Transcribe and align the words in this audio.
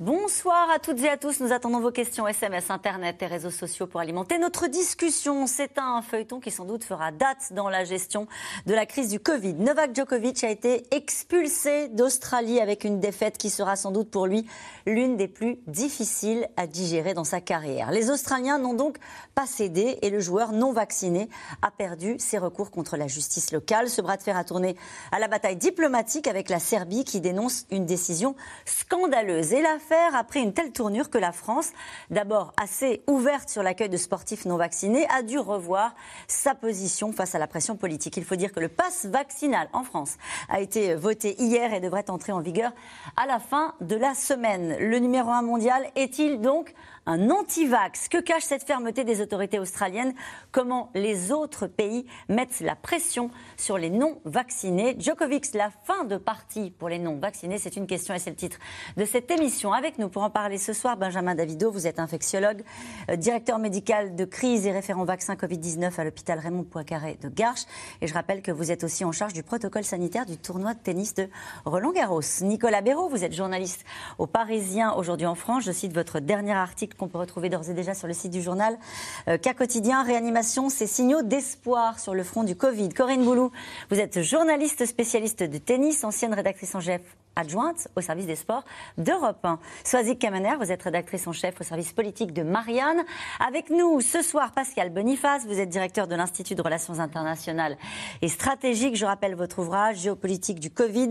Bonsoir 0.00 0.70
à 0.70 0.78
toutes 0.78 1.00
et 1.00 1.08
à 1.08 1.16
tous. 1.16 1.40
Nous 1.40 1.50
attendons 1.50 1.80
vos 1.80 1.90
questions 1.90 2.28
SMS, 2.28 2.70
Internet 2.70 3.20
et 3.20 3.26
réseaux 3.26 3.50
sociaux 3.50 3.88
pour 3.88 3.98
alimenter 3.98 4.38
notre 4.38 4.68
discussion. 4.68 5.48
C'est 5.48 5.76
un 5.76 6.02
feuilleton 6.02 6.38
qui 6.38 6.52
sans 6.52 6.66
doute 6.66 6.84
fera 6.84 7.10
date 7.10 7.52
dans 7.52 7.68
la 7.68 7.82
gestion 7.82 8.28
de 8.66 8.74
la 8.74 8.86
crise 8.86 9.08
du 9.08 9.18
Covid. 9.18 9.54
Novak 9.54 9.96
Djokovic 9.96 10.44
a 10.44 10.50
été 10.50 10.84
expulsé 10.92 11.88
d'Australie 11.88 12.60
avec 12.60 12.84
une 12.84 13.00
défaite 13.00 13.38
qui 13.38 13.50
sera 13.50 13.74
sans 13.74 13.90
doute 13.90 14.08
pour 14.08 14.28
lui 14.28 14.46
l'une 14.86 15.16
des 15.16 15.26
plus 15.26 15.58
difficiles 15.66 16.46
à 16.56 16.68
digérer 16.68 17.12
dans 17.12 17.24
sa 17.24 17.40
carrière. 17.40 17.90
Les 17.90 18.08
Australiens 18.08 18.58
n'ont 18.58 18.74
donc 18.74 18.98
pas 19.34 19.46
cédé 19.46 19.98
et 20.02 20.10
le 20.10 20.20
joueur 20.20 20.52
non 20.52 20.72
vacciné 20.72 21.28
a 21.60 21.72
perdu 21.72 22.14
ses 22.20 22.38
recours 22.38 22.70
contre 22.70 22.96
la 22.96 23.08
justice 23.08 23.50
locale. 23.50 23.90
Ce 23.90 24.00
bras 24.00 24.16
de 24.16 24.22
fer 24.22 24.36
a 24.36 24.44
tourné 24.44 24.76
à 25.10 25.18
la 25.18 25.26
bataille 25.26 25.56
diplomatique 25.56 26.28
avec 26.28 26.50
la 26.50 26.60
Serbie 26.60 27.02
qui 27.02 27.20
dénonce 27.20 27.66
une 27.72 27.84
décision 27.84 28.36
scandaleuse. 28.64 29.52
Et 29.52 29.60
la 29.60 29.80
a 29.94 30.24
pris 30.24 30.40
une 30.40 30.52
telle 30.52 30.72
tournure 30.72 31.10
que 31.10 31.18
la 31.18 31.32
France, 31.32 31.72
d'abord 32.10 32.52
assez 32.60 33.02
ouverte 33.06 33.48
sur 33.48 33.62
l'accueil 33.62 33.88
de 33.88 33.96
sportifs 33.96 34.44
non 34.44 34.56
vaccinés, 34.56 35.06
a 35.08 35.22
dû 35.22 35.38
revoir 35.38 35.94
sa 36.26 36.54
position 36.54 37.12
face 37.12 37.34
à 37.34 37.38
la 37.38 37.46
pression 37.46 37.76
politique. 37.76 38.16
Il 38.16 38.24
faut 38.24 38.36
dire 38.36 38.52
que 38.52 38.60
le 38.60 38.68
pass 38.68 39.06
vaccinal 39.06 39.68
en 39.72 39.84
France 39.84 40.16
a 40.48 40.60
été 40.60 40.94
voté 40.94 41.34
hier 41.40 41.72
et 41.72 41.80
devrait 41.80 42.10
entrer 42.10 42.32
en 42.32 42.40
vigueur 42.40 42.72
à 43.16 43.26
la 43.26 43.38
fin 43.38 43.74
de 43.80 43.96
la 43.96 44.14
semaine. 44.14 44.76
Le 44.78 44.98
numéro 44.98 45.30
un 45.30 45.42
mondial 45.42 45.86
est-il 45.96 46.40
donc 46.40 46.74
un 47.08 47.30
anti-vax. 47.30 48.08
Que 48.08 48.18
cache 48.18 48.42
cette 48.42 48.64
fermeté 48.64 49.02
des 49.02 49.22
autorités 49.22 49.58
australiennes? 49.58 50.12
Comment 50.52 50.90
les 50.94 51.32
autres 51.32 51.66
pays 51.66 52.04
mettent 52.28 52.60
la 52.60 52.76
pression 52.76 53.30
sur 53.56 53.78
les 53.78 53.88
non-vaccinés? 53.88 54.94
Djokovic, 54.98 55.54
la 55.54 55.70
fin 55.70 56.04
de 56.04 56.18
partie 56.18 56.70
pour 56.70 56.90
les 56.90 56.98
non-vaccinés, 56.98 57.56
c'est 57.56 57.76
une 57.76 57.86
question 57.86 58.14
et 58.14 58.18
c'est 58.18 58.28
le 58.28 58.36
titre 58.36 58.58
de 58.98 59.06
cette 59.06 59.30
émission. 59.30 59.72
Avec 59.72 59.98
nous 59.98 60.10
pour 60.10 60.22
en 60.22 60.28
parler 60.28 60.58
ce 60.58 60.74
soir, 60.74 60.98
Benjamin 60.98 61.34
Davido, 61.34 61.70
vous 61.70 61.86
êtes 61.86 61.98
infectiologue, 61.98 62.62
euh, 63.10 63.16
directeur 63.16 63.58
médical 63.58 64.14
de 64.14 64.26
crise 64.26 64.66
et 64.66 64.72
référent 64.72 65.04
vaccin 65.04 65.34
Covid-19 65.34 65.98
à 65.98 66.04
l'hôpital 66.04 66.38
Raymond 66.38 66.64
Poincaré 66.64 67.18
de 67.22 67.30
Garches. 67.30 67.64
Et 68.02 68.06
je 68.06 68.12
rappelle 68.12 68.42
que 68.42 68.52
vous 68.52 68.70
êtes 68.70 68.84
aussi 68.84 69.06
en 69.06 69.12
charge 69.12 69.32
du 69.32 69.42
protocole 69.42 69.84
sanitaire 69.84 70.26
du 70.26 70.36
tournoi 70.36 70.74
de 70.74 70.80
tennis 70.80 71.14
de 71.14 71.30
Roland 71.64 71.92
Garros. 71.92 72.20
Nicolas 72.42 72.82
Béraud, 72.82 73.08
vous 73.08 73.24
êtes 73.24 73.32
journaliste 73.34 73.86
au 74.18 74.26
Parisien 74.26 74.92
aujourd'hui 74.92 75.26
en 75.26 75.34
France. 75.34 75.64
Je 75.64 75.72
cite 75.72 75.94
votre 75.94 76.20
dernier 76.20 76.52
article 76.52 76.97
qu'on 76.98 77.08
peut 77.08 77.18
retrouver 77.18 77.48
d'ores 77.48 77.70
et 77.70 77.74
déjà 77.74 77.94
sur 77.94 78.06
le 78.06 78.12
site 78.12 78.32
du 78.32 78.42
journal. 78.42 78.76
Euh, 79.28 79.38
cas 79.38 79.54
quotidien, 79.54 80.02
réanimation, 80.02 80.68
ces 80.68 80.86
signaux 80.86 81.22
d'espoir 81.22 81.98
sur 81.98 82.14
le 82.14 82.24
front 82.24 82.44
du 82.44 82.56
Covid. 82.56 82.90
Corinne 82.90 83.24
Boulou, 83.24 83.50
vous 83.90 83.98
êtes 83.98 84.20
journaliste 84.20 84.84
spécialiste 84.84 85.42
de 85.42 85.58
tennis, 85.58 86.04
ancienne 86.04 86.34
rédactrice 86.34 86.74
en 86.74 86.80
chef 86.80 87.00
adjointe 87.38 87.88
au 87.96 88.00
service 88.00 88.26
des 88.26 88.36
sports 88.36 88.64
d'Europe 88.98 89.38
1. 89.44 89.58
Soazic 89.84 90.18
Kamener, 90.18 90.56
vous 90.60 90.72
êtes 90.72 90.82
rédactrice 90.82 91.26
en 91.26 91.32
chef 91.32 91.60
au 91.60 91.64
service 91.64 91.92
politique 91.92 92.32
de 92.32 92.42
Marianne. 92.42 93.04
Avec 93.46 93.70
nous 93.70 94.00
ce 94.00 94.22
soir, 94.22 94.52
Pascal 94.52 94.90
Boniface, 94.90 95.46
vous 95.46 95.58
êtes 95.58 95.68
directeur 95.68 96.08
de 96.08 96.16
l'Institut 96.16 96.56
de 96.56 96.62
Relations 96.62 96.98
internationales 96.98 97.78
et 98.22 98.28
stratégiques. 98.28 98.96
Je 98.96 99.06
rappelle 99.06 99.36
votre 99.36 99.60
ouvrage 99.60 99.98
Géopolitique 99.98 100.58
du 100.58 100.70
Covid, 100.70 101.10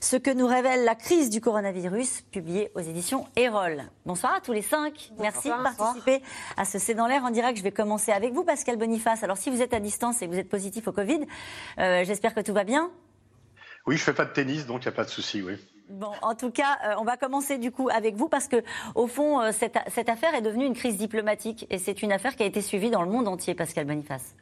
ce 0.00 0.16
que 0.16 0.30
nous 0.30 0.46
révèle 0.46 0.84
la 0.84 0.94
crise 0.94 1.30
du 1.30 1.40
coronavirus, 1.40 2.22
publié 2.30 2.70
aux 2.74 2.80
éditions 2.80 3.26
Erol. 3.36 3.84
Bonsoir 4.04 4.34
à 4.34 4.40
tous 4.40 4.52
les 4.52 4.62
cinq. 4.62 5.10
Merci 5.18 5.48
de 5.48 5.62
participer 5.62 6.22
à 6.56 6.66
ce 6.66 6.78
C'est 6.78 6.94
dans 6.94 7.06
l'air 7.06 7.24
en 7.24 7.30
direct. 7.30 7.56
Je 7.56 7.62
vais 7.62 7.72
commencer 7.72 8.12
avec 8.12 8.34
vous, 8.34 8.44
Pascal 8.44 8.76
Boniface. 8.76 9.22
Alors, 9.22 9.38
si 9.38 9.48
vous 9.48 9.62
êtes 9.62 9.72
à 9.72 9.80
distance 9.80 10.20
et 10.20 10.26
que 10.26 10.32
vous 10.32 10.38
êtes 10.38 10.48
positif 10.50 10.88
au 10.88 10.92
Covid, 10.92 11.20
euh, 11.78 12.04
j'espère 12.04 12.34
que 12.34 12.40
tout 12.40 12.52
va 12.52 12.64
bien. 12.64 12.90
Oui, 13.86 13.96
je 13.96 14.02
fais 14.02 14.14
pas 14.14 14.24
de 14.24 14.32
tennis, 14.32 14.66
donc 14.66 14.82
il 14.82 14.88
n'y 14.88 14.94
a 14.94 14.96
pas 14.96 15.04
de 15.04 15.10
souci, 15.10 15.42
oui. 15.42 15.54
Bon, 15.90 16.12
en 16.22 16.34
tout 16.34 16.50
cas, 16.50 16.78
euh, 16.86 16.94
on 16.98 17.04
va 17.04 17.18
commencer 17.18 17.58
du 17.58 17.70
coup 17.70 17.90
avec 17.90 18.16
vous 18.16 18.28
parce 18.28 18.48
que, 18.48 18.62
au 18.94 19.06
fond, 19.06 19.40
euh, 19.42 19.52
cette, 19.52 19.76
cette 19.88 20.08
affaire 20.08 20.34
est 20.34 20.40
devenue 20.40 20.64
une 20.64 20.74
crise 20.74 20.96
diplomatique 20.96 21.66
et 21.68 21.78
c'est 21.78 22.02
une 22.02 22.10
affaire 22.10 22.36
qui 22.36 22.42
a 22.42 22.46
été 22.46 22.62
suivie 22.62 22.90
dans 22.90 23.02
le 23.02 23.10
monde 23.10 23.28
entier, 23.28 23.54
Pascal 23.54 23.86
Boniface. 23.86 24.34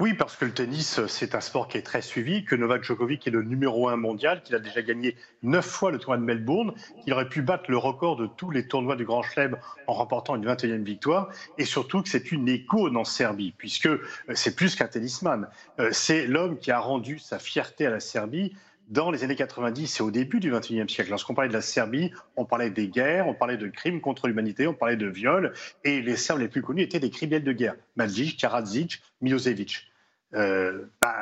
Oui, 0.00 0.14
parce 0.14 0.34
que 0.34 0.46
le 0.46 0.52
tennis, 0.52 1.06
c'est 1.08 1.34
un 1.34 1.42
sport 1.42 1.68
qui 1.68 1.76
est 1.76 1.82
très 1.82 2.00
suivi, 2.00 2.46
que 2.46 2.54
Novak 2.54 2.84
Djokovic 2.84 3.26
est 3.26 3.30
le 3.30 3.42
numéro 3.42 3.86
un 3.90 3.96
mondial, 3.96 4.42
qu'il 4.42 4.54
a 4.54 4.58
déjà 4.58 4.80
gagné 4.80 5.14
neuf 5.42 5.66
fois 5.66 5.90
le 5.90 5.98
tournoi 5.98 6.16
de 6.16 6.22
Melbourne, 6.22 6.72
qu'il 7.04 7.12
aurait 7.12 7.28
pu 7.28 7.42
battre 7.42 7.70
le 7.70 7.76
record 7.76 8.16
de 8.16 8.26
tous 8.26 8.50
les 8.50 8.66
tournois 8.66 8.96
du 8.96 9.04
Grand 9.04 9.22
Chelem 9.22 9.58
en 9.86 9.92
remportant 9.92 10.36
une 10.36 10.46
21e 10.46 10.84
victoire, 10.84 11.28
et 11.58 11.66
surtout 11.66 12.00
que 12.00 12.08
c'est 12.08 12.32
une 12.32 12.48
icône 12.48 12.96
en 12.96 13.04
Serbie, 13.04 13.52
puisque 13.58 13.88
euh, 13.88 14.00
c'est 14.32 14.56
plus 14.56 14.74
qu'un 14.74 14.86
tennisman. 14.86 15.48
Euh, 15.80 15.90
c'est 15.92 16.26
l'homme 16.26 16.58
qui 16.58 16.70
a 16.70 16.80
rendu 16.80 17.18
sa 17.18 17.38
fierté 17.38 17.84
à 17.84 17.90
la 17.90 18.00
Serbie 18.00 18.54
dans 18.88 19.10
les 19.10 19.22
années 19.22 19.36
90 19.36 20.00
et 20.00 20.02
au 20.02 20.10
début 20.10 20.40
du 20.40 20.50
21e 20.50 20.88
siècle. 20.88 21.10
Lorsqu'on 21.10 21.34
parlait 21.34 21.50
de 21.50 21.54
la 21.54 21.60
Serbie, 21.60 22.10
on 22.36 22.46
parlait 22.46 22.70
des 22.70 22.88
guerres, 22.88 23.28
on 23.28 23.34
parlait 23.34 23.58
de 23.58 23.68
crimes 23.68 24.00
contre 24.00 24.28
l'humanité, 24.28 24.66
on 24.66 24.72
parlait 24.72 24.96
de 24.96 25.06
viols, 25.06 25.52
et 25.84 26.00
les 26.00 26.16
Serbes 26.16 26.40
les 26.40 26.48
plus 26.48 26.62
connus 26.62 26.82
étaient 26.84 27.00
des 27.00 27.10
criminels 27.10 27.44
de 27.44 27.52
guerre. 27.52 27.74
Mladic, 27.96 28.40
Karadzic, 28.40 29.02
Milosevic. 29.20 29.89
Euh, 30.34 30.84
bah, 31.00 31.16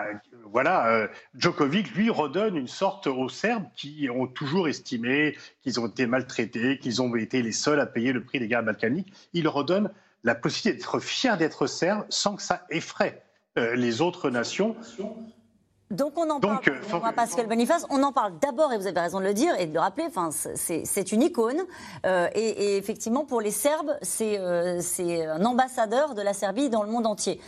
voilà, 0.44 0.88
euh, 0.88 1.08
Djokovic, 1.34 1.94
lui, 1.94 2.10
redonne 2.10 2.56
une 2.56 2.68
sorte 2.68 3.06
aux 3.06 3.28
Serbes 3.28 3.64
qui 3.74 4.08
ont 4.10 4.26
toujours 4.26 4.68
estimé 4.68 5.36
qu'ils 5.62 5.80
ont 5.80 5.86
été 5.86 6.06
maltraités, 6.06 6.78
qu'ils 6.78 7.00
ont 7.00 7.14
été 7.16 7.42
les 7.42 7.52
seuls 7.52 7.80
à 7.80 7.86
payer 7.86 8.12
le 8.12 8.22
prix 8.22 8.38
des 8.38 8.48
guerres 8.48 8.64
balkaniques. 8.64 9.12
Il 9.32 9.48
redonne 9.48 9.90
la 10.24 10.34
possibilité 10.34 10.78
d'être 10.78 10.98
fier 10.98 11.38
d'être 11.38 11.66
serbe 11.66 12.04
sans 12.08 12.36
que 12.36 12.42
ça 12.42 12.66
effraie 12.70 13.22
euh, 13.58 13.74
les 13.76 14.02
autres 14.02 14.30
nations. 14.30 14.76
Donc 15.90 16.18
on 16.18 16.28
en 16.28 16.38
parle, 16.38 16.60
on 16.92 17.12
Pascal 17.14 17.46
Boniface, 17.46 17.86
on 17.88 18.02
en 18.02 18.12
parle 18.12 18.38
d'abord, 18.40 18.74
et 18.74 18.76
vous 18.76 18.86
avez 18.86 19.00
raison 19.00 19.20
de 19.20 19.24
le 19.24 19.32
dire 19.32 19.58
et 19.58 19.64
de 19.64 19.72
le 19.72 19.80
rappeler, 19.80 20.04
enfin, 20.06 20.28
c'est 20.30 21.12
une 21.12 21.22
icône. 21.22 21.62
et, 22.04 22.76
effectivement, 22.76 23.24
pour 23.24 23.40
les 23.40 23.50
Serbes, 23.50 23.96
c'est 24.02 24.36
un 24.38 25.42
ambassadeur 25.46 26.14
de 26.14 26.20
la 26.20 26.34
Serbie 26.34 26.68
dans 26.68 26.82
le 26.82 26.90
monde 26.90 27.06
entier. 27.06 27.40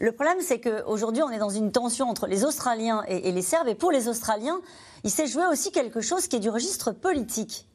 Le 0.00 0.12
problème, 0.12 0.40
c'est 0.40 0.60
qu'aujourd'hui, 0.60 1.22
on 1.22 1.28
est 1.28 1.38
dans 1.38 1.50
une 1.50 1.72
tension 1.72 2.08
entre 2.08 2.26
les 2.26 2.46
Australiens 2.46 3.04
et, 3.06 3.30
les 3.30 3.42
Serbes. 3.42 3.68
Et 3.68 3.74
pour 3.74 3.92
les 3.92 4.08
Australiens, 4.08 4.58
il 5.04 5.10
s'est 5.10 5.26
joué 5.26 5.44
aussi 5.46 5.72
quelque 5.72 6.00
chose 6.00 6.26
qui 6.26 6.36
est 6.36 6.40
du 6.40 6.48
registre 6.48 6.90
politique. 6.90 7.66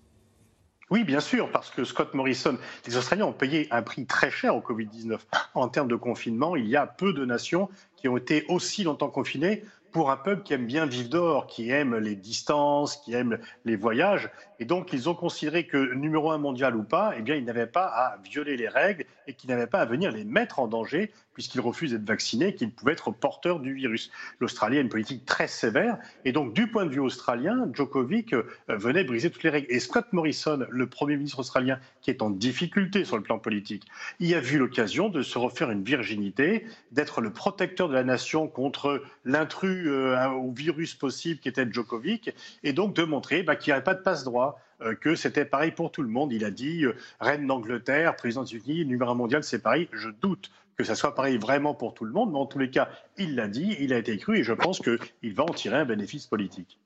Oui, 0.90 1.03
bien 1.03 1.19
sûr, 1.19 1.52
parce 1.52 1.69
que 1.69 1.84
Scott 1.84 2.16
Morrison, 2.16 2.58
les 2.88 2.97
Australiens 2.97 3.25
ont 3.25 3.34
payé 3.34 3.68
un 3.69 3.84
prix 3.84 4.08
très 4.08 4.31
cher 4.31 4.56
au 4.56 4.62
Covid-19. 4.62 5.19
En 5.53 5.68
termes 5.68 5.88
de 5.88 5.96
confinement, 5.96 6.56
il 6.56 6.66
y 6.66 6.75
a 6.75 6.88
peu 6.88 7.14
de 7.14 7.25
nations 7.25 7.69
qui 7.96 8.08
ont 8.08 8.18
été 8.18 8.44
aussi 8.50 8.84
longtemps 8.84 9.09
confinées 9.09 9.64
pour 9.91 10.09
un 10.09 10.18
peuple 10.18 10.41
qui 10.41 10.53
aime 10.53 10.66
bien 10.66 10.88
vivre 10.88 11.09
dehors, 11.09 11.46
qui 11.46 11.69
aime 11.69 11.96
les 11.96 12.16
distances, 12.16 12.97
qui 12.97 13.14
aime 13.14 13.38
les 13.66 13.75
voyages. 13.75 14.31
Et 14.60 14.66
donc, 14.66 14.94
ils 14.94 15.10
ont 15.10 15.16
considéré 15.16 15.66
que, 15.66 15.94
numéro 15.94 16.32
un 16.32 16.38
mondial 16.38 16.76
ou 16.76 16.84
pas, 16.84 17.14
eh 17.18 17.22
bien, 17.22 17.36
ils 17.36 17.44
n'avaient 17.44 17.68
pas 17.68 17.86
à 17.86 18.18
violer 18.24 18.58
les 18.58 18.68
règles 18.68 19.06
et 19.28 19.34
qu'ils 19.34 19.50
n'avaient 19.50 19.68
pas 19.68 19.80
à 19.80 19.86
venir 19.86 20.12
les 20.12 20.24
mettre 20.24 20.60
en 20.60 20.68
danger, 20.68 21.12
puisqu'ils 21.34 21.62
refusent 21.62 21.92
d'être 21.92 22.08
vaccinés, 22.08 22.56
qu'ils 22.56 22.72
pouvaient 22.72 22.94
être 22.94 23.12
porteurs 23.12 23.60
du 23.60 23.74
virus. 23.74 24.12
L'Australie 24.40 24.78
a 24.78 24.82
une 24.82 24.90
politique 24.90 25.26
très 25.26 25.48
sévère. 25.48 25.98
Et 26.24 26.32
donc, 26.32 26.54
du 26.54 26.68
point 26.68 26.86
de 26.86 26.92
vue 26.92 27.00
australien, 27.00 27.70
Djokovic 27.74 28.34
euh, 28.34 28.44
venait 28.70 29.04
briser 29.04 29.30
toutes 29.30 29.44
les 29.44 29.50
règles. 29.50 29.68
Et 29.70 29.80
Scott 29.80 30.08
Morrison, 30.14 30.66
le 30.70 30.88
Premier 30.88 31.18
ministre 31.18 31.40
australien, 31.40 31.80
qui 32.02 32.10
est 32.10 32.22
en 32.22 32.30
difficulté 32.30 33.04
sur 33.04 33.18
le 33.18 33.24
plan 33.24 33.40
politique, 33.40 33.84
il 34.20 34.34
a 34.34 34.40
vu 34.40 34.58
l'occasion 34.58 35.10
de 35.10 35.22
se 35.22 35.38
refaire 35.38 35.72
une 35.72 35.84
virginité, 35.84 36.66
d'être 36.92 37.20
le 37.20 37.32
protecteur 37.32 37.90
de 37.90 37.94
la 37.94 38.04
nation 38.04 38.48
contre 38.48 39.04
l'intrus 39.26 39.88
euh, 39.88 40.30
au 40.30 40.52
virus 40.52 40.94
possible 40.94 41.40
qui 41.40 41.50
était 41.50 41.70
Djokovic, 41.70 42.34
et 42.64 42.74
donc 42.74 42.96
de 42.96 43.04
montrer 43.04 43.44
bah, 43.44 43.56
qu'il 43.56 43.72
n'y 43.72 43.76
avait 43.76 43.84
pas 43.84 43.96
de 43.96 44.02
passe-droit 44.02 44.55
que 45.02 45.16
c'était 45.16 45.46
pareil 45.46 45.72
pour 45.72 45.91
tout 45.91 46.02
le 46.02 46.09
monde. 46.09 46.31
Il 46.31 46.44
a 46.46 46.52
dit 46.52 46.85
euh, 46.85 46.96
reine 47.20 47.47
d'Angleterre, 47.47 48.16
président 48.16 48.44
des 48.44 48.55
Unis, 48.55 48.85
numéro 48.85 49.11
un 49.11 49.16
mondial, 49.16 49.44
c'est 49.44 49.59
pareil. 49.59 49.88
Je 49.91 50.09
doute 50.09 50.52
que 50.78 50.84
ça 50.84 50.96
soit 50.96 51.16
pareil 51.16 51.38
vraiment 51.38 51.73
pour 51.73 51.94
tout 51.94 52.05
le 52.05 52.11
monde, 52.11 52.32
mais 52.32 52.40
en 52.40 52.46
tous 52.46 52.59
les 52.59 52.70
cas, 52.70 52.90
il 53.17 53.35
l'a 53.35 53.47
dit, 53.47 53.76
il 53.79 53.94
a 53.94 53.97
été 53.97 54.17
cru 54.17 54.40
et 54.40 54.44
je 54.44 54.53
pense 54.53 54.79
qu'il 54.82 55.34
va 55.34 55.44
en 55.44 55.53
tirer 55.53 55.78
un 55.78 55.85
bénéfice 55.85 56.28
politique. 56.28 56.79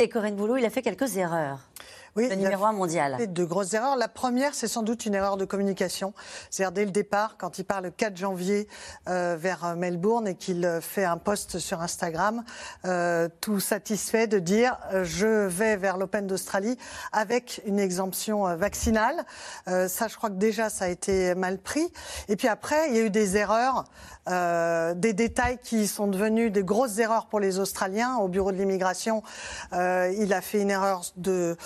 Et 0.00 0.08
Corinne 0.08 0.36
Boulot, 0.36 0.56
il 0.56 0.64
a 0.64 0.70
fait 0.70 0.82
quelques 0.82 1.16
erreurs 1.16 1.60
oui, 2.18 2.28
le 2.28 2.34
numéro 2.34 2.64
un 2.64 2.72
mondial. 2.72 3.32
De 3.32 3.44
grosses 3.44 3.74
erreurs. 3.74 3.96
La 3.96 4.08
première, 4.08 4.54
c'est 4.54 4.66
sans 4.66 4.82
doute 4.82 5.06
une 5.06 5.14
erreur 5.14 5.36
de 5.36 5.44
communication. 5.44 6.12
C'est-à-dire 6.50 6.72
dès 6.72 6.84
le 6.84 6.90
départ, 6.90 7.36
quand 7.38 7.58
il 7.58 7.64
part 7.64 7.80
le 7.80 7.90
4 7.90 8.16
janvier 8.16 8.66
euh, 9.08 9.36
vers 9.38 9.64
euh, 9.64 9.74
Melbourne 9.76 10.26
et 10.26 10.34
qu'il 10.34 10.64
euh, 10.64 10.80
fait 10.80 11.04
un 11.04 11.16
post 11.16 11.58
sur 11.58 11.80
Instagram, 11.80 12.42
tout 13.40 13.60
satisfait 13.60 14.26
de 14.26 14.38
dire 14.38 14.78
je 15.02 15.46
vais 15.46 15.76
vers 15.76 15.96
l'Open 15.96 16.26
d'Australie 16.26 16.76
avec 17.12 17.60
une 17.66 17.78
exemption 17.78 18.56
vaccinale. 18.56 19.24
ça, 19.66 20.08
je 20.08 20.16
crois 20.16 20.30
que 20.30 20.36
déjà, 20.36 20.70
ça 20.70 20.86
a 20.86 20.88
été 20.88 21.34
mal 21.34 21.58
pris. 21.58 21.92
Et 22.28 22.36
puis 22.36 22.48
après, 22.48 22.88
il 22.88 22.96
y 22.96 22.98
a 22.98 23.02
eu 23.02 23.10
des 23.10 23.36
erreurs. 23.36 23.84
des 24.26 25.12
détails 25.12 25.58
qui 25.58 25.86
sont 25.86 26.06
devenus 26.06 26.52
des 26.52 26.64
grosses 26.64 26.98
erreurs 26.98 27.26
pour 27.26 27.40
les 27.40 27.58
Australiens. 27.58 28.16
Au 28.16 28.28
bureau 28.28 28.52
de 28.52 28.56
l'immigration, 28.56 29.22
il 29.72 30.32
a 30.32 30.40
fait 30.40 30.60
une 30.60 30.70
erreur 30.70 31.02
de 31.16 31.56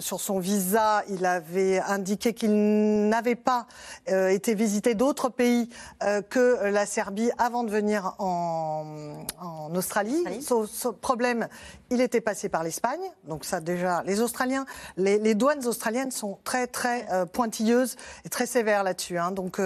sur 0.00 0.20
son 0.20 0.38
visa, 0.38 1.02
il 1.08 1.24
avait 1.26 1.80
indiqué 1.80 2.34
qu'il 2.34 3.08
n'avait 3.08 3.36
pas 3.36 3.66
été 4.06 4.54
visiter 4.54 4.94
d'autres 4.94 5.28
pays 5.28 5.68
que 6.30 6.66
la 6.70 6.86
Serbie 6.86 7.30
avant 7.38 7.64
de 7.64 7.70
venir 7.70 8.14
en, 8.18 9.72
Australie. 9.74 10.24
Son, 10.42 10.66
problème, 10.92 11.48
il 11.90 12.00
était 12.00 12.20
passé 12.20 12.48
par 12.48 12.62
l'Espagne. 12.62 13.00
Donc 13.24 13.44
ça 13.44 13.60
déjà, 13.60 14.02
les 14.04 14.20
Australiens, 14.20 14.64
les, 14.96 15.34
douanes 15.34 15.66
australiennes 15.66 16.10
sont 16.10 16.38
très 16.44 16.66
très 16.66 17.06
pointilleuses 17.32 17.96
et 18.24 18.28
très 18.28 18.46
sévères 18.46 18.82
là-dessus. 18.82 19.18
Hein. 19.18 19.32
donc 19.32 19.60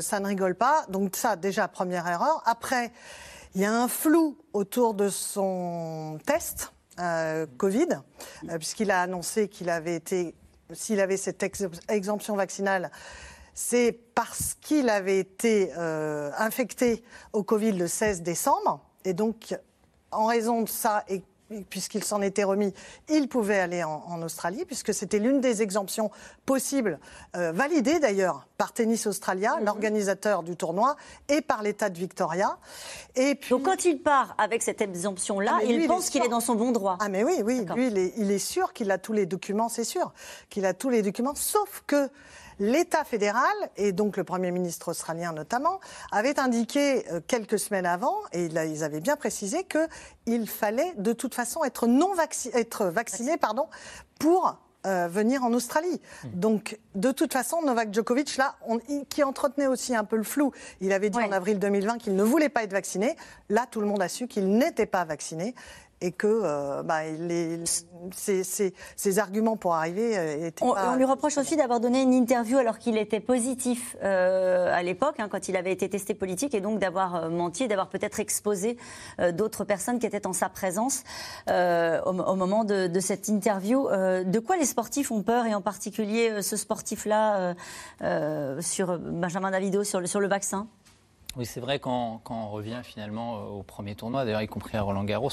ça 0.00 0.20
ne 0.20 0.26
rigole 0.26 0.54
pas. 0.54 0.84
Donc 0.88 1.16
ça 1.16 1.36
déjà 1.36 1.68
première 1.68 2.06
erreur. 2.06 2.42
Après. 2.46 2.92
Il 3.56 3.60
y 3.60 3.64
a 3.64 3.72
un 3.72 3.86
flou 3.86 4.36
autour 4.52 4.94
de 4.94 5.08
son 5.08 6.18
test 6.26 6.73
euh, 7.00 7.46
Covid, 7.56 7.88
euh, 8.48 8.58
puisqu'il 8.58 8.90
a 8.90 9.02
annoncé 9.02 9.48
qu'il 9.48 9.70
avait 9.70 9.96
été, 9.96 10.34
s'il 10.72 11.00
avait 11.00 11.16
cette 11.16 11.44
exemption 11.88 12.36
vaccinale, 12.36 12.90
c'est 13.54 13.98
parce 14.14 14.54
qu'il 14.60 14.88
avait 14.88 15.18
été 15.18 15.72
euh, 15.76 16.30
infecté 16.38 17.04
au 17.32 17.42
Covid 17.42 17.72
le 17.72 17.86
16 17.86 18.22
décembre. 18.22 18.80
Et 19.04 19.12
donc, 19.12 19.56
en 20.10 20.26
raison 20.26 20.62
de 20.62 20.68
ça, 20.68 21.04
et 21.08 21.22
puisqu'il 21.70 22.04
s'en 22.04 22.22
était 22.22 22.44
remis, 22.44 22.72
il 23.08 23.28
pouvait 23.28 23.58
aller 23.58 23.84
en, 23.84 24.22
Australie, 24.22 24.64
puisque 24.64 24.94
c'était 24.94 25.18
l'une 25.18 25.40
des 25.40 25.62
exemptions 25.62 26.10
possibles, 26.46 26.98
euh, 27.36 27.52
validées 27.52 27.98
d'ailleurs 27.98 28.46
par 28.56 28.72
Tennis 28.72 29.06
Australia, 29.06 29.56
mhm. 29.56 29.66
l'organisateur 29.66 30.42
du 30.42 30.56
tournoi, 30.56 30.96
et 31.28 31.40
par 31.40 31.62
l'État 31.62 31.90
de 31.90 31.98
Victoria. 31.98 32.58
Et 33.16 33.34
puis... 33.34 33.50
Donc 33.50 33.64
quand 33.64 33.84
il 33.84 34.00
part 34.00 34.34
avec 34.38 34.62
cette 34.62 34.80
exemption-là, 34.80 35.58
ah, 35.60 35.64
il 35.64 35.86
pense 35.86 36.10
qu'il 36.10 36.24
est 36.24 36.28
dans 36.28 36.40
son 36.40 36.54
bon 36.54 36.72
droit. 36.72 36.96
Ah 37.00 37.08
mais 37.08 37.24
oui, 37.24 37.42
oui, 37.44 37.66
lui, 37.74 37.88
il 37.88 37.98
est, 37.98 38.14
il 38.16 38.30
est 38.30 38.38
sûr 38.38 38.72
qu'il 38.72 38.90
a 38.90 38.98
tous 38.98 39.12
les 39.12 39.26
documents, 39.26 39.68
c'est 39.68 39.84
sûr, 39.84 40.12
qu'il 40.48 40.64
a 40.64 40.74
tous 40.74 40.90
les 40.90 41.02
documents, 41.02 41.34
sauf 41.34 41.82
que 41.86 42.08
L'État 42.58 43.04
fédéral, 43.04 43.54
et 43.76 43.92
donc 43.92 44.16
le 44.16 44.24
Premier 44.24 44.50
ministre 44.50 44.88
australien 44.88 45.32
notamment, 45.32 45.80
avait 46.12 46.38
indiqué 46.38 47.04
euh, 47.10 47.20
quelques 47.26 47.58
semaines 47.58 47.86
avant, 47.86 48.16
et 48.32 48.46
ils 48.46 48.84
avaient 48.84 49.00
bien 49.00 49.16
précisé 49.16 49.64
qu'il 49.64 50.48
fallait 50.48 50.94
de 50.96 51.12
toute 51.12 51.34
façon 51.34 51.64
être, 51.64 51.86
non 51.86 52.12
être 52.54 52.86
vacciné 52.86 53.36
pardon, 53.36 53.66
pour 54.18 54.58
euh, 54.86 55.08
venir 55.08 55.42
en 55.42 55.54
Australie. 55.54 55.98
Mmh. 56.24 56.28
Donc, 56.34 56.78
de 56.94 57.10
toute 57.10 57.32
façon, 57.32 57.62
Novak 57.62 57.94
Djokovic, 57.94 58.36
là, 58.36 58.54
qui 59.08 59.22
entretenait 59.22 59.66
aussi 59.66 59.96
un 59.96 60.04
peu 60.04 60.16
le 60.16 60.22
flou, 60.22 60.52
il 60.82 60.92
avait 60.92 61.08
dit 61.08 61.18
en 61.18 61.32
avril 61.32 61.58
2020 61.58 61.96
qu'il 61.96 62.14
ne 62.14 62.22
voulait 62.22 62.50
pas 62.50 62.64
être 62.64 62.72
vacciné. 62.72 63.16
Là, 63.48 63.64
tout 63.70 63.80
le 63.80 63.86
monde 63.86 64.02
a 64.02 64.08
su 64.10 64.28
qu'il 64.28 64.46
n'était 64.46 64.84
pas 64.84 65.06
vacciné 65.06 65.54
et 66.04 66.12
que 66.12 66.26
euh, 66.26 66.82
bah, 66.82 67.00
ces, 68.12 69.18
arguments 69.18 69.56
pour 69.56 69.74
arriver 69.74 70.18
euh, 70.18 70.48
étaient 70.48 70.62
on, 70.62 70.74
pas... 70.74 70.90
On 70.92 70.96
lui 70.96 71.06
reproche 71.06 71.38
aussi 71.38 71.56
d'avoir 71.56 71.80
donné 71.80 72.02
une 72.02 72.12
interview 72.12 72.58
alors 72.58 72.78
qu'il 72.78 72.98
était 72.98 73.20
positif 73.20 73.96
euh, 74.04 74.74
à 74.74 74.82
l'époque, 74.82 75.14
hein, 75.18 75.28
quand 75.30 75.48
il 75.48 75.56
avait 75.56 75.72
été 75.72 75.88
testé 75.88 76.12
politique, 76.12 76.54
et 76.54 76.60
donc 76.60 76.78
d'avoir 76.78 77.30
menti, 77.30 77.68
d'avoir 77.68 77.88
peut-être 77.88 78.20
exposé 78.20 78.76
d'autres 79.32 79.64
personnes 79.64 79.98
qui 79.98 80.04
étaient 80.04 80.26
en 80.26 80.34
sa 80.34 80.50
présence 80.50 81.04
au, 81.48 82.12
moment 82.12 82.64
de, 82.64 83.00
cette 83.00 83.28
interview. 83.28 83.88
de 83.88 84.38
quoi 84.38 84.56
les 84.56 84.66
sportifs 84.66 85.10
ont 85.10 85.22
peur, 85.22 85.46
et 85.46 85.54
en 85.54 85.62
particulier 85.62 86.42
ce 86.42 86.56
sportif-là 86.56 87.54
sur 88.60 88.98
Benjamin 88.98 89.50
Davido, 89.50 89.84
sur 89.84 90.00
le, 90.00 90.06
sur 90.06 90.20
le 90.20 90.28
vaccin? 90.28 90.66
Oui, 91.36 91.46
c'est 91.46 91.58
vrai, 91.58 91.80
quand, 91.80 92.22
on 92.30 92.48
revient 92.48 92.80
finalement 92.84 93.38
euh, 93.38 93.40
au 93.46 93.62
premier 93.64 93.96
tournoi, 93.96 94.24
d'ailleurs 94.24 94.42
y 94.42 94.46
compris 94.46 94.76
à 94.76 94.82
Roland 94.82 95.02
Garros, 95.02 95.30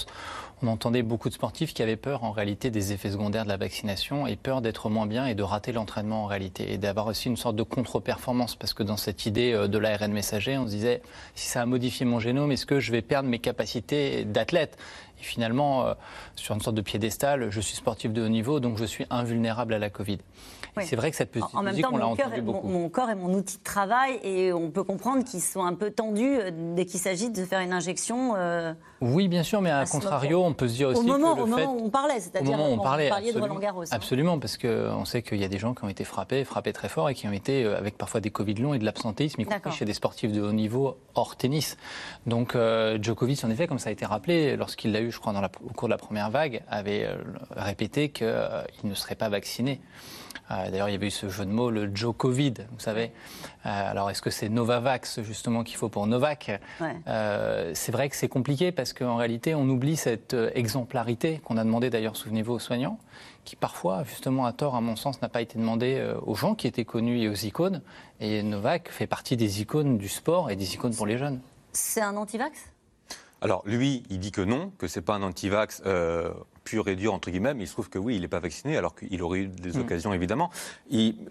on 0.64 0.68
entendait 0.68 1.04
beaucoup 1.04 1.30
de 1.30 1.34
sportifs 1.34 1.76
qui 1.76 1.84
avaient 1.84 1.96
peur 1.96 2.24
en 2.24 2.32
réalité 2.32 2.72
des 2.72 2.92
effets 2.92 3.12
secondaires 3.12 3.44
de 3.44 3.50
la 3.50 3.58
vaccination 3.58 4.26
et 4.26 4.36
peur 4.36 4.62
d'être 4.62 4.90
moins 4.90 5.06
bien 5.06 5.28
et 5.28 5.36
de 5.36 5.44
rater 5.44 5.72
l'entraînement 5.72 6.24
en 6.24 6.26
réalité 6.26 6.74
et 6.74 6.80
d'avoir 6.80 7.06
aussi 7.06 7.28
une 7.28 7.38
sorte 7.38 7.56
de 7.56 7.64
contre-performance 7.64 8.56
parce 8.56 8.74
que 8.74 8.82
dans 8.82 8.98
cette 8.98 9.28
idée 9.28 9.54
euh, 9.54 9.68
de 9.68 9.78
l'ARN 9.78 10.12
messager, 10.12 10.58
on 10.58 10.66
se 10.66 10.72
disait 10.72 11.04
si 11.36 11.48
ça 11.48 11.62
a 11.62 11.66
modifié 11.68 12.06
mon 12.06 12.20
génome, 12.20 12.52
est-ce 12.52 12.66
que 12.66 12.80
je 12.80 12.92
vais 12.92 13.04
perdre 13.04 13.30
mes 13.30 13.40
capacités 13.40 14.26
d'athlète? 14.26 14.78
Et 15.20 15.24
finalement, 15.24 15.86
euh, 15.86 15.94
sur 16.36 16.56
une 16.56 16.62
sorte 16.62 16.76
de 16.76 16.82
piédestal, 16.82 17.52
je 17.52 17.62
suis 17.62 17.76
sportif 17.76 18.12
de 18.12 18.24
haut 18.24 18.30
niveau, 18.30 18.60
donc 18.60 18.80
je 18.80 18.86
suis 18.86 19.06
invulnérable 19.12 19.76
à 19.76 19.80
la 19.80 19.92
Covid. 19.92 20.18
C'est 20.80 20.96
vrai 20.96 21.12
que 21.12 21.18
cette 21.18 21.32
petite 21.32 21.54
en 21.54 21.64
musique, 21.64 21.86
on 21.92 21.98
l'a 21.98 22.08
entendu 22.08 22.42
beaucoup. 22.42 22.68
Mon, 22.68 22.90
corps 22.90 23.10
est 23.10 23.16
mon 23.16 23.34
outil 23.34 23.58
de 23.58 23.64
travail 23.64 24.20
et 24.24 24.54
on 24.54 24.72
peut 24.72 24.84
comprendre 24.84 25.24
qu'ils 25.24 25.42
sont 25.42 25.64
un 25.64 25.74
peu 25.74 25.92
tendus 25.92 26.38
euh, 26.40 26.52
dès 26.76 26.86
qu'il 26.86 27.00
s'agit 27.00 27.30
de 27.30 27.46
faire 27.46 27.60
une 27.60 27.74
injection. 27.74 28.34
Euh, 28.36 28.74
oui, 29.02 29.28
bien 29.28 29.44
sûr, 29.44 29.62
mais 29.62 29.72
à, 29.72 29.86
contrario, 29.86 30.44
on 30.44 30.54
peut 30.54 30.68
se 30.68 30.76
dire 30.76 30.90
aussi 30.90 31.00
au 31.00 31.04
moment, 31.04 31.34
que 31.34 31.38
le 31.40 31.44
au 31.44 31.46
fait... 31.58 31.66
moment 31.66 31.82
où 31.82 31.86
on 31.86 31.90
parlait, 31.90 32.20
c'est-à-dire 32.20 32.58
on, 32.60 32.78
parlait, 32.80 33.10
de 33.10 33.40
Roland 33.40 33.60
Garros. 33.60 33.84
Hein. 33.84 33.88
Absolument, 33.92 34.40
parce 34.40 34.58
qu'on 34.58 35.06
sait 35.06 35.22
qu'il 35.22 35.40
y 35.40 35.44
a 35.44 35.48
des 35.48 35.58
gens 35.58 35.74
qui 35.74 35.84
ont 35.84 35.90
été 35.90 36.04
frappés, 36.04 36.44
frappés 36.46 36.74
très 36.74 36.90
fort 36.90 37.10
et 37.10 37.16
qui 37.16 37.28
ont 37.28 37.34
été 37.34 37.66
avec 37.66 37.98
parfois 37.98 38.22
des 38.22 38.30
Covid 38.30 38.56
longs 38.56 38.74
et 38.74 38.80
de 38.80 38.86
l'absentéisme, 38.86 39.42
y 39.42 39.46
compris 39.46 39.72
chez 39.72 39.86
des 39.86 39.94
sportifs 39.94 40.32
de 40.32 40.42
haut 40.42 40.54
niveau 40.54 40.98
hors 41.16 41.36
tennis. 41.36 41.78
Donc 42.26 42.56
Djokovic, 43.02 43.44
en 43.44 43.50
effet, 43.50 43.68
comme 43.68 43.80
ça 43.80 43.90
a 43.90 43.92
été 43.92 44.06
rappelé, 44.06 44.56
lorsqu'il 44.56 44.92
l'a 44.92 45.02
eu, 45.02 45.12
je 45.12 45.20
crois, 45.20 45.34
dans 45.34 45.42
la, 45.42 45.52
au 45.66 45.74
cours 45.74 45.88
de 45.88 45.94
la 45.94 45.98
première 45.98 46.30
vague, 46.30 46.64
avait 46.70 47.10
répété 47.52 48.10
qu'il 48.10 48.28
ne 48.84 48.94
serait 48.94 49.16
pas 49.16 49.30
vacciné. 49.30 49.82
Euh, 50.52 50.70
d'ailleurs, 50.70 50.90
il 50.90 50.92
y 50.92 50.96
avait 50.96 51.08
eu 51.08 51.12
ce 51.12 51.30
jeu 51.30 51.46
de 51.46 51.52
mots, 51.52 51.70
le 51.70 51.90
Joe 51.96 52.14
Covid, 52.16 52.54
vous 52.72 52.80
savez. 52.80 53.12
Euh, 53.66 53.92
alors, 53.92 54.10
est-ce 54.10 54.22
que 54.22 54.30
c'est 54.30 54.50
Novavax, 54.50 55.22
justement, 55.22 55.64
qu'il 55.64 55.78
faut 55.78 55.90
pour 55.90 56.08
Novak? 56.08 56.60
Euh, 57.08 57.72
C'est 57.74 57.92
vrai 57.92 58.10
que 58.10 58.16
c'est 58.16 58.28
compliqué 58.28 58.72
parce 58.72 58.94
qu'en 58.94 59.16
réalité, 59.16 59.56
on 59.56 59.70
oublie 59.70 59.96
cette 59.96 60.36
exemplarité 60.54 61.40
qu'on 61.46 61.58
a 61.58 61.64
demandé, 61.64 61.90
d'ailleurs, 61.90 62.18
souvenez-vous, 62.18 62.54
aux 62.54 62.60
soignants, 62.60 63.00
qui 63.46 63.56
parfois, 63.56 64.04
justement, 64.04 64.46
à 64.46 64.54
tort, 64.54 64.76
à 64.76 64.82
mon 64.82 64.96
sens, 64.96 65.22
n'a 65.22 65.30
pas 65.30 65.42
été 65.42 65.58
demandé 65.58 66.14
aux 66.26 66.36
gens 66.36 66.56
qui 66.56 66.68
étaient 66.68 66.86
connus 66.86 67.22
et 67.22 67.30
aux 67.30 67.34
icônes. 67.34 67.82
Et 68.20 68.44
Novak 68.44 68.90
fait 68.90 69.08
partie 69.08 69.38
des 69.38 69.62
icônes 69.62 69.98
du 69.98 70.10
sport 70.10 70.52
et 70.52 70.56
des 70.56 70.74
icônes 70.74 70.96
pour 70.96 71.06
les 71.08 71.18
jeunes. 71.18 71.40
C'est 71.72 72.02
un 72.02 72.18
anti-vax? 72.18 72.58
Alors 73.44 73.64
lui, 73.66 74.04
il 74.12 74.20
dit 74.20 74.32
que 74.32 74.42
non, 74.42 74.72
que 74.78 74.88
c'est 74.88 75.02
pas 75.02 75.16
un 75.16 75.24
anti-vax 75.24 75.82
pur 76.64 76.88
et 76.88 76.96
dur, 76.96 77.14
entre 77.14 77.32
guillemets, 77.32 77.54
mais 77.54 77.64
il 77.64 77.68
se 77.68 77.74
trouve 77.74 77.90
que 77.90 78.00
oui, 78.00 78.16
il 78.16 78.22
n'est 78.22 78.28
pas 78.28 78.40
vacciné, 78.40 78.78
alors 78.78 78.96
qu'il 78.96 79.22
aurait 79.24 79.40
eu 79.40 79.48
des 79.48 79.78
mm. 79.78 79.82
occasions, 79.82 80.14
évidemment. 80.14 80.50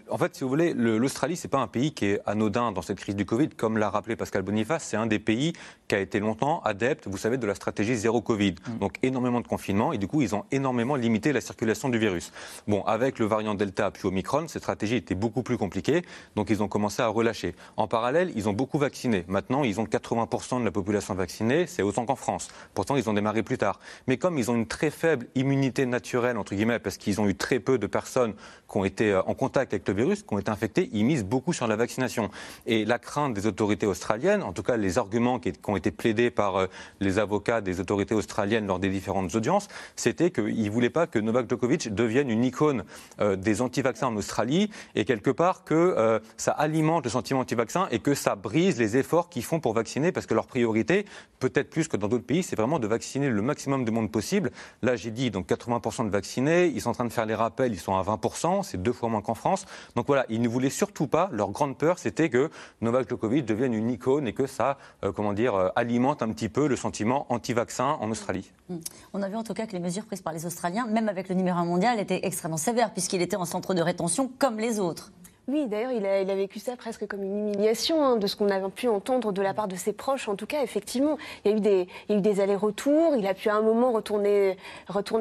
en 0.09 0.17
fait, 0.17 0.35
si 0.35 0.43
vous 0.43 0.49
voulez, 0.49 0.73
l'Australie, 0.73 1.37
ce 1.37 1.47
n'est 1.47 1.51
pas 1.51 1.59
un 1.59 1.67
pays 1.67 1.93
qui 1.93 2.05
est 2.05 2.21
anodin 2.25 2.71
dans 2.71 2.81
cette 2.81 2.99
crise 2.99 3.15
du 3.15 3.25
Covid. 3.25 3.49
Comme 3.49 3.77
l'a 3.77 3.89
rappelé 3.89 4.15
Pascal 4.15 4.41
Boniface, 4.41 4.83
c'est 4.83 4.97
un 4.97 5.07
des 5.07 5.19
pays 5.19 5.53
qui 5.87 5.95
a 5.95 5.99
été 5.99 6.19
longtemps 6.19 6.61
adepte, 6.63 7.07
vous 7.07 7.17
savez, 7.17 7.37
de 7.37 7.47
la 7.47 7.55
stratégie 7.55 7.95
zéro 7.95 8.21
Covid. 8.21 8.51
Mm. 8.51 8.77
Donc 8.79 8.97
énormément 9.03 9.41
de 9.41 9.47
confinement, 9.47 9.93
et 9.93 9.97
du 9.97 10.07
coup, 10.07 10.21
ils 10.21 10.35
ont 10.35 10.45
énormément 10.51 10.95
limité 10.95 11.33
la 11.33 11.41
circulation 11.41 11.89
du 11.89 11.97
virus. 11.97 12.31
Bon, 12.67 12.83
avec 12.83 13.19
le 13.19 13.25
variant 13.25 13.55
Delta 13.55 13.91
puis 13.91 14.07
Omicron, 14.07 14.47
cette 14.47 14.63
stratégie 14.63 14.95
était 14.95 15.15
beaucoup 15.15 15.43
plus 15.43 15.57
compliquée, 15.57 16.03
donc 16.35 16.49
ils 16.49 16.61
ont 16.61 16.67
commencé 16.67 17.01
à 17.01 17.07
relâcher. 17.07 17.55
En 17.77 17.87
parallèle, 17.87 18.31
ils 18.35 18.49
ont 18.49 18.53
beaucoup 18.53 18.77
vacciné. 18.77 19.25
Maintenant, 19.27 19.63
ils 19.63 19.79
ont 19.79 19.85
80% 19.85 20.59
de 20.59 20.65
la 20.65 20.71
population 20.71 21.13
vaccinée, 21.13 21.67
c'est 21.67 21.81
autant 21.81 22.05
qu'en 22.05 22.15
France. 22.15 22.49
Pourtant, 22.73 22.95
ils 22.95 23.09
ont 23.09 23.13
démarré 23.13 23.43
plus 23.43 23.57
tard. 23.57 23.79
Mais 24.07 24.17
comme 24.17 24.37
ils 24.37 24.51
ont 24.51 24.55
une 24.55 24.67
très 24.67 24.89
faible 24.89 25.20
immunité 25.35 25.85
naturelle, 25.85 26.37
entre 26.37 26.55
guillemets, 26.55 26.79
parce 26.79 26.97
qu'ils 26.97 27.19
ont 27.21 27.27
eu 27.27 27.35
très 27.35 27.59
peu 27.59 27.77
de 27.77 27.87
personnes 27.87 28.33
qui 28.71 28.77
ont 28.77 28.85
été 28.85 29.11
euh, 29.11 29.21
en 29.23 29.33
contact 29.33 29.73
avec 29.73 29.87
le 29.87 29.93
virus, 29.93 30.23
qui 30.23 30.33
ont 30.33 30.39
été 30.39 30.49
infectées, 30.49 30.89
ils 30.93 31.05
misent 31.05 31.25
beaucoup 31.25 31.53
sur 31.53 31.67
la 31.67 31.75
vaccination. 31.75 32.29
Et 32.65 32.85
la 32.85 32.99
crainte 32.99 33.33
des 33.33 33.47
autorités 33.47 33.85
australiennes, 33.85 34.43
en 34.43 34.53
tout 34.53 34.63
cas 34.63 34.77
les 34.77 34.97
arguments 34.97 35.39
qui, 35.39 35.51
ont 35.67 35.75
été 35.75 35.91
plaidés 35.91 36.31
par 36.31 36.55
euh, 36.55 36.67
les 36.99 37.19
avocats 37.19 37.61
des 37.61 37.79
autorités 37.79 38.15
australiennes 38.15 38.67
lors 38.67 38.79
des 38.79 38.89
différentes 38.89 39.35
audiences, 39.35 39.67
c'était 39.95 40.31
qu'ils 40.31 40.63
ne 40.63 40.69
voulaient 40.69 40.89
pas 40.89 41.07
que 41.07 41.19
Novak 41.19 41.49
Djokovic 41.49 41.93
devienne 41.93 42.29
une 42.29 42.43
icône 42.43 42.83
euh, 43.19 43.35
des 43.35 43.61
anti-vaccins 43.61 44.07
en 44.07 44.15
Australie 44.15 44.69
et 44.95 45.05
quelque 45.05 45.31
part 45.31 45.63
que 45.63 46.21
ça 46.37 46.51
alimente 46.51 47.03
le 47.03 47.09
sentiment 47.09 47.41
anti-vaccin 47.41 47.87
et 47.91 47.99
que 47.99 48.13
ça 48.13 48.35
brise 48.35 48.79
les 48.79 48.97
efforts 48.97 49.29
qu'ils 49.29 49.43
font 49.43 49.59
pour 49.59 49.73
vacciner 49.73 50.11
parce 50.11 50.25
que 50.25 50.33
leur 50.33 50.47
priorité, 50.47 51.05
peut-être 51.39 51.69
plus 51.69 51.87
que 51.87 51.97
dans 51.97 52.07
d'autres 52.07 52.25
pays, 52.25 52.43
c'est 52.43 52.55
vraiment 52.55 52.79
de 52.79 52.87
vacciner 52.87 53.29
le 53.29 53.41
maximum 53.41 53.85
de 53.85 53.91
monde 53.91 54.11
possible. 54.11 54.51
Là, 54.81 54.95
j'ai 55.11 55.23
dit 55.25 55.31
donc 55.31 55.47
80% 55.49 56.05
de 56.05 56.09
vaccinés. 56.09 56.67
Ils 56.67 56.81
sont 56.81 56.89
en 56.89 56.93
train 56.93 57.05
de 57.05 57.11
faire 57.11 57.25
les 57.25 57.35
rappels, 57.35 57.73
ils 57.73 57.79
sont 57.79 57.95
à 57.95 58.01
20%, 58.01 58.63
c'est 58.63 58.81
deux 58.81 58.93
fois 58.93 59.09
moins 59.09 59.21
qu'en 59.21 59.33
France. 59.33 59.65
Donc 59.95 60.07
voilà, 60.07 60.25
ils 60.29 60.41
ne 60.41 60.47
voulaient 60.47 60.69
surtout 60.69 61.07
pas, 61.07 61.29
leur 61.33 61.51
grande 61.51 61.77
peur, 61.77 61.99
c'était 61.99 62.29
que 62.29 62.49
Novak 62.79 63.09
Djokovic 63.09 63.45
devienne 63.45 63.73
une 63.73 63.89
icône 63.89 64.27
et 64.27 64.33
que 64.33 64.47
ça, 64.47 64.77
euh, 65.03 65.11
comment 65.11 65.33
dire, 65.33 65.55
euh, 65.55 65.69
alimente 65.75 66.21
un 66.21 66.29
petit 66.29 66.47
peu 66.47 66.67
le 66.67 66.77
sentiment 66.77 67.25
anti-vaccin 67.29 67.97
en 67.99 68.09
Australie. 68.09 68.51
Hmm. 68.69 68.77
On 69.13 69.21
a 69.21 69.27
vu 69.27 69.35
en 69.35 69.43
tout 69.43 69.53
cas 69.53 69.65
que 69.65 69.73
les 69.73 69.79
mesures 69.79 70.05
prises 70.05 70.21
par 70.21 70.33
les 70.33 70.45
Australiens, 70.45 70.85
même 70.87 71.09
avec 71.09 71.27
le 71.27 71.35
numéro 71.35 71.57
1 71.57 71.65
mondial, 71.65 71.99
étaient 71.99 72.21
extrêmement 72.23 72.57
sévères, 72.57 72.93
puisqu'il 72.93 73.21
était 73.21 73.35
en 73.35 73.45
centre 73.45 73.73
de 73.73 73.81
rétention 73.81 74.31
comme 74.39 74.59
les 74.59 74.79
autres. 74.79 75.11
Oui, 75.47 75.65
d'ailleurs, 75.65 75.91
il 75.91 76.05
a, 76.05 76.35
vécu 76.35 76.59
ça 76.59 76.75
presque 76.75 77.07
comme 77.07 77.23
une 77.23 77.39
humiliation 77.39 78.05
hein, 78.05 78.15
de 78.17 78.27
ce 78.27 78.35
qu'on 78.35 78.49
a 78.49 78.69
pu 78.69 78.87
entendre 78.87 79.31
de 79.31 79.41
la 79.41 79.55
part 79.55 79.67
de 79.67 79.75
ses 79.75 79.91
proches. 79.91 80.29
En 80.29 80.35
tout 80.35 80.45
cas, 80.45 80.61
effectivement, 80.61 81.17
il 81.43 81.51
y 81.51 81.53
a 81.53 81.57
eu 81.57 82.21
des, 82.21 82.41
allers-retours. 82.41 83.15
Il 83.17 83.25
a 83.25 83.33
pu 83.33 83.49
à 83.49 83.55
un 83.55 83.63
moment 83.63 83.91
retourner, 83.91 84.55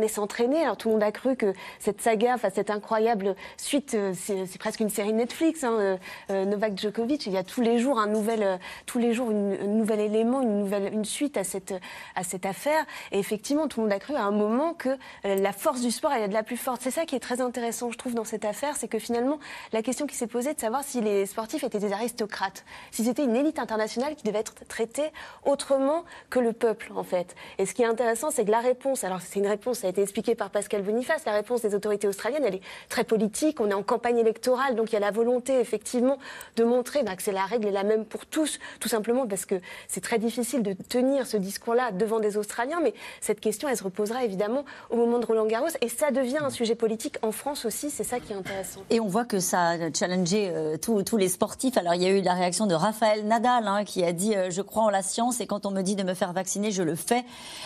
s'entraîner. 0.09 0.63
Alors 0.63 0.77
tout 0.77 0.89
le 0.89 0.95
monde 0.95 1.03
a 1.03 1.11
cru 1.11 1.37
que 1.37 1.55
cette 1.79 2.03
saga, 2.03 2.35
enfin 2.35 2.51
cette 2.55 2.69
incroyable 2.69 3.35
suite, 3.57 3.95
euh, 3.95 4.13
c'est 4.15 4.59
presque 4.59 4.81
une 4.81 4.91
série 4.91 5.15
Netflix. 5.15 5.65
Hein, 5.65 5.73
euh, 5.73 5.97
euh, 6.31 6.45
Novak 6.45 6.79
Djokovic, 6.79 7.27
il 7.27 7.33
y 7.33 7.39
a 7.39 7.43
tous 7.43 7.63
les 7.63 7.79
jours 7.79 7.99
un 7.99 8.07
nouvel, 8.07 8.59
tous 8.85 8.99
les 8.99 9.15
jours 9.15 9.31
un 9.31 9.67
nouvel 9.67 10.01
élément, 10.01 10.43
une 10.43 10.59
nouvelle, 10.59 10.93
une 10.93 11.07
suite 11.07 11.39
à 11.39 11.45
cette 11.45 12.45
affaire. 12.45 12.85
Et 13.11 13.19
effectivement, 13.19 13.69
tout 13.69 13.81
le 13.81 13.87
monde 13.87 13.95
a 13.95 13.99
cru 13.99 14.15
à 14.15 14.25
un 14.25 14.33
moment 14.33 14.75
que 14.75 14.91
la 15.25 15.53
force 15.53 15.81
du 15.81 15.91
sport, 15.91 16.13
elle 16.13 16.25
est 16.25 16.29
de 16.29 16.35
la 16.35 16.43
plus 16.43 16.59
forte. 16.59 16.83
C'est 16.83 16.91
ça 16.91 17.07
qui 17.07 17.17
est 17.17 17.21
très 17.21 17.41
intéressant, 17.41 17.91
je 17.91 17.97
trouve, 17.97 18.15
dans 18.15 18.25
cette 18.25 18.45
affaire, 18.45 18.77
c'est 18.77 18.89
que 18.89 18.99
finalement, 18.99 19.39
la 19.73 19.81
question 19.81 20.07
qui 20.11 20.17
s'est 20.17 20.27
posée 20.27 20.53
de 20.53 20.61
savoir 20.61 20.85
si 20.85 21.01
les 21.01 21.25
sportifs 21.27 21.65
étaient 21.65 21.79
des 21.79 21.93
aristocrates, 21.93 22.65
si 22.91 23.05
c'était 23.05 23.25
une 23.25 23.37
élite 23.37 23.59
internationale 23.59 24.17
qui 24.17 24.25
devait 24.25 24.41
être 24.41 24.55
traitée 24.69 25.11
autrement 25.45 26.05
que 26.29 26.39
le 26.39 26.53
peuple, 26.53 26.93
en 26.97 27.05
fait. 27.05 27.35
Et 27.59 27.67
ce 27.67 27.75
qui 27.75 27.83
est 27.83 27.87
intéressant, 27.87 28.31
c'est 28.31 28.45
que 28.45 28.51
la 28.51 28.61
réponse, 28.61 29.05
alors 29.05 29.21
c'est 29.21 29.39
une 29.39 29.47
réponse, 29.47 29.79
ça 29.79 29.87
a 29.87 29.91
été 29.91 30.03
expliqué 30.03 30.35
par 30.35 30.51
Pascal 30.51 30.83
Boniface, 30.83 31.25
la 31.25 31.33
réponse 31.33 31.63
des 31.63 31.75
autorités 31.75 32.09
australiennes, 32.09 32.45
elle 32.45 32.57
est 32.57 32.63
très 32.89 33.05
politique, 33.05 33.61
on 33.61 33.71
est 33.71 33.75
en 33.75 33.83
campagne 33.83 34.19
électorale, 34.19 34.75
donc 34.75 34.91
il 34.91 34.95
y 34.95 34.97
a 34.97 35.01
la 35.01 35.13
volonté, 35.13 35.59
effectivement, 35.61 36.19
de 36.57 36.65
montrer 36.65 37.03
bah, 37.03 37.15
que 37.17 37.23
c'est 37.23 37.33
la 37.33 37.45
règle 37.45 37.69
est 37.69 37.73
la 37.73 37.85
même 37.85 38.05
pour 38.05 38.27
tous, 38.27 38.59
tout 38.81 38.89
simplement 38.89 39.27
parce 39.27 39.47
que 39.47 39.61
c'est 39.87 40.03
très 40.03 40.19
difficile 40.19 40.63
de 40.63 40.73
tenir 40.73 41.27
ce 41.27 41.37
discours-là 41.37 41.93
devant 41.93 42.19
des 42.19 42.37
Australiens, 42.37 42.81
mais 42.83 42.95
cette 43.21 43.41
question, 43.41 43.69
elle 43.69 43.77
se 43.77 43.85
reposera 43.85 44.25
évidemment 44.25 44.65
au 44.91 44.97
moment 44.97 45.19
de 45.19 45.27
Roland 45.27 45.47
Garros, 45.47 45.69
et 45.81 45.89
ça 45.89 46.11
devient 46.11 46.39
un 46.39 46.51
sujet 46.51 46.75
politique 46.75 47.17
en 47.23 47.31
France 47.31 47.65
aussi, 47.65 47.91
c'est 47.91 48.05
ça 48.05 48.19
qui 48.19 48.33
est 48.33 48.37
intéressant. 48.37 48.81
Et 48.91 48.99
on 48.99 49.07
voit 49.07 49.25
que 49.25 49.39
ça 49.39 49.77
a 50.03 50.07
challengé 50.07 50.51
euh, 50.55 50.77
tous, 50.79 51.17
les 51.17 51.29
sportifs. 51.29 51.77
Alors 51.77 51.95
il 51.95 52.03
y 52.03 52.07
a 52.07 52.11
eu 52.11 52.23
la 52.23 52.35
réaction 52.35 52.67
de 52.67 52.75
Raphaël 52.75 53.27
Nadal 53.27 53.69
hein, 53.69 53.85
qui 53.85 54.03
a 54.03 54.13
dit 54.13 54.35
euh, 54.35 54.51
Je 54.51 54.63
crois 54.63 54.85
en 54.85 54.91
la 54.91 55.03
science 55.03 55.41
et 55.41 55.47
quand 55.47 55.67
on 55.67 55.71
me 55.71 55.83
dit 55.83 55.95
de 55.95 56.03
me 56.03 56.15
faire 56.15 56.33
vacciner, 56.33 56.71
je 56.71 56.83
le 56.83 56.95
fais. 56.95 57.25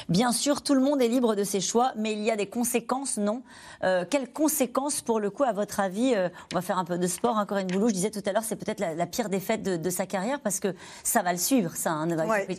Bien 0.09 0.33
sûr, 0.33 0.63
tout 0.63 0.75
le 0.75 0.81
monde 0.81 1.01
est 1.01 1.09
libre 1.09 1.37
de 1.37 1.45
ses 1.45 1.61
choix, 1.61 1.93
mais 1.97 2.13
il 2.13 2.23
y 2.23 2.31
a 2.31 2.37
des 2.37 2.47
conséquences, 2.47 3.19
non? 3.19 3.43
Euh, 3.85 4.05
Quelles 4.09 4.33
conséquences, 4.33 5.01
pour 5.01 5.21
le 5.21 5.31
coup, 5.31 5.45
à 5.45 5.53
votre 5.53 5.79
avis 5.79 6.15
On 6.53 6.57
va 6.57 6.63
faire 6.63 6.79
un 6.79 6.85
peu 6.85 6.99
de 6.99 7.07
sport. 7.07 7.39
Hein, 7.39 7.47
Corinne 7.47 7.69
Boulou, 7.69 7.89
je 7.89 7.95
disais 7.95 8.11
tout 8.11 8.23
à 8.27 8.33
l'heure, 8.33 8.45
c'est 8.45 8.57
peut-être 8.57 8.81
la, 8.81 9.07
pire 9.07 9.29
défaite 9.29 9.63
de, 9.63 9.91
sa 9.91 10.07
carrière 10.07 10.41
parce 10.41 10.61
que 10.61 10.75
ça 11.05 11.23
va 11.23 11.33
le 11.33 11.39
suivre, 11.39 11.77
ça. 11.77 11.93
Hein, 11.93 12.09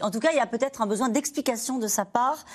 en 0.01 0.12
tout 0.12 0.20
cas, 0.20 0.29
il 0.32 0.38
y 0.38 0.41
a 0.41 0.48
peut-être 0.48 0.82
un 0.82 0.88
besoin 0.88 1.10
d'explication 1.10 1.79
de 1.79 1.88
sa 1.88 2.05
part 2.05 2.46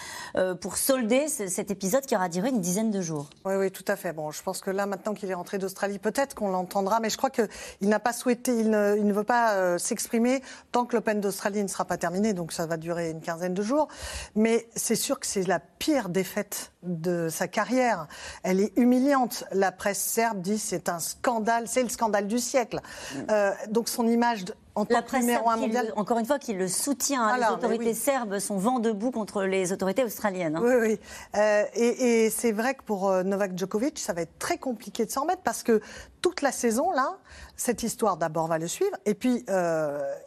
pour 0.60 0.76
solder 0.76 1.28
cet 1.28 1.70
épisode 1.70 2.06
qui 2.06 2.16
aura 2.16 2.28
duré 2.28 2.48
une 2.48 2.60
dizaine 2.60 2.90
de 2.90 3.00
jours. 3.00 3.28
Oui, 3.44 3.54
oui, 3.56 3.70
tout 3.70 3.84
à 3.88 3.96
fait. 3.96 4.12
Bon, 4.12 4.30
je 4.30 4.42
pense 4.42 4.60
que 4.60 4.70
là, 4.70 4.86
maintenant 4.86 5.14
qu'il 5.14 5.30
est 5.30 5.34
rentré 5.34 5.58
d'Australie, 5.58 5.98
peut-être 5.98 6.34
qu'on 6.34 6.48
l'entendra, 6.48 7.00
mais 7.00 7.09
je 7.10 7.16
crois 7.16 7.30
qu'il 7.30 7.48
n'a 7.82 7.98
pas 7.98 8.12
souhaité, 8.12 8.52
il 8.58 8.70
ne, 8.70 9.12
veut 9.12 9.24
pas 9.24 9.54
euh, 9.54 9.78
s'exprimer 9.78 10.42
tant 10.72 10.84
que 10.84 10.96
l'Open 10.96 11.20
d'Australie 11.20 11.62
ne 11.62 11.68
sera 11.68 11.84
pas 11.84 11.96
terminé, 11.96 12.32
donc 12.32 12.52
ça 12.52 12.66
va 12.66 12.76
durer 12.76 13.10
une 13.10 13.20
quinzaine 13.20 13.54
de 13.54 13.62
jours. 13.62 13.88
Mais 14.34 14.68
c'est 14.74 14.96
sûr 14.96 15.20
que 15.20 15.26
c'est 15.26 15.46
la 15.46 15.60
pire 15.60 16.08
défaite 16.08 16.72
de 16.82 17.28
sa 17.28 17.48
carrière. 17.48 18.06
Elle 18.42 18.60
est 18.60 18.72
humiliante. 18.76 19.44
La 19.52 19.72
presse 19.72 20.00
serbe 20.00 20.40
dit 20.40 20.58
c'est 20.58 20.88
un 20.88 20.98
scandale, 20.98 21.64
c'est 21.66 21.82
le 21.82 21.88
scandale 21.88 22.26
du 22.26 22.38
siècle. 22.38 22.80
Mm. 23.14 23.18
Euh, 23.30 23.52
donc 23.68 23.88
son 23.88 24.06
image 24.06 24.44
en 24.80 24.84
tant 24.84 25.02
que 25.02 25.16
numéro 25.16 25.48
un 25.50 25.56
mondial. 25.56 25.92
encore 25.96 26.18
une 26.18 26.26
fois, 26.26 26.38
qu'il 26.38 26.58
le 26.58 26.68
soutient. 26.68 27.36
les 27.36 27.46
autorités 27.46 27.94
serbes 27.94 28.38
sont 28.38 28.56
vent 28.56 28.78
debout 28.78 29.10
contre 29.10 29.42
les 29.44 29.72
autorités 29.72 30.04
australiennes. 30.04 30.56
Hein. 30.56 30.62
Oui, 30.62 30.74
oui. 30.80 31.00
Euh, 31.36 31.64
et, 31.74 32.30
c'est 32.30 32.52
vrai 32.52 32.74
que 32.74 32.82
pour 32.82 33.10
euh, 33.10 33.22
Novak 33.22 33.56
Djokovic, 33.56 33.98
ça 33.98 34.12
va 34.12 34.22
être 34.22 34.38
très 34.38 34.58
compliqué 34.58 35.04
de 35.04 35.10
s'en 35.10 35.22
remettre 35.22 35.42
parce 35.42 35.62
que 35.62 35.80
toute 36.20 36.42
la 36.42 36.52
saison, 36.52 36.90
là, 36.92 37.16
cette 37.56 37.82
histoire 37.82 38.16
d'abord 38.16 38.46
va 38.46 38.58
le 38.58 38.68
suivre. 38.68 38.96
Et 39.06 39.14
puis, 39.14 39.44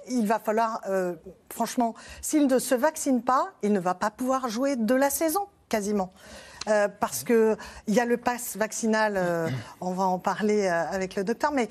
il 0.08 0.28
va 0.28 0.40
falloir, 0.40 0.82
franchement, 1.50 1.94
s'il 2.22 2.48
ne 2.48 2.60
se 2.60 2.76
vaccine 2.76 3.22
pas, 3.22 3.50
il 3.62 3.72
ne 3.72 3.80
va 3.80 3.94
pas 3.94 4.10
pouvoir 4.10 4.50
jouer 4.50 4.76
de 4.76 4.96
la 4.96 5.10
saison 5.10 5.48
quasiment. 5.70 6.12
Euh, 6.70 6.88
parce 7.00 7.24
que 7.24 7.58
il 7.88 7.94
y 7.94 8.00
a 8.00 8.06
le 8.06 8.18
pass 8.18 8.56
vaccinal, 8.56 9.16
euh, 9.18 9.50
on 9.82 9.92
va 9.92 10.06
en 10.06 10.18
parler 10.18 10.66
euh, 10.66 10.90
avec 10.92 11.16
le 11.16 11.24
docteur, 11.24 11.52
mais 11.52 11.68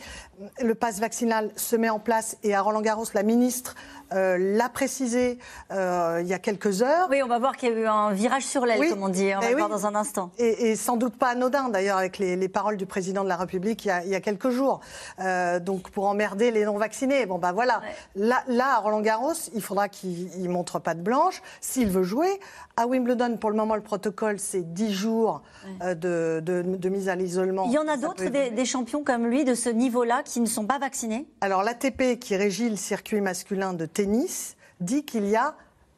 le 0.61 0.75
pass 0.75 1.01
vaccinal 1.01 1.51
se 1.57 1.77
met 1.77 1.89
en 1.89 1.99
place 1.99 2.37
et 2.43 2.55
à 2.55 2.61
Roland 2.61 2.83
Garros, 2.83 3.07
la 3.15 3.23
ministre 3.23 3.75
euh, 4.15 4.37
l'a 4.39 4.69
précisé 4.69 5.39
euh, 5.71 6.21
il 6.23 6.29
y 6.29 6.35
a 6.35 6.39
quelques 6.39 6.83
heures. 6.83 7.09
Oui, 7.11 7.23
on 7.23 7.29
va 7.29 7.39
voir 7.39 7.57
qu'il 7.57 7.71
y 7.71 7.73
a 7.73 7.75
eu 7.75 7.87
un 7.87 8.13
virage 8.13 8.45
sur 8.45 8.67
l'aile, 8.67 8.89
comme 8.89 9.03
on 9.03 9.09
dit. 9.09 9.31
On 9.37 9.41
va 9.41 9.51
eh 9.51 9.55
voir 9.55 9.69
dans 9.69 9.87
un 9.87 9.95
instant. 9.95 10.31
Et, 10.39 10.77
sans 10.77 10.97
doute 10.97 11.17
pas 11.17 11.29
anodin, 11.29 11.69
d'ailleurs, 11.69 11.99
avec 11.99 12.19
les, 12.19 12.49
paroles 12.49 12.77
du 12.77 12.87
président 12.87 13.25
de 13.25 13.29
la 13.29 13.37
République 13.37 13.85
il 13.85 14.11
y 14.11 14.15
a, 14.15 14.21
quelques 14.21 14.51
jours. 14.51 14.81
Euh, 15.21 15.59
donc, 15.59 15.91
pour 15.91 16.07
emmerder 16.07 16.51
les 16.51 16.65
non-vaccinés. 16.65 17.27
Bon, 17.27 17.39
ben 17.39 17.53
voilà. 17.53 17.81
Là, 18.15 18.43
là, 18.47 18.77
à 18.77 18.79
Roland-Garros, 18.79 19.33
il 19.55 19.63
faudra 19.63 19.89
qu'il 19.89 20.49
montre 20.49 20.79
pas 20.79 20.95
de 20.95 21.01
blanche 21.01 21.43
s'il 21.61 21.89
veut 21.89 22.03
jouer. 22.03 22.41
À 22.77 22.87
Wimbledon, 22.87 23.37
pour 23.37 23.51
le 23.51 23.57
moment, 23.57 23.75
le 23.75 23.83
protocole, 23.83 24.39
c'est 24.39 24.73
10 24.73 24.93
jours 24.93 25.43
de, 25.81 26.89
mise 26.89 27.09
à 27.09 27.15
l'isolement. 27.15 27.65
Il 27.67 27.73
y 27.73 27.79
en 27.79 27.89
a 27.89 27.97
d'autres, 27.97 28.25
des, 28.25 28.51
des, 28.51 28.65
champions 28.65 29.05
comme 29.05 29.27
lui, 29.27 29.45
de 29.45 29.55
ce 29.55 29.69
niveau-là, 29.69 30.23
qui 30.25 30.41
ne 30.41 30.47
sont 30.47 30.67
pas 30.67 30.79
vaccinés? 30.79 31.27
Alors, 31.41 31.63
l'ATP, 31.63 32.19
qui 32.19 32.37
régit 32.37 32.69
le 32.69 32.77
circuit 32.77 33.21
masculin 33.21 33.73
de 33.73 33.87
tennis, 33.87 34.02
tennis 34.03 34.57
dit 34.81 35.05
qu'il 35.05 35.29
y 35.29 35.37
a 35.37 35.55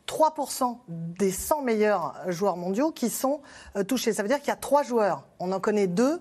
3% 0.07 0.79
des 0.89 1.31
100 1.31 1.63
meilleurs 1.63 2.15
joueurs 2.29 2.59
mondiaux 2.59 2.93
qui 2.93 3.09
sont 3.09 3.41
euh, 3.77 3.85
touchés. 3.85 4.13
Ça 4.13 4.23
veut 4.23 4.29
dire 4.29 4.39
qu'il 4.41 4.49
y 4.49 4.53
a 4.53 4.57
trois 4.57 4.83
joueurs. 4.83 5.25
On 5.39 5.53
en 5.53 5.61
connaît 5.61 5.87
deux. 5.87 6.21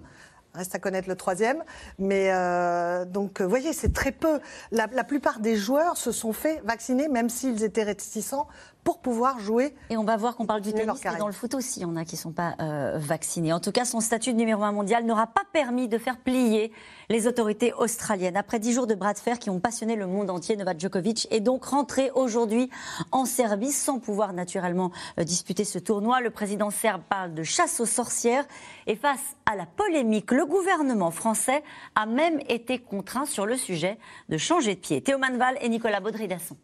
Reste 0.53 0.75
à 0.75 0.79
connaître 0.79 1.09
le 1.09 1.15
troisième. 1.15 1.61
Mais 1.99 2.31
euh, 2.31 3.03
donc, 3.03 3.41
vous 3.41 3.49
voyez, 3.49 3.73
c'est 3.73 3.91
très 3.91 4.11
peu. 4.11 4.39
La, 4.71 4.87
plupart 5.03 5.39
des 5.39 5.57
joueurs 5.57 5.97
se 5.97 6.13
sont 6.13 6.31
fait 6.31 6.61
vacciner, 6.63 7.09
même 7.09 7.27
s'ils 7.27 7.63
étaient 7.63 7.83
réticents 7.83 8.47
pour 8.83 8.99
pouvoir 8.99 9.39
jouer. 9.39 9.73
Et 9.89 9.97
on 9.97 10.03
va 10.03 10.17
voir 10.17 10.35
qu'on 10.35 10.45
parle 10.45 10.61
du 10.61 10.73
tennis, 10.73 11.01
mais 11.05 11.17
dans 11.17 11.27
le 11.27 11.33
foot 11.33 11.53
aussi, 11.53 11.79
il 11.79 11.83
y 11.83 11.85
en 11.85 11.95
a 11.95 12.05
qui 12.05 12.15
ne 12.15 12.19
sont 12.19 12.31
pas 12.31 12.55
euh, 12.59 12.97
vaccinés. 12.97 13.53
En 13.53 13.59
tout 13.59 13.71
cas, 13.71 13.85
son 13.85 13.99
statut 13.99 14.33
de 14.33 14.37
numéro 14.37 14.63
un 14.63 14.71
mondial 14.71 15.05
n'aura 15.05 15.27
pas 15.27 15.43
permis 15.51 15.87
de 15.87 15.97
faire 15.97 16.17
plier 16.17 16.71
les 17.09 17.27
autorités 17.27 17.73
australiennes. 17.73 18.37
Après 18.37 18.59
dix 18.59 18.73
jours 18.73 18.87
de 18.87 18.95
bras 18.95 19.13
de 19.13 19.19
fer 19.19 19.39
qui 19.39 19.49
ont 19.49 19.59
passionné 19.59 19.95
le 19.95 20.07
monde 20.07 20.29
entier, 20.29 20.55
Novak 20.55 20.79
Djokovic 20.79 21.27
est 21.31 21.39
donc 21.39 21.65
rentré 21.65 22.11
aujourd'hui 22.15 22.69
en 23.11 23.25
Serbie 23.25 23.71
sans 23.71 23.99
pouvoir 23.99 24.33
naturellement 24.33 24.91
euh, 25.19 25.23
disputer 25.23 25.63
ce 25.63 25.79
tournoi. 25.79 26.21
Le 26.21 26.29
président 26.29 26.69
serbe 26.69 27.01
parle 27.09 27.33
de 27.33 27.43
chasse 27.43 27.79
aux 27.79 27.85
sorcières 27.85 28.45
et 28.87 28.95
face 28.95 29.35
à 29.45 29.55
la 29.55 29.65
polémique, 29.65 30.31
le 30.31 30.45
gouvernement 30.45 31.11
français 31.11 31.63
a 31.95 32.05
même 32.05 32.39
été 32.49 32.79
contraint 32.79 33.25
sur 33.25 33.45
le 33.45 33.57
sujet 33.57 33.97
de 34.29 34.37
changer 34.37 34.75
de 34.75 34.79
pied. 34.79 35.01
Théo 35.01 35.17
Manval 35.17 35.57
et 35.61 35.69
Nicolas 35.69 35.99
Baudry-Dasson. 35.99 36.57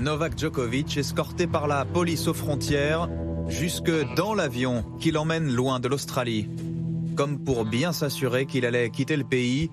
Novak 0.00 0.38
Djokovic 0.38 0.96
escorté 0.96 1.46
par 1.46 1.68
la 1.68 1.84
police 1.84 2.26
aux 2.26 2.32
frontières 2.32 3.08
jusque 3.48 3.92
dans 4.16 4.32
l'avion 4.32 4.82
qui 4.98 5.10
l'emmène 5.10 5.52
loin 5.52 5.78
de 5.78 5.88
l'Australie. 5.88 6.48
Comme 7.16 7.38
pour 7.38 7.66
bien 7.66 7.92
s'assurer 7.92 8.46
qu'il 8.46 8.64
allait 8.64 8.88
quitter 8.88 9.16
le 9.16 9.24
pays, 9.24 9.70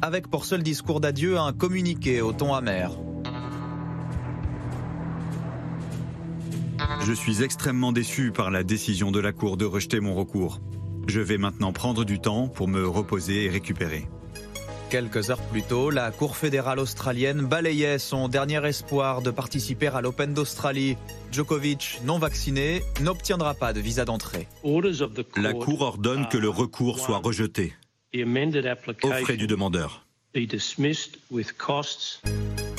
avec 0.00 0.28
pour 0.28 0.44
seul 0.44 0.62
discours 0.62 1.00
d'adieu 1.00 1.38
un 1.38 1.52
communiqué 1.52 2.20
au 2.20 2.32
ton 2.32 2.54
amer. 2.54 2.92
Je 7.04 7.12
suis 7.12 7.42
extrêmement 7.42 7.90
déçu 7.90 8.30
par 8.30 8.52
la 8.52 8.62
décision 8.62 9.10
de 9.10 9.18
la 9.18 9.32
Cour 9.32 9.56
de 9.56 9.64
rejeter 9.64 9.98
mon 9.98 10.14
recours. 10.14 10.60
Je 11.08 11.20
vais 11.20 11.36
maintenant 11.36 11.72
prendre 11.72 12.04
du 12.04 12.20
temps 12.20 12.46
pour 12.48 12.68
me 12.68 12.86
reposer 12.86 13.46
et 13.46 13.50
récupérer. 13.50 14.08
Quelques 14.94 15.28
heures 15.28 15.42
plus 15.50 15.64
tôt, 15.64 15.90
la 15.90 16.12
Cour 16.12 16.36
fédérale 16.36 16.78
australienne 16.78 17.40
balayait 17.46 17.98
son 17.98 18.28
dernier 18.28 18.64
espoir 18.64 19.22
de 19.22 19.32
participer 19.32 19.88
à 19.88 20.00
l'Open 20.00 20.34
d'Australie. 20.34 20.96
Djokovic, 21.32 21.98
non 22.04 22.18
vacciné, 22.18 22.84
n'obtiendra 23.00 23.54
pas 23.54 23.72
de 23.72 23.80
visa 23.80 24.04
d'entrée. 24.04 24.46
La 25.34 25.52
Cour 25.52 25.80
ordonne 25.80 26.28
que 26.28 26.38
le 26.38 26.48
recours 26.48 27.00
soit 27.00 27.18
rejeté 27.18 27.74
aux 28.14 29.12
frais 29.24 29.36
du 29.36 29.48
demandeur. 29.48 30.06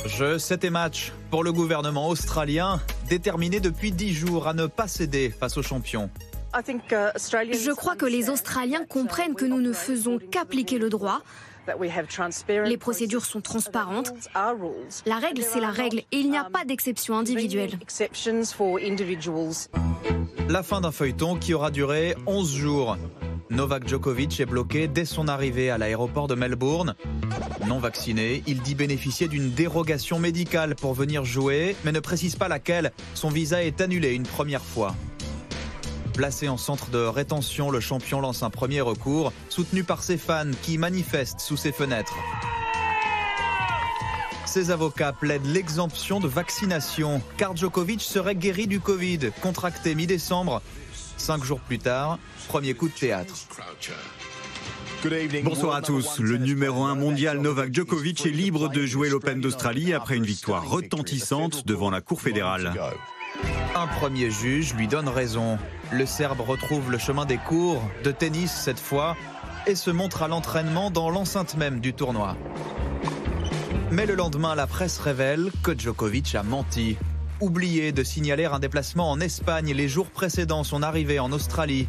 Jeu 0.06 0.40
7 0.40 0.64
et 0.64 0.70
match 0.70 1.12
pour 1.30 1.44
le 1.44 1.52
gouvernement 1.52 2.08
australien, 2.08 2.80
déterminé 3.10 3.60
depuis 3.60 3.92
10 3.92 4.14
jours 4.14 4.48
à 4.48 4.54
ne 4.54 4.68
pas 4.68 4.88
céder 4.88 5.34
face 5.38 5.58
aux 5.58 5.64
champions. 5.64 6.10
Je 6.54 7.74
crois 7.74 7.98
que 7.98 8.06
les 8.06 8.30
Australiens 8.30 8.86
comprennent 8.86 9.36
que 9.36 9.44
nous 9.44 9.60
ne 9.60 9.74
faisons 9.74 10.18
qu'appliquer 10.32 10.78
le 10.78 10.90
droit. 10.90 11.22
Les 12.66 12.78
procédures 12.78 13.26
sont 13.26 13.42
transparentes. 13.42 14.12
La 15.06 15.18
règle, 15.18 15.42
c'est 15.42 15.60
la 15.60 15.72
règle 15.72 16.00
et 16.00 16.18
il 16.18 16.30
n'y 16.30 16.38
a 16.38 16.46
um, 16.46 16.52
pas 16.52 16.66
d'exception 16.66 17.18
individuelle. 17.18 17.72
La 20.50 20.64
fin 20.64 20.82
d'un 20.82 20.92
feuilleton 20.92 21.38
qui 21.38 21.54
aura 21.54 21.72
duré 21.72 22.16
11 22.28 22.56
jours. 22.56 22.98
Novak 23.50 23.88
Djokovic 23.88 24.40
est 24.40 24.46
bloqué 24.46 24.88
dès 24.88 25.06
son 25.06 25.28
arrivée 25.28 25.70
à 25.70 25.78
l'aéroport 25.78 26.28
de 26.28 26.36
Melbourne. 26.36 26.96
Non 27.68 27.80
vacciné, 27.80 28.44
il 28.48 28.62
dit 28.62 28.76
bénéficier 28.76 29.28
d'une 29.28 29.52
dérogation 29.52 30.20
médicale 30.20 30.76
pour 30.76 30.94
venir 30.94 31.26
jouer, 31.26 31.76
mais 31.84 31.92
ne 31.92 32.00
précise 32.00 32.36
pas 32.36 32.48
laquelle. 32.48 32.92
Son 33.14 33.30
visa 33.30 33.64
est 33.64 33.82
annulé 33.82 34.14
une 34.14 34.24
première 34.24 34.64
fois. 34.64 34.96
Placé 36.16 36.48
en 36.48 36.56
centre 36.56 36.90
de 36.92 37.00
rétention, 37.00 37.72
le 37.72 37.82
champion 37.82 38.22
lance 38.22 38.42
un 38.42 38.50
premier 38.50 38.80
recours, 38.80 39.34
soutenu 39.50 39.84
par 39.84 40.02
ses 40.02 40.18
fans 40.18 40.52
qui 40.62 40.78
manifestent 40.78 41.42
sous 41.42 41.58
ses 41.58 41.74
fenêtres. 41.74 42.16
Ses 44.46 44.72
avocats 44.72 45.12
plaident 45.12 45.48
l'exemption 45.48 46.22
de 46.22 46.30
vaccination, 46.30 47.22
car 47.36 47.58
Djokovic 47.58 48.00
serait 48.00 48.36
guéri 48.36 48.68
du 48.68 48.80
Covid, 48.80 49.32
contracté 49.42 49.94
mi-décembre. 49.94 50.62
Cinq 51.18 51.44
jours 51.44 51.60
plus 51.60 51.80
tard, 51.80 52.18
premier 52.48 52.74
coup 52.76 52.88
de 52.88 52.94
théâtre. 52.94 53.36
Bonsoir 55.44 55.76
à 55.76 55.82
tous. 55.82 56.20
Le 56.20 56.38
numéro 56.38 56.86
1 56.86 56.96
mondial 56.96 57.40
Novak 57.40 57.74
Djokovic 57.74 58.26
est 58.26 58.30
libre 58.30 58.70
de 58.70 58.86
jouer 58.86 59.10
l'Open 59.10 59.42
d'Australie 59.42 59.94
après 59.94 60.16
une 60.16 60.26
victoire 60.26 60.68
retentissante 60.68 61.68
devant 61.68 61.92
la 61.92 62.00
Cour 62.00 62.22
fédérale. 62.22 62.74
Un 63.76 63.88
premier 63.88 64.32
juge 64.32 64.74
lui 64.74 64.88
donne 64.88 65.10
raison. 65.10 65.58
Le 65.92 66.06
Serbe 66.06 66.42
retrouve 66.42 66.92
le 66.92 66.98
chemin 66.98 67.26
des 67.26 67.38
cours, 67.38 67.82
de 68.04 68.12
tennis 68.12 68.52
cette 68.52 68.80
fois, 68.80 69.16
et 69.68 69.76
se 69.76 69.92
montre 69.92 70.24
à 70.24 70.28
l'entraînement 70.28 70.92
dans 70.92 71.10
l'enceinte 71.10 71.56
même 71.56 71.80
du 71.80 71.94
tournoi. 71.94 72.36
Mais 73.92 74.06
le 74.06 74.16
lendemain, 74.16 74.56
la 74.56 74.68
presse 74.68 75.00
révèle 75.00 75.52
que 75.64 75.78
Djokovic 75.78 76.36
a 76.36 76.44
menti. 76.44 76.98
Oublié 77.40 77.92
de 77.92 78.04
signaler 78.04 78.46
un 78.46 78.60
déplacement 78.60 79.12
en 79.12 79.20
Espagne 79.20 79.74
les 79.74 79.88
jours 79.88 80.10
précédant 80.10 80.64
son 80.64 80.82
arrivée 80.82 81.20
en 81.20 81.32
Australie. 81.32 81.88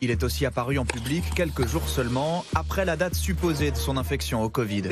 Il 0.00 0.10
est 0.10 0.22
aussi 0.22 0.44
apparu 0.44 0.78
en 0.78 0.84
public 0.84 1.24
quelques 1.34 1.66
jours 1.66 1.88
seulement 1.88 2.44
après 2.54 2.84
la 2.84 2.96
date 2.96 3.14
supposée 3.14 3.70
de 3.70 3.76
son 3.76 3.96
infection 3.96 4.42
au 4.42 4.50
Covid. 4.50 4.82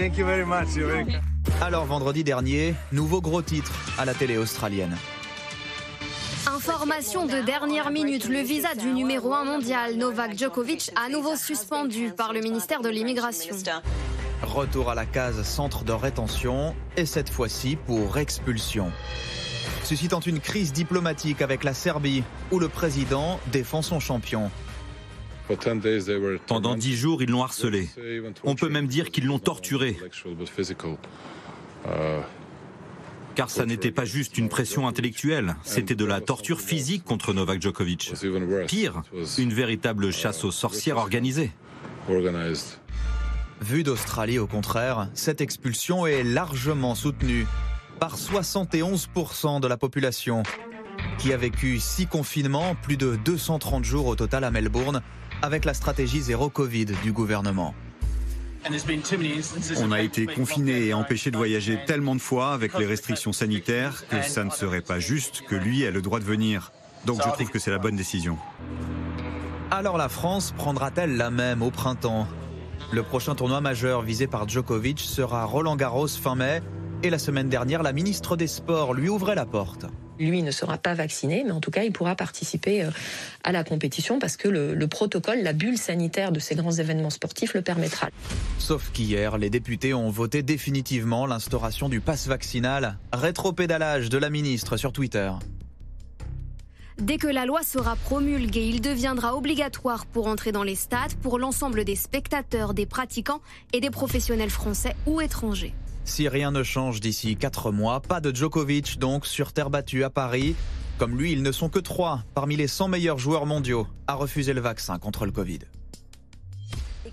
Alors 1.60 1.84
vendredi 1.84 2.24
dernier, 2.24 2.74
nouveau 2.92 3.20
gros 3.20 3.42
titre 3.42 3.72
à 3.98 4.04
la 4.04 4.14
télé 4.14 4.38
australienne. 4.38 4.96
Information 6.46 7.26
de 7.26 7.40
dernière 7.40 7.90
minute, 7.90 8.28
le 8.28 8.40
visa 8.40 8.74
du 8.74 8.88
numéro 8.88 9.32
1 9.32 9.44
mondial 9.44 9.96
Novak 9.96 10.36
Djokovic 10.36 10.90
à 10.96 11.08
nouveau 11.08 11.36
suspendu 11.36 12.10
par 12.16 12.32
le 12.32 12.40
ministère 12.40 12.82
de 12.82 12.88
l'Immigration. 12.88 13.54
Retour 14.42 14.90
à 14.90 14.96
la 14.96 15.06
case 15.06 15.40
centre 15.44 15.84
de 15.84 15.92
rétention 15.92 16.74
et 16.96 17.06
cette 17.06 17.30
fois-ci 17.30 17.76
pour 17.76 18.18
expulsion. 18.18 18.90
Suscitant 19.84 20.18
une 20.18 20.40
crise 20.40 20.72
diplomatique 20.72 21.42
avec 21.42 21.62
la 21.62 21.74
Serbie 21.74 22.24
où 22.50 22.58
le 22.58 22.68
président 22.68 23.38
défend 23.52 23.82
son 23.82 24.00
champion. 24.00 24.50
Pendant 26.48 26.74
dix 26.74 26.96
jours, 26.96 27.22
ils 27.22 27.30
l'ont 27.30 27.44
harcelé. 27.44 27.88
On 28.42 28.56
peut 28.56 28.68
même 28.68 28.88
dire 28.88 29.10
qu'ils 29.10 29.26
l'ont 29.26 29.38
torturé. 29.38 29.96
Car 33.34 33.48
ça 33.48 33.64
n'était 33.64 33.90
pas 33.90 34.04
juste 34.04 34.36
une 34.36 34.48
pression 34.48 34.86
intellectuelle, 34.86 35.56
c'était 35.62 35.94
de 35.94 36.04
la 36.04 36.20
torture 36.20 36.60
physique 36.60 37.04
contre 37.04 37.32
Novak 37.32 37.62
Djokovic. 37.62 38.12
Pire, 38.66 39.02
une 39.38 39.52
véritable 39.52 40.12
chasse 40.12 40.44
aux 40.44 40.50
sorcières 40.50 40.98
organisée. 40.98 41.50
Vu 43.60 43.84
d'Australie, 43.84 44.38
au 44.38 44.46
contraire, 44.46 45.08
cette 45.14 45.40
expulsion 45.40 46.06
est 46.06 46.24
largement 46.24 46.94
soutenue 46.94 47.46
par 48.00 48.16
71% 48.16 49.60
de 49.60 49.68
la 49.68 49.76
population, 49.76 50.42
qui 51.18 51.32
a 51.32 51.36
vécu 51.36 51.78
six 51.78 52.06
confinements, 52.06 52.74
plus 52.74 52.96
de 52.96 53.16
230 53.24 53.84
jours 53.84 54.06
au 54.08 54.16
total 54.16 54.44
à 54.44 54.50
Melbourne, 54.50 55.00
avec 55.40 55.64
la 55.64 55.74
stratégie 55.74 56.20
zéro 56.20 56.50
Covid 56.50 56.86
du 57.02 57.12
gouvernement. 57.12 57.74
On 59.78 59.92
a 59.92 60.00
été 60.00 60.26
confinés 60.26 60.86
et 60.86 60.94
empêchés 60.94 61.30
de 61.30 61.36
voyager 61.36 61.78
tellement 61.86 62.14
de 62.14 62.20
fois 62.20 62.52
avec 62.52 62.78
les 62.78 62.86
restrictions 62.86 63.32
sanitaires 63.32 64.04
que 64.08 64.22
ça 64.22 64.44
ne 64.44 64.50
serait 64.50 64.80
pas 64.80 65.00
juste 65.00 65.42
que 65.48 65.54
lui 65.54 65.82
ait 65.82 65.90
le 65.90 66.02
droit 66.02 66.20
de 66.20 66.24
venir. 66.24 66.72
Donc 67.04 67.20
je 67.24 67.28
trouve 67.28 67.50
que 67.50 67.58
c'est 67.58 67.70
la 67.70 67.78
bonne 67.78 67.96
décision. 67.96 68.38
Alors 69.70 69.96
la 69.96 70.08
France 70.08 70.52
prendra-t-elle 70.56 71.16
la 71.16 71.30
même 71.30 71.62
au 71.62 71.70
printemps? 71.70 72.28
Le 72.92 73.02
prochain 73.02 73.34
tournoi 73.34 73.60
majeur 73.60 74.02
visé 74.02 74.26
par 74.26 74.48
Djokovic 74.48 75.00
sera 75.00 75.44
Roland 75.44 75.76
Garros 75.76 76.08
fin 76.08 76.34
mai 76.34 76.62
et 77.02 77.10
la 77.10 77.18
semaine 77.18 77.48
dernière, 77.48 77.82
la 77.82 77.92
ministre 77.92 78.36
des 78.36 78.46
Sports 78.46 78.94
lui 78.94 79.08
ouvrait 79.08 79.34
la 79.34 79.46
porte 79.46 79.86
lui 80.22 80.42
ne 80.42 80.50
sera 80.50 80.78
pas 80.78 80.94
vacciné, 80.94 81.42
mais 81.44 81.52
en 81.52 81.60
tout 81.60 81.70
cas, 81.70 81.84
il 81.84 81.92
pourra 81.92 82.16
participer 82.16 82.82
euh, 82.82 82.90
à 83.44 83.52
la 83.52 83.64
compétition 83.64 84.18
parce 84.18 84.36
que 84.36 84.48
le, 84.48 84.86
protocole, 84.86 85.42
la 85.42 85.52
bulle 85.52 85.78
sanitaire 85.78 86.32
de 86.32 86.40
ces 86.40 86.54
grands 86.54 86.72
événements 86.72 87.10
sportifs 87.10 87.54
le 87.54 87.62
permettra. 87.62 88.08
Sauf 88.58 88.90
qu'hier, 88.92 89.38
les 89.38 89.50
députés 89.50 89.94
ont 89.94 90.10
voté 90.10 90.42
définitivement 90.42 91.26
l'instauration 91.26 91.88
du 91.88 92.00
pass 92.00 92.26
vaccinal. 92.26 92.98
Rétropédalage 93.12 94.08
de 94.08 94.18
la 94.18 94.30
ministre 94.30 94.76
sur 94.76 94.92
Twitter. 94.92 95.30
Dès 96.98 97.16
que 97.16 97.26
la 97.26 97.46
loi 97.46 97.62
sera 97.62 97.96
promulguée, 97.96 98.68
il 98.68 98.80
deviendra 98.80 99.34
obligatoire 99.34 100.06
pour 100.06 100.26
entrer 100.26 100.52
dans 100.52 100.62
les 100.62 100.74
stades 100.74 101.14
pour 101.14 101.38
l'ensemble 101.38 101.84
des 101.84 101.96
spectateurs, 101.96 102.74
des 102.74 102.86
pratiquants 102.86 103.40
et 103.72 103.80
des 103.80 103.90
professionnels 103.90 104.50
français 104.50 104.94
ou 105.06 105.20
étrangers. 105.20 105.74
Si 106.04 106.28
rien 106.28 106.50
ne 106.50 106.62
change 106.62 107.00
d'ici 107.00 107.36
4 107.36 107.70
mois, 107.70 108.00
pas 108.00 108.20
de 108.20 108.34
Djokovic 108.34 108.98
donc 108.98 109.26
sur 109.26 109.52
terre 109.52 109.70
battue 109.70 110.04
à 110.04 110.10
Paris. 110.10 110.56
Comme 110.98 111.16
lui, 111.16 111.32
ils 111.32 111.42
ne 111.42 111.52
sont 111.52 111.68
que 111.68 111.78
3 111.78 112.22
parmi 112.34 112.56
les 112.56 112.66
100 112.66 112.88
meilleurs 112.88 113.18
joueurs 113.18 113.46
mondiaux 113.46 113.86
à 114.06 114.14
refuser 114.14 114.52
le 114.52 114.60
vaccin 114.60 114.98
contre 114.98 115.24
le 115.24 115.32
Covid. 115.32 115.60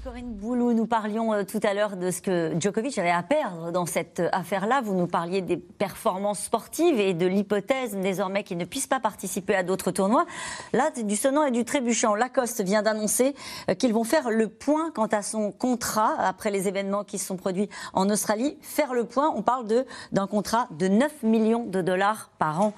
Corinne 0.01 0.33
Boulou, 0.33 0.71
nous 0.71 0.85
parlions 0.85 1.33
euh, 1.33 1.43
tout 1.43 1.59
à 1.61 1.73
l'heure 1.73 1.97
de 1.97 2.09
ce 2.09 2.21
que 2.21 2.53
Djokovic 2.57 2.97
avait 2.97 3.11
à 3.11 3.21
perdre 3.21 3.71
dans 3.71 3.85
cette 3.85 4.21
euh, 4.21 4.29
affaire-là. 4.31 4.79
Vous 4.81 4.93
nous 4.93 5.07
parliez 5.07 5.41
des 5.41 5.57
performances 5.57 6.43
sportives 6.43 7.01
et 7.01 7.13
de 7.13 7.25
l'hypothèse 7.25 7.97
désormais 7.97 8.43
qu'il 8.43 8.57
ne 8.57 8.63
puisse 8.63 8.87
pas 8.87 9.01
participer 9.01 9.55
à 9.55 9.63
d'autres 9.63 9.91
tournois. 9.91 10.25
Là, 10.71 10.89
du 10.91 11.17
sonnant 11.17 11.43
et 11.43 11.51
du 11.51 11.65
trébuchant. 11.65 12.15
Lacoste 12.15 12.61
vient 12.61 12.81
d'annoncer 12.81 13.35
euh, 13.69 13.73
qu'ils 13.73 13.93
vont 13.93 14.05
faire 14.05 14.29
le 14.29 14.47
point 14.47 14.91
quant 14.91 15.07
à 15.07 15.21
son 15.21 15.51
contrat 15.51 16.15
après 16.17 16.49
les 16.49 16.69
événements 16.69 17.03
qui 17.03 17.17
se 17.17 17.25
sont 17.25 17.37
produits 17.37 17.67
en 17.93 18.09
Australie. 18.09 18.57
Faire 18.61 18.93
le 18.93 19.03
point, 19.03 19.33
on 19.35 19.41
parle 19.41 19.65
d'un 20.13 20.27
contrat 20.27 20.69
de 20.71 20.87
9 20.87 21.23
millions 21.23 21.65
de 21.65 21.81
dollars 21.81 22.29
par 22.39 22.61
an. 22.61 22.73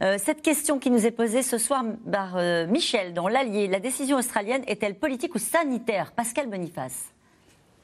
cette 0.00 0.42
question 0.42 0.78
qui 0.78 0.90
nous 0.90 1.06
est 1.06 1.10
posée 1.10 1.42
ce 1.42 1.58
soir 1.58 1.84
par 2.10 2.36
Michel 2.68 3.14
dans 3.14 3.28
l'Allier, 3.28 3.66
la 3.66 3.80
décision 3.80 4.18
australienne 4.18 4.62
est-elle 4.66 4.98
politique 4.98 5.34
ou 5.34 5.38
sanitaire? 5.38 6.12
Pascal 6.12 6.48
Boniface. 6.66 7.12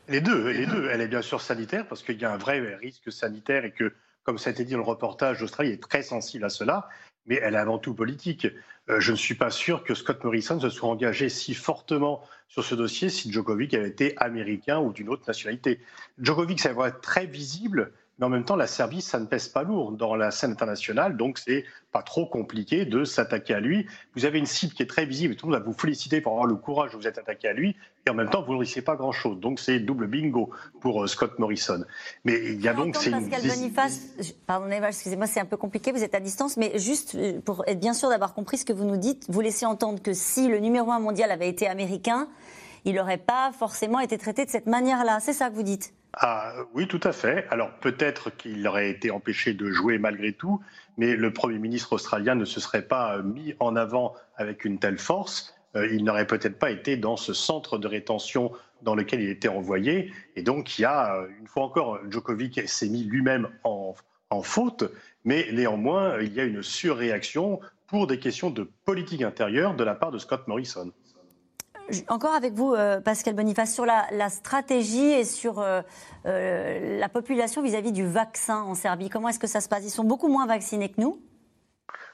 Les 0.09 0.21
deux, 0.21 0.49
les 0.51 0.67
deux. 0.67 0.89
Elle 0.91 1.01
est 1.01 1.09
bien 1.09 1.23
sûr 1.23 1.41
sanitaire 1.41 1.87
parce 1.87 2.03
qu'il 2.03 2.21
y 2.21 2.25
a 2.25 2.33
un 2.33 2.37
vrai 2.37 2.75
risque 2.77 3.13
sanitaire 3.13 3.65
et 3.65 3.71
que, 3.71 3.93
comme 4.25 4.39
ça 4.39 4.51
a 4.51 4.53
été 4.53 4.65
dit 4.65 4.73
dans 4.73 4.79
le 4.79 4.85
reportage, 4.85 5.41
l'Australie 5.41 5.71
est 5.71 5.83
très 5.83 6.03
sensible 6.03 6.45
à 6.45 6.49
cela, 6.49 6.89
mais 7.27 7.37
elle 7.43 7.55
est 7.55 7.59
avant 7.59 7.79
tout 7.79 7.95
politique. 7.95 8.47
Euh, 8.89 8.99
je 8.99 9.13
ne 9.13 9.17
suis 9.17 9.37
pas 9.37 9.51
sûr 9.51 9.85
que 9.85 9.95
Scott 9.95 10.25
Morrison 10.25 10.59
se 10.59 10.69
soit 10.69 10.89
engagé 10.89 11.29
si 11.29 11.55
fortement 11.55 12.23
sur 12.49 12.65
ce 12.65 12.75
dossier 12.75 13.09
si 13.09 13.33
Djokovic 13.33 13.75
avait 13.75 13.89
été 13.89 14.15
américain 14.19 14.81
ou 14.81 14.93
d'une 14.93 15.09
autre 15.09 15.25
nationalité. 15.27 15.81
Djokovic, 16.19 16.61
ça 16.61 16.73
va 16.73 16.89
être 16.89 17.01
très 17.01 17.27
visible 17.27 17.93
mais 18.23 18.27
en 18.27 18.31
même 18.31 18.45
temps, 18.45 18.55
la 18.55 18.69
Serbie, 18.69 19.01
ça 19.01 19.19
ne 19.19 19.27
pèse 19.27 19.49
pas 19.49 19.65
lourd 19.65 19.91
dans 19.91 20.15
la 20.15 20.31
scène 20.31 20.53
internationale, 20.53 21.17
donc 21.17 21.39
c'est 21.39 21.65
pas 21.91 22.03
trop 22.03 22.25
compliqué 22.25 22.85
de 22.85 23.03
s'attaquer 23.03 23.53
à 23.53 23.59
lui. 23.59 23.89
Vous 24.15 24.25
avez 24.27 24.39
une 24.39 24.47
cible 24.47 24.75
qui 24.75 24.85
est 24.85 24.87
très 24.87 25.07
visible, 25.07 25.35
tout 25.35 25.47
le 25.47 25.53
monde 25.53 25.61
va 25.61 25.67
vous 25.67 25.77
féliciter 25.77 26.21
pour 26.21 26.31
avoir 26.31 26.47
le 26.47 26.55
courage 26.55 26.93
de 26.93 26.99
vous 26.99 27.09
être 27.09 27.19
attaqué 27.19 27.49
à 27.49 27.53
lui, 27.53 27.75
et 28.07 28.11
en 28.11 28.15
même 28.15 28.31
temps, 28.31 28.45
vous 28.45 28.53
ne 28.53 28.61
risquez 28.61 28.81
pas 28.81 28.95
grand-chose. 28.95 29.41
Donc 29.41 29.59
c'est 29.59 29.81
double 29.81 30.07
bingo 30.07 30.51
pour 30.81 31.03
euh, 31.03 31.09
Scott 31.09 31.37
Morrison. 31.41 31.85
Mais 32.25 32.53
il 32.53 32.61
y 32.61 32.69
a 32.69 32.75
donc... 32.75 32.95
c'est 32.95 33.11
Pascal 33.11 33.43
Boniface, 33.43 34.01
pardonnez-moi, 34.47 34.91
excusez-moi, 34.91 35.27
c'est 35.27 35.41
un 35.41 35.45
peu 35.45 35.57
compliqué, 35.57 35.91
vous 35.91 36.05
êtes 36.05 36.15
à 36.15 36.21
distance, 36.21 36.57
mais 36.57 36.79
juste 36.79 37.17
euh, 37.17 37.41
pour 37.41 37.65
être 37.67 37.81
bien 37.81 37.93
sûr 37.93 38.09
d'avoir 38.09 38.35
compris 38.35 38.59
ce 38.59 38.65
que 38.65 38.73
vous 38.73 38.85
nous 38.85 38.99
dites, 38.99 39.25
vous 39.31 39.41
laissez 39.41 39.67
entendre 39.67 40.01
que 40.01 40.13
si 40.13 40.47
le 40.47 40.61
numéro 40.61 40.93
un 40.93 41.01
mondial 41.01 41.33
avait 41.33 41.49
été 41.49 41.67
américain, 41.67 42.29
il 42.85 42.95
n'aurait 42.95 43.19
pas 43.19 43.51
forcément 43.51 43.99
été 43.99 44.17
traité 44.17 44.45
de 44.45 44.51
cette 44.51 44.67
manière-là. 44.67 45.19
C'est 45.19 45.33
ça 45.33 45.51
que 45.51 45.57
vous 45.57 45.65
dites? 45.65 45.93
Ah, 46.15 46.55
oui, 46.75 46.87
tout 46.87 47.01
à 47.05 47.13
fait. 47.13 47.47
Alors 47.51 47.71
peut-être 47.81 48.31
qu'il 48.37 48.67
aurait 48.67 48.91
été 48.91 49.11
empêché 49.11 49.55
de 49.55 49.71
jouer 49.71 49.99
malgré 49.99 50.33
tout, 50.33 50.61
mais 50.99 51.17
le 51.17 51.33
Premier 51.33 51.59
ministre 51.59 51.95
australien 51.95 52.35
ne 52.35 52.45
se 52.45 52.61
serait 52.61 52.83
pas 52.83 53.23
mis 53.23 53.55
en 53.61 53.77
avant 53.77 54.15
avec 54.37 54.65
une 54.65 54.79
telle 54.79 54.99
force. 54.99 55.55
Euh, 55.75 55.89
il 55.91 56.05
n'aurait 56.05 56.27
peut-être 56.27 56.59
pas 56.59 56.71
été 56.71 56.97
dans 56.97 57.17
ce 57.17 57.33
centre 57.33 57.79
de 57.79 57.89
rétention 57.89 58.53
dans 58.83 58.95
lequel 58.95 59.23
il 59.23 59.31
était 59.31 59.49
envoyé. 59.49 60.13
Et 60.37 60.43
donc 60.43 60.79
il 60.79 60.83
y 60.83 60.85
a, 60.85 61.17
euh, 61.17 61.29
une 61.41 61.47
fois 61.47 61.65
encore, 61.65 61.99
Djokovic 62.11 62.69
s'est 62.69 62.89
mis 62.89 63.05
lui-même 63.05 63.49
en 63.65 63.95
faute, 64.43 64.85
mais 65.25 65.49
néanmoins, 65.53 66.19
il 66.21 66.33
y 66.33 66.41
a 66.41 66.45
une 66.45 66.63
surréaction 66.63 67.61
pour 67.87 68.07
des 68.07 68.19
questions 68.19 68.51
de 68.51 68.71
politique 68.85 69.23
intérieure 69.23 69.75
de 69.75 69.85
la 69.85 69.95
part 69.95 70.11
de 70.11 70.19
Scott 70.19 70.49
Morrison 70.49 70.93
encore 72.09 72.35
avec 72.35 72.53
vous, 72.55 72.75
euh, 72.75 73.01
Pascal 73.01 73.35
Boniface, 73.35 73.75
sur 73.75 73.87
la, 73.87 74.29
stratégie 74.29 75.13
et 75.13 75.25
sur 75.25 75.59
euh, 75.59 75.83
euh, 76.27 76.99
la 76.99 77.09
population 77.09 77.63
vis-à-vis 77.63 77.93
du 77.93 78.07
vaccin 78.07 78.63
en 78.63 78.75
Serbie. 78.75 79.09
Comment 79.09 79.29
est-ce 79.29 79.39
que 79.39 79.47
ça 79.47 79.61
se 79.61 79.69
passe? 79.69 79.85
Ils 79.85 79.91
sont 79.91 80.05
beaucoup 80.05 80.29
moins 80.29 80.47
vaccinés 80.47 80.91
que 80.91 81.01
nous 81.01 81.21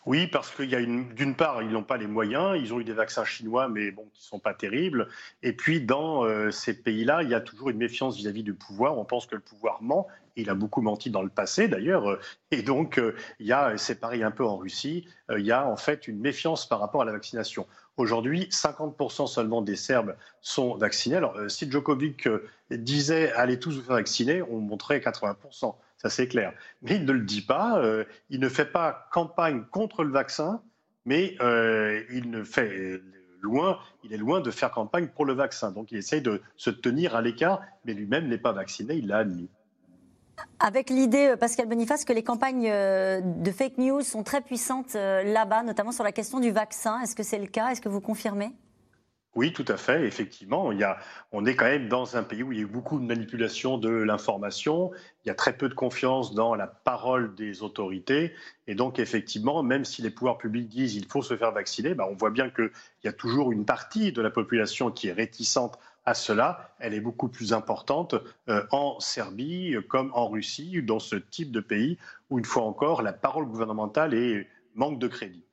Oui, 0.07 0.27
parce 0.27 0.55
qu'il 0.55 0.71
y 0.71 0.75
a 0.75 0.81
une, 0.81 1.15
d'une 1.15 1.35
part, 1.35 1.63
ils 1.63 1.71
n'ont 1.71 1.83
pas 1.83 1.97
les 1.97 2.07
moyens, 2.07 2.59
ils 2.61 2.73
ont 2.73 2.81
eu 2.81 2.85
des 2.85 2.93
vaccins 2.93 3.25
chinois, 3.25 3.69
mais 3.69 3.91
bon, 3.91 4.07
qui 4.13 4.25
sont 4.25 4.39
pas 4.39 4.55
terribles. 4.55 5.09
Et 5.43 5.53
puis, 5.53 5.81
dans 5.81 6.25
ces 6.51 6.75
pays-là, 6.75 7.23
il 7.23 7.29
y 7.29 7.35
a 7.35 7.41
toujours 7.41 7.71
une 7.71 7.79
méfiance 7.79 8.17
vis-à-vis 8.17 8.43
du 8.43 8.55
pouvoir. 8.55 8.99
On 8.99 9.05
pense 9.05 9.27
que 9.27 9.35
le 9.35 9.41
pouvoir 9.41 9.83
ment. 9.83 10.07
Il 10.41 10.51
a 10.51 10.55
beaucoup 10.55 10.81
menti 10.81 11.11
dans 11.11 11.23
le 11.23 11.29
passé, 11.29 11.69
d'ailleurs. 11.69 12.19
Et 12.51 12.63
donc, 12.63 12.99
euh, 12.99 13.15
il 13.41 13.47
y 13.47 13.53
a, 13.53 13.77
c'est 13.77 14.01
pareil 14.01 14.23
un 14.23 14.31
peu 14.31 14.45
en 14.45 14.57
Russie, 14.57 15.07
euh, 15.31 15.39
il 15.39 15.47
y 15.47 15.53
a 15.53 15.67
en 15.67 15.77
fait 15.77 16.09
une 16.09 16.19
méfiance 16.19 16.69
par 16.69 16.81
rapport 16.81 17.03
à 17.03 17.05
la 17.05 17.13
vaccination. 17.13 17.67
Aujourd'hui, 17.97 18.49
50% 18.51 19.27
seulement 19.27 19.61
des 19.61 19.77
Serbes 19.77 20.17
sont 20.41 20.77
vaccinés. 20.77 21.17
Alors, 21.17 21.37
si 21.49 21.71
Djokovic 21.71 22.29
disait 22.71 23.33
allez 23.33 23.59
tous 23.59 23.77
vous 23.77 23.83
faire 23.83 23.97
vacciner, 23.97 24.43
on 24.43 24.61
montrait 24.61 25.01
80% 25.01 25.75
ça 25.99 26.09
c'est 26.09 26.29
clair. 26.29 26.53
Mais 26.83 26.97
il 26.97 27.05
ne 27.05 27.13
le 27.13 27.21
dit 27.21 27.43
pas, 27.43 27.79
euh, 27.81 28.05
il 28.31 28.41
ne 28.41 28.49
fait 28.49 28.65
pas 28.65 29.09
campagne 29.13 29.65
contre 29.71 30.05
le 30.05 30.13
vaccin, 30.13 30.63
mais 31.05 31.37
euh, 31.41 32.03
il 32.11 32.31
ne 32.31 32.45
fait 32.45 33.01
loin, 33.41 33.79
il 34.05 34.13
est 34.13 34.19
loin 34.19 34.41
de 34.41 34.51
faire 34.51 34.71
campagne 34.71 35.09
pour 35.09 35.27
le 35.27 35.35
vaccin. 35.35 35.73
Donc 35.73 35.93
il 35.93 35.99
essaye 35.99 36.23
de 36.23 36.41
se 36.57 36.71
tenir 36.71 37.15
à 37.15 37.23
l'écart, 37.23 37.61
mais 37.85 37.95
lui-même 37.95 38.29
n'est 38.29 38.39
pas 38.39 38.53
vacciné, 38.53 38.95
il 38.95 39.09
l'a 39.09 39.19
admis. 39.19 39.51
Avec 40.61 40.91
l'idée, 40.91 41.29
euh, 41.29 41.37
Pascal 41.37 41.67
Boniface, 41.67 42.05
que 42.05 42.13
les 42.13 42.23
campagnes 42.23 42.69
de 42.69 43.51
fake 43.51 43.79
news 43.79 44.03
sont 44.03 44.23
très 44.23 44.41
puissantes 44.41 44.95
là-bas, 44.95 45.63
notamment 45.63 45.93
sur 45.93 46.05
la 46.05 46.13
question 46.13 46.41
du 46.41 46.51
vaccin. 46.51 47.01
Est-ce 47.01 47.15
que 47.15 47.23
c'est 47.23 47.39
le 47.39 47.47
cas? 47.47 47.71
Est-ce 47.71 47.81
que 47.81 47.89
vous 47.89 48.01
confirmez? 48.01 48.53
Oui, 49.39 49.53
tout 49.53 49.65
à 49.69 49.77
fait. 49.77 50.05
Effectivement, 50.05 50.73
on 51.31 51.47
est 51.47 51.55
quand 51.55 51.67
même 51.67 51.89
dans 51.89 52.17
un 52.17 52.25
pays 52.25 52.43
où 52.43 52.51
il 52.51 52.59
y 52.59 52.61
a 52.61 52.65
eu 52.65 52.67
beaucoup 52.67 52.99
de 52.99 53.05
manipulation 53.05 53.79
de 53.79 53.89
l'information. 53.89 54.91
Il 55.25 55.29
y 55.29 55.31
a 55.31 55.35
très 55.35 55.57
peu 55.57 55.69
de 55.69 55.75
confiance 55.75 56.35
dans 56.35 56.57
la 56.57 56.67
parole 56.67 57.37
des 57.37 57.63
autorités. 57.63 58.33
Et 58.67 58.75
donc, 58.75 58.99
effectivement, 58.99 59.63
même 59.63 59.85
si 59.85 60.03
les 60.03 60.11
pouvoirs 60.11 60.39
publics 60.39 60.69
disent 60.69 60.95
qu'il 60.95 61.07
faut 61.07 61.23
se 61.23 61.37
faire 61.37 61.53
vacciner, 61.53 61.95
ben, 61.95 62.07
on 62.11 62.17
voit 62.17 62.31
bien 62.31 62.51
qu'il 62.51 62.73
y 63.05 63.09
a 63.09 63.13
toujours 63.13 63.53
une 63.53 63.65
partie 63.65 64.11
de 64.11 64.23
la 64.23 64.31
population 64.31 64.91
qui 64.91 65.07
est 65.07 65.13
réticente 65.13 65.79
à 66.09 66.15
cela. 66.15 66.73
Elle 66.79 66.95
est 66.95 67.01
beaucoup 67.01 67.29
plus 67.29 67.53
importante 67.53 68.15
euh, 68.49 68.65
en 68.71 68.99
Serbie 68.99 69.77
comme 69.89 70.11
en 70.15 70.29
Russie, 70.29 70.83
dans 70.83 70.99
ce 70.99 71.17
type 71.17 71.53
de 71.53 71.61
pays 71.61 71.99
où, 72.31 72.39
une 72.39 72.45
fois 72.45 72.65
encore, 72.65 73.03
la 73.03 73.13
parole 73.13 73.47
gouvernementale 73.47 74.15
est, 74.15 74.47
manque 74.75 74.99
de 74.99 75.09
crédit. 75.09 75.45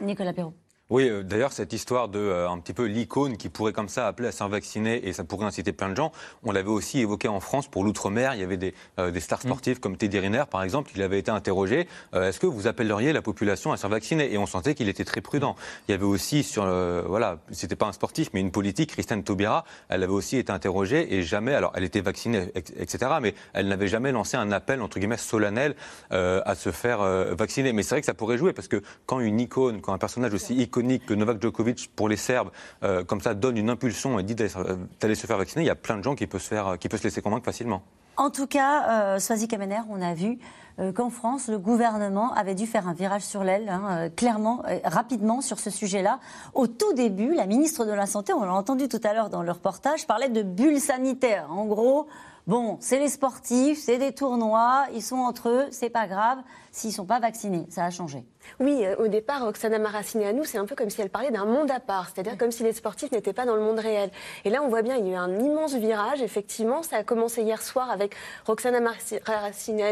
Nicolas 0.00 0.32
Perrault. 0.32 0.54
Oui, 0.88 1.08
euh, 1.08 1.24
d'ailleurs, 1.24 1.52
cette 1.52 1.72
histoire 1.72 2.08
de 2.08 2.20
euh, 2.20 2.48
un 2.48 2.60
petit 2.60 2.72
peu 2.72 2.84
l'icône 2.84 3.36
qui 3.36 3.48
pourrait 3.48 3.72
comme 3.72 3.88
ça 3.88 4.06
appeler 4.06 4.28
à 4.28 4.32
se 4.32 4.44
vacciner 4.44 5.08
et 5.08 5.12
ça 5.12 5.24
pourrait 5.24 5.46
inciter 5.46 5.72
plein 5.72 5.88
de 5.88 5.96
gens, 5.96 6.12
on 6.44 6.52
l'avait 6.52 6.68
aussi 6.68 7.00
évoqué 7.00 7.26
en 7.26 7.40
France 7.40 7.66
pour 7.66 7.82
l'outre-mer. 7.82 8.34
Il 8.34 8.40
y 8.40 8.44
avait 8.44 8.56
des, 8.56 8.72
euh, 9.00 9.10
des 9.10 9.18
stars 9.18 9.40
mm. 9.40 9.48
sportives 9.48 9.80
comme 9.80 9.96
Teddy 9.96 10.20
Riner, 10.20 10.44
par 10.48 10.62
exemple, 10.62 10.92
il 10.94 11.02
avait 11.02 11.18
été 11.18 11.30
interrogé 11.30 11.88
est-ce 12.12 12.38
que 12.38 12.46
vous 12.46 12.66
appelleriez 12.66 13.12
la 13.12 13.20
population 13.20 13.72
à 13.72 13.76
se 13.76 13.86
vacciner 13.86 14.32
Et 14.32 14.38
on 14.38 14.46
sentait 14.46 14.74
qu'il 14.74 14.88
était 14.88 15.04
très 15.04 15.20
prudent. 15.20 15.56
Il 15.86 15.92
y 15.92 15.94
avait 15.94 16.04
aussi 16.04 16.42
sur, 16.42 16.64
voilà, 17.06 17.38
c'était 17.50 17.76
pas 17.76 17.86
un 17.86 17.92
sportif, 17.92 18.30
mais 18.32 18.40
une 18.40 18.50
politique, 18.50 18.90
Christiane 18.90 19.22
Taubira, 19.22 19.64
elle 19.88 20.02
avait 20.02 20.12
aussi 20.12 20.36
été 20.36 20.52
interrogée 20.52 21.14
et 21.14 21.22
jamais, 21.22 21.54
alors 21.54 21.72
elle 21.74 21.84
était 21.84 22.00
vaccinée, 22.00 22.50
etc., 22.54 22.98
mais 23.20 23.34
elle 23.52 23.68
n'avait 23.68 23.88
jamais 23.88 24.12
lancé 24.12 24.36
un 24.36 24.50
appel 24.52 24.80
entre 24.82 24.98
guillemets 24.98 25.16
solennel 25.16 25.74
à 26.10 26.54
se 26.54 26.70
faire 26.70 27.00
vacciner. 27.34 27.72
Mais 27.72 27.82
c'est 27.82 27.96
vrai 27.96 28.00
que 28.00 28.06
ça 28.06 28.14
pourrait 28.14 28.38
jouer 28.38 28.52
parce 28.52 28.68
que 28.68 28.82
quand 29.06 29.20
une 29.20 29.40
icône, 29.40 29.80
quand 29.80 29.92
un 29.92 29.98
personnage 29.98 30.34
aussi 30.34 30.54
que 30.82 31.14
Novak 31.14 31.40
Djokovic 31.40 31.90
pour 31.94 32.08
les 32.08 32.16
Serbes, 32.16 32.50
euh, 32.82 33.04
comme 33.04 33.20
ça, 33.20 33.34
donne 33.34 33.56
une 33.56 33.70
impulsion 33.70 34.18
et 34.18 34.22
dit 34.22 34.34
d'aller 34.34 35.14
se 35.14 35.26
faire 35.26 35.38
vacciner, 35.38 35.64
il 35.64 35.66
y 35.66 35.70
a 35.70 35.74
plein 35.74 35.96
de 35.96 36.04
gens 36.04 36.14
qui 36.14 36.26
peuvent 36.26 36.40
se, 36.40 36.48
faire, 36.48 36.78
qui 36.78 36.88
peuvent 36.88 37.00
se 37.00 37.04
laisser 37.04 37.22
convaincre 37.22 37.44
facilement. 37.44 37.82
En 38.18 38.30
tout 38.30 38.46
cas, 38.46 39.16
euh, 39.16 39.46
Kamener, 39.46 39.80
on 39.90 40.00
a 40.00 40.14
vu 40.14 40.38
euh, 40.78 40.90
qu'en 40.90 41.10
France, 41.10 41.48
le 41.48 41.58
gouvernement 41.58 42.32
avait 42.32 42.54
dû 42.54 42.66
faire 42.66 42.88
un 42.88 42.94
virage 42.94 43.22
sur 43.22 43.44
l'aile, 43.44 43.68
hein, 43.68 43.82
euh, 43.90 44.08
clairement, 44.08 44.62
rapidement 44.84 45.42
sur 45.42 45.58
ce 45.58 45.68
sujet-là. 45.68 46.18
Au 46.54 46.66
tout 46.66 46.94
début, 46.94 47.34
la 47.34 47.46
ministre 47.46 47.84
de 47.84 47.92
la 47.92 48.06
Santé, 48.06 48.32
on 48.32 48.42
l'a 48.42 48.54
entendu 48.54 48.88
tout 48.88 49.00
à 49.04 49.12
l'heure 49.12 49.28
dans 49.28 49.42
le 49.42 49.52
reportage, 49.52 50.06
parlait 50.06 50.30
de 50.30 50.42
bulle 50.42 50.80
sanitaire. 50.80 51.46
En 51.50 51.66
gros, 51.66 52.06
bon, 52.46 52.78
c'est 52.80 52.98
les 52.98 53.08
sportifs, 53.08 53.80
c'est 53.80 53.98
des 53.98 54.12
tournois, 54.12 54.86
ils 54.94 55.02
sont 55.02 55.16
entre 55.16 55.50
eux, 55.50 55.66
c'est 55.70 55.90
pas 55.90 56.06
grave 56.06 56.38
s'ils 56.76 56.92
sont 56.92 57.06
pas 57.06 57.20
vaccinés. 57.20 57.64
Ça 57.70 57.86
a 57.86 57.90
changé. 57.90 58.22
Oui, 58.60 58.84
euh, 58.84 58.96
au 58.98 59.08
départ, 59.08 59.44
Roxana 59.44 59.78
nous, 59.78 60.44
c'est 60.44 60.58
un 60.58 60.66
peu 60.66 60.74
comme 60.74 60.90
si 60.90 61.00
elle 61.00 61.08
parlait 61.08 61.30
d'un 61.30 61.46
monde 61.46 61.70
à 61.70 61.80
part, 61.80 62.10
c'est-à-dire 62.10 62.36
comme 62.36 62.52
si 62.52 62.62
les 62.62 62.74
sportifs 62.74 63.10
n'étaient 63.12 63.32
pas 63.32 63.46
dans 63.46 63.56
le 63.56 63.62
monde 63.62 63.78
réel. 63.78 64.10
Et 64.44 64.50
là, 64.50 64.62
on 64.62 64.68
voit 64.68 64.82
bien, 64.82 64.96
il 64.96 65.06
y 65.06 65.10
a 65.10 65.12
eu 65.12 65.16
un 65.16 65.38
immense 65.38 65.74
virage, 65.74 66.20
effectivement. 66.20 66.82
Ça 66.82 66.96
a 66.96 67.02
commencé 67.02 67.42
hier 67.42 67.62
soir 67.62 67.90
avec 67.90 68.14
Roxana 68.44 68.80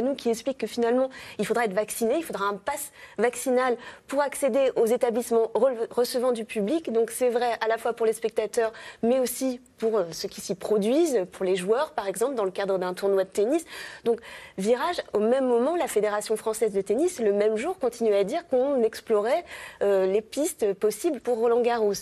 nous 0.02 0.14
qui 0.14 0.28
explique 0.28 0.58
que 0.58 0.66
finalement, 0.66 1.08
il 1.38 1.46
faudra 1.46 1.64
être 1.64 1.72
vacciné, 1.72 2.16
il 2.18 2.22
faudra 2.22 2.46
un 2.46 2.56
pass 2.56 2.92
vaccinal 3.16 3.78
pour 4.06 4.20
accéder 4.20 4.70
aux 4.76 4.86
établissements 4.86 5.50
recevant 5.90 6.32
du 6.32 6.44
public. 6.44 6.92
Donc 6.92 7.10
c'est 7.10 7.30
vrai 7.30 7.52
à 7.64 7.68
la 7.68 7.78
fois 7.78 7.94
pour 7.94 8.04
les 8.04 8.12
spectateurs, 8.12 8.72
mais 9.02 9.20
aussi 9.20 9.60
pour 9.78 9.96
euh, 9.96 10.04
ceux 10.12 10.28
qui 10.28 10.42
s'y 10.42 10.54
produisent, 10.54 11.26
pour 11.32 11.46
les 11.46 11.56
joueurs, 11.56 11.92
par 11.92 12.06
exemple, 12.06 12.34
dans 12.34 12.44
le 12.44 12.50
cadre 12.50 12.78
d'un 12.78 12.92
tournoi 12.92 13.24
de 13.24 13.30
tennis. 13.30 13.64
Donc 14.04 14.20
virage, 14.58 15.02
au 15.14 15.20
même 15.20 15.46
moment, 15.46 15.76
la 15.76 15.88
Fédération 15.88 16.36
française 16.36 16.73
de 16.74 16.82
tennis, 16.82 17.20
le 17.20 17.32
même 17.32 17.56
jour, 17.56 17.78
continue 17.78 18.14
à 18.14 18.24
dire 18.24 18.46
qu'on 18.48 18.82
explorait 18.82 19.44
euh, 19.82 20.06
les 20.06 20.20
pistes 20.20 20.74
possibles 20.74 21.20
pour 21.20 21.38
Roland 21.38 21.62
Garros. 21.62 21.94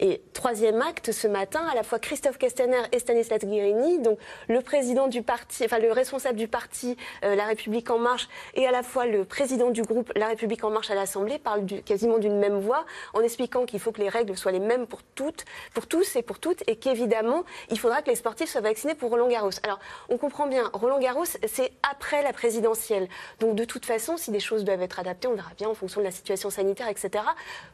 Et 0.00 0.22
troisième 0.32 0.80
acte 0.80 1.10
ce 1.10 1.26
matin, 1.26 1.60
à 1.70 1.74
la 1.74 1.82
fois 1.82 1.98
Christophe 1.98 2.38
Castaner 2.38 2.82
et 2.92 3.00
Stanislas 3.00 3.40
Guérini, 3.40 3.98
donc 3.98 4.18
le 4.48 4.60
président 4.60 5.08
du 5.08 5.22
parti, 5.22 5.64
enfin 5.64 5.78
le 5.78 5.90
responsable 5.90 6.38
du 6.38 6.46
parti 6.46 6.96
euh, 7.24 7.34
La 7.34 7.46
République 7.46 7.90
en 7.90 7.98
Marche 7.98 8.28
et 8.54 8.66
à 8.66 8.70
la 8.70 8.84
fois 8.84 9.06
le 9.06 9.24
président 9.24 9.70
du 9.70 9.82
groupe 9.82 10.12
La 10.14 10.28
République 10.28 10.62
en 10.62 10.70
Marche 10.70 10.90
à 10.90 10.94
l'Assemblée 10.94 11.38
parlent 11.38 11.66
quasiment 11.84 12.18
d'une 12.18 12.38
même 12.38 12.60
voix 12.60 12.84
en 13.12 13.20
expliquant 13.22 13.66
qu'il 13.66 13.80
faut 13.80 13.90
que 13.90 14.00
les 14.00 14.08
règles 14.08 14.36
soient 14.36 14.52
les 14.52 14.60
mêmes 14.60 14.86
pour 14.86 15.02
toutes, 15.02 15.44
pour 15.74 15.88
tous 15.88 16.14
et 16.14 16.22
pour 16.22 16.38
toutes 16.38 16.62
et 16.68 16.76
qu'évidemment 16.76 17.44
il 17.70 17.78
faudra 17.78 18.02
que 18.02 18.10
les 18.10 18.16
sportifs 18.16 18.50
soient 18.50 18.60
vaccinés 18.60 18.94
pour 18.94 19.10
Roland 19.10 19.28
Garros. 19.28 19.50
Alors 19.64 19.80
on 20.08 20.16
comprend 20.16 20.46
bien, 20.46 20.70
Roland 20.72 21.00
Garros 21.00 21.24
c'est 21.24 21.72
après 21.90 22.22
la 22.22 22.32
présidentielle, 22.32 23.08
donc 23.40 23.56
de 23.56 23.64
toute 23.64 23.84
façon 23.84 24.16
si 24.16 24.30
des 24.30 24.40
choses 24.40 24.62
doivent 24.64 24.82
être 24.82 25.00
adaptées, 25.00 25.26
on 25.26 25.34
verra 25.34 25.50
bien 25.56 25.68
en 25.68 25.74
fonction 25.74 26.00
de 26.00 26.06
la 26.06 26.12
situation 26.12 26.50
sanitaire, 26.50 26.88
etc. 26.88 27.24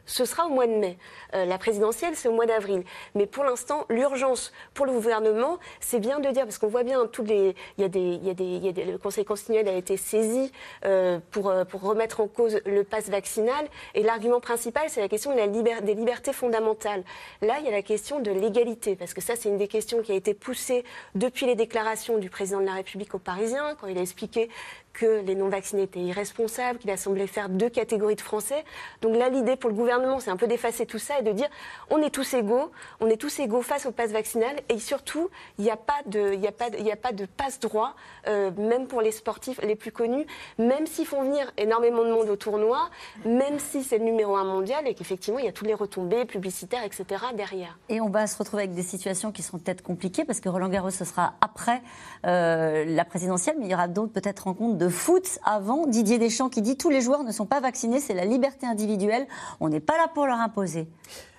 Ce 0.07 0.25
sera 0.25 0.47
au 0.47 0.49
mois 0.49 0.65
de 0.65 0.73
mai. 0.73 0.97
Euh, 1.35 1.45
la 1.45 1.57
présidentielle 1.57 2.14
c'est 2.15 2.27
au 2.27 2.33
mois 2.33 2.45
d'avril. 2.45 2.83
Mais 3.13 3.25
pour 3.25 3.43
l'instant, 3.43 3.85
l'urgence 3.89 4.51
pour 4.73 4.85
le 4.85 4.91
gouvernement, 4.91 5.59
c'est 5.79 5.99
bien 5.99 6.19
de 6.19 6.29
dire, 6.29 6.43
parce 6.43 6.57
qu'on 6.57 6.67
voit 6.67 6.83
bien, 6.83 7.05
tous 7.07 7.23
les, 7.23 7.55
il 7.77 7.81
y 7.81 7.83
a 7.83 7.89
des, 7.89 7.99
il 7.99 8.25
y 8.25 8.29
a 8.29 8.33
des, 8.33 8.85
le 8.85 8.97
Conseil 8.97 9.25
constitutionnel 9.25 9.73
a 9.73 9.77
été 9.77 9.97
saisi 9.97 10.51
euh, 10.85 11.19
pour, 11.31 11.49
euh, 11.49 11.65
pour 11.65 11.81
remettre 11.81 12.21
en 12.21 12.27
cause 12.27 12.59
le 12.65 12.83
pass 12.83 13.09
vaccinal. 13.09 13.67
Et 13.93 14.03
l'argument 14.03 14.39
principal, 14.39 14.89
c'est 14.89 15.01
la 15.01 15.07
question 15.07 15.31
de 15.31 15.37
la 15.37 15.47
des 15.81 15.93
libertés 15.93 16.33
fondamentales. 16.33 17.03
Là, 17.41 17.55
il 17.59 17.65
y 17.65 17.67
a 17.67 17.71
la 17.71 17.81
question 17.81 18.19
de 18.19 18.31
l'égalité, 18.31 18.95
parce 18.95 19.13
que 19.13 19.21
ça, 19.21 19.35
c'est 19.35 19.49
une 19.49 19.57
des 19.57 19.67
questions 19.67 20.01
qui 20.01 20.11
a 20.11 20.15
été 20.15 20.33
poussée 20.33 20.83
depuis 21.13 21.45
les 21.45 21.55
déclarations 21.55 22.17
du 22.17 22.29
président 22.29 22.59
de 22.59 22.65
la 22.65 22.73
République 22.73 23.13
aux 23.15 23.19
Parisiens, 23.19 23.75
quand 23.79 23.87
il 23.87 23.97
a 23.97 24.01
expliqué 24.01 24.49
que 24.95 25.21
les 25.21 25.35
non-vaccinés 25.35 25.83
étaient 25.83 25.99
irresponsables, 25.99 26.79
qu'il 26.79 26.89
a 26.89 26.97
semblé 26.97 27.27
faire 27.27 27.49
deux 27.49 27.69
catégories 27.69 28.15
de 28.15 28.21
Français. 28.21 28.63
Donc 29.01 29.15
là, 29.15 29.29
l'idée 29.29 29.55
pour 29.55 29.69
le 29.69 29.75
gouvernement, 29.75 30.19
c'est 30.19 30.31
un 30.31 30.37
peu 30.37 30.47
d'effacer 30.47 30.85
tout 30.85 30.99
ça 30.99 31.19
et 31.19 31.23
de 31.23 31.31
dire 31.31 31.49
on 31.89 32.01
est 32.01 32.09
tous 32.09 32.33
égaux, 32.33 32.71
on 32.99 33.07
est 33.07 33.17
tous 33.17 33.39
égaux 33.39 33.61
face 33.61 33.85
au 33.85 33.91
passe 33.91 34.11
vaccinal 34.11 34.55
et 34.69 34.79
surtout, 34.79 35.29
il 35.59 35.65
n'y 35.65 35.71
a 35.71 35.77
pas 35.77 36.01
de, 36.05 36.35
de 36.35 37.25
passe 37.25 37.59
droit, 37.59 37.95
euh, 38.27 38.51
même 38.57 38.87
pour 38.87 39.01
les 39.01 39.11
sportifs 39.11 39.59
les 39.61 39.75
plus 39.75 39.91
connus, 39.91 40.25
même 40.57 40.87
s'ils 40.87 41.05
font 41.05 41.23
venir 41.23 41.51
énormément 41.57 42.03
de 42.03 42.11
monde 42.11 42.29
au 42.29 42.35
tournoi, 42.35 42.89
même 43.25 43.59
si 43.59 43.83
c'est 43.83 43.97
le 43.97 44.05
numéro 44.05 44.35
un 44.37 44.45
mondial 44.45 44.87
et 44.87 44.93
qu'effectivement, 44.93 45.39
il 45.39 45.45
y 45.45 45.49
a 45.49 45.51
toutes 45.51 45.67
les 45.67 45.73
retombées 45.73 46.25
publicitaires, 46.25 46.83
etc. 46.83 47.05
derrière. 47.35 47.77
Et 47.89 47.99
on 47.99 48.09
va 48.09 48.27
se 48.27 48.37
retrouver 48.37 48.63
avec 48.63 48.75
des 48.75 48.83
situations 48.83 49.31
qui 49.31 49.43
seront 49.43 49.59
peut-être 49.59 49.81
compliquées 49.81 50.23
parce 50.23 50.39
que 50.39 50.49
Roland 50.49 50.69
Garros, 50.69 50.89
ce 50.89 51.05
sera 51.05 51.33
après 51.41 51.81
euh, 52.25 52.85
la 52.85 53.05
présidentielle, 53.05 53.57
mais 53.59 53.65
il 53.65 53.71
y 53.71 53.73
aura 53.73 53.87
d'autres 53.87 54.13
peut-être 54.13 54.45
rencontres 54.45 54.77
de 54.77 54.84
de 54.85 54.89
foot 54.89 55.39
avant. 55.43 55.87
Didier 55.87 56.19
Deschamps 56.19 56.49
qui 56.49 56.61
dit 56.61 56.77
tous 56.77 56.89
les 56.89 57.01
joueurs 57.01 57.23
ne 57.23 57.31
sont 57.31 57.47
pas 57.47 57.59
vaccinés, 57.59 57.99
c'est 57.99 58.13
la 58.13 58.25
liberté 58.25 58.67
individuelle. 58.67 59.27
On 59.59 59.69
n'est 59.69 59.79
pas 59.79 59.97
là 59.97 60.07
pour 60.13 60.27
leur 60.27 60.39
imposer. 60.39 60.87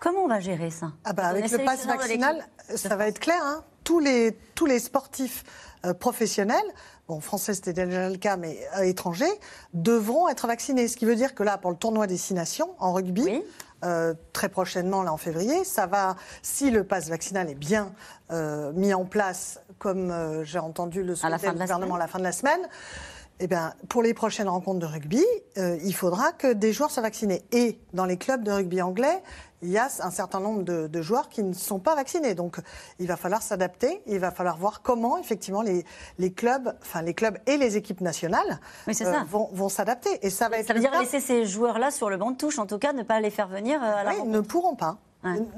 Comment 0.00 0.24
on 0.24 0.28
va 0.28 0.40
gérer 0.40 0.70
ça? 0.70 0.92
Ah 1.04 1.12
bah 1.12 1.26
Avec 1.26 1.48
le 1.50 1.58
pass 1.58 1.86
vaccinal, 1.86 2.44
ça 2.74 2.96
va 2.96 3.06
être 3.06 3.20
clair. 3.20 3.40
Hein. 3.42 3.62
tous, 3.84 4.00
les, 4.00 4.36
tous 4.56 4.66
les 4.66 4.80
sportifs 4.80 5.44
euh, 5.84 5.94
professionnels 5.94 6.66
bon, 7.06 7.20
français 7.20 7.54
c'était 7.54 7.72
déjà 7.72 8.08
le 8.08 8.16
cas, 8.16 8.36
mais 8.36 8.58
euh, 8.78 8.82
étrangers, 8.82 9.24
devront 9.74 10.28
être 10.28 10.48
vaccinés. 10.48 10.88
Ce 10.88 10.96
qui 10.96 11.04
veut 11.04 11.14
dire 11.14 11.36
que 11.36 11.44
là, 11.44 11.56
pour 11.56 11.70
le 11.70 11.76
tournoi 11.76 12.08
Destination 12.08 12.70
en 12.80 12.92
rugby, 12.92 13.44
euh, 13.84 14.12
très 14.32 14.48
prochainement, 14.48 15.04
là 15.04 15.12
en 15.12 15.16
février, 15.16 15.62
ça 15.62 15.86
va, 15.86 16.16
si 16.42 16.72
le 16.72 16.82
pass 16.82 17.08
vaccinal 17.08 17.48
est 17.48 17.54
bien 17.54 17.92
mis 18.74 18.92
en 18.92 19.04
place, 19.04 19.60
comme 19.78 20.42
j'ai 20.42 20.58
entendu 20.58 21.04
le 21.04 21.14
souhaiter 21.14 21.46
le 21.46 21.52
gouvernement 21.52 21.94
à 21.94 21.98
la 21.98 22.08
fin 22.08 22.18
de 22.18 22.24
la 22.24 22.32
semaine, 22.32 22.66
eh 23.40 23.46
bien, 23.46 23.74
pour 23.88 24.02
les 24.02 24.14
prochaines 24.14 24.48
rencontres 24.48 24.78
de 24.78 24.86
rugby, 24.86 25.24
euh, 25.58 25.78
il 25.84 25.94
faudra 25.94 26.32
que 26.32 26.52
des 26.52 26.72
joueurs 26.72 26.90
soient 26.90 27.02
vaccinés. 27.02 27.42
Et 27.52 27.78
dans 27.92 28.06
les 28.06 28.16
clubs 28.16 28.42
de 28.42 28.50
rugby 28.50 28.80
anglais, 28.80 29.22
il 29.62 29.70
y 29.70 29.78
a 29.78 29.88
un 30.00 30.10
certain 30.10 30.40
nombre 30.40 30.62
de, 30.62 31.02
joueurs 31.02 31.28
qui 31.28 31.42
ne 31.42 31.52
sont 31.52 31.78
pas 31.78 31.94
vaccinés. 31.94 32.34
Donc, 32.34 32.58
il 32.98 33.06
va 33.06 33.16
falloir 33.16 33.42
s'adapter. 33.42 34.02
Il 34.06 34.18
va 34.18 34.30
falloir 34.30 34.56
voir 34.56 34.82
comment, 34.82 35.18
effectivement, 35.18 35.62
les, 35.62 35.84
les, 36.18 36.32
clubs, 36.32 36.74
enfin 36.82 37.02
les 37.02 37.14
clubs 37.14 37.38
et 37.46 37.56
les 37.56 37.76
équipes 37.76 38.00
nationales 38.00 38.60
euh, 38.88 38.92
vont, 39.28 39.48
vont 39.52 39.68
s'adapter. 39.68 40.10
Et 40.22 40.30
ça 40.30 40.48
va 40.48 40.58
être. 40.58 40.66
Ça 40.66 40.74
veut 40.74 40.80
dire 40.80 40.98
laisser 40.98 41.20
ces 41.20 41.46
joueurs-là 41.46 41.90
sur 41.90 42.10
le 42.10 42.16
banc 42.16 42.30
de 42.30 42.36
touche, 42.36 42.58
en 42.58 42.66
tout 42.66 42.78
cas, 42.78 42.92
ne 42.92 43.02
pas 43.02 43.20
les 43.20 43.30
faire 43.30 43.48
venir 43.48 43.82
euh, 43.82 43.96
à 43.96 44.04
la. 44.04 44.10
Oui, 44.12 44.16
ils 44.24 44.30
ne 44.30 44.40
pourront 44.40 44.76
pas. 44.76 44.98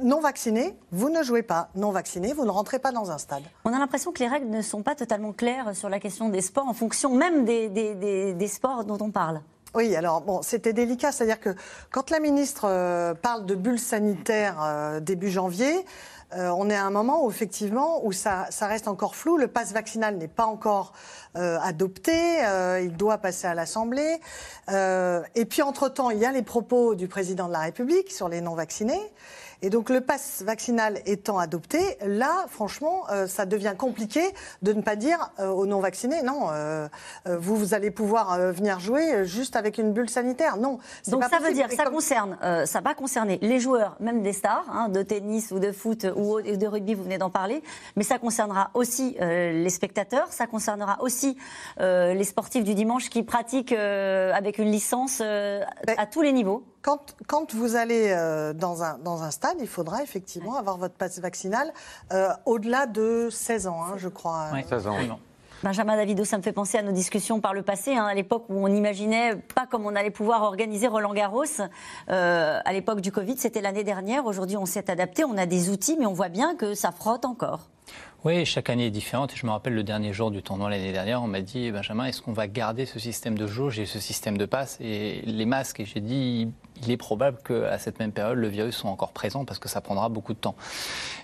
Non 0.03 0.21
vacciné, 0.21 0.79
vous 0.93 1.11
ne 1.11 1.23
jouez 1.23 1.43
pas. 1.43 1.69
Non 1.75 1.91
vacciné, 1.91 2.33
vous 2.33 2.45
ne 2.45 2.51
rentrez 2.51 2.79
pas 2.79 2.93
dans 2.93 3.11
un 3.11 3.19
stade. 3.19 3.43
On 3.65 3.73
a 3.73 3.79
l'impression 3.79 4.13
que 4.13 4.21
les 4.21 4.29
règles 4.29 4.49
ne 4.49 4.63
sont 4.63 4.83
pas 4.83 4.95
totalement 4.95 5.33
claires 5.33 5.75
sur 5.75 5.89
la 5.89 6.01
question 6.01 6.29
des 6.29 6.41
sports 6.41 6.67
en 6.67 6.75
fonction 6.75 7.15
même 7.15 7.45
des, 7.45 7.69
des, 7.69 8.49
sports 8.49 8.85
dont 8.85 8.99
on 9.01 9.11
parle. 9.11 9.43
Oui, 9.75 9.95
alors 9.95 10.23
bon, 10.23 10.41
c'était 10.43 10.73
délicat, 10.73 11.13
c'est-à-dire 11.13 11.41
que 11.41 11.55
quand 11.91 12.11
la 12.11 12.21
ministre 12.21 12.63
euh, 12.65 13.15
parle 13.15 13.45
de 13.45 13.55
bulle 13.55 13.79
sanitaire 13.79 14.57
euh, 14.63 15.01
début 15.01 15.31
janvier, 15.31 15.85
euh, 16.35 16.49
on 16.57 16.71
est 16.71 16.77
à 16.77 16.85
un 16.85 16.91
moment 16.91 17.25
où 17.25 17.31
effectivement 17.31 18.05
où 18.05 18.13
ça, 18.13 18.47
ça 18.51 18.67
reste 18.67 18.89
encore 18.89 19.15
flou. 19.15 19.37
Le 19.37 19.49
passe 19.49 19.73
vaccinal 19.73 20.17
n'est 20.17 20.29
pas 20.29 20.47
encore 20.47 20.93
adopté, 21.35 22.39
il 22.83 22.97
doit 22.97 23.19
passer 23.19 23.47
à 23.47 23.55
l'Assemblée. 23.55 24.19
et 24.69 25.45
puis 25.45 25.63
entre-temps, 25.63 26.11
il 26.11 26.19
y 26.19 26.25
a 26.25 26.33
les 26.33 26.43
propos 26.43 26.97
du 26.97 27.07
président 27.07 27.47
de 27.47 27.53
la 27.53 27.61
République 27.61 28.11
sur 28.11 28.29
les 28.29 28.41
non-vaccinés. 28.41 29.13
Et 29.61 29.71
donc 29.71 29.91
le 29.91 30.01
pass 30.01 30.43
vaccinal 30.47 31.01
étant 31.05 31.39
adopté, 31.39 31.79
là, 32.07 32.47
franchement, 32.49 33.03
euh, 33.11 33.27
ça 33.27 33.45
devient 33.45 33.75
compliqué 33.77 34.21
de 34.63 34.73
ne 34.73 34.83
pas 34.83 34.95
dire 34.95 35.33
euh, 35.41 35.49
aux 35.49 35.67
non-vaccinés, 35.67 36.23
non, 36.23 36.49
euh, 36.53 36.89
vous, 37.27 37.57
vous 37.57 37.75
allez 37.75 37.91
pouvoir 37.91 38.39
venir 38.53 38.79
jouer 38.79 39.25
juste 39.25 39.57
avec 39.57 39.79
une 39.79 39.93
bulle 39.93 40.09
sanitaire. 40.09 40.57
Non. 40.59 40.79
Donc 41.09 41.25
ça 41.25 41.39
veut 41.41 41.53
dire, 41.53 41.71
ça 41.73 41.87
concerne, 41.87 42.39
ça 42.67 42.81
va 42.81 42.95
concerner 42.95 43.39
les 43.43 43.59
joueurs, 43.59 43.97
même 44.01 44.23
des 44.23 44.33
stars, 44.33 44.65
hein, 44.71 44.89
de 44.89 45.03
tennis 45.03 45.51
ou 45.51 45.59
de 45.59 45.73
foot 45.73 46.07
ou 46.17 46.41
de 46.41 46.67
rugby, 46.67 46.95
vous 46.95 47.03
venez 47.03 47.19
d'en 47.19 47.31
parler, 47.31 47.63
mais 47.97 48.05
ça 48.05 48.19
concernera 48.19 48.71
aussi 48.75 49.17
les 49.19 49.71
spectateurs, 49.71 50.33
ça 50.33 50.47
concernera 50.47 51.03
aussi 51.03 51.37
les 51.79 52.25
sportifs 52.25 52.65
du 52.65 52.75
dimanche 52.75 53.11
qui 53.11 53.23
pratiquent 53.23 53.73
avec 53.73 54.59
une 54.59 54.71
licence 54.71 55.19
ben, 55.19 55.67
à 55.97 56.07
tous 56.07 56.23
les 56.23 56.33
niveaux 56.33 56.65
quand, 57.27 57.55
vous 57.55 57.77
allez 57.77 58.11
euh, 58.11 58.53
dans, 58.53 58.83
un, 58.83 58.99
dans 58.99 59.23
un 59.23 59.31
stade, 59.31 59.57
il 59.61 59.69
faudra 59.69 60.03
effectivement 60.03 60.57
avoir 60.57 60.79
votre 60.79 60.95
passe 60.95 61.19
vaccinal 61.19 61.73
euh, 62.13 62.31
au-delà 62.47 62.87
de 62.87 63.29
16 63.31 63.67
ans, 63.67 63.83
hein, 63.83 63.95
je 63.97 64.09
crois. 64.09 64.49
16 64.69 64.87
ans, 64.87 64.97
oui. 64.99 65.11
Benjamin 65.65 65.97
Davido, 65.97 66.25
ça 66.25 66.39
me 66.39 66.43
fait 66.43 66.53
penser 66.53 66.79
à 66.79 66.83
nos 66.83 66.93
discussions 66.93 67.41
par 67.41 67.53
le 67.53 67.63
passé, 67.63 67.97
hein, 67.97 68.07
à 68.07 68.15
l'époque 68.15 68.45
où 68.49 68.65
on 68.65 68.69
n'imaginait 68.69 69.35
pas 69.35 69.67
comment 69.69 69.89
on 69.89 69.97
allait 69.97 70.13
pouvoir 70.13 70.43
organiser 70.45 70.87
Roland 70.87 71.13
Garros. 71.13 71.45
Euh, 72.11 72.61
à 72.65 72.73
l'époque 72.73 73.01
du 73.01 73.11
Covid, 73.11 73.37
c'était 73.39 73.61
l'année 73.61 73.83
dernière. 73.83 74.25
Aujourd'hui, 74.25 74.57
on 74.57 74.67
s'est 74.67 74.89
adapté, 74.89 75.25
on 75.25 75.37
a 75.37 75.47
des 75.47 75.69
outils, 75.69 75.97
mais 75.99 76.07
on 76.07 76.13
voit 76.13 76.29
bien 76.29 76.55
que 76.55 76.75
ça 76.75 76.93
frotte 76.93 77.25
encore. 77.25 77.71
Oui, 78.25 78.45
chaque 78.45 78.69
année 78.69 78.87
est 78.87 78.91
différente. 78.91 79.33
Je 79.37 79.47
me 79.47 79.53
rappelle 79.53 79.75
le 79.75 79.85
dernier 79.85 80.13
jour 80.13 80.33
du 80.33 80.43
tournoi 80.43 80.69
l'année 80.69 80.91
dernière, 80.91 81.23
on 81.23 81.29
m'a 81.29 81.41
dit 81.41 81.71
Benjamin, 81.71 82.05
est-ce 82.05 82.21
qu'on 82.21 82.33
va 82.33 82.49
garder 82.49 82.85
ce 82.85 82.99
système 82.99 83.39
de 83.39 83.47
jauge 83.47 83.79
et 83.79 83.87
ce 83.87 84.01
système 84.01 84.37
de 84.37 84.45
passe? 84.45 84.77
Et 84.81 85.23
les 85.25 85.47
masques 85.47 85.79
Et 85.79 85.85
j'ai 85.85 86.01
dit 86.01 86.49
il 86.83 86.91
est 86.91 86.97
probable 86.97 87.39
qu'à 87.47 87.79
cette 87.79 88.01
même 88.01 88.11
période, 88.11 88.37
le 88.37 88.49
virus 88.49 88.75
soit 88.75 88.91
encore 88.91 89.13
présent 89.13 89.45
parce 89.45 89.61
que 89.61 89.69
ça 89.69 89.81
prendra 89.81 90.09
beaucoup 90.09 90.35
de 90.35 90.39
temps. 90.39 90.57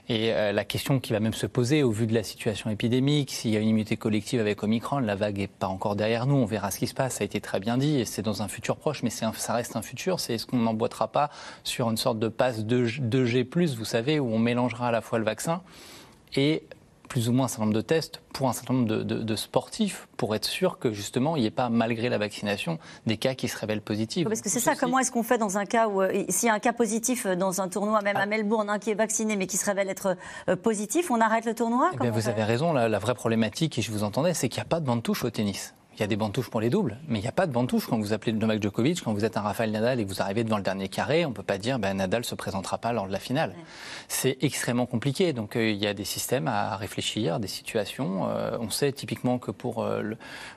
Et 0.08 0.32
euh, 0.32 0.52
la 0.52 0.64
question 0.64 1.00
qui 1.00 1.12
va 1.12 1.18
même 1.18 1.34
se 1.34 1.46
poser 1.46 1.82
au 1.82 1.90
vu 1.90 2.06
de 2.06 2.14
la 2.14 2.22
situation 2.22 2.70
épidémique, 2.70 3.32
s'il 3.32 3.50
y 3.50 3.56
a 3.56 3.60
une 3.60 3.70
immunité 3.70 3.96
collective 3.96 4.38
avec 4.38 4.62
Omicron, 4.62 5.00
la 5.00 5.16
vague 5.16 5.38
n'est 5.38 5.48
pas 5.48 5.66
encore 5.66 5.96
derrière 5.96 6.26
nous, 6.26 6.36
on 6.36 6.44
verra 6.44 6.70
ce 6.70 6.78
qui 6.78 6.86
se 6.86 6.94
passe. 6.94 7.14
Ça 7.14 7.22
a 7.22 7.24
été 7.24 7.40
très 7.40 7.58
bien 7.58 7.76
dit 7.76 7.98
et 7.98 8.04
c'est 8.04 8.22
dans 8.22 8.40
un 8.42 8.48
futur 8.48 8.76
proche, 8.76 9.02
mais 9.02 9.10
ça 9.10 9.32
reste 9.48 9.74
un 9.74 9.82
futur. 9.82 10.20
C'est 10.20 10.34
est-ce 10.34 10.46
qu'on 10.46 10.58
n'emboîtera 10.58 11.08
pas 11.08 11.30
sur 11.64 11.90
une 11.90 11.96
sorte 11.96 12.20
de 12.20 12.28
passe 12.28 12.60
2G+, 12.60 13.74
vous 13.74 13.84
savez, 13.84 14.20
où 14.20 14.32
on 14.32 14.38
mélangera 14.38 14.88
à 14.88 14.92
la 14.92 15.00
fois 15.00 15.18
le 15.18 15.24
vaccin 15.24 15.60
et 16.36 16.62
plus 17.08 17.28
ou 17.28 17.32
moins 17.32 17.46
un 17.46 17.48
certain 17.48 17.64
nombre 17.64 17.76
de 17.76 17.80
tests 17.80 18.20
pour 18.32 18.48
un 18.48 18.52
certain 18.52 18.74
nombre 18.74 18.88
de, 18.88 19.36
sportifs 19.36 20.08
pour 20.16 20.34
être 20.34 20.46
sûr 20.46 20.78
que 20.78 20.92
justement 20.92 21.36
il 21.36 21.40
n'y 21.40 21.46
ait 21.46 21.50
pas, 21.50 21.68
malgré 21.68 22.08
la 22.08 22.18
vaccination, 22.18 22.78
des 23.06 23.16
cas 23.16 23.34
qui 23.34 23.48
se 23.48 23.58
révèlent 23.58 23.82
positifs. 23.82 24.26
Parce 24.26 24.40
que 24.40 24.48
c'est 24.48 24.60
ça, 24.60 24.74
comment 24.74 24.98
est-ce 24.98 25.10
qu'on 25.10 25.22
fait 25.22 25.38
dans 25.38 25.58
un 25.58 25.64
cas 25.64 25.88
où, 25.88 26.02
euh, 26.02 26.24
s'il 26.28 26.48
y 26.48 26.50
a 26.50 26.54
un 26.54 26.58
cas 26.58 26.72
positif 26.72 27.26
euh, 27.26 27.36
dans 27.36 27.60
un 27.60 27.68
tournoi, 27.68 28.00
même 28.02 28.16
à 28.16 28.22
ah. 28.22 28.26
Melbourne, 28.26 28.70
un 28.70 28.78
qui 28.78 28.90
est 28.90 28.94
vacciné 28.94 29.36
mais 29.36 29.46
qui 29.46 29.56
se 29.56 29.66
révèle 29.66 29.88
être 29.88 30.16
euh, 30.48 30.56
positif, 30.56 31.10
on 31.10 31.20
arrête 31.20 31.44
le 31.44 31.54
tournoi? 31.54 31.90
Eh 32.02 32.10
Vous 32.10 32.28
avez 32.28 32.44
raison, 32.44 32.72
la, 32.72 32.88
la 32.88 32.98
vraie 32.98 33.14
problématique, 33.14 33.78
et 33.78 33.82
je 33.82 33.92
vous 33.92 34.04
entendais, 34.04 34.34
c'est 34.34 34.48
qu'il 34.48 34.60
n'y 34.60 34.66
a 34.66 34.68
pas 34.68 34.80
de 34.80 34.86
bande 34.86 35.02
touche 35.02 35.24
au 35.24 35.30
tennis. 35.30 35.74
Il 35.96 36.00
y 36.00 36.02
a 36.02 36.08
des 36.08 36.16
bandes 36.16 36.32
touches 36.32 36.50
pour 36.50 36.60
les 36.60 36.70
doubles, 36.70 36.98
mais 37.06 37.20
il 37.20 37.22
n'y 37.22 37.28
a 37.28 37.32
pas 37.32 37.46
de 37.46 37.52
bande 37.52 37.68
touche 37.68 37.86
quand 37.86 37.98
vous 37.98 38.12
appelez 38.12 38.32
Novak 38.32 38.60
Djokovic, 38.60 39.00
quand 39.04 39.12
vous 39.12 39.24
êtes 39.24 39.36
un 39.36 39.42
Rafael 39.42 39.70
Nadal 39.70 40.00
et 40.00 40.04
que 40.04 40.08
vous 40.08 40.20
arrivez 40.20 40.42
devant 40.42 40.56
le 40.56 40.64
dernier 40.64 40.88
carré, 40.88 41.24
on 41.24 41.28
ne 41.28 41.34
peut 41.34 41.44
pas 41.44 41.56
dire 41.56 41.78
ben, 41.78 41.94
Nadal 41.94 42.24
se 42.24 42.34
présentera 42.34 42.78
pas 42.78 42.92
lors 42.92 43.06
de 43.06 43.12
la 43.12 43.20
finale. 43.20 43.54
C'est 44.08 44.36
extrêmement 44.42 44.86
compliqué, 44.86 45.32
donc 45.32 45.54
euh, 45.54 45.70
il 45.70 45.76
y 45.76 45.86
a 45.86 45.94
des 45.94 46.04
systèmes 46.04 46.48
à 46.48 46.76
réfléchir, 46.76 47.38
des 47.38 47.46
situations. 47.46 48.28
Euh, 48.28 48.58
on 48.60 48.70
sait 48.70 48.90
typiquement 48.90 49.38
que 49.38 49.52
pour, 49.52 49.84
euh, 49.84 50.02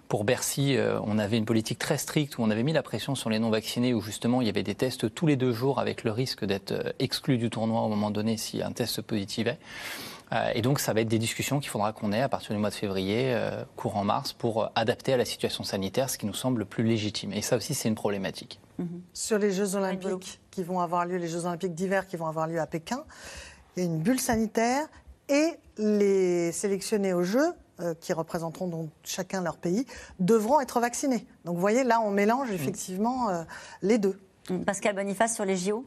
pour 0.08 0.23
Bercy, 0.23 0.76
on 1.04 1.19
avait 1.19 1.38
une 1.38 1.45
politique 1.45 1.78
très 1.78 2.00
stricte 2.00 2.39
où 2.39 2.41
on 2.41 2.50
avait 2.50 2.63
mis 2.63 2.73
la 2.73 2.84
pression 2.84 3.13
sur 3.13 3.30
les 3.30 3.38
non-vaccinés, 3.38 3.93
où 3.93 4.02
justement 4.02 4.41
il 4.41 4.47
y 4.47 4.50
avait 4.50 4.63
des 4.63 4.76
tests 4.76 5.13
tous 5.13 5.28
les 5.28 5.36
deux 5.36 5.54
jours 5.54 5.80
avec 5.80 6.04
le 6.04 6.12
risque 6.12 6.45
d'être 6.45 6.95
exclu 6.97 7.38
du 7.38 7.52
tournoi 7.52 7.82
au 7.82 7.89
moment 7.89 8.10
donné 8.10 8.38
si 8.38 8.63
un 8.63 8.71
test 8.71 8.95
se 8.95 9.02
positivait. 9.02 9.60
Euh, 10.34 10.52
et 10.54 10.62
donc, 10.62 10.80
ça 10.80 10.94
va 10.94 11.02
être 11.02 11.08
des 11.08 11.20
discussions 11.20 11.60
qu'il 11.60 11.70
faudra 11.70 11.94
qu'on 11.94 12.12
ait 12.12 12.22
à 12.22 12.30
partir 12.30 12.54
du 12.54 12.60
mois 12.60 12.70
de 12.70 12.76
février, 12.76 13.34
euh, 13.34 13.63
courant 13.76 14.04
mars, 14.04 14.34
pour 14.34 14.63
euh, 14.63 14.68
adapter 14.76 15.13
à 15.13 15.18
la 15.18 15.26
situation 15.26 15.63
sanitaire, 15.63 16.10
ce 16.10 16.18
qui 16.18 16.26
nous 16.26 16.34
semble 16.34 16.60
le 16.60 16.66
plus 16.66 16.84
légitime. 16.84 17.34
Et 17.34 17.42
ça 17.42 17.58
aussi, 17.58 17.74
c'est 17.74 17.88
une 17.88 17.96
problématique. 17.96 18.60
Mhm. 18.78 19.02
Sur 19.13 19.40
les 19.40 19.52
Jeux 19.52 19.76
Olympiques 19.76 20.40
qui 20.52 20.63
vont 20.63 20.80
avoir 20.80 21.06
lieu, 21.06 21.18
les 21.18 21.28
Jeux 21.28 21.46
Olympiques 21.46 21.74
d'hiver 21.74 22.08
qui 22.08 22.18
vont 22.18 22.28
avoir 22.28 22.48
lieu 22.48 22.60
à 22.60 22.68
Pékin, 22.68 23.04
il 23.76 23.84
y 23.84 23.86
a 23.86 23.90
une 23.90 24.00
bulle 24.00 24.20
sanitaire 24.20 24.88
et 25.30 25.52
les 25.78 26.52
sélectionnés 26.52 27.13
aux 27.13 27.24
Jeux 27.24 27.54
qui 28.02 28.12
représenteront 28.12 28.68
donc 28.68 28.90
chacun 29.04 29.40
leur 29.44 29.58
pays, 29.58 29.86
devront 30.20 30.60
être 30.60 30.80
vaccinés. 30.80 31.28
Donc 31.46 31.54
vous 31.54 31.62
voyez, 31.62 31.84
là, 31.84 32.02
on 32.02 32.10
mélange 32.10 32.50
effectivement 32.50 33.28
les 33.84 34.00
deux. 34.00 34.20
Pascal 34.66 34.96
Boniface 34.96 35.36
sur 35.36 35.46
les 35.46 35.56
JO 35.56 35.86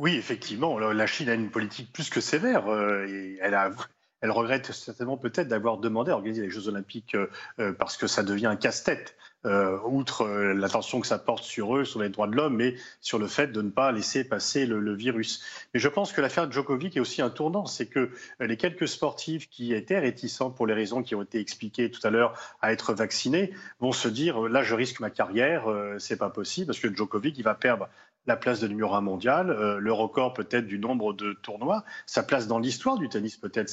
oui, 0.00 0.16
effectivement, 0.16 0.78
la 0.78 1.06
Chine 1.06 1.28
a 1.28 1.34
une 1.34 1.50
politique 1.50 1.92
plus 1.92 2.08
que 2.08 2.22
sévère. 2.22 2.68
Euh, 2.68 3.06
et 3.06 3.38
elle, 3.42 4.30
regrette 4.30 4.72
certainement 4.72 5.18
peut-être 5.18 5.48
d'avoir 5.48 5.76
demandé 5.76 6.10
à 6.10 6.14
organiser 6.14 6.40
les 6.40 6.48
Jeux 6.48 6.68
Olympiques 6.68 7.14
euh, 7.14 7.26
euh, 7.58 7.74
parce 7.74 7.98
que 7.98 8.06
ça 8.06 8.22
devient 8.22 8.46
un 8.46 8.56
casse-tête. 8.56 9.14
outre 9.44 10.26
l'attention 10.54 11.00
que 11.00 11.06
ça 11.06 11.18
porte 11.18 11.44
sur 11.44 11.76
eux, 11.76 11.84
sur 11.84 12.00
les 12.00 12.08
droits 12.08 12.28
de 12.28 12.34
l'homme, 12.34 12.56
mais 12.56 12.76
sur 13.00 13.18
le 13.18 13.26
fait 13.26 13.48
de 13.48 13.60
ne 13.62 13.70
pas 13.70 13.92
laisser 13.92 14.24
passer 14.24 14.66
le, 14.66 14.94
virus. 14.94 15.42
Mais 15.72 15.80
je 15.80 15.88
pense 15.88 16.12
que 16.12 16.20
l'affaire 16.20 16.50
Djokovic 16.50 16.96
est 16.96 17.00
aussi 17.00 17.22
un 17.22 17.30
tournant. 17.30 17.64
C'est 17.64 17.86
que 17.86 18.10
les 18.38 18.58
quelques 18.58 18.88
sportifs 18.88 19.48
qui 19.48 19.72
étaient 19.72 19.98
réticents 19.98 20.50
pour 20.50 20.66
les 20.66 20.74
raisons 20.74 21.02
qui 21.02 21.14
ont 21.14 21.22
été 21.22 21.40
expliquées 21.40 21.90
tout 21.90 22.06
à 22.06 22.10
l'heure 22.10 22.34
à 22.60 22.72
être 22.72 22.92
vaccinés 22.92 23.54
vont 23.80 23.92
se 23.92 24.08
dire 24.08 24.40
là, 24.40 24.62
je 24.62 24.74
risque 24.74 25.00
ma 25.00 25.10
carrière, 25.10 25.64
c'est 25.98 26.18
pas 26.18 26.30
possible 26.30 26.66
parce 26.66 26.80
que 26.80 26.94
Djokovic, 26.94 27.38
il 27.38 27.44
va 27.44 27.54
perdre 27.54 27.88
la 28.26 28.36
place 28.36 28.60
de 28.60 28.68
numéro 28.68 28.94
un 28.94 29.00
mondial, 29.00 29.50
euh, 29.50 29.78
le 29.78 29.92
record 29.92 30.34
peut-être 30.34 30.66
du 30.66 30.78
nombre 30.78 31.12
de 31.12 31.32
tournois, 31.32 31.84
sa 32.06 32.22
place 32.22 32.46
dans 32.46 32.58
l'histoire 32.58 32.98
du 32.98 33.08
tennis 33.08 33.36
peut-être. 33.36 33.70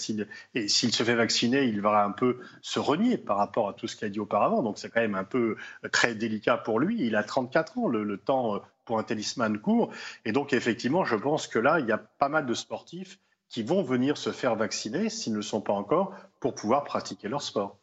Et 0.55 0.67
s'il 0.67 0.93
se 0.93 1.03
fait 1.03 1.15
vacciner, 1.15 1.65
il 1.65 1.81
va 1.81 2.03
un 2.03 2.11
peu 2.11 2.39
se 2.61 2.79
renier 2.79 3.17
par 3.17 3.37
rapport 3.37 3.69
à 3.69 3.73
tout 3.73 3.87
ce 3.87 3.95
qu'il 3.95 4.07
a 4.07 4.09
dit 4.09 4.19
auparavant. 4.19 4.63
Donc 4.63 4.77
c'est 4.77 4.89
quand 4.89 5.01
même 5.01 5.15
un 5.15 5.23
peu 5.23 5.57
euh, 5.83 5.89
très 5.89 6.15
délicat 6.15 6.57
pour 6.57 6.79
lui. 6.79 7.05
Il 7.05 7.15
a 7.15 7.23
34 7.23 7.77
ans, 7.77 7.87
le, 7.87 8.17
temps 8.17 8.55
euh, 8.55 8.59
pour 8.85 8.99
un 8.99 9.03
tennisman 9.03 9.59
court. 9.59 9.91
Et 10.25 10.31
donc 10.31 10.53
effectivement, 10.53 11.03
je 11.03 11.15
pense 11.15 11.47
que 11.47 11.59
là, 11.59 11.79
il 11.79 11.87
y 11.87 11.91
a 11.91 11.97
pas 11.97 12.29
mal 12.29 12.45
de 12.45 12.53
sportifs 12.53 13.19
qui 13.49 13.63
vont 13.63 13.81
venir 13.81 14.17
se 14.17 14.31
faire 14.31 14.55
vacciner, 14.55 15.09
s'ils 15.09 15.33
ne 15.33 15.37
le 15.37 15.43
sont 15.43 15.61
pas 15.61 15.73
encore, 15.73 16.13
pour 16.39 16.53
pouvoir 16.53 16.83
pratiquer 16.83 17.29
leur 17.29 17.41
sport. 17.41 17.77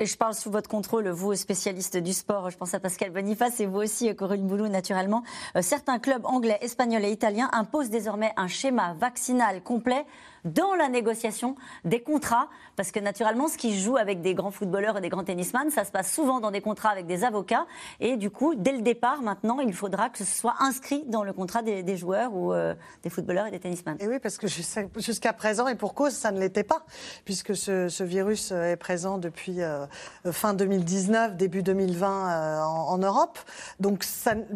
Et 0.00 0.06
je 0.06 0.16
parle 0.16 0.34
sous 0.34 0.52
votre 0.52 0.70
contrôle, 0.70 1.08
vous, 1.08 1.34
spécialiste 1.34 1.96
du 1.96 2.12
sport. 2.12 2.50
Je 2.50 2.56
pense 2.56 2.72
à 2.72 2.78
Pascal 2.78 3.10
Boniface 3.10 3.58
et 3.58 3.66
vous 3.66 3.80
aussi, 3.80 4.14
Corinne 4.14 4.46
Boulou, 4.46 4.68
naturellement. 4.68 5.24
Euh, 5.56 5.62
certains 5.62 5.98
clubs 5.98 6.24
anglais, 6.24 6.56
espagnols 6.60 7.04
et 7.04 7.10
italiens 7.10 7.50
imposent 7.52 7.90
désormais 7.90 8.32
un 8.36 8.46
schéma 8.46 8.94
vaccinal 8.94 9.60
complet 9.60 10.06
dans 10.44 10.74
la 10.74 10.88
négociation 10.88 11.56
des 11.84 12.00
contrats, 12.00 12.48
parce 12.76 12.92
que 12.92 13.00
naturellement, 13.00 13.48
ce 13.48 13.56
qui 13.56 13.78
joue 13.78 13.96
avec 13.96 14.20
des 14.20 14.34
grands 14.34 14.50
footballeurs 14.50 14.96
et 14.98 15.00
des 15.00 15.08
grands 15.08 15.24
tennisman, 15.24 15.70
ça 15.70 15.84
se 15.84 15.90
passe 15.90 16.12
souvent 16.12 16.40
dans 16.40 16.50
des 16.50 16.60
contrats 16.60 16.90
avec 16.90 17.06
des 17.06 17.24
avocats, 17.24 17.66
et 18.00 18.16
du 18.16 18.30
coup, 18.30 18.54
dès 18.54 18.72
le 18.72 18.82
départ, 18.82 19.22
maintenant, 19.22 19.60
il 19.60 19.72
faudra 19.72 20.08
que 20.10 20.18
ce 20.18 20.24
soit 20.24 20.54
inscrit 20.60 21.04
dans 21.06 21.24
le 21.24 21.32
contrat 21.32 21.62
des, 21.62 21.96
joueurs 21.96 22.34
ou 22.34 22.52
euh, 22.52 22.74
des 23.02 23.10
footballeurs 23.10 23.46
et 23.46 23.50
des 23.50 23.58
tennisman. 23.58 23.96
Et 24.00 24.06
oui, 24.06 24.18
parce 24.18 24.38
que 24.38 24.46
jusqu'à 24.46 25.32
présent, 25.32 25.66
et 25.68 25.74
pour 25.74 25.94
cause, 25.94 26.12
ça 26.12 26.30
ne 26.30 26.40
l'était 26.40 26.64
pas, 26.64 26.84
puisque 27.24 27.56
ce, 27.56 28.02
virus 28.02 28.52
est 28.52 28.76
présent 28.76 29.18
depuis 29.18 29.60
euh, 29.60 29.86
fin 30.30 30.54
2019, 30.54 31.36
début 31.36 31.62
2020 31.62 32.08
euh, 32.08 32.62
en, 32.62 32.98
Europe. 32.98 33.38
Donc, 33.80 34.04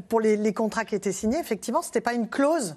pour 0.09 0.21
les, 0.21 0.53
contrats 0.53 0.85
qui 0.85 0.95
étaient 0.95 1.13
signés, 1.13 1.39
effectivement, 1.39 1.83
ce 1.83 1.89
n'était 1.89 2.01
pas 2.01 2.15
une 2.15 2.29
clause 2.29 2.77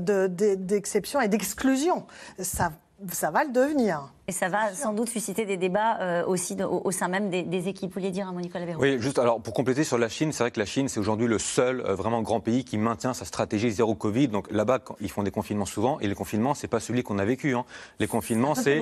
d'exception 0.00 1.20
et 1.20 1.28
d'exclusion 1.28 2.06
ça, 2.42 2.72
ça 3.08 3.30
va 3.30 3.44
le 3.44 3.52
devenir. 3.52 4.12
Et 4.30 4.32
ça 4.32 4.48
va 4.48 4.72
sans 4.74 4.92
doute 4.92 5.08
susciter 5.08 5.44
des 5.44 5.56
débats 5.56 5.98
euh, 6.00 6.24
aussi 6.24 6.56
au, 6.62 6.92
sein 6.92 7.08
même 7.08 7.30
des, 7.30 7.68
équipes. 7.68 7.90
Vous 7.90 7.94
vouliez 7.94 8.12
dire 8.12 8.28
un 8.28 8.32
mot, 8.32 8.40
Nicolas 8.40 8.64
Véron 8.64 8.80
Oui, 8.80 9.00
juste 9.00 9.18
alors 9.18 9.42
pour 9.42 9.52
compléter 9.52 9.82
sur 9.82 9.98
la 9.98 10.08
Chine, 10.08 10.30
c'est 10.30 10.44
vrai 10.44 10.52
que 10.52 10.60
la 10.60 10.66
Chine, 10.66 10.86
c'est 10.86 11.00
aujourd'hui 11.00 11.26
le 11.26 11.40
seul 11.40 11.80
euh, 11.80 11.96
vraiment 11.96 12.22
grand 12.22 12.38
pays 12.38 12.62
qui 12.62 12.78
maintient 12.78 13.12
sa 13.12 13.24
stratégie 13.24 13.72
zéro 13.72 13.96
Covid. 13.96 14.28
Donc 14.28 14.48
là-bas, 14.52 14.78
ils 15.00 15.10
font 15.10 15.24
des 15.24 15.32
confinements 15.32 15.66
souvent. 15.66 15.98
Et 15.98 16.06
les 16.06 16.14
confinements, 16.14 16.54
c'est 16.54 16.68
pas 16.68 16.78
celui 16.78 17.02
qu'on 17.02 17.18
a 17.18 17.24
vécu. 17.24 17.56
Hein. 17.56 17.64
Les 17.98 18.06
confinements, 18.06 18.54
c'est 18.54 18.80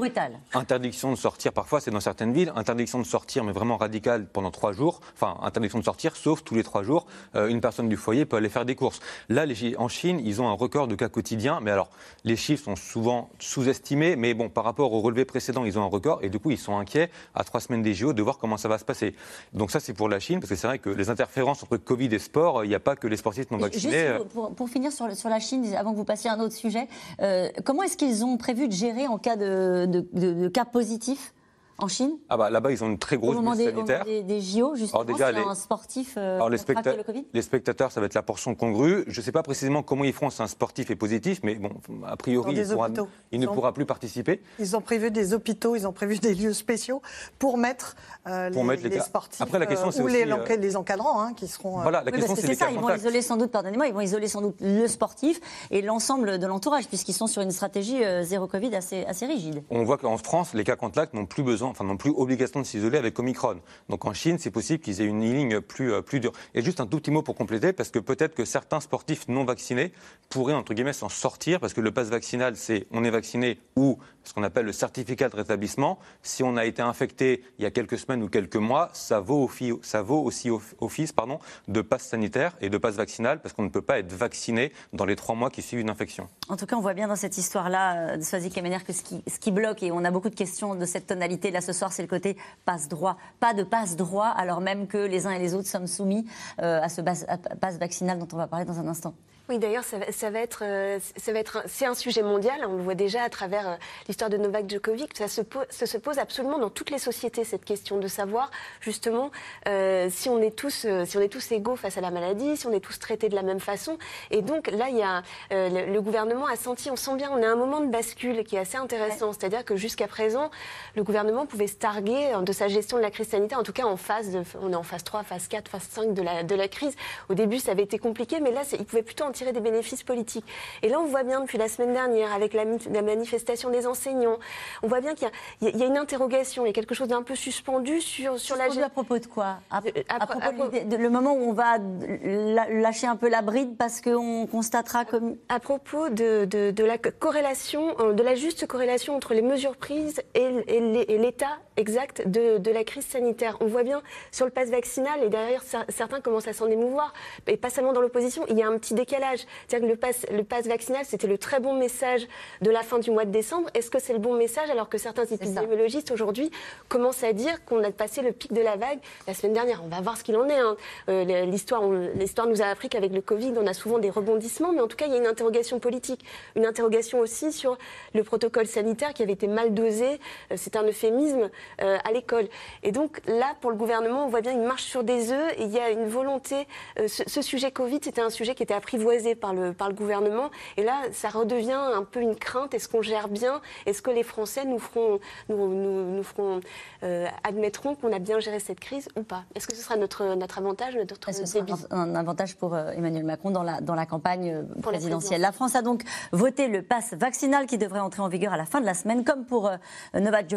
interdiction 0.53 1.13
de 1.13 1.17
sortir. 1.17 1.55
Parfois, 1.55 1.81
c'est 1.81 1.93
dans 1.93 2.01
certaines 2.01 2.35
villes, 2.35 2.53
interdiction 2.55 2.99
de 2.99 3.07
sortir, 3.07 3.43
mais 3.43 3.53
vraiment 3.53 3.79
radicale 3.79 4.27
pendant 4.27 4.51
trois 4.51 4.73
jours. 4.73 5.01
Enfin, 5.15 5.39
interdiction 5.43 5.79
de 5.79 5.85
sortir, 5.85 6.15
sauf 6.15 6.45
tous 6.45 6.57
les 6.57 6.63
trois 6.63 6.83
jours, 6.83 7.07
euh, 7.37 7.49
une 7.49 7.63
personne 7.63 7.89
du 7.89 7.97
foyer 7.97 8.27
peut 8.27 8.37
aller 8.37 8.51
faire 8.51 8.67
des 8.67 8.75
courses. 8.75 9.01
Là, 9.31 9.47
les, 9.47 9.79
en 9.79 9.89
Chine, 9.89 10.21
ils 10.23 10.43
ont 10.43 10.49
un 10.49 10.53
record 10.53 10.89
de 10.89 10.95
cas 10.95 11.09
quotidiens. 11.09 11.61
Mais 11.63 11.71
alors, 11.71 11.89
les 12.25 12.37
chiffres 12.37 12.65
sont 12.65 12.77
souvent 12.77 13.31
sous-estimés. 13.39 14.15
Mais 14.15 14.35
bon, 14.35 14.51
par 14.51 14.65
rapport 14.65 14.93
au 14.93 15.01
relevé 15.01 15.25
précédent, 15.25 15.38
ils 15.65 15.79
ont 15.79 15.83
un 15.83 15.87
record. 15.87 16.21
Et 16.23 16.29
du 16.29 16.39
coup, 16.39 16.51
ils 16.51 16.59
sont 16.59 16.77
inquiets 16.77 17.11
à 17.35 17.45
trois 17.45 17.61
semaines 17.61 17.83
des 17.83 17.95
JO 17.95 18.13
de 18.13 18.23
voir 18.23 18.39
comment 18.39 18.57
ça 18.57 18.69
va 18.69 18.79
se 18.79 18.85
passer. 18.85 19.15
Donc 19.53 19.71
ça, 19.71 19.81
c'est 19.81 19.93
pour 19.93 20.09
la 20.09 20.21
Chine, 20.21 20.41
parce 20.41 20.51
que 20.51 20.57
c'est 20.57 20.67
vrai 20.67 20.79
que 20.79 20.91
les 20.91 21.11
interférences 21.11 21.63
entre 21.63 21.77
Covid 21.77 22.15
et 22.15 22.19
sport, 22.19 22.65
il 22.65 22.69
n'y 22.69 22.75
a 22.75 22.81
pas 22.81 22.97
que 22.97 23.07
les 23.07 23.17
sportifs 23.17 23.51
non 23.51 23.59
vaccinés. 23.59 24.09
Juste 24.19 24.55
pour, 24.57 24.69
finir 24.69 24.93
sur, 24.93 25.15
sur, 25.15 25.29
la 25.29 25.41
Chine, 25.41 25.65
avant 25.75 25.93
que 25.93 25.97
vous 25.97 26.05
passiez 26.05 26.31
à 26.31 26.35
un 26.35 26.41
autre 26.41 26.55
sujet, 26.55 26.89
euh, 27.21 27.49
comment 27.65 27.83
est-ce 27.83 27.97
qu'ils 27.97 28.25
ont 28.25 28.37
prévu 28.37 28.69
de 28.69 28.73
gérer 28.73 29.07
en 29.07 29.19
cas 29.19 29.37
de, 29.37 29.87
de 30.13 30.49
cas 30.49 30.65
positifs 30.65 31.33
en 31.81 31.87
Chine 31.87 32.19
Ah 32.29 32.37
bah 32.37 32.51
là-bas, 32.51 32.73
ils 32.73 32.83
ont 32.83 32.89
une 32.89 32.99
très 32.99 33.17
grosse 33.17 33.37
au 33.37 33.55
sanitaire. 33.55 34.05
Des, 34.05 34.23
des, 34.25 34.41
JO, 34.41 34.75
justement, 34.75 35.03
alors 35.03 35.17
déjà, 35.17 35.31
les... 35.31 35.41
un 35.41 35.55
sportif 35.55 36.15
euh, 36.17 36.37
alors, 36.37 36.51
les, 36.51 36.59
le 36.59 37.03
COVID 37.05 37.25
les 37.33 37.43
spectateurs, 37.43 37.93
ça 37.93 38.01
va 38.01 38.07
être 38.07 38.15
la 38.15 38.23
portion 38.23 38.57
congrue. 38.57 39.05
Je 39.07 39.21
ne 39.21 39.25
sais 39.25 39.31
pas 39.31 39.45
précisément 39.45 39.83
comment 39.85 40.03
ils 40.03 40.13
feront 40.13 40.31
si 40.31 40.43
un 40.43 40.49
sportif 40.49 40.91
est 40.91 40.97
positif, 40.97 41.41
mais 41.45 41.55
bon, 41.55 41.71
a 42.05 42.17
priori, 42.17 42.57
il, 42.57 42.67
pourra, 42.69 42.89
il 43.31 43.41
ne 43.41 43.47
pourra 43.47 43.73
plus 43.73 43.87
participer. 43.87 44.43
Ils 44.59 44.77
ont 44.77 44.81
prévu 44.81 45.13
des 45.13 45.35
hôpitaux, 45.35 45.77
ils 45.77 45.87
ont 45.87 45.93
prévu 45.93 46.19
des 46.19 46.35
lieux 46.35 46.53
spéciaux 46.53 47.01
pour 47.39 47.59
mettre, 47.59 47.95
euh, 48.27 48.51
pour 48.51 48.63
les, 48.63 48.69
mettre 48.69 48.89
les, 48.89 49.01
sportifs 49.01 49.41
Après, 49.41 49.61
la 49.61 49.67
question, 49.67 49.91
euh, 49.91 50.03
ou 50.03 50.09
les, 50.09 50.29
euh, 50.29 50.57
les, 50.57 50.77
encadrants 50.77 51.21
hein, 51.21 51.33
qui 51.35 51.47
seront... 51.47 51.81
Voilà, 51.81 52.03
la 52.03 52.11
question, 52.11 52.35
c'est 52.35 52.55
ça, 52.55 52.71
ils 52.73 52.79
vont 52.79 52.93
isoler 52.93 53.23
sans 53.23 53.37
doute, 53.37 53.53
pardonnez-moi, 53.53 53.87
ils 53.87 53.95
vont 53.95 54.01
isoler 54.01 54.27
sans 54.27 54.43
doute 54.43 54.57
le 54.61 54.89
sportif 54.89 55.41
et 55.71 55.81
l'ensemble 55.81 56.39
de 56.39 56.47
l'entourage, 56.47 56.89
puisqu'ils 56.89 57.13
sont 57.13 57.29
sur 57.29 57.43
une 57.43 57.53
stratégie 57.53 58.03
zéro 58.23 58.49
Covid 58.49 58.75
assez, 58.75 59.05
assez 59.05 59.27
rigide. 59.27 59.63
On 59.71 59.85
voit 59.85 59.99
qu'en 59.99 60.19
France, 60.19 60.55
les 60.55 60.65
cas 60.65 60.77
contacts 60.77 61.15
n'ont 61.15 61.27
plus 61.27 61.45
besoin, 61.45 61.68
enfin 61.71 61.85
n'ont 61.85 61.97
plus 61.97 62.11
obligation 62.11 62.61
de 62.61 62.67
s'isoler 62.67 62.99
avec 62.99 63.19
Omicron. 63.19 63.61
Donc 63.89 64.05
en 64.05 64.13
Chine, 64.13 64.39
c'est 64.39 64.51
possible 64.51 64.83
qu'ils 64.83 65.01
aient 65.01 65.07
une 65.07 65.21
ligne 65.21 65.61
plus, 65.61 65.93
euh, 65.93 66.03
plus 66.03 66.21
dure. 66.21 66.33
Et 66.55 66.63
juste 66.63 66.81
un 66.81 66.87
tout 66.87 66.99
petit 66.99 67.11
mot 67.11 67.23
pour 67.23 67.35
compléter, 67.35 67.73
parce 67.73 67.91
que 67.91 67.99
peut-être 67.99 68.35
que 68.35 68.45
certains 68.45 68.81
sportifs 68.81 69.29
non 69.29 69.45
vaccinés 69.45 69.93
pourraient, 70.29 70.55
entre 70.55 70.75
guillemets, 70.75 70.93
s'en 70.93 71.09
sortir, 71.09 71.61
parce 71.61 71.73
que 71.73 71.81
le 71.81 71.91
pass 71.91 72.09
vaccinal, 72.09 72.57
c'est 72.57 72.87
on 72.91 73.05
est 73.05 73.11
vacciné 73.11 73.59
ou 73.77 73.99
ce 74.25 74.35
qu'on 74.35 74.43
appelle 74.43 74.67
le 74.67 74.73
certificat 74.73 75.29
de 75.29 75.37
rétablissement. 75.37 75.99
Si 76.23 76.43
on 76.43 76.57
a 76.57 76.65
été 76.67 76.83
infecté 76.83 77.43
il 77.59 77.63
y 77.63 77.67
a 77.67 77.71
quelques 77.71 77.99
semaines 77.99 78.23
ou 78.23 78.29
quelques 78.29 78.57
mois, 78.57 78.91
ça 78.93 79.21
vaut, 79.21 79.43
aussi 79.45 80.51
office 80.81 81.13
pardon, 81.13 81.39
de 81.67 81.81
passe 81.81 82.07
sanitaire 82.07 82.57
et 82.61 82.69
de 82.69 82.79
passe 82.79 82.97
vaccinal, 82.97 83.41
parce 83.41 83.55
qu'on 83.55 83.63
ne 83.63 83.69
peut 83.69 83.83
pas 83.83 83.99
être 83.99 84.13
vacciné 84.13 84.73
dans 84.93 85.05
les 85.05 85.17
trois 85.17 85.35
mois 85.35 85.51
qui 85.51 85.63
suivent 85.63 85.81
une 85.81 85.91
infection. 85.91 86.29
En 86.49 86.57
tout 86.57 86.67
cas, 86.67 86.77
on 86.77 86.81
voit 86.81 86.95
bien 86.95 87.09
dans 87.09 87.17
cette 87.17 87.39
histoire-là 87.39 87.97
euh, 87.97 88.17
de 88.17 88.23
Swazik 88.23 88.55
Kemener 88.55 88.79
que 88.87 88.93
ce 88.93 89.03
qui, 89.03 89.23
ce 89.27 89.39
qui 89.39 89.51
bloque, 89.51 89.83
et 89.83 89.93
on 89.93 90.05
a 90.05 90.11
beaucoup 90.11 90.31
de 90.31 90.35
questions 90.35 90.75
de 90.75 90.85
cette 90.85 91.07
tonalité 91.07 91.51
ce 91.61 91.73
soir, 91.73 91.93
c'est 91.93 92.03
le 92.03 92.09
côté 92.09 92.37
passe 92.65 92.89
droit. 92.89 93.17
Pas 93.41 93.55
de 93.55 93.63
passe 93.63 93.97
droit, 93.97 94.29
alors 94.29 94.61
même 94.61 94.87
que 94.87 94.99
les 94.99 95.27
uns 95.27 95.31
et 95.31 95.39
les 95.39 95.55
autres 95.55 95.69
sommes 95.69 95.87
soumis 95.87 96.27
euh, 96.63 96.83
à 96.83 96.89
ce 96.89 97.01
passe 97.01 97.79
vaccinal 97.79 98.19
dont 98.19 98.29
on 98.33 98.37
va 98.37 98.47
parler 98.47 98.65
dans 98.65 98.79
un 98.79 98.89
instant. 98.89 99.15
Oui, 99.49 99.59
d'ailleurs, 99.59 99.85
ça, 99.85 100.31
va 100.31 100.41
être, 100.41 100.63
euh, 100.63 100.99
ça 101.17 101.33
va 101.33 101.39
être, 101.39 101.63
c'est 101.67 101.87
un 101.87 101.95
sujet 101.95 102.21
mondial. 102.21 102.61
On 102.69 102.77
le 102.77 102.83
voit 102.83 102.95
déjà 102.95 103.23
à 103.23 103.31
travers 103.31 103.67
euh, 103.67 103.77
l'histoire 104.07 104.29
de 104.29 104.37
Novak 104.37 104.69
Djokovic. 104.69 105.17
Ça 105.17 105.27
se, 105.27 105.41
pose, 105.41 105.65
ça 105.71 105.87
se 105.87 105.97
pose 105.97 106.19
absolument 106.19 106.59
dans 106.59 106.69
toutes 106.69 106.91
les 106.91 106.99
sociétés 106.99 107.45
cette 107.45 107.65
question 107.65 107.97
de 107.97 108.09
savoir 108.09 108.51
justement 108.83 109.31
euh, 109.67 110.09
si 110.11 110.29
on 110.29 110.43
est 110.43 110.55
tous, 110.55 110.87
si 111.07 111.17
on 111.17 111.21
est 111.23 111.33
tous 111.33 111.51
égaux 111.51 111.77
face 111.77 111.97
à 111.97 112.03
la 112.03 112.11
maladie, 112.11 112.59
si 112.59 112.67
on 112.67 112.73
est 112.73 112.81
tous 112.81 112.99
traités 112.99 113.31
de 113.31 113.35
la 113.35 113.43
même 113.43 113.59
façon. 113.59 113.97
Et 114.31 114.43
donc 114.43 114.71
là, 114.71 114.91
il 114.91 114.99
y 114.99 115.03
a 115.03 115.23
le, 115.51 115.99
gouvernement 116.01 116.47
a 116.47 116.57
senti, 116.57 116.91
on 116.91 116.97
sent 116.97 117.17
bien, 117.17 117.31
on 117.33 117.43
a 117.43 117.47
un 117.49 117.57
moment 117.57 117.81
de 117.81 117.87
bascule 117.87 118.45
qui 118.45 118.57
est 118.57 118.61
assez 118.61 118.77
intéressant. 118.77 119.33
C'est-à-dire 119.33 119.65
que 119.65 119.77
jusqu'à 119.77 120.09
présent, 120.09 120.51
le 120.95 121.03
gouvernement 121.03 121.47
pouvait 121.47 121.69
se 121.69 121.77
targuer 121.77 122.33
de 122.43 122.53
sa 122.53 122.69
gestion 122.69 122.99
de 122.99 123.03
la 123.03 123.11
crise 123.11 123.29
sanitaire. 123.29 123.59
En 123.59 123.63
tout 123.63 123.73
cas, 123.73 123.85
en 123.85 123.97
phase, 123.97 124.31
de, 124.31 124.43
on 124.61 124.73
est 124.73 124.77
en 124.77 124.83
phase 124.83 125.05
3, 125.05 125.23
phase 125.23 125.49
4, 125.49 125.71
phase 125.71 125.89
5 125.91 126.13
de 126.13 126.21
la, 126.21 126.43
de 126.43 126.55
la 126.55 126.69
crise. 126.69 126.95
Au 127.31 127.35
début, 127.35 127.59
ça 127.59 127.71
avait 127.71 127.85
été 127.85 127.99
compliqué, 127.99 128.41
mais 128.41 128.53
là, 128.53 128.63
il 128.79 128.85
pouvait 128.85 129.03
plutôt 129.03 129.25
tirer 129.39 129.53
des 129.53 129.61
bénéfices 129.61 130.03
politiques. 130.03 130.45
Et 130.83 130.89
là, 130.89 130.99
on 131.01 131.07
voit 131.07 131.23
bien 131.23 131.41
depuis 131.41 131.59
la 131.59 131.69
semaine 131.69 131.93
dernière, 131.93 132.33
avec 132.33 132.53
la, 132.55 132.65
manifestation 133.03 133.71
des 133.71 133.87
enseignants, 133.87 134.39
on 134.83 134.89
voit 134.89 135.01
bien 135.01 135.15
qu'il 135.15 135.29
y, 135.63 135.83
a 135.83 135.87
une 135.87 135.97
interrogation, 135.97 136.65
il 136.65 136.69
y 136.69 136.71
a 136.71 136.73
quelque 136.73 136.95
chose 136.95 137.09
d'un 137.09 137.23
peu 137.23 137.37
suspendu 137.37 138.01
sur, 138.01 138.39
sur 138.39 138.57
la... 138.57 138.65
À 138.65 138.89
propos 138.91 139.19
de 139.19 139.27
quoi? 139.27 139.61
À, 139.71 139.81
propos 140.27 140.69
de, 140.69 140.97
le 140.97 141.11
moment 141.11 141.35
où 141.35 141.51
on 141.51 141.53
va 141.53 141.79
lâcher 141.79 143.07
un 143.07 143.17
peu 143.17 143.29
la 143.29 143.43
bride 143.43 143.77
parce 143.77 144.01
qu'on 144.01 144.47
constatera 144.51 145.05
comme... 145.05 145.37
À 145.49 145.61
propos 145.61 146.09
de, 146.09 146.45
de, 146.45 146.85
la 146.85 146.99
corrélation, 146.99 147.95
euh, 148.01 148.13
de 148.13 148.23
la 148.23 148.35
juste 148.35 148.67
corrélation 148.67 149.15
entre 149.15 149.35
les 149.35 149.43
mesures 149.43 149.77
prises 149.77 150.21
et, 150.35 150.49
et 150.67 151.19
l'état 151.19 151.59
exact 151.79 152.27
de, 152.27 152.59
de, 152.59 152.71
la 152.71 152.85
crise 152.85 153.07
sanitaire. 153.07 153.57
On 153.61 153.67
voit 153.67 153.85
bien 153.85 154.03
sur 154.33 154.45
le 154.45 154.51
pass 154.51 154.69
vaccinal, 154.69 155.23
et 155.23 155.29
derrière 155.29 155.63
certains 155.89 156.21
commencent 156.21 156.49
à 156.49 156.53
s'en 156.53 156.67
émouvoir, 156.67 157.13
et 157.47 157.57
pas 157.57 157.71
seulement 157.71 157.93
dans 157.93 158.01
l'opposition, 158.01 158.45
il 158.49 158.59
y 158.59 158.63
a 158.63 158.69
un 158.69 158.77
petit 158.79 158.95
décalage. 158.95 159.28
C'est-à-dire 159.37 159.89
que 159.89 159.93
le 159.93 159.97
pass, 159.97 160.27
le 160.31 160.45
pass 160.45 160.67
vaccinal, 160.67 161.05
c'était 161.05 161.27
le 161.27 161.39
très 161.39 161.61
bon 161.61 161.75
message 161.75 162.27
de 162.61 162.71
la 162.71 162.83
fin 162.83 162.99
du 162.99 163.11
mois 163.11 163.25
de 163.25 163.31
décembre. 163.31 163.69
Est-ce 163.75 163.91
que 163.91 163.99
c'est 163.99 164.13
le 164.13 164.19
bon 164.19 164.35
message 164.35 164.71
alors 164.71 164.89
que 164.89 164.99
certains 164.99 165.25
épidémiologistes 165.25 166.11
aujourd'hui 166.11 166.51
commencent 166.89 167.25
à 167.25 167.33
dire 167.33 167.65
qu'on 167.65 167.83
a 167.83 167.91
passé 167.91 168.23
le 168.23 168.33
pic 168.33 168.53
de 168.53 168.61
la 168.61 168.77
vague 168.77 168.99
la 169.27 169.35
semaine 169.35 169.53
dernière? 169.55 169.83
On 169.85 169.89
va 169.89 170.01
voir 170.01 170.17
ce 170.17 170.25
qu'il 170.25 170.37
en 170.37 170.49
est. 170.49 170.59
Hein. 170.59 170.77
Euh, 171.09 171.45
l'histoire, 171.45 171.83
l'histoire 172.15 172.47
nous 172.47 172.63
a 172.63 172.67
appris 172.67 172.89
qu'avec 172.89 173.13
le 173.13 173.21
Covid, 173.21 173.55
on 173.57 173.67
a 173.67 173.75
souvent 173.75 173.99
des 173.99 174.11
rebondissements, 174.11 174.73
mais 174.73 174.81
en 174.81 174.89
tout 174.89 174.97
cas, 174.97 175.07
il 175.07 175.13
y 175.13 175.17
a 175.17 175.19
une 175.19 175.27
interrogation 175.27 175.79
politique, 175.79 176.25
une 176.57 176.67
interrogation 176.67 177.19
aussi 177.21 177.53
sur 177.53 177.77
le 178.15 178.23
protocole 178.25 178.67
sanitaire 178.67 179.15
qui 179.15 179.23
avait 179.23 179.33
été 179.33 179.47
mal 179.47 179.75
dosé. 179.75 180.21
Euh, 180.51 180.55
c'est 180.57 180.77
un 180.77 180.85
euphémisme 180.85 181.51
euh, 181.83 181.99
à 182.05 182.13
l'école. 182.13 182.49
Et 182.83 182.93
donc 182.93 183.21
là, 183.27 183.57
pour 183.61 183.71
le 183.71 183.77
gouvernement, 183.77 184.25
on 184.27 184.29
voit 184.29 184.41
bien 184.41 184.53
une 184.53 184.65
marche 184.65 184.85
sur 184.85 185.05
des 185.05 185.33
œufs. 185.33 185.53
Et 185.59 185.65
il 185.65 185.71
y 185.71 185.79
a 185.79 185.91
une 185.91 186.09
volonté. 186.09 186.67
ce, 186.97 187.23
ce 187.27 187.43
sujet 187.43 187.71
Covid, 187.71 188.01
c'était 188.03 188.21
un 188.21 188.31
sujet 188.31 188.55
qui 188.55 188.63
était 188.63 188.75
apprivoisé 188.75 189.18
par 189.35 189.55
le, 189.55 189.73
par 189.73 189.89
le 189.89 189.95
gouvernement. 189.95 190.51
Et 190.77 190.85
là, 190.85 191.03
ça 191.13 191.29
redevient 191.29 191.73
un 191.73 192.05
peu 192.05 192.21
une 192.21 192.37
crainte. 192.37 192.75
Est-ce 192.75 192.89
qu'on 192.89 193.03
gère 193.03 193.29
bien? 193.29 193.61
Est-ce 193.87 194.03
que 194.03 194.11
les 194.11 194.23
Français 194.23 194.65
nous 194.65 194.79
feront, 194.79 195.21
nous, 195.49 195.69
nous, 195.69 196.23
feront, 196.23 196.61
euh, 197.03 197.27
admettront 197.45 197.95
qu'on 197.95 198.13
a 198.13 198.19
bien 198.19 198.41
géré 198.41 198.61
cette 198.61 198.81
crise 198.81 199.09
ou 199.17 199.23
pas? 199.23 199.45
Est-ce 199.55 199.67
que 199.67 199.75
ce 199.75 199.83
sera 199.83 199.97
notre, 199.97 200.35
notre 200.35 200.59
avantage, 200.59 200.95
notre 200.97 201.17
Est-ce 201.29 201.53
que 201.53 201.59
débit? 201.59 201.73
un, 201.91 202.15
avantage 202.15 202.57
pour 202.57 202.75
euh, 202.75 202.91
Emmanuel 202.93 203.25
Macron 203.25 203.51
dans 203.51 203.63
la, 203.63 203.81
dans 203.81 203.95
la 203.95 204.07
campagne 204.07 204.51
euh, 204.51 204.81
présidentielle? 204.81 205.41
La, 205.41 205.53
France 205.53 205.75
a 205.75 205.83
donc 205.83 206.03
voté 206.33 206.69
le 206.69 206.83
pass 206.83 207.15
vaccinal 207.15 207.67
qui 207.67 207.79
devrait 207.79 208.01
entrer 208.01 208.23
en 208.23 208.29
vigueur 208.29 208.53
à 208.53 208.57
la 208.57 208.67
fin 208.67 208.81
de 208.81 208.87
la 208.87 208.95
semaine. 208.95 209.25
Comme 209.25 209.45
pour 209.45 209.71
Novak 210.15 210.55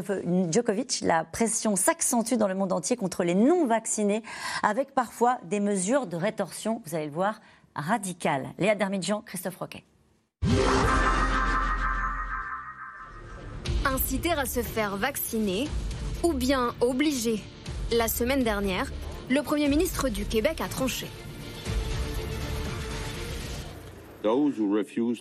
Djokovic, 0.52 1.02
la 1.02 1.24
pression 1.24 1.76
s'accentue 1.76 2.36
dans 2.36 2.48
le 2.48 2.56
monde 2.56 2.74
entier 2.74 2.96
contre 2.96 3.24
les 3.24 3.36
non-vaccinés, 3.36 4.24
avec 4.64 4.94
parfois 4.94 5.38
des 5.44 5.60
mesures 5.60 6.08
de 6.08 6.16
rétorsion, 6.16 6.82
vous 6.86 6.96
allez 6.96 7.06
le 7.06 7.12
voir, 7.12 7.42
Radical. 7.76 8.50
Léa 8.60 8.76
Dermidjian, 8.76 9.22
Christophe 9.22 9.58
Roquet. 9.58 9.84
Inciter 13.86 14.32
à 14.32 14.46
se 14.46 14.62
faire 14.62 14.98
vacciner 14.98 15.68
ou 16.24 16.34
bien 16.34 16.74
obliger. 16.82 17.42
La 17.92 18.08
semaine 18.08 18.44
dernière, 18.44 18.92
le 19.30 19.42
Premier 19.42 19.68
ministre 19.68 20.10
du 20.10 20.26
Québec 20.26 20.62
a 20.62 20.68
tranché. 20.68 21.08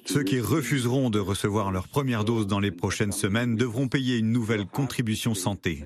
Ceux 0.04 0.24
qui 0.24 0.40
refuseront 0.40 1.10
de 1.10 1.18
recevoir 1.18 1.72
leur 1.72 1.88
première 1.88 2.24
dose 2.24 2.46
dans 2.46 2.60
les 2.60 2.70
prochaines 2.70 3.12
semaines 3.12 3.56
devront 3.56 3.88
payer 3.88 4.18
une 4.18 4.30
nouvelle 4.30 4.66
contribution 4.66 5.34
santé. 5.34 5.84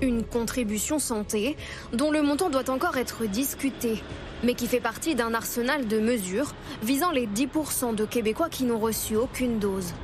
Une 0.00 0.24
contribution 0.24 1.00
santé 1.00 1.56
dont 1.92 2.12
le 2.12 2.22
montant 2.22 2.50
doit 2.50 2.70
encore 2.70 2.98
être 2.98 3.26
discuté, 3.26 4.00
mais 4.44 4.54
qui 4.54 4.68
fait 4.68 4.80
partie 4.80 5.16
d'un 5.16 5.34
arsenal 5.34 5.88
de 5.88 5.98
mesures 5.98 6.54
visant 6.82 7.10
les 7.10 7.26
10% 7.26 7.96
de 7.96 8.04
Québécois 8.04 8.48
qui 8.48 8.64
n'ont 8.64 8.78
reçu 8.78 9.16
aucune 9.16 9.58
dose. 9.58 9.94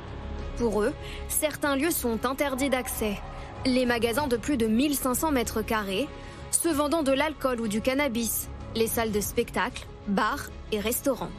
Pour 0.57 0.81
eux, 0.81 0.93
certains 1.29 1.77
lieux 1.77 1.91
sont 1.91 2.25
interdits 2.25 2.69
d'accès. 2.69 3.17
Les 3.65 3.85
magasins 3.85 4.27
de 4.27 4.35
plus 4.35 4.57
de 4.57 4.67
1500 4.67 5.31
mètres 5.31 5.61
carrés, 5.61 6.07
ceux 6.51 6.73
vendant 6.73 7.03
de 7.03 7.13
l'alcool 7.13 7.61
ou 7.61 7.67
du 7.69 7.79
cannabis, 7.79 8.49
les 8.75 8.87
salles 8.87 9.11
de 9.11 9.21
spectacle, 9.21 9.85
bars 10.07 10.49
et 10.73 10.79
restaurants. 10.79 11.31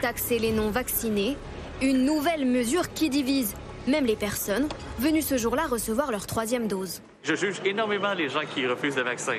Taxer 0.00 0.38
les 0.38 0.52
non-vaccinés, 0.52 1.36
une 1.82 2.04
nouvelle 2.04 2.46
mesure 2.46 2.92
qui 2.92 3.10
divise 3.10 3.54
même 3.86 4.06
les 4.06 4.16
personnes 4.16 4.68
venues 4.98 5.22
ce 5.22 5.36
jour-là 5.36 5.66
recevoir 5.66 6.10
leur 6.10 6.26
troisième 6.26 6.68
dose. 6.68 7.02
Je 7.22 7.34
juge 7.34 7.60
énormément 7.64 8.12
les 8.12 8.28
gens 8.28 8.42
qui 8.54 8.66
refusent 8.66 8.96
le 8.96 9.02
vaccin, 9.02 9.38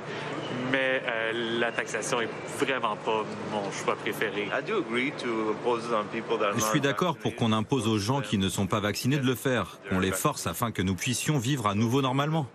mais 0.72 1.02
euh, 1.06 1.60
la 1.60 1.72
taxation 1.72 2.20
est 2.20 2.30
vraiment 2.60 2.96
pas 2.96 3.24
mon 3.52 3.72
choix 3.72 3.96
préféré. 3.96 4.50
Je 6.56 6.64
suis 6.64 6.82
d'accord 6.82 7.18
pour 7.18 7.36
qu'on 7.36 7.52
impose 7.52 7.88
aux 7.88 8.00
gens 8.00 8.22
qui 8.22 8.38
ne 8.38 8.50
sont 8.50 8.66
pas 8.66 8.80
vaccinés 8.80 9.18
de 9.18 9.26
le 9.26 9.36
faire, 9.36 9.78
qu'on 9.90 10.00
les 10.00 10.12
force 10.12 10.48
afin 10.48 10.72
que 10.72 10.82
nous 10.82 10.96
puissions 10.96 11.38
vivre 11.38 11.68
à 11.68 11.76
nouveau 11.76 12.02
normalement. 12.02 12.48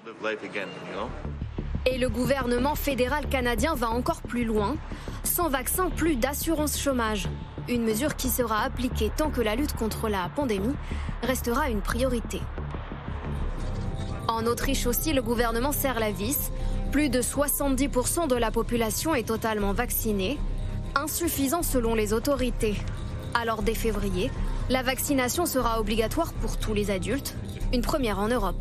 Et 1.87 1.97
le 1.97 2.09
gouvernement 2.09 2.75
fédéral 2.75 3.29
canadien 3.29 3.75
va 3.75 3.89
encore 3.89 4.23
plus 4.23 4.45
loin. 4.45 4.77
Sans 5.25 5.49
vaccin, 5.49 5.91
plus 5.91 6.17
d'assurance 6.17 6.79
chômage. 6.79 7.29
Une 7.71 7.85
mesure 7.85 8.17
qui 8.17 8.31
sera 8.31 8.63
appliquée 8.63 9.13
tant 9.17 9.31
que 9.31 9.41
la 9.41 9.55
lutte 9.55 9.75
contre 9.75 10.09
la 10.09 10.29
pandémie 10.35 10.75
restera 11.23 11.71
une 11.71 11.83
priorité. 11.83 12.41
En 14.27 14.45
Autriche 14.47 14.87
aussi, 14.87 15.13
le 15.13 15.23
gouvernement 15.23 15.71
serre 15.71 16.01
la 16.01 16.11
vis. 16.11 16.51
Plus 16.91 17.11
de 17.11 17.23
70% 17.23 18.27
de 18.27 18.35
la 18.35 18.51
population 18.51 19.15
est 19.15 19.29
totalement 19.29 19.73
vaccinée, 19.73 20.37
insuffisant 20.97 21.63
selon 21.63 21.95
les 21.95 22.13
autorités. 22.13 22.75
Alors 23.35 23.63
dès 23.63 23.77
février, 23.77 24.33
la 24.69 24.83
vaccination 24.83 25.47
sera 25.47 25.81
obligatoire 25.81 26.33
pour 26.33 26.59
tous 26.59 26.75
les 26.75 26.91
adultes, 26.91 27.37
une 27.73 27.83
première 27.83 28.19
en 28.19 28.27
Europe. 28.27 28.61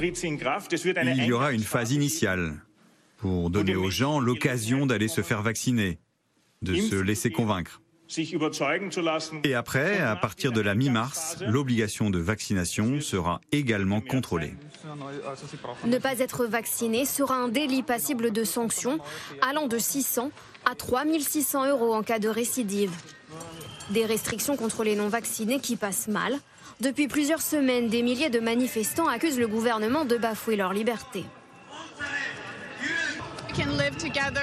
Il 0.00 1.24
y 1.24 1.32
aura 1.32 1.52
une 1.52 1.62
phase 1.62 1.92
initiale 1.92 2.60
pour 3.20 3.50
donner 3.50 3.76
aux 3.76 3.90
gens 3.90 4.18
l'occasion 4.18 4.86
d'aller 4.86 5.08
se 5.08 5.20
faire 5.20 5.42
vacciner, 5.42 5.98
de 6.62 6.74
se 6.74 6.96
laisser 6.96 7.30
convaincre. 7.30 7.80
Et 9.44 9.54
après, 9.54 10.00
à 10.00 10.16
partir 10.16 10.50
de 10.50 10.60
la 10.60 10.74
mi-mars, 10.74 11.36
l'obligation 11.46 12.10
de 12.10 12.18
vaccination 12.18 13.00
sera 13.00 13.40
également 13.52 14.00
contrôlée. 14.00 14.54
Ne 15.84 15.98
pas 15.98 16.18
être 16.18 16.46
vacciné 16.46 17.04
sera 17.04 17.36
un 17.36 17.48
délit 17.48 17.84
passible 17.84 18.32
de 18.32 18.42
sanctions 18.42 18.98
allant 19.42 19.68
de 19.68 19.78
600 19.78 20.32
à 20.64 20.74
3600 20.74 21.68
euros 21.68 21.94
en 21.94 22.02
cas 22.02 22.18
de 22.18 22.28
récidive. 22.28 22.90
Des 23.90 24.06
restrictions 24.06 24.56
contre 24.56 24.82
les 24.82 24.96
non-vaccinés 24.96 25.60
qui 25.60 25.76
passent 25.76 26.08
mal. 26.08 26.36
Depuis 26.80 27.06
plusieurs 27.06 27.42
semaines, 27.42 27.88
des 27.88 28.02
milliers 28.02 28.30
de 28.30 28.40
manifestants 28.40 29.06
accusent 29.06 29.38
le 29.38 29.46
gouvernement 29.46 30.04
de 30.04 30.16
bafouer 30.16 30.56
leur 30.56 30.72
liberté. 30.72 31.24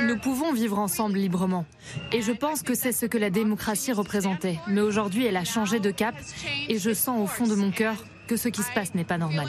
Nous 0.04 0.18
pouvons 0.18 0.54
vivre 0.54 0.78
ensemble 0.80 1.18
librement. 1.18 1.66
Et 2.12 2.22
je 2.22 2.32
pense 2.32 2.62
que 2.64 2.76
c'est 2.76 2.92
ce 2.92 3.06
que 3.06 3.18
la 3.18 3.30
démocratie 3.30 3.94
représentait. 3.94 4.60
Mais 4.68 4.82
aujourd'hui, 4.82 5.26
elle 5.26 5.38
a 5.38 5.46
changé 5.46 5.80
de 5.80 5.92
cap. 5.92 6.16
Et 6.70 6.80
je 6.80 6.94
sens 6.94 7.22
au 7.22 7.28
fond 7.28 7.48
de 7.48 7.56
mon 7.56 7.72
cœur 7.72 7.96
que 8.28 8.38
ce 8.38 8.50
qui 8.50 8.62
se 8.62 8.72
passe 8.74 8.94
n'est 8.94 9.06
pas 9.06 9.18
normal. 9.18 9.48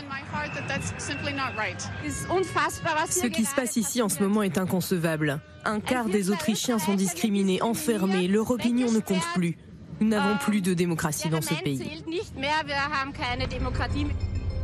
Ce 3.11 3.26
qui 3.26 3.44
se 3.44 3.54
passe 3.54 3.76
ici 3.76 4.02
en 4.02 4.09
ce 4.09 4.22
moment 4.22 4.42
est 4.42 4.56
inconcevable. 4.56 5.40
Un 5.64 5.80
quart 5.80 6.06
des 6.06 6.30
Autrichiens 6.30 6.78
sont 6.78 6.94
discriminés, 6.94 7.61
enfermés, 7.61 8.28
leur 8.28 8.50
opinion 8.50 8.90
ne 8.90 9.00
compte 9.00 9.26
plus. 9.34 9.59
Nous 10.00 10.09
n'avons 10.09 10.38
plus 10.38 10.61
de 10.61 10.74
démocratie 10.74 11.28
dans 11.28 11.42
ce 11.42 11.54
pays. 11.54 12.04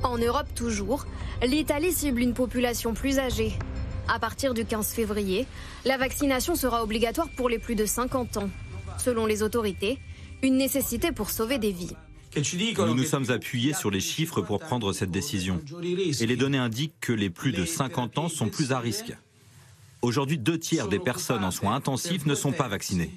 En 0.04 0.18
Europe 0.18 0.54
toujours, 0.54 1.06
l'Italie 1.42 1.92
cible 1.92 2.20
une 2.20 2.34
population 2.34 2.94
plus 2.94 3.18
âgée. 3.18 3.58
À 4.08 4.18
partir 4.18 4.52
du 4.52 4.64
15 4.64 4.88
février, 4.88 5.46
la 5.84 5.96
vaccination 5.96 6.54
sera 6.54 6.82
obligatoire 6.82 7.28
pour 7.36 7.48
les 7.48 7.58
plus 7.58 7.74
de 7.74 7.86
50 7.86 8.36
ans. 8.36 8.50
Selon 8.98 9.26
les 9.26 9.42
autorités, 9.42 9.98
une 10.42 10.56
nécessité 10.56 11.10
pour 11.10 11.30
sauver 11.30 11.58
des 11.58 11.72
vies. 11.72 11.96
Nous 12.36 12.94
nous 12.94 13.04
sommes 13.04 13.30
appuyés 13.30 13.72
sur 13.72 13.90
les 13.90 14.00
chiffres 14.00 14.42
pour 14.42 14.58
prendre 14.58 14.92
cette 14.92 15.10
décision. 15.10 15.60
Et 15.82 16.26
les 16.26 16.36
données 16.36 16.58
indiquent 16.58 16.98
que 17.00 17.12
les 17.12 17.30
plus 17.30 17.52
de 17.52 17.64
50 17.64 18.18
ans 18.18 18.28
sont 18.28 18.48
plus 18.48 18.72
à 18.72 18.78
risque. 18.78 19.16
Aujourd'hui, 20.02 20.36
deux 20.36 20.58
tiers 20.58 20.88
des 20.88 20.98
personnes 20.98 21.44
en 21.44 21.50
soins 21.50 21.76
intensifs 21.76 22.26
ne 22.26 22.34
sont 22.34 22.52
pas 22.52 22.68
vaccinées. 22.68 23.10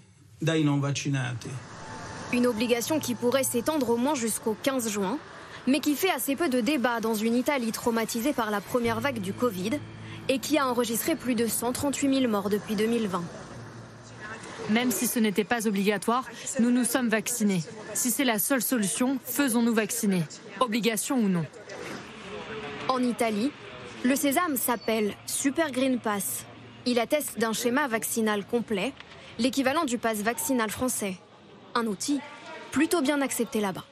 Une 2.32 2.48
obligation 2.48 3.00
qui 3.00 3.16
pourrait 3.16 3.44
s'étendre 3.44 3.90
au 3.90 3.98
moins 3.98 4.16
jusqu'au 4.16 4.56
15 4.64 4.90
juin, 4.90 5.18
mais 5.66 5.80
qui 5.80 5.96
fait 5.96 6.12
assez 6.12 6.36
peu 6.36 6.48
de 6.48 6.62
débat 6.62 7.02
dans 7.02 7.16
une 7.16 7.36
Italie 7.36 7.72
traumatisée 7.72 8.34
par 8.34 8.52
la 8.52 8.62
première 8.62 9.02
vague 9.02 9.20
du 9.20 9.34
Covid 9.34 9.72
et 10.30 10.40
qui 10.40 10.58
a 10.58 10.68
enregistré 10.68 11.16
plus 11.16 11.36
de 11.36 11.48
138 11.48 12.22
000 12.22 12.32
morts 12.32 12.50
depuis 12.50 12.76
2020. 12.76 13.24
Même 14.70 14.92
si 14.92 15.08
ce 15.08 15.20
n'était 15.20 15.46
pas 15.46 15.68
obligatoire, 15.68 16.26
nous 16.60 16.72
nous 16.72 16.84
sommes 16.84 17.08
vaccinés. 17.08 17.64
Si 17.94 18.12
c'est 18.12 18.26
la 18.26 18.38
seule 18.38 18.62
solution, 18.62 19.18
faisons-nous 19.24 19.74
vacciner, 19.74 20.24
obligation 20.60 21.18
ou 21.18 21.30
non. 21.30 21.46
En 22.90 23.02
Italie, 23.02 23.52
le 24.04 24.16
sésame 24.16 24.58
s'appelle 24.58 25.14
Super 25.26 25.72
Green 25.72 26.00
Pass. 26.00 26.46
Il 26.86 27.00
atteste 27.00 27.40
d'un 27.40 27.54
schéma 27.54 27.88
vaccinal 27.88 28.46
complet, 28.46 28.94
l'équivalent 29.40 29.86
du 29.86 29.98
pass 29.98 30.20
vaccinal 30.20 30.70
français. 30.70 31.16
Un 31.76 31.86
outil 31.88 32.20
plutôt 32.72 33.02
bien 33.02 33.22
accepté 33.22 33.62
là-bas. 33.62 33.86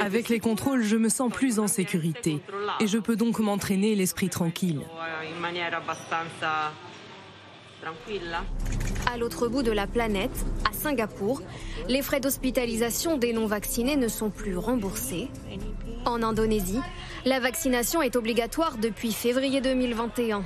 Avec 0.00 0.28
les 0.28 0.40
contrôles, 0.40 0.82
je 0.82 0.96
me 0.96 1.08
sens 1.08 1.32
plus 1.32 1.58
en 1.58 1.66
sécurité 1.66 2.40
et 2.80 2.86
je 2.86 2.98
peux 2.98 3.16
donc 3.16 3.38
m'entraîner 3.38 3.94
l'esprit 3.94 4.28
tranquille. 4.28 4.82
À 9.12 9.16
l'autre 9.16 9.48
bout 9.48 9.62
de 9.62 9.72
la 9.72 9.86
planète, 9.86 10.44
à 10.68 10.72
Singapour, 10.72 11.42
les 11.88 12.02
frais 12.02 12.20
d'hospitalisation 12.20 13.16
des 13.16 13.32
non-vaccinés 13.32 13.96
ne 13.96 14.08
sont 14.08 14.30
plus 14.30 14.56
remboursés. 14.56 15.28
En 16.04 16.22
Indonésie, 16.22 16.80
la 17.24 17.40
vaccination 17.40 18.02
est 18.02 18.16
obligatoire 18.16 18.76
depuis 18.78 19.12
février 19.12 19.60
2021. 19.60 20.44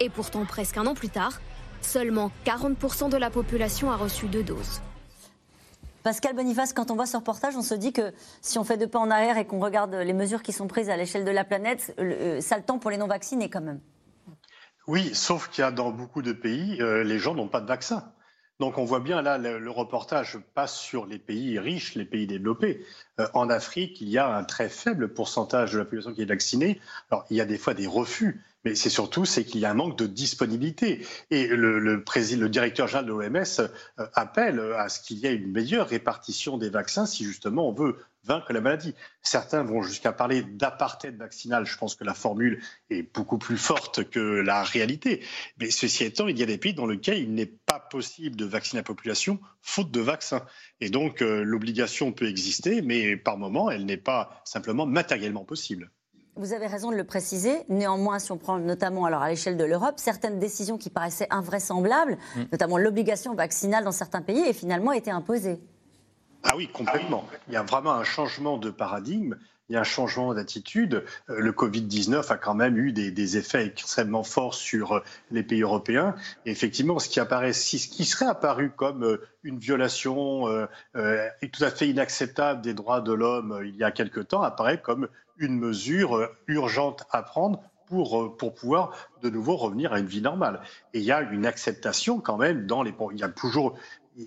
Et 0.00 0.08
pourtant, 0.08 0.44
presque 0.44 0.76
un 0.76 0.86
an 0.86 0.94
plus 0.94 1.08
tard, 1.08 1.40
seulement 1.80 2.30
40% 2.46 3.10
de 3.10 3.16
la 3.16 3.30
population 3.30 3.90
a 3.90 3.96
reçu 3.96 4.26
deux 4.26 4.42
doses. 4.42 4.80
Pascal 6.08 6.34
Boniface, 6.34 6.72
quand 6.72 6.90
on 6.90 6.94
voit 6.94 7.04
ce 7.04 7.18
reportage, 7.18 7.54
on 7.54 7.60
se 7.60 7.74
dit 7.74 7.92
que 7.92 8.14
si 8.40 8.58
on 8.58 8.64
fait 8.64 8.78
deux 8.78 8.86
pas 8.86 8.98
en 8.98 9.10
arrière 9.10 9.36
et 9.36 9.46
qu'on 9.46 9.60
regarde 9.60 9.94
les 9.94 10.14
mesures 10.14 10.42
qui 10.42 10.52
sont 10.52 10.66
prises 10.66 10.88
à 10.88 10.96
l'échelle 10.96 11.26
de 11.26 11.30
la 11.30 11.44
planète, 11.44 11.94
euh, 12.00 12.40
ça 12.40 12.56
le 12.56 12.62
temps 12.62 12.78
pour 12.78 12.90
les 12.90 12.96
non-vaccinés 12.96 13.50
quand 13.50 13.60
même. 13.60 13.78
Oui, 14.86 15.14
sauf 15.14 15.50
qu'il 15.50 15.60
y 15.60 15.66
a 15.66 15.70
dans 15.70 15.90
beaucoup 15.90 16.22
de 16.22 16.32
pays, 16.32 16.80
euh, 16.80 17.04
les 17.04 17.18
gens 17.18 17.34
n'ont 17.34 17.48
pas 17.48 17.60
de 17.60 17.66
vaccin. 17.66 18.10
Donc 18.58 18.78
on 18.78 18.86
voit 18.86 19.00
bien 19.00 19.20
là, 19.20 19.36
le, 19.36 19.70
reportage 19.70 20.38
passe 20.54 20.78
sur 20.78 21.04
les 21.04 21.18
pays 21.18 21.58
riches, 21.58 21.94
les 21.94 22.06
pays 22.06 22.26
développés. 22.26 22.86
Euh, 23.20 23.28
en 23.34 23.50
Afrique, 23.50 24.00
il 24.00 24.08
y 24.08 24.16
a 24.16 24.34
un 24.34 24.44
très 24.44 24.70
faible 24.70 25.12
pourcentage 25.12 25.74
de 25.74 25.78
la 25.78 25.84
population 25.84 26.14
qui 26.14 26.22
est 26.22 26.24
vaccinée. 26.24 26.80
Alors 27.10 27.26
il 27.28 27.36
y 27.36 27.42
a 27.42 27.44
des 27.44 27.58
fois 27.58 27.74
des 27.74 27.86
refus, 27.86 28.42
mais 28.64 28.74
c'est 28.74 28.90
surtout 28.90 29.24
c'est 29.24 29.44
qu'il 29.44 29.60
y 29.60 29.64
a 29.64 29.70
un 29.70 29.74
manque 29.74 29.98
de 29.98 30.06
disponibilité. 30.06 31.06
Et 31.30 31.46
le, 31.48 32.48
directeur 32.48 32.86
général 32.86 33.06
de 33.06 33.12
l'OMS 33.12 33.60
euh, 33.60 34.06
appelle 34.14 34.60
à 34.76 34.88
ce 34.88 35.00
qu'il 35.00 35.18
y 35.18 35.26
ait 35.26 35.34
une 35.34 35.50
meilleure 35.50 35.88
répartition 35.88 36.58
des 36.58 36.70
vaccins 36.70 37.06
si 37.06 37.24
justement 37.24 37.68
on 37.68 37.72
veut 37.72 37.96
vaincre 38.24 38.52
la 38.52 38.60
maladie. 38.60 38.94
Certains 39.22 39.62
vont 39.62 39.82
jusqu'à 39.82 40.12
parler 40.12 40.42
d'apartheid 40.42 41.16
vaccinal. 41.16 41.66
Je 41.66 41.76
pense 41.76 41.94
que 41.94 42.04
la 42.04 42.14
formule 42.14 42.62
est 42.90 43.02
beaucoup 43.02 43.38
plus 43.38 43.56
forte 43.56 44.08
que 44.10 44.18
la 44.18 44.62
réalité. 44.62 45.24
Mais 45.58 45.70
ceci 45.70 46.04
étant, 46.04 46.28
il 46.28 46.38
y 46.38 46.42
a 46.42 46.46
des 46.46 46.58
pays 46.58 46.74
dans 46.74 46.86
lesquels 46.86 47.18
il 47.18 47.34
n'est 47.34 47.46
pas 47.46 47.80
possible 47.80 48.36
de 48.36 48.44
vacciner 48.44 48.80
la 48.80 48.84
population 48.84 49.40
faute 49.62 49.90
de 49.90 50.00
vaccins. 50.00 50.44
Et 50.80 50.90
donc 50.90 51.22
euh, 51.22 51.42
l'obligation 51.42 52.12
peut 52.12 52.28
exister, 52.28 52.82
mais 52.82 53.16
par 53.16 53.38
moment, 53.38 53.70
elle 53.70 53.86
n'est 53.86 53.96
pas 53.96 54.42
simplement 54.44 54.86
matériellement 54.86 55.44
possible. 55.44 55.90
Vous 56.38 56.52
avez 56.52 56.68
raison 56.68 56.92
de 56.92 56.96
le 56.96 57.02
préciser. 57.02 57.64
Néanmoins, 57.68 58.20
si 58.20 58.30
on 58.30 58.38
prend 58.38 58.60
notamment 58.60 59.06
alors 59.06 59.22
à 59.22 59.28
l'échelle 59.28 59.56
de 59.56 59.64
l'Europe, 59.64 59.94
certaines 59.96 60.38
décisions 60.38 60.78
qui 60.78 60.88
paraissaient 60.88 61.26
invraisemblables, 61.30 62.16
mm. 62.36 62.42
notamment 62.52 62.78
l'obligation 62.78 63.34
vaccinale 63.34 63.82
dans 63.82 63.90
certains 63.90 64.22
pays, 64.22 64.44
ont 64.48 64.52
finalement 64.52 64.92
été 64.92 65.10
imposées. 65.10 65.58
Ah 66.44 66.52
oui, 66.56 66.68
complètement. 66.68 67.24
Il 67.48 67.54
y 67.54 67.56
a 67.56 67.64
vraiment 67.64 67.92
un 67.92 68.04
changement 68.04 68.56
de 68.56 68.70
paradigme 68.70 69.34
il 69.68 69.74
y 69.74 69.76
a 69.76 69.80
un 69.80 69.84
changement 69.84 70.32
d'attitude. 70.34 71.04
Euh, 71.28 71.40
le 71.40 71.52
Covid-19 71.52 72.32
a 72.32 72.36
quand 72.36 72.54
même 72.54 72.78
eu 72.78 72.92
des, 72.92 73.36
effets 73.36 73.66
extrêmement 73.66 74.22
forts 74.22 74.54
sur 74.54 74.92
euh, 74.92 75.00
les 75.30 75.42
pays 75.42 75.62
européens. 75.62 76.14
Et 76.46 76.50
effectivement, 76.50 76.98
ce 76.98 77.08
qui, 77.08 77.20
apparaît, 77.20 77.52
ce 77.52 77.76
qui 77.76 78.04
serait 78.04 78.26
apparu 78.26 78.70
comme 78.70 79.04
euh, 79.04 79.20
une 79.42 79.58
violation 79.58 80.46
tout 80.94 81.64
à 81.64 81.70
fait 81.70 81.88
inacceptable 81.88 82.60
des 82.60 82.74
droits 82.74 83.00
de 83.00 83.12
l'homme 83.12 83.62
il 83.64 83.76
y 83.76 83.84
a 83.84 83.90
quelque 83.90 84.20
temps 84.20 84.42
apparaît 84.42 84.80
comme 84.80 85.08
une 85.38 85.58
mesure 85.58 86.30
urgente 86.46 87.04
à 87.10 87.22
prendre 87.22 87.60
pour, 87.86 88.20
euh, 88.20 88.36
pour 88.36 88.54
pouvoir 88.54 88.92
de 89.22 89.30
nouveau 89.30 89.56
revenir 89.56 89.92
à 89.92 89.98
une 89.98 90.06
vie 90.06 90.22
normale. 90.22 90.60
Et 90.94 90.98
il 90.98 91.04
y 91.04 91.12
a 91.12 91.22
une 91.22 91.46
acceptation 91.46 92.20
quand 92.20 92.36
même 92.36 92.66
dans 92.66 92.82
les... 92.82 92.94
Il 93.12 93.18
y 93.18 93.24
a 93.24 93.28
toujours 93.28 93.78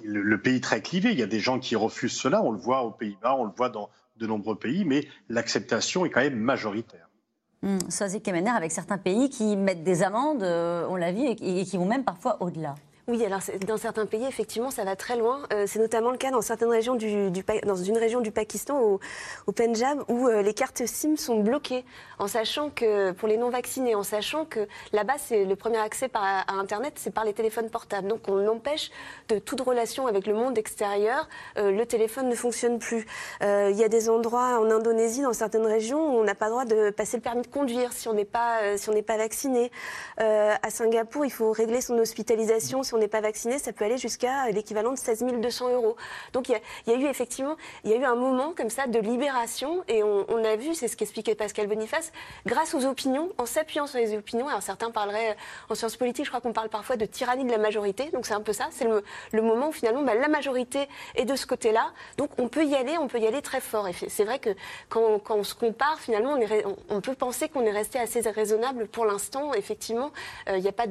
le, 0.04 0.42
pays 0.42 0.62
très 0.62 0.82
clivé, 0.82 1.12
il 1.12 1.20
y 1.20 1.24
a 1.24 1.28
des 1.28 1.40
gens 1.40 1.60
qui 1.60 1.76
refusent 1.76 2.18
cela, 2.18 2.42
on 2.42 2.52
le 2.52 2.58
voit 2.58 2.84
aux 2.84 2.92
Pays-Bas, 2.92 3.36
on 3.38 3.46
le 3.46 3.52
voit 3.56 3.70
dans 3.70 3.90
de 4.18 4.28
nombreux 4.28 4.56
pays, 4.56 4.86
mais 4.86 5.08
l'acceptation 5.30 6.06
est 6.06 6.10
quand 6.10 6.22
même 6.22 6.38
majoritaire. 6.38 7.10
Mmh, 7.64 7.80
Kemener, 8.24 8.52
avec 8.52 8.72
certains 8.72 8.98
pays 8.98 9.30
qui 9.30 9.56
mettent 9.56 9.84
des 9.84 10.04
amendes, 10.04 10.44
euh, 10.44 10.88
on 10.90 10.96
l'a 10.96 11.12
vu, 11.12 11.26
et, 11.26 11.36
qui 11.36 11.78
vont 11.78 11.86
même 11.86 12.04
parfois 12.04 12.42
au-delà. 12.42 12.76
Oui, 13.08 13.26
alors 13.26 13.40
dans 13.68 13.78
certains 13.78 14.06
pays, 14.06 14.26
effectivement, 14.26 14.70
ça 14.70 14.84
va 14.84 14.96
très 14.96 15.18
loin. 15.18 15.42
Euh, 15.52 15.66
c'est 15.68 15.80
notamment 15.80 16.12
le 16.12 16.18
cas 16.18 16.30
dans 16.30 16.42
certaines 16.42 16.70
régions 16.70 16.96
du, 16.96 17.08
une 17.10 17.98
région 17.98 18.22
du 18.22 18.32
Pakistan, 18.32 18.80
au, 18.80 19.00
au 19.48 19.52
Punjab, 19.52 20.04
où 20.08 20.28
euh, 20.28 20.44
les 20.44 20.54
cartes 20.54 20.86
SIM 20.86 21.16
sont 21.16 21.40
bloquées, 21.40 21.84
en 22.20 22.28
sachant 22.28 22.70
que 22.70 23.12
pour 23.12 23.28
les 23.28 23.38
non 23.38 23.50
vaccinés, 23.50 23.96
en 23.96 24.04
sachant 24.04 24.46
que 24.46 24.68
là-bas, 24.94 25.16
c'est 25.18 25.46
le 25.46 25.56
premier 25.56 25.80
accès 25.80 26.10
par, 26.10 26.24
à 26.24 26.54
Internet, 26.54 26.94
c'est 26.98 27.12
par 27.12 27.26
les 27.26 27.34
téléphones 27.34 27.72
portables. 27.72 28.08
Donc 28.08 28.22
on 28.28 28.48
empêche 28.48 28.92
de 29.30 29.40
toute 29.40 29.62
relation 29.62 30.06
avec 30.06 30.28
le 30.28 30.36
monde 30.36 30.58
extérieur. 30.58 31.28
Euh, 31.58 31.72
le 31.72 31.86
téléphone 31.88 32.30
ne 32.30 32.36
fonctionne 32.36 32.78
plus. 32.78 33.06
Il 33.42 33.78
y 33.78 33.84
a 33.84 33.90
des 33.90 34.10
endroits 34.10 34.60
en 34.60 34.70
Indonésie, 34.70 35.22
dans 35.22 35.34
certaines 35.34 35.66
régions, 35.66 36.14
où 36.14 36.20
on 36.20 36.24
n'a 36.24 36.36
pas 36.36 36.46
le 36.46 36.52
droit 36.52 36.66
de 36.66 36.92
passer 36.92 37.18
le 37.18 37.24
permis 37.24 37.42
de 37.42 37.48
conduire 37.48 37.94
si 37.94 38.08
on 38.08 38.14
n'est 38.14 38.26
pas, 38.26 38.78
si 38.78 38.90
on 38.90 38.94
n'est 38.94 39.02
pas 39.02 39.18
vacciné. 39.18 39.72
à 40.18 40.70
Singapour, 40.70 41.26
il 41.26 41.32
faut 41.32 41.52
régler 41.52 41.82
son 41.82 41.98
hospitalisation 41.98 42.84
si 42.92 42.96
on 42.96 42.98
n'est 42.98 43.08
pas 43.08 43.22
vacciné, 43.22 43.58
ça 43.58 43.72
peut 43.72 43.86
aller 43.86 43.98
jusqu'à 43.98 44.52
l'équivalent 44.52 44.92
de 44.92 44.98
16 44.98 45.24
200 45.24 45.70
euros. 45.70 45.96
Donc 46.34 46.50
il 46.50 46.60
y, 46.88 46.92
a 46.92 46.96
eu 46.98 47.06
effectivement, 47.06 47.56
il 47.86 47.92
y 47.92 47.94
a 47.94 47.98
eu 47.98 48.04
un 48.04 48.16
moment 48.16 48.54
comme 48.56 48.70
ça 48.70 48.86
de 48.86 49.00
libération 49.00 49.84
et 49.88 50.04
on, 50.04 50.44
a 50.44 50.56
vu, 50.58 50.76
c'est 50.76 50.90
ce 50.90 50.98
qu'expliquait 50.98 51.36
Pascal 51.36 51.68
Boniface, 51.68 52.12
grâce 52.46 52.74
aux 52.74 52.86
opinions, 52.86 53.32
en 53.38 53.46
s'appuyant 53.46 53.88
sur 53.88 54.00
les 54.00 54.18
opinions. 54.18 54.50
Alors 54.50 54.62
certains 54.62 54.92
parleraient 54.92 55.38
en 55.70 55.76
sciences 55.76 55.96
politiques, 55.96 56.26
je 56.26 56.32
crois 56.32 56.42
qu'on 56.42 56.52
parle 56.52 56.68
parfois 56.68 56.98
de 56.98 57.06
tyrannie 57.06 57.46
de 57.46 57.52
la 57.52 57.58
majorité. 57.58 58.10
Donc 58.12 58.26
c'est 58.26 58.34
un 58.34 58.42
peu 58.42 58.52
ça, 58.52 58.68
c'est 58.72 58.86
le, 59.32 59.42
moment 59.42 59.70
où 59.70 59.72
finalement 59.72 60.02
bah, 60.02 60.16
la 60.16 60.28
majorité 60.28 60.90
est 61.16 61.26
de 61.26 61.36
ce 61.38 61.46
côté-là. 61.46 61.94
Donc 62.18 62.32
on 62.40 62.50
peut 62.50 62.66
y 62.66 62.76
aller, 62.76 62.98
on 62.98 63.08
peut 63.08 63.20
y 63.20 63.28
aller 63.28 63.42
très 63.42 63.62
fort. 63.62 63.88
Et 63.88 63.94
c'est 63.94 64.26
vrai 64.26 64.40
que 64.40 64.50
quand, 64.90 65.22
on 65.30 65.44
se 65.44 65.56
compare, 65.56 65.98
finalement, 66.00 66.38
on, 66.90 67.00
peut 67.00 67.16
penser 67.16 67.48
qu'on 67.48 67.64
est 67.64 67.72
resté 67.72 68.00
assez 68.00 68.20
raisonnable 68.22 68.88
pour 68.88 69.06
l'instant. 69.06 69.54
Effectivement, 69.54 70.12
euh, 70.50 70.58
il 70.58 70.64
n'y 70.64 70.70
a 70.70 70.74
pas 70.74 70.88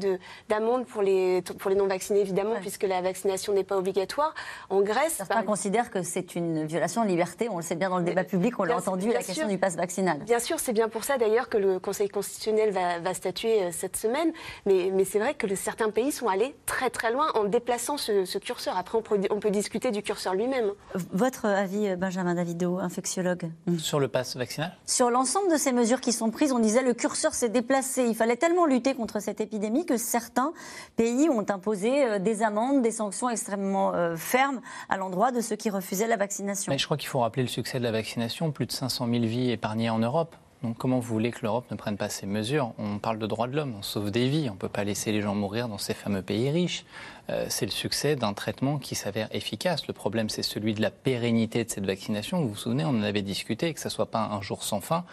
d'amende 0.48 0.86
pour 0.86 1.02
les, 1.02 1.42
pour 1.58 1.70
les 1.70 1.76
vaccinés, 1.90 2.20
évidemment, 2.20 2.54
puisque 2.60 2.84
la 2.84 3.02
vaccination 3.02 3.52
n'est 3.52 3.64
pas 3.64 3.76
obligatoire. 3.76 4.34
En 4.70 4.80
Grèce. 4.80 5.14
Certains 5.16 5.42
considèrent 5.42 5.90
que 5.90 6.02
c'est 6.02 6.34
une 6.34 6.64
violation 6.64 7.02
de 7.02 7.08
liberté. 7.08 7.48
On 7.50 7.56
le 7.56 7.62
sait 7.62 7.74
bien 7.74 7.90
dans 7.90 7.98
le 7.98 8.04
débat 8.04 8.24
public, 8.24 8.58
on 8.58 8.64
l'a 8.64 8.76
entendu, 8.76 9.12
la 9.12 9.22
question 9.22 9.48
du 9.48 9.58
pass 9.58 9.76
vaccinal. 9.76 10.18
Bien 10.20 10.38
sûr, 10.38 10.58
c'est 10.60 10.72
bien 10.72 10.88
pour 10.88 11.04
ça 11.04 11.18
d'ailleurs 11.18 11.48
que 11.48 11.58
le 11.58 11.78
Conseil 11.78 12.08
constitutionnel 12.08 12.70
va, 12.70 13.14
statuer 13.14 13.64
euh, 13.64 13.70
cette 13.72 13.96
semaine. 13.96 14.32
Mais, 14.66 14.90
mais 14.92 15.04
c'est 15.04 15.18
vrai 15.18 15.34
que 15.34 15.52
certains 15.56 15.90
pays 15.90 16.12
sont 16.12 16.28
allés 16.28 16.54
très 16.66 16.90
très 16.90 17.12
loin 17.12 17.26
en 17.34 17.44
déplaçant 17.44 17.96
ce, 17.96 18.38
curseur. 18.38 18.76
Après, 18.78 18.96
on 18.96 19.02
peut, 19.02 19.20
on 19.30 19.40
peut, 19.40 19.50
discuter 19.50 19.90
du 19.90 20.02
curseur 20.02 20.34
lui-même. 20.34 20.70
Votre 21.12 21.46
avis, 21.46 21.88
euh, 21.88 21.96
Benjamin 21.96 22.34
Davido, 22.34 22.78
infectiologue 22.78 23.50
Sur 23.78 23.98
le 23.98 24.08
pass 24.08 24.36
vaccinal? 24.36 24.72
Sur 24.86 25.10
l'ensemble 25.10 25.50
de 25.50 25.56
ces 25.56 25.72
mesures 25.72 26.00
qui 26.00 26.12
sont 26.12 26.30
prises, 26.30 26.52
on 26.52 26.60
disait 26.60 26.82
le 26.82 26.94
curseur 26.94 27.34
s'est 27.34 27.48
déplacé. 27.48 28.04
Il 28.04 28.14
fallait 28.14 28.36
tellement 28.36 28.66
lutter 28.66 28.94
contre 28.94 29.20
cette 29.20 29.40
épidémie 29.40 29.86
que 29.86 29.96
certains 29.96 30.52
pays 30.96 31.28
ont 31.28 31.44
imposé 31.48 31.79
euh, 31.84 32.18
des 32.18 32.42
amendes, 32.42 32.82
des 32.82 32.90
sanctions 32.90 33.28
extrêmement 33.28 33.94
euh, 33.94 34.16
fermes 34.16 34.60
à 34.88 34.96
l'endroit 34.96 35.32
de 35.32 35.40
ceux 35.40 35.56
qui 35.56 35.70
refusaient 35.70 36.06
la 36.06 36.16
vaccination. 36.16 36.72
Mais 36.72 36.78
je 36.78 36.84
crois 36.84 36.96
qu'il 36.96 37.08
faut 37.08 37.20
rappeler 37.20 37.42
le 37.42 37.48
succès 37.48 37.78
de 37.78 37.84
la 37.84 37.92
vaccination. 37.92 38.50
Plus 38.52 38.66
de 38.66 38.72
500 38.72 39.08
000 39.10 39.24
vies 39.24 39.50
épargnées 39.50 39.90
en 39.90 39.98
Europe. 39.98 40.34
Donc 40.62 40.76
comment 40.76 40.98
vous 40.98 41.14
voulez 41.14 41.30
que 41.30 41.38
l'Europe 41.42 41.64
ne 41.70 41.76
prenne 41.76 41.96
pas 41.96 42.10
ces 42.10 42.26
mesures? 42.26 42.72
On 42.78 42.98
parle 42.98 43.18
de 43.18 43.26
droits 43.26 43.46
de 43.46 43.56
l'homme, 43.56 43.74
on 43.78 43.82
sauve 43.82 44.10
des 44.10 44.28
vies, 44.28 44.48
on 44.50 44.54
ne 44.54 44.58
peut 44.58 44.68
pas 44.68 44.84
laisser 44.84 45.10
les 45.10 45.22
gens 45.22 45.34
mourir 45.34 45.68
dans 45.68 45.78
ces 45.78 45.94
fameux 45.94 46.20
pays 46.20 46.50
riches. 46.50 46.84
Euh, 47.30 47.46
c'est 47.48 47.66
le 47.66 47.70
succès 47.70 48.16
d'un 48.16 48.32
traitement 48.32 48.78
qui 48.78 48.94
s'avère 48.94 49.28
efficace. 49.32 49.86
Le 49.86 49.92
problème, 49.92 50.28
c'est 50.28 50.42
celui 50.42 50.74
de 50.74 50.82
la 50.82 50.90
pérennité 50.90 51.64
de 51.64 51.70
cette 51.70 51.86
vaccination. 51.86 52.40
Vous 52.40 52.50
vous 52.50 52.56
souvenez, 52.56 52.84
on 52.84 52.90
en 52.90 53.02
avait 53.02 53.22
discuté, 53.22 53.72
que 53.72 53.80
ce 53.80 53.86
ne 53.86 53.90
soit 53.90 54.10
pas 54.10 54.20
un 54.20 54.42
jour 54.42 54.64
sans 54.64 54.80
fin. 54.80 55.04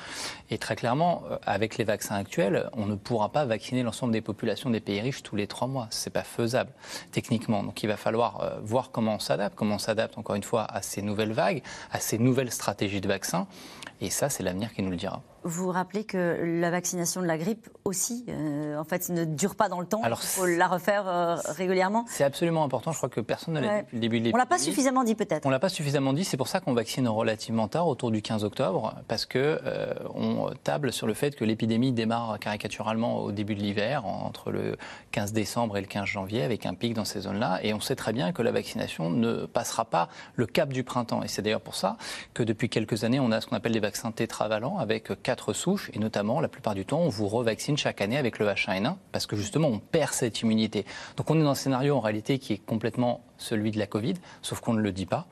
Et 0.50 0.58
très 0.58 0.76
clairement, 0.76 1.24
euh, 1.30 1.38
avec 1.46 1.78
les 1.78 1.84
vaccins 1.84 2.16
actuels, 2.16 2.70
on 2.74 2.86
ne 2.86 2.96
pourra 2.96 3.32
pas 3.32 3.46
vacciner 3.46 3.84
l'ensemble 3.84 4.14
des 4.14 4.22
populations 4.22 4.70
des 4.70 4.80
pays 4.80 5.00
riches 5.00 5.22
tous 5.22 5.36
les 5.36 5.48
trois 5.48 5.68
mois. 5.68 5.88
Ce 5.92 6.10
n'est 6.10 6.14
pas 6.14 6.24
faisable 6.24 6.72
techniquement. 7.12 7.64
Donc 7.64 7.84
il 7.84 7.88
va 7.88 7.98
falloir 7.98 8.42
euh, 8.42 8.60
voir 8.64 8.92
comment 8.92 9.16
on 9.16 9.20
s'adapte, 9.20 9.56
comment 9.56 9.76
on 9.76 9.80
s'adapte 9.80 10.18
encore 10.18 10.36
une 10.36 10.44
fois 10.44 10.64
à 10.64 10.82
ces 10.82 11.02
nouvelles 11.02 11.34
vagues, 11.34 11.62
à 11.92 12.00
ces 12.00 12.18
nouvelles 12.18 12.52
stratégies 12.52 13.02
de 13.02 13.08
vaccins. 13.08 13.48
Et 14.00 14.12
ça, 14.12 14.30
c'est 14.30 14.44
l'avenir 14.44 14.74
qui 14.74 14.84
nous 14.84 14.92
le 14.92 14.96
dira. 14.96 15.24
Vous 15.44 15.66
vous 15.66 15.72
rappelez 15.72 16.04
que 16.04 16.40
la 16.62 16.70
vaccination 16.70 17.22
de 17.22 17.26
la 17.26 17.38
grippe 17.38 17.68
aussi, 17.84 18.26
en 18.78 18.84
fait, 18.84 19.10
ne 19.10 19.26
dure 19.26 19.56
pas 19.56 19.70
dans 19.70 19.80
le 19.80 19.88
temps. 19.88 20.04
Alors, 20.04 20.20
il 20.22 20.28
faut 20.28 20.46
la 20.46 20.68
refaire 20.68 21.42
régulièrement. 21.46 22.06
C'est 22.08 22.24
absolument 22.24 22.64
important. 22.64 22.92
Je 22.92 22.98
crois 22.98 23.10
que 23.10 23.22
personne 23.22 23.56
ne 23.56 23.60
l'a 23.60 23.68
dit 23.68 23.82
depuis 23.84 23.96
le 23.96 24.02
début 24.02 24.20
de 24.20 24.26
l'épidémie. 24.26 24.36
On 24.36 24.38
l'a 24.38 24.46
pas 24.46 24.58
suffisamment 24.58 25.04
dit 25.04 25.16
peut-être. 25.16 25.46
On 25.46 25.50
l'a 25.50 25.60
pas 25.60 25.70
suffisamment 25.70 26.14
dit. 26.14 26.24
C'est 26.24 26.38
pour 26.38 26.48
ça 26.48 26.60
qu'on 26.60 26.74
vaccine 26.74 27.08
relativement 27.08 27.68
tard, 27.68 27.88
autour 27.88 28.12
du 28.12 28.22
15 28.22 28.44
octobre, 28.44 28.96
parce 29.08 29.26
que 29.26 29.60
euh, 29.66 29.94
on 30.16 30.52
table 30.64 30.92
sur 30.94 31.08
le 31.08 31.14
fait 31.14 31.36
que 31.36 31.44
l'épidémie 31.46 31.92
démarre 31.92 32.40
caricaturalement 32.40 33.20
au 33.22 33.32
début 33.32 33.56
de 33.56 33.62
l'hiver, 33.62 34.06
entre 34.06 34.52
le 34.52 34.78
15 35.12 35.34
décembre 35.34 35.78
et 35.78 35.82
le 35.82 35.88
15 35.88 36.06
janvier, 36.06 36.44
avec 36.44 36.66
un 36.66 36.74
pic 36.74 36.94
dans 36.94 37.06
ces 37.06 37.22
zones-là. 37.22 37.60
Et 37.64 37.74
on 37.74 37.80
sait 37.80 37.96
très 37.96 38.14
bien 38.14 38.32
que 38.32 38.42
la 38.42 38.52
vaccination 38.52 39.10
ne 39.10 39.46
passera 39.46 39.86
pas 39.86 40.10
le 40.36 40.46
cap 40.46 40.70
du 40.70 40.84
printemps. 40.84 41.24
Et 41.24 41.28
c'est 41.28 41.42
d'ailleurs 41.42 41.62
pour 41.62 41.76
ça 41.76 41.98
que 42.34 42.44
depuis 42.44 42.70
quelques 42.70 43.04
années, 43.04 43.20
on 43.20 43.32
a 43.32 43.42
ce 43.42 43.48
qu'on 43.48 43.56
appelle 43.56 43.74
les 43.74 43.80
vaccins 43.80 44.12
tétravalents 44.12 44.78
avec 44.78 45.22
quatre 45.24 45.54
souches, 45.54 45.90
et 45.94 46.00
notamment 46.00 46.40
la 46.42 46.48
plupart 46.48 46.76
du 46.76 46.86
temps, 46.86 47.00
on 47.00 47.10
vous 47.10 47.28
revaccine 47.28 47.78
chaque 47.78 48.02
année 48.02 48.18
avec 48.18 48.40
le 48.40 48.48
H1N1, 48.48 48.96
parce 49.12 49.26
que 49.26 49.36
justement, 49.36 49.68
on 49.68 49.80
perd 49.80 50.14
cette 50.14 50.42
immunité. 50.42 50.86
Donc 51.16 51.30
on 51.30 51.40
est 51.40 51.44
dans 51.44 51.52
un 51.52 51.56
scénario 51.56 51.87
en 51.92 52.00
réalité 52.00 52.40
qui 52.40 52.54
est 52.54 52.58
complètement 52.58 53.22
celui 53.38 53.72
de 53.72 53.80
la 53.80 53.88
Covid, 53.88 54.16
sauf 54.42 54.60
qu'on 54.60 54.74
ne 54.74 54.82
le 54.82 54.92
dit 54.92 55.06
pas, 55.06 55.28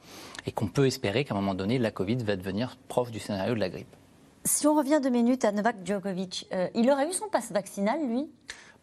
et 0.46 0.52
qu'on 0.52 0.68
peut 0.68 0.86
espérer 0.86 1.26
qu'à 1.26 1.34
un 1.34 1.38
moment 1.38 1.56
donné, 1.56 1.78
la 1.80 1.92
Covid 1.92 2.18
va 2.18 2.36
devenir 2.36 2.78
proche 2.88 3.12
du 3.12 3.20
scénario 3.20 3.56
de 3.56 3.60
la 3.60 3.70
grippe. 3.70 3.96
Si 4.44 4.68
on 4.68 4.76
revient 4.76 5.00
deux 5.02 5.10
minutes 5.10 5.44
à 5.44 5.52
Novak 5.52 5.78
Djokovic, 5.84 6.48
euh, 6.54 6.68
il 6.76 6.90
aurait 6.92 7.10
eu 7.10 7.14
son 7.14 7.28
passe 7.30 7.52
vaccinal, 7.52 8.00
lui 8.08 8.28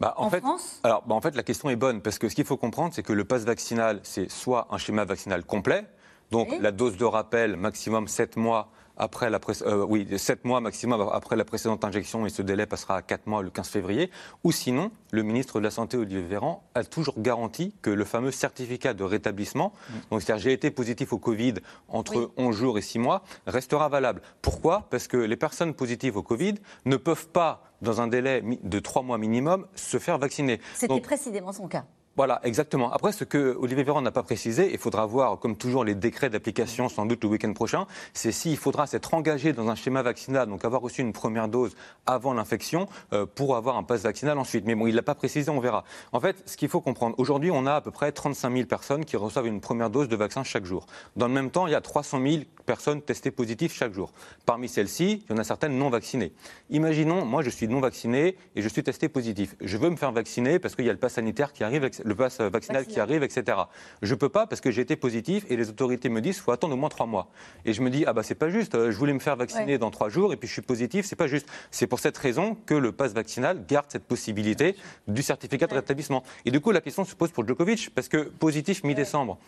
bah, 0.01 0.15
en, 0.17 0.29
fait, 0.29 0.41
France? 0.41 0.81
alors, 0.83 1.05
bah, 1.07 1.15
en 1.15 1.21
fait, 1.21 1.37
la 1.37 1.45
question 1.45 1.71
est 1.71 1.77
bonne, 1.77 2.03
parce 2.03 2.19
que 2.19 2.29
ce 2.29 2.35
qu'il 2.35 2.45
faut 2.45 2.57
comprendre, 2.57 2.93
c'est 2.93 3.05
que 3.05 3.13
le 3.13 3.25
passe 3.25 3.45
vaccinal, 3.45 4.01
c'est 4.03 4.29
soit 4.29 4.67
un 4.71 4.79
schéma 4.79 5.05
vaccinal 5.05 5.45
complet, 5.45 5.87
donc 6.33 6.49
la 6.61 6.73
dose 6.73 6.97
de 6.97 7.05
rappel, 7.05 7.57
maximum 7.57 8.09
7 8.09 8.37
mois 8.37 8.73
après 8.97 9.31
la 9.31 9.41
euh, 9.63 9.85
oui, 9.89 10.07
7 10.17 10.45
mois 10.45 10.61
maximum 10.61 11.09
après 11.13 11.37
la 11.37 11.45
précédente 11.45 11.85
injection 11.85 12.27
et 12.27 12.31
ce 12.31 12.43
délai 12.43 12.67
passera 12.67 12.97
à 12.97 13.03
4 13.03 13.27
mois 13.27 13.43
le 13.43 13.51
15 13.51 13.69
février. 13.69 14.11
Ou 14.45 14.53
sinon, 14.53 14.91
le 15.11 15.23
ministre 15.23 15.59
de 15.59 15.65
la 15.65 15.71
Santé, 15.71 15.97
Olivier 15.97 16.23
Véran, 16.23 16.63
a 16.75 16.85
toujours 16.85 17.15
garanti 17.19 17.75
que 17.83 17.91
le 17.91 18.05
fameux 18.05 18.31
certificat 18.31 18.95
de 18.95 19.05
rétablissement, 19.05 19.73
mm. 19.73 19.93
donc 20.11 20.23
c'est-à-dire 20.23 20.43
j'ai 20.43 20.53
été 20.53 20.71
positif 20.71 21.13
au 21.13 21.19
Covid 21.19 21.55
entre 21.89 22.33
11 22.37 22.55
jours 22.57 22.79
et 22.79 22.83
6 22.83 22.99
mois, 22.99 23.23
restera 23.47 23.89
valable. 23.89 24.23
Pourquoi? 24.41 24.87
Parce 24.91 25.09
que 25.09 25.17
les 25.17 25.37
personnes 25.37 25.75
positives 25.75 26.17
au 26.17 26.23
Covid 26.23 26.55
ne 26.85 26.97
peuvent 26.97 27.29
pas, 27.29 27.65
dans 27.81 28.01
un 28.01 28.09
délai 28.09 28.43
de 28.63 28.79
3 28.79 29.03
mois 29.03 29.19
minimum, 29.19 29.67
se 29.75 29.99
faire 29.99 30.19
vacciner. 30.19 30.61
C'était 30.75 31.01
précisément 31.01 31.53
son 31.53 31.69
cas. 31.69 31.85
Voilà, 32.15 32.41
exactement. 32.45 32.93
Après, 32.93 33.11
ce 33.13 33.25
que 33.25 33.57
Olivier 33.59 33.85
Véran 33.85 34.03
n'a 34.03 34.11
pas 34.11 34.23
précisé, 34.23 34.71
il 34.71 34.79
faudra 34.79 35.07
voir, 35.07 35.39
comme 35.39 35.57
toujours, 35.57 35.83
les 35.83 35.95
décrets 35.95 36.29
d'application 36.29 36.91
sans 36.91 37.07
doute 37.07 37.25
le 37.25 37.31
week-end 37.31 37.53
prochain, 37.55 37.87
c'est 38.13 38.33
s'il 38.33 38.59
faudra 38.59 38.87
s'être 38.87 39.15
engagé 39.15 39.55
dans 39.55 39.69
un 39.71 39.75
schéma 39.75 40.03
vaccinal, 40.03 40.47
donc 40.47 40.63
avoir 40.67 40.83
reçu 40.83 41.01
une 41.01 41.15
première 41.15 41.49
dose 41.49 41.75
avant 42.05 42.35
l'infection, 42.35 42.87
euh, 43.15 43.25
pour 43.25 43.57
avoir 43.57 43.79
un 43.79 43.83
pass 43.83 44.03
vaccinal 44.03 44.39
ensuite. 44.39 44.67
Mais 44.67 44.75
bon, 44.75 44.87
il 44.87 44.91
ne 44.91 44.97
l'a 44.97 45.03
pas 45.03 45.15
précisé, 45.15 45.51
on 45.51 45.59
verra. 45.59 45.85
En 46.13 46.21
fait, 46.21 46.43
ce 46.45 46.59
qu'il 46.59 46.69
faut 46.69 46.83
comprendre, 46.83 47.15
aujourd'hui, 47.19 47.51
on 47.51 47.65
a 47.65 47.77
à 47.77 47.81
peu 47.81 47.91
près 47.91 48.13
35 48.13 48.53
000 48.53 48.67
personnes 48.67 49.07
qui 49.07 49.17
reçoivent 49.17 49.47
une 49.47 49.63
première 49.63 49.89
dose 49.89 50.09
de 50.09 50.17
vaccin 50.17 50.45
chaque 50.45 50.67
jour. 50.67 50.85
Dans 51.17 51.29
le 51.29 51.35
même 51.35 51.51
temps, 51.51 51.67
il 51.67 51.73
y 51.73 51.77
a 51.77 51.81
300 51.81 52.21
000 52.23 52.43
personnes 52.67 53.01
testées 53.01 53.31
positives 53.31 53.73
chaque 53.73 53.95
jour. 53.95 54.13
Parmi 54.45 54.69
celles-ci, 54.69 55.25
il 55.27 55.33
y 55.33 55.35
en 55.35 55.41
a 55.41 55.45
certaines 55.45 55.79
non 55.79 55.89
vaccinées. 55.89 56.35
Imaginons, 56.69 57.25
moi, 57.25 57.43
je 57.43 57.49
suis 57.49 57.69
non 57.69 57.81
vacciné 57.81 58.37
et 58.55 58.61
je 58.61 58.69
suis 58.69 58.83
testé 58.83 59.09
positif. 59.09 59.57
Je 59.63 59.79
veux 59.79 59.89
me 59.89 59.97
faire 59.97 60.13
vacciner 60.13 60.59
parce 60.59 60.75
qu'il 60.75 60.85
y 60.85 60.91
a 60.91 60.93
le 60.93 60.99
pass 60.99 61.15
sanitaire 61.15 61.55
qui 61.55 61.65
arrive, 61.65 61.89
le 62.05 62.15
pass 62.15 62.41
vaccinal 62.41 62.87
qui 62.87 63.01
arrive, 63.01 63.23
etc. 63.23 63.59
Je 64.03 64.15
peux 64.15 64.29
pas 64.29 64.47
parce 64.47 64.61
que 64.61 64.71
j'ai 64.71 64.83
été 64.83 64.97
positif 64.97 65.45
et 65.49 65.57
les 65.57 65.69
autorités 65.69 66.09
me 66.09 66.21
disent 66.21 66.37
qu'il 66.37 66.45
faut 66.45 66.53
attendre 66.53 66.75
au 66.75 66.77
moins 66.77 66.89
trois 66.89 67.07
mois. 67.07 67.29
Et 67.65 67.73
je 67.73 67.83
me 67.83 67.91
dis, 67.91 68.05
ah 68.07 68.13
bah 68.13 68.23
c'est 68.23 68.35
pas 68.35 68.51
juste, 68.51 68.91
je 68.91 68.97
voulais 68.97 69.13
me 69.13 69.19
faire 69.19 69.37
vacciner 69.37 69.79
dans 69.79 69.91
trois 69.91 70.09
jours 70.09 70.33
et 70.33 70.37
puis 70.37 70.49
je 70.49 70.53
suis 70.53 70.63
positif, 70.63 71.07
c'est 71.07 71.17
pas 71.17 71.27
juste. 71.27 71.49
C'est 71.71 71.87
pour 71.87 71.99
cette 71.99 72.17
raison 72.19 72.57
que 72.67 72.75
le 72.75 72.93
pass 72.93 73.13
vaccinal 73.13 73.65
garde 73.67 73.87
cette 73.89 74.05
possibilité 74.05 74.77
du 75.09 75.23
certificat 75.23 75.67
de 75.67 75.75
rétablissement. 75.75 76.23
Et 76.45 76.51
du 76.51 76.61
coup, 76.61 76.71
la 76.71 76.81
question 76.81 77.05
se 77.05 77.15
pose 77.15 77.31
pour 77.31 77.47
Djokovic, 77.47 77.91
parce 77.95 78.09
que 78.09 78.19
positif 78.19 78.85
mi-décembre 78.85 79.39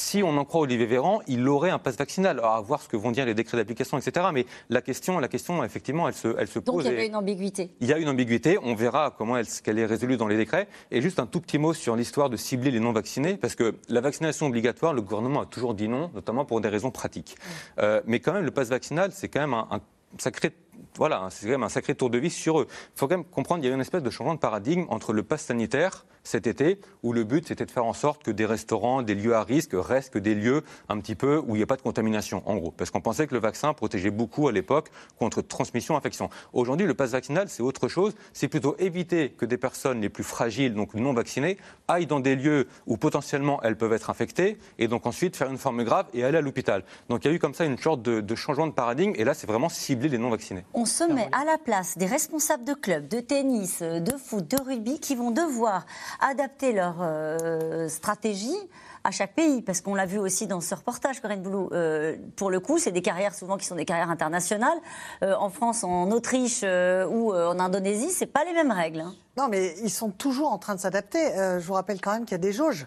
si 0.00 0.22
on 0.22 0.36
en 0.38 0.44
croit 0.44 0.62
Olivier 0.62 0.86
Véran, 0.86 1.20
il 1.26 1.46
aurait 1.46 1.70
un 1.70 1.78
pass 1.78 1.96
vaccinal. 1.96 2.38
Alors, 2.38 2.52
à 2.52 2.60
voir 2.60 2.80
ce 2.80 2.88
que 2.88 2.96
vont 2.96 3.10
dire 3.10 3.26
les 3.26 3.34
décrets 3.34 3.56
d'application, 3.56 3.98
etc. 3.98 4.26
Mais 4.32 4.46
la 4.70 4.80
question, 4.80 5.18
la 5.18 5.28
question, 5.28 5.62
effectivement, 5.62 6.08
elle 6.08 6.14
se, 6.14 6.34
elle 6.38 6.48
se 6.48 6.58
pose. 6.58 6.84
Donc 6.84 6.92
il 6.92 6.98
y 6.98 7.02
a 7.02 7.04
une 7.04 7.16
ambiguïté. 7.16 7.70
Il 7.80 7.88
y 7.88 7.92
a 7.92 7.98
une 7.98 8.08
ambiguïté. 8.08 8.58
On 8.62 8.74
verra 8.74 9.14
comment 9.16 9.36
elle, 9.36 9.46
qu'elle 9.46 9.78
est 9.78 9.86
résolue 9.86 10.16
dans 10.16 10.26
les 10.26 10.36
décrets. 10.36 10.68
Et 10.90 11.02
juste 11.02 11.20
un 11.20 11.26
tout 11.26 11.40
petit 11.40 11.58
mot 11.58 11.74
sur 11.74 11.96
l'histoire 11.96 12.30
de 12.30 12.36
cibler 12.36 12.70
les 12.70 12.80
non-vaccinés, 12.80 13.36
parce 13.36 13.54
que 13.54 13.74
la 13.88 14.00
vaccination 14.00 14.46
obligatoire, 14.46 14.94
le 14.94 15.02
gouvernement 15.02 15.42
a 15.42 15.46
toujours 15.46 15.74
dit 15.74 15.88
non, 15.88 16.10
notamment 16.14 16.44
pour 16.44 16.60
des 16.60 16.68
raisons 16.68 16.90
pratiques. 16.90 17.36
Euh, 17.78 18.00
mais 18.06 18.20
quand 18.20 18.32
même, 18.32 18.44
le 18.44 18.50
pass 18.50 18.68
vaccinal, 18.68 19.12
c'est 19.12 19.28
quand 19.28 19.40
même 19.40 19.54
un, 19.54 19.80
sacré 20.18 20.50
voilà, 20.96 21.28
c'est 21.30 21.46
quand 21.46 21.52
même 21.52 21.62
un 21.62 21.68
sacré 21.68 21.94
tour 21.94 22.10
de 22.10 22.18
vis 22.18 22.30
sur 22.30 22.60
eux. 22.60 22.66
Il 22.68 22.98
faut 22.98 23.06
quand 23.06 23.16
même 23.16 23.24
comprendre 23.24 23.60
qu'il 23.60 23.68
y 23.68 23.72
a 23.72 23.74
une 23.74 23.80
espèce 23.80 24.02
de 24.02 24.10
changement 24.10 24.34
de 24.34 24.40
paradigme 24.40 24.86
entre 24.88 25.12
le 25.12 25.22
pass 25.22 25.42
sanitaire 25.42 26.06
cet 26.30 26.46
été, 26.46 26.80
où 27.02 27.12
le 27.12 27.24
but 27.24 27.46
c'était 27.46 27.66
de 27.66 27.70
faire 27.70 27.84
en 27.84 27.92
sorte 27.92 28.22
que 28.22 28.30
des 28.30 28.46
restaurants, 28.46 29.02
des 29.02 29.14
lieux 29.14 29.34
à 29.34 29.42
risque 29.42 29.72
restent 29.74 30.12
que 30.14 30.18
des 30.18 30.34
lieux 30.34 30.62
un 30.88 30.98
petit 31.00 31.14
peu 31.14 31.42
où 31.46 31.56
il 31.56 31.58
n'y 31.58 31.62
a 31.62 31.66
pas 31.66 31.76
de 31.76 31.82
contamination, 31.82 32.42
en 32.46 32.56
gros. 32.56 32.70
Parce 32.70 32.90
qu'on 32.90 33.00
pensait 33.00 33.26
que 33.26 33.34
le 33.34 33.40
vaccin 33.40 33.74
protégeait 33.74 34.10
beaucoup 34.10 34.48
à 34.48 34.52
l'époque 34.52 34.90
contre 35.18 35.42
transmission, 35.42 35.96
infection. 35.96 36.30
Aujourd'hui, 36.52 36.86
le 36.86 36.94
pass 36.94 37.10
vaccinal, 37.10 37.48
c'est 37.48 37.62
autre 37.62 37.88
chose. 37.88 38.14
C'est 38.32 38.48
plutôt 38.48 38.76
éviter 38.78 39.30
que 39.30 39.44
des 39.44 39.58
personnes 39.58 40.00
les 40.00 40.08
plus 40.08 40.24
fragiles, 40.24 40.74
donc 40.74 40.94
non 40.94 41.12
vaccinées, 41.12 41.58
aillent 41.88 42.06
dans 42.06 42.20
des 42.20 42.36
lieux 42.36 42.68
où 42.86 42.96
potentiellement 42.96 43.60
elles 43.62 43.76
peuvent 43.76 43.92
être 43.92 44.10
infectées, 44.10 44.56
et 44.78 44.86
donc 44.86 45.06
ensuite 45.06 45.36
faire 45.36 45.50
une 45.50 45.58
forme 45.58 45.82
grave 45.82 46.06
et 46.14 46.24
aller 46.24 46.38
à 46.38 46.40
l'hôpital. 46.40 46.84
Donc 47.08 47.24
il 47.24 47.28
y 47.28 47.30
a 47.32 47.34
eu 47.34 47.38
comme 47.38 47.54
ça 47.54 47.64
une 47.64 47.78
sorte 47.78 48.02
de, 48.02 48.20
de 48.20 48.34
changement 48.34 48.66
de 48.66 48.72
paradigme, 48.72 49.12
et 49.16 49.24
là, 49.24 49.34
c'est 49.34 49.46
vraiment 49.48 49.68
cibler 49.68 50.08
les 50.08 50.18
non 50.18 50.30
vaccinés. 50.30 50.64
On 50.74 50.84
se 50.84 51.04
met 51.04 51.28
à 51.32 51.44
la 51.44 51.58
place 51.58 51.98
des 51.98 52.06
responsables 52.06 52.64
de 52.64 52.74
clubs, 52.74 53.08
de 53.08 53.20
tennis, 53.20 53.82
de 53.82 54.12
foot, 54.16 54.48
de 54.48 54.60
rugby, 54.62 55.00
qui 55.00 55.16
vont 55.16 55.30
devoir 55.30 55.86
adapter 56.20 56.72
leur 56.72 56.96
euh, 57.00 57.88
stratégie 57.88 58.56
à 59.02 59.10
chaque 59.10 59.34
pays, 59.34 59.62
parce 59.62 59.80
qu'on 59.80 59.94
l'a 59.94 60.04
vu 60.04 60.18
aussi 60.18 60.46
dans 60.46 60.60
ce 60.60 60.74
reportage, 60.74 61.20
Corinne 61.20 61.42
Boulou. 61.42 61.70
Euh, 61.72 62.16
pour 62.36 62.50
le 62.50 62.60
coup, 62.60 62.78
c'est 62.78 62.92
des 62.92 63.00
carrières 63.00 63.34
souvent 63.34 63.56
qui 63.56 63.64
sont 63.64 63.74
des 63.74 63.86
carrières 63.86 64.10
internationales. 64.10 64.76
Euh, 65.22 65.34
en 65.36 65.48
France, 65.48 65.84
en 65.84 66.10
Autriche 66.10 66.62
ou 66.62 67.32
en 67.34 67.58
Indonésie, 67.58 68.10
c'est 68.10 68.26
pas 68.26 68.44
les 68.44 68.52
mêmes 68.52 68.72
règles. 68.72 69.00
Hein. 69.00 69.14
Non, 69.38 69.48
mais 69.48 69.74
ils 69.82 69.90
sont 69.90 70.10
toujours 70.10 70.52
en 70.52 70.58
train 70.58 70.74
de 70.74 70.80
s'adapter. 70.80 71.32
je 71.34 71.66
vous 71.66 71.72
rappelle 71.72 72.00
quand 72.00 72.12
même 72.12 72.24
qu'il 72.24 72.32
y 72.32 72.34
a 72.34 72.38
des 72.38 72.52
jauges 72.52 72.86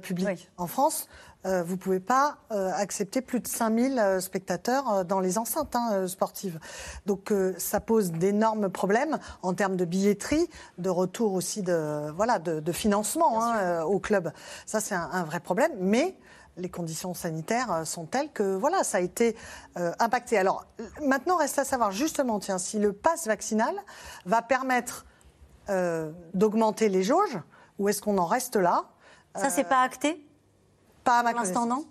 publiques 0.00 0.50
en 0.56 0.66
France. 0.66 1.08
Euh, 1.46 1.62
vous 1.62 1.72
ne 1.72 1.78
pouvez 1.78 2.00
pas 2.00 2.38
euh, 2.52 2.70
accepter 2.74 3.20
plus 3.20 3.40
de 3.40 3.46
5000 3.46 3.98
euh, 3.98 4.20
spectateurs 4.20 5.04
dans 5.04 5.20
les 5.20 5.36
enceintes 5.36 5.76
hein, 5.76 6.08
sportives. 6.08 6.58
Donc 7.06 7.32
ça 7.58 7.80
pose 7.80 8.12
d'énormes 8.12 8.70
problèmes 8.70 9.18
en 9.42 9.54
termes 9.54 9.76
de 9.76 9.84
billetterie, 9.84 10.48
de 10.78 10.90
retour 10.90 11.34
aussi 11.34 11.62
de, 11.62 12.10
voilà, 12.12 12.38
de, 12.38 12.72
financement 12.72 13.42
hein, 13.42 13.82
au 13.82 13.98
club. 13.98 14.32
Ça, 14.66 14.80
c'est 14.80 14.94
un, 14.94 15.24
vrai 15.24 15.40
problème. 15.40 15.72
Mais 15.78 16.16
les 16.56 16.68
conditions 16.68 17.14
sanitaires 17.14 17.82
sont 17.84 18.06
telles 18.06 18.30
que 18.30 18.54
voilà, 18.56 18.84
ça 18.84 18.98
a 18.98 19.00
été 19.00 19.36
impacté. 19.98 20.38
Alors 20.38 20.66
maintenant, 21.02 21.36
reste 21.36 21.58
à 21.58 21.64
savoir 21.64 21.92
justement, 21.92 22.38
tiens, 22.38 22.58
si 22.58 22.78
le 22.78 22.92
pass 22.92 23.26
vaccinal 23.26 23.74
va 24.26 24.42
permettre 24.42 25.06
d'augmenter 26.34 26.88
les 26.88 27.02
jauges 27.02 27.38
ou 27.78 27.88
est-ce 27.88 28.02
qu'on 28.02 28.18
en 28.18 28.26
reste 28.26 28.56
là? 28.56 28.84
Ça, 29.34 29.50
c'est 29.50 29.64
pas 29.64 29.82
acté? 29.82 30.23
Pas 31.04 31.18
à 31.18 31.22
ma 31.22 31.32
l'instant, 31.32 31.66
non 31.66 31.84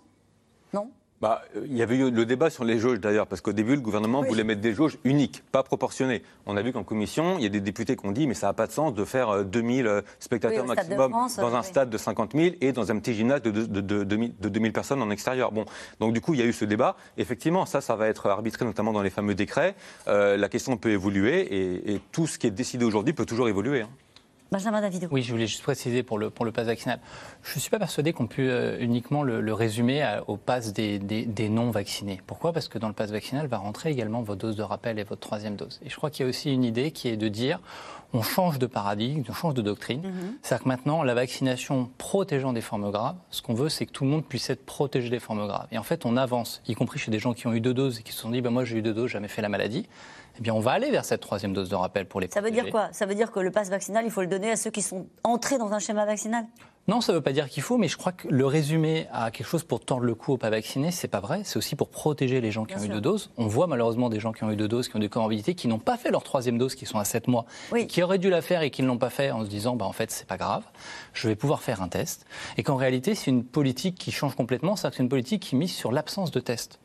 Non 0.72 0.90
bah, 1.24 1.42
il 1.64 1.74
y 1.74 1.82
avait 1.82 1.96
eu 1.96 2.10
le 2.10 2.26
débat 2.26 2.50
sur 2.50 2.64
les 2.64 2.78
jauges 2.78 3.00
d'ailleurs, 3.00 3.26
parce 3.26 3.40
qu'au 3.40 3.54
début, 3.54 3.76
le 3.76 3.80
gouvernement 3.80 4.22
voulait 4.22 4.44
mettre 4.44 4.60
des 4.60 4.74
jauges 4.74 4.98
uniques, 5.04 5.42
pas 5.52 5.62
proportionnées. 5.62 6.22
On 6.44 6.54
a 6.54 6.60
vu 6.60 6.70
qu'en 6.70 6.82
commission, 6.84 7.36
il 7.38 7.44
y 7.44 7.46
a 7.46 7.48
des 7.48 7.62
députés 7.62 7.96
qui 7.96 8.04
ont 8.04 8.12
dit 8.12 8.26
mais 8.26 8.34
ça 8.34 8.48
n'a 8.48 8.52
pas 8.52 8.66
de 8.66 8.72
sens 8.72 8.92
de 8.92 9.04
faire 9.06 9.42
2000 9.42 9.86
euh, 9.86 9.90
euh, 9.90 10.02
spectateurs 10.18 10.66
maximum 10.66 11.12
dans 11.38 11.54
un 11.54 11.62
stade 11.62 11.88
de 11.88 11.96
50 11.96 12.32
000 12.34 12.56
et 12.60 12.72
dans 12.72 12.92
un 12.92 12.98
petit 12.98 13.14
gymnase 13.14 13.40
de, 13.40 13.50
de, 13.50 14.04
2000 14.04 14.72
personnes 14.74 15.00
en 15.00 15.08
extérieur. 15.08 15.50
Bon, 15.50 15.64
donc 15.98 16.12
du 16.12 16.20
coup, 16.20 16.34
il 16.34 16.40
y 16.40 16.42
a 16.42 16.46
eu 16.46 16.52
ce 16.52 16.66
débat. 16.66 16.94
Effectivement, 17.16 17.64
ça, 17.64 17.80
ça 17.80 17.96
va 17.96 18.08
être 18.08 18.28
arbitré 18.28 18.66
notamment 18.66 18.92
dans 18.92 19.00
les 19.00 19.08
fameux 19.08 19.34
décrets. 19.34 19.76
Euh, 20.08 20.36
la 20.36 20.50
question 20.50 20.76
peut 20.76 20.90
évoluer 20.90 21.94
et, 21.94 22.02
tout 22.12 22.26
ce 22.26 22.38
qui 22.38 22.46
est 22.48 22.50
décidé 22.50 22.84
aujourd'hui 22.84 23.14
peut 23.14 23.24
toujours 23.24 23.48
évoluer. 23.48 23.80
Hein. 23.80 23.88
Benjamin. 24.54 24.88
Oui, 25.10 25.22
je 25.22 25.32
voulais 25.32 25.48
juste 25.48 25.62
préciser 25.62 26.04
pour 26.04 26.16
le, 26.16 26.30
pour 26.30 26.44
le 26.44 26.52
pass 26.52 26.66
vaccinal. 26.66 27.00
Je 27.42 27.56
ne 27.56 27.60
suis 27.60 27.70
pas 27.70 27.80
persuadé 27.80 28.12
qu'on 28.12 28.28
puisse 28.28 28.46
euh, 28.48 28.76
uniquement 28.78 29.24
le, 29.24 29.52
résumer 29.52 30.18
au 30.28 30.36
pass 30.36 30.72
des, 30.72 31.00
des, 31.00 31.48
non-vaccinés. 31.48 32.20
Pourquoi? 32.24 32.52
Parce 32.52 32.68
que 32.68 32.78
dans 32.78 32.86
le 32.86 32.94
pass 32.94 33.10
vaccinal 33.10 33.48
va 33.48 33.58
rentrer 33.58 33.90
également 33.90 34.22
votre 34.22 34.40
dose 34.42 34.54
de 34.54 34.62
rappel 34.62 35.00
et 35.00 35.02
votre 35.02 35.20
troisième 35.20 35.56
dose. 35.56 35.80
Et 35.84 35.90
je 35.90 35.96
crois 35.96 36.10
qu'il 36.10 36.24
y 36.24 36.26
a 36.26 36.28
aussi 36.28 36.52
une 36.52 36.62
idée 36.62 36.92
qui 36.92 37.08
est 37.08 37.16
de 37.16 37.26
dire 37.26 37.60
on 38.12 38.22
change 38.22 38.60
de 38.60 38.66
paradigme, 38.66 39.24
on 39.28 39.32
change 39.32 39.54
de 39.54 39.62
doctrine. 39.62 40.02
Mhm. 40.02 40.36
C'est-à-dire 40.40 40.62
que 40.62 40.68
maintenant, 40.68 41.02
la 41.02 41.14
vaccination 41.14 41.90
protégeant 41.98 42.52
des 42.52 42.60
formes 42.60 42.92
graves, 42.92 43.16
ce 43.30 43.42
qu'on 43.42 43.54
veut, 43.54 43.68
c'est 43.68 43.86
que 43.86 43.92
tout 43.92 44.04
le 44.04 44.10
monde 44.10 44.24
puisse 44.24 44.50
être 44.50 44.64
protégé 44.64 45.10
des 45.10 45.18
formes 45.18 45.48
graves. 45.48 45.66
Et 45.72 45.78
en 45.78 45.82
fait, 45.82 46.06
on 46.06 46.16
avance, 46.16 46.62
y 46.68 46.74
compris 46.74 47.00
chez 47.00 47.10
des 47.10 47.18
gens 47.18 47.34
qui 47.34 47.48
ont 47.48 47.52
eu 47.52 47.60
deux 47.60 47.74
doses 47.74 47.98
et 47.98 48.02
qui 48.02 48.12
se 48.12 48.20
sont 48.20 48.30
dit 48.30 48.40
bah, 48.40 48.50
moi 48.50 48.64
j'ai 48.64 48.78
eu 48.78 48.82
deux 48.82 48.94
doses, 48.94 49.10
jamais 49.10 49.26
fait 49.26 49.42
la 49.42 49.48
maladie 49.48 49.88
eh 50.38 50.40
bien, 50.40 50.54
on 50.54 50.60
va 50.60 50.72
aller 50.72 50.90
vers 50.90 51.04
cette 51.04 51.20
troisième 51.20 51.52
dose 51.52 51.68
de 51.68 51.74
rappel 51.74 52.06
pour 52.06 52.20
les 52.20 52.28
Ça 52.28 52.40
veut 52.40 52.50
dire 52.50 52.70
quoi? 52.70 52.88
Ça 52.92 53.06
veut 53.06 53.14
dire 53.14 53.30
que 53.30 53.40
le 53.40 53.50
pass 53.50 53.70
vaccinal, 53.70 54.04
il 54.04 54.10
faut 54.10 54.20
le 54.20 54.26
donner 54.26 54.50
à 54.50 54.56
ceux 54.56 54.70
qui 54.70 54.82
sont 54.82 55.06
entrés 55.22 55.58
dans 55.58 55.72
un 55.72 55.78
schéma 55.78 56.04
vaccinal? 56.04 56.46
Non, 56.86 57.00
ça 57.00 57.12
ne 57.12 57.16
veut 57.16 57.22
pas 57.22 57.32
dire 57.32 57.48
qu'il 57.48 57.62
faut, 57.62 57.78
mais 57.78 57.88
je 57.88 57.96
crois 57.96 58.12
que 58.12 58.28
le 58.28 58.44
résumer 58.44 59.06
à 59.10 59.30
quelque 59.30 59.46
chose 59.46 59.64
pour 59.64 59.80
tendre 59.80 60.02
le 60.02 60.14
cou 60.14 60.32
aux 60.32 60.36
pas 60.36 60.50
vaccinés, 60.50 60.90
c'est 60.90 61.08
pas 61.08 61.20
vrai. 61.20 61.40
C'est 61.44 61.56
aussi 61.56 61.76
pour 61.76 61.88
protéger 61.88 62.42
les 62.42 62.50
gens 62.50 62.66
qui 62.66 62.76
ont 62.76 62.82
eu 62.82 62.88
deux 62.88 63.00
doses. 63.00 63.30
On 63.38 63.46
voit 63.46 63.66
malheureusement 63.66 64.10
des 64.10 64.20
gens 64.20 64.32
qui 64.32 64.44
ont 64.44 64.50
eu 64.50 64.56
deux 64.56 64.68
doses, 64.68 64.88
qui 64.88 64.96
ont 64.96 64.98
des 64.98 65.08
comorbidités, 65.08 65.54
qui 65.54 65.66
n'ont 65.66 65.78
pas 65.78 65.96
fait 65.96 66.10
leur 66.10 66.22
troisième 66.22 66.58
dose, 66.58 66.74
qui 66.74 66.84
sont 66.84 66.98
à 66.98 67.04
7 67.04 67.26
mois, 67.28 67.46
qui 67.88 68.02
auraient 68.02 68.18
dû 68.18 68.28
la 68.28 68.42
faire 68.42 68.60
et 68.60 68.70
qui 68.70 68.82
ne 68.82 68.88
l'ont 68.88 68.98
pas 68.98 69.08
fait 69.08 69.30
en 69.30 69.44
se 69.44 69.48
disant, 69.48 69.76
bah, 69.76 69.86
en 69.86 69.92
fait, 69.92 70.10
c'est 70.10 70.26
pas 70.26 70.36
grave, 70.36 70.64
je 71.14 71.26
vais 71.26 71.36
pouvoir 71.36 71.62
faire 71.62 71.80
un 71.80 71.88
test. 71.88 72.26
Et 72.58 72.62
qu'en 72.62 72.76
réalité, 72.76 73.14
c'est 73.14 73.30
une 73.30 73.44
politique 73.44 73.96
qui 73.96 74.12
change 74.12 74.34
complètement, 74.34 74.76
c'est-à-dire 74.76 74.90
que 74.90 74.96
c'est 74.98 75.02
une 75.04 75.08
politique 75.08 75.40
qui 75.40 75.56
mise 75.56 75.72
sur 75.72 75.90
l'absence 75.90 76.32
de 76.32 76.40
test. 76.40 76.80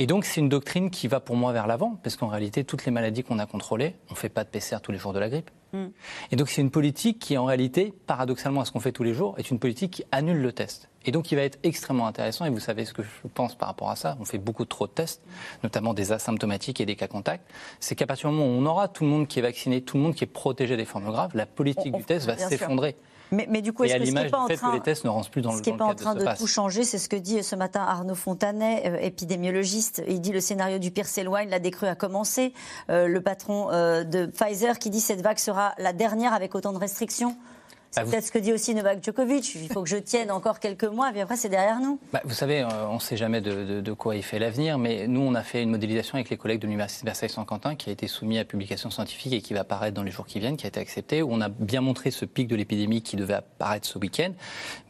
Et 0.00 0.06
donc, 0.06 0.24
c'est 0.24 0.40
une 0.40 0.48
doctrine 0.48 0.90
qui 0.90 1.08
va 1.08 1.18
pour 1.18 1.34
moi 1.34 1.52
vers 1.52 1.66
l'avant, 1.66 1.98
parce 2.02 2.16
qu'en 2.16 2.28
réalité, 2.28 2.62
toutes 2.62 2.84
les 2.84 2.92
maladies 2.92 3.24
qu'on 3.24 3.40
a 3.40 3.46
contrôlées, 3.46 3.96
on 4.08 4.12
ne 4.12 4.16
fait 4.18 4.28
pas 4.28 4.44
de 4.44 4.48
PCR 4.48 4.80
tous 4.80 4.92
les 4.92 4.98
jours 4.98 5.12
de 5.12 5.18
la 5.18 5.28
grippe. 5.28 5.50
Mm. 5.72 5.86
Et 6.30 6.36
donc, 6.36 6.48
c'est 6.48 6.60
une 6.60 6.70
politique 6.70 7.18
qui, 7.18 7.36
en 7.36 7.44
réalité, 7.44 7.92
paradoxalement 8.06 8.60
à 8.60 8.64
ce 8.64 8.70
qu'on 8.70 8.78
fait 8.78 8.92
tous 8.92 9.02
les 9.02 9.12
jours, 9.12 9.34
est 9.38 9.50
une 9.50 9.58
politique 9.58 9.90
qui 9.90 10.04
annule 10.12 10.38
le 10.38 10.52
test. 10.52 10.88
Et 11.04 11.10
donc, 11.10 11.32
il 11.32 11.34
va 11.34 11.42
être 11.42 11.58
extrêmement 11.64 12.06
intéressant, 12.06 12.44
et 12.44 12.50
vous 12.50 12.60
savez 12.60 12.84
ce 12.84 12.94
que 12.94 13.02
je 13.02 13.08
pense 13.34 13.56
par 13.56 13.68
rapport 13.68 13.90
à 13.90 13.96
ça, 13.96 14.16
on 14.20 14.24
fait 14.24 14.38
beaucoup 14.38 14.64
trop 14.64 14.86
de 14.86 14.92
tests, 14.92 15.20
notamment 15.64 15.94
des 15.94 16.12
asymptomatiques 16.12 16.80
et 16.80 16.86
des 16.86 16.94
cas 16.94 17.08
contacts, 17.08 17.50
c'est 17.80 17.96
qu'à 17.96 18.06
partir 18.06 18.30
du 18.30 18.36
moment 18.36 18.48
où 18.48 18.56
on 18.56 18.66
aura 18.66 18.86
tout 18.86 19.02
le 19.02 19.10
monde 19.10 19.26
qui 19.26 19.40
est 19.40 19.42
vacciné, 19.42 19.80
tout 19.80 19.96
le 19.96 20.04
monde 20.04 20.14
qui 20.14 20.22
est 20.22 20.28
protégé 20.28 20.76
des 20.76 20.84
formes 20.84 21.10
graves, 21.10 21.32
la 21.34 21.46
politique 21.46 21.92
du 21.92 22.04
test 22.04 22.26
va 22.26 22.36
s'effondrer. 22.36 22.94
Mais, 23.30 23.62
du 23.62 23.72
coup, 23.72 23.84
est-ce 23.84 23.96
que 23.96 24.04
ce 24.04 24.10
n'est 24.12 24.30
pas 24.30 24.38
en 24.38 24.48
train, 24.48 24.70
que 24.70 24.76
les 24.76 24.82
tests 24.82 25.04
ne 25.04 25.10
rentrent 25.10 25.30
plus 25.30 25.42
dans 25.42 25.52
ce 25.52 25.62
qui 25.62 25.70
n'est 25.70 25.78
pas 25.78 25.84
en 25.84 25.94
train 25.94 26.14
de, 26.14 26.24
tout 26.36 26.46
changer, 26.46 26.84
c'est 26.84 26.98
ce 26.98 27.08
que 27.08 27.16
dit 27.16 27.42
ce 27.42 27.56
matin 27.56 27.80
Arnaud 27.80 28.14
Fontanet, 28.14 28.82
euh, 28.86 28.98
épidémiologiste. 29.00 30.02
Il 30.08 30.20
dit 30.20 30.32
le 30.32 30.40
scénario 30.40 30.78
du 30.78 30.90
pire 30.90 31.06
s'éloigne, 31.06 31.48
la 31.48 31.58
décrue 31.58 31.86
a 31.86 31.94
commencé. 31.94 32.52
Euh, 32.90 33.06
le 33.06 33.20
patron 33.20 33.70
euh, 33.70 34.04
de 34.04 34.26
Pfizer 34.26 34.78
qui 34.78 34.90
dit 34.90 35.00
cette 35.00 35.20
vague 35.20 35.38
sera 35.38 35.74
la 35.78 35.92
dernière 35.92 36.32
avec 36.32 36.54
autant 36.54 36.72
de 36.72 36.78
restrictions. 36.78 37.36
C'est 37.90 38.04
bah, 38.04 38.10
peut-être 38.10 38.24
ce 38.24 38.32
que 38.32 38.38
dit 38.38 38.52
aussi 38.52 38.74
Novak 38.74 39.02
Djokovic. 39.02 39.54
Il 39.54 39.72
faut 39.72 39.82
que 39.82 39.88
je 39.88 39.96
tienne 39.96 40.30
encore 40.30 40.60
quelques 40.60 40.84
mois, 40.84 41.10
et 41.14 41.20
après, 41.20 41.36
c'est 41.36 41.48
derrière 41.48 41.80
nous. 41.80 41.98
Bah, 42.12 42.20
vous 42.24 42.34
savez, 42.34 42.60
euh, 42.60 42.86
on 42.90 42.96
ne 42.96 43.00
sait 43.00 43.16
jamais 43.16 43.40
de, 43.40 43.92
quoi 43.92 44.14
il 44.14 44.22
fait 44.22 44.38
l'avenir, 44.38 44.78
mais 44.78 45.06
nous, 45.06 45.20
on 45.20 45.34
a 45.34 45.42
fait 45.42 45.62
une 45.62 45.70
modélisation 45.70 46.16
avec 46.16 46.28
les 46.28 46.36
collègues 46.36 46.60
de 46.60 46.66
l'Université 46.66 47.02
de 47.02 47.06
Versailles-Saint-Quentin 47.06 47.76
qui 47.76 47.88
a 47.88 47.92
été 47.92 48.06
soumise 48.06 48.38
à 48.38 48.44
publication 48.44 48.90
scientifique 48.90 49.32
et 49.32 49.40
qui 49.40 49.54
va 49.54 49.60
apparaître 49.60 49.94
dans 49.94 50.02
les 50.02 50.10
jours 50.10 50.26
qui 50.26 50.38
viennent, 50.38 50.56
qui 50.56 50.66
a 50.66 50.68
été 50.68 50.80
acceptée, 50.80 51.22
où 51.22 51.28
on 51.32 51.40
a 51.40 51.48
bien 51.48 51.80
montré 51.80 52.10
ce 52.10 52.26
pic 52.26 52.46
de 52.46 52.56
l'épidémie 52.56 53.02
qui 53.02 53.16
devait 53.16 53.34
apparaître 53.34 53.88
ce 53.88 53.98
week-end. 53.98 54.32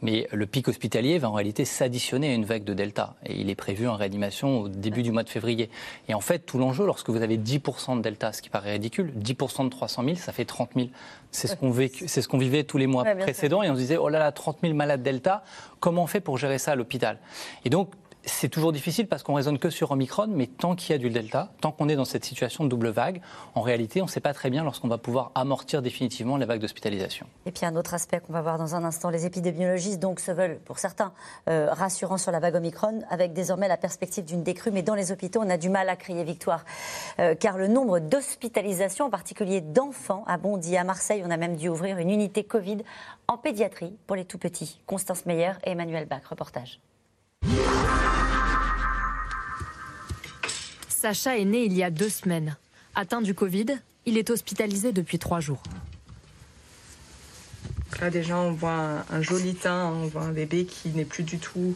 Mais 0.01 0.27
le 0.33 0.45
pic 0.45 0.67
hospitalier 0.67 1.19
va 1.19 1.29
en 1.29 1.33
réalité 1.33 1.63
s'additionner 1.63 2.31
à 2.31 2.33
une 2.33 2.45
vague 2.45 2.65
de 2.65 2.73
Delta. 2.73 3.15
Et 3.25 3.39
il 3.39 3.49
est 3.49 3.55
prévu 3.55 3.87
en 3.87 3.95
réanimation 3.95 4.61
au 4.61 4.67
début 4.67 5.03
du 5.03 5.11
mois 5.11 5.23
de 5.23 5.29
février. 5.29 5.69
Et 6.09 6.13
en 6.13 6.21
fait, 6.21 6.39
tout 6.39 6.57
l'enjeu, 6.57 6.85
lorsque 6.85 7.09
vous 7.09 7.21
avez 7.21 7.37
10% 7.37 7.97
de 7.97 8.01
Delta, 8.01 8.33
ce 8.33 8.41
qui 8.41 8.49
paraît 8.49 8.73
ridicule, 8.73 9.13
10% 9.17 9.63
de 9.63 9.69
300 9.69 10.03
000, 10.03 10.15
ça 10.17 10.33
fait 10.33 10.45
30 10.45 10.71
000. 10.75 10.87
C'est 11.31 11.47
ce 11.47 11.55
qu'on 11.55 11.71
ce 11.71 12.27
qu'on 12.27 12.37
vivait 12.37 12.63
tous 12.63 12.77
les 12.77 12.87
mois 12.89 13.05
précédents 13.05 13.63
et 13.63 13.69
on 13.69 13.75
se 13.75 13.79
disait 13.79 13.97
oh 13.97 14.09
là 14.09 14.19
là 14.19 14.31
30 14.31 14.57
000 14.61 14.73
malades 14.73 15.01
Delta, 15.01 15.43
comment 15.79 16.03
on 16.03 16.07
fait 16.07 16.19
pour 16.19 16.37
gérer 16.37 16.57
ça 16.57 16.73
à 16.73 16.75
l'hôpital? 16.75 17.17
Et 17.65 17.69
donc 17.69 17.91
c'est 18.25 18.49
toujours 18.49 18.71
difficile 18.71 19.07
parce 19.07 19.23
qu'on 19.23 19.33
raisonne 19.33 19.59
que 19.59 19.69
sur 19.69 19.91
Omicron, 19.91 20.27
mais 20.27 20.47
tant 20.47 20.75
qu'il 20.75 20.91
y 20.91 20.95
a 20.95 20.97
du 20.97 21.09
Delta, 21.09 21.51
tant 21.61 21.71
qu'on 21.71 21.89
est 21.89 21.95
dans 21.95 22.05
cette 22.05 22.25
situation 22.25 22.63
de 22.63 22.69
double 22.69 22.89
vague, 22.89 23.21
en 23.55 23.61
réalité, 23.61 24.01
on 24.01 24.05
ne 24.05 24.09
sait 24.09 24.19
pas 24.19 24.33
très 24.33 24.49
bien 24.49 24.63
lorsqu'on 24.63 24.87
va 24.87 24.97
pouvoir 24.97 25.31
amortir 25.35 25.81
définitivement 25.81 26.37
la 26.37 26.45
vague 26.45 26.59
d'hospitalisation. 26.59 27.27
Et 27.45 27.51
puis 27.51 27.65
un 27.65 27.75
autre 27.75 27.93
aspect 27.93 28.19
qu'on 28.19 28.33
va 28.33 28.41
voir 28.41 28.57
dans 28.57 28.75
un 28.75 28.83
instant, 28.83 29.09
les 29.09 29.25
épidémiologistes 29.25 29.99
donc 29.99 30.19
se 30.19 30.31
veulent, 30.31 30.59
pour 30.65 30.79
certains, 30.79 31.13
euh, 31.49 31.67
rassurants 31.71 32.17
sur 32.17 32.31
la 32.31 32.39
vague 32.39 32.55
Omicron, 32.55 33.01
avec 33.09 33.33
désormais 33.33 33.67
la 33.67 33.77
perspective 33.77 34.25
d'une 34.25 34.43
décrue, 34.43 34.71
mais 34.71 34.83
dans 34.83 34.95
les 34.95 35.11
hôpitaux, 35.11 35.41
on 35.43 35.49
a 35.49 35.57
du 35.57 35.69
mal 35.69 35.89
à 35.89 35.95
crier 35.95 36.23
victoire, 36.23 36.65
euh, 37.19 37.35
car 37.35 37.57
le 37.57 37.67
nombre 37.67 37.99
d'hospitalisations, 37.99 39.05
en 39.05 39.09
particulier 39.09 39.61
d'enfants, 39.61 40.23
a 40.27 40.37
bondi 40.37 40.75
à 40.77 40.83
Marseille. 40.83 41.23
On 41.25 41.31
a 41.31 41.37
même 41.37 41.55
dû 41.55 41.69
ouvrir 41.69 41.97
une 41.97 42.09
unité 42.09 42.43
Covid 42.43 42.79
en 43.27 43.37
pédiatrie 43.37 43.97
pour 44.07 44.15
les 44.15 44.25
tout 44.25 44.37
petits. 44.37 44.81
Constance 44.85 45.25
Meyer 45.25 45.53
et 45.63 45.71
Emmanuel 45.71 46.05
Bach, 46.05 46.25
reportage. 46.29 46.79
Sacha 50.99 51.37
est 51.37 51.45
né 51.45 51.63
il 51.63 51.71
y 51.71 51.81
a 51.81 51.91
deux 51.91 52.09
semaines. 52.09 52.57
Atteint 52.93 53.21
du 53.21 53.33
Covid, 53.33 53.67
il 54.05 54.17
est 54.17 54.29
hospitalisé 54.29 54.91
depuis 54.91 55.17
trois 55.17 55.39
jours. 55.39 55.63
Là 58.01 58.09
déjà 58.09 58.37
on 58.37 58.51
voit 58.51 59.05
un, 59.09 59.21
joli 59.21 59.55
teint, 59.55 59.93
on 59.93 60.07
voit 60.07 60.23
un 60.23 60.33
bébé 60.33 60.65
qui 60.65 60.89
n'est 60.89 61.05
plus 61.05 61.23
du 61.23 61.37
tout 61.37 61.73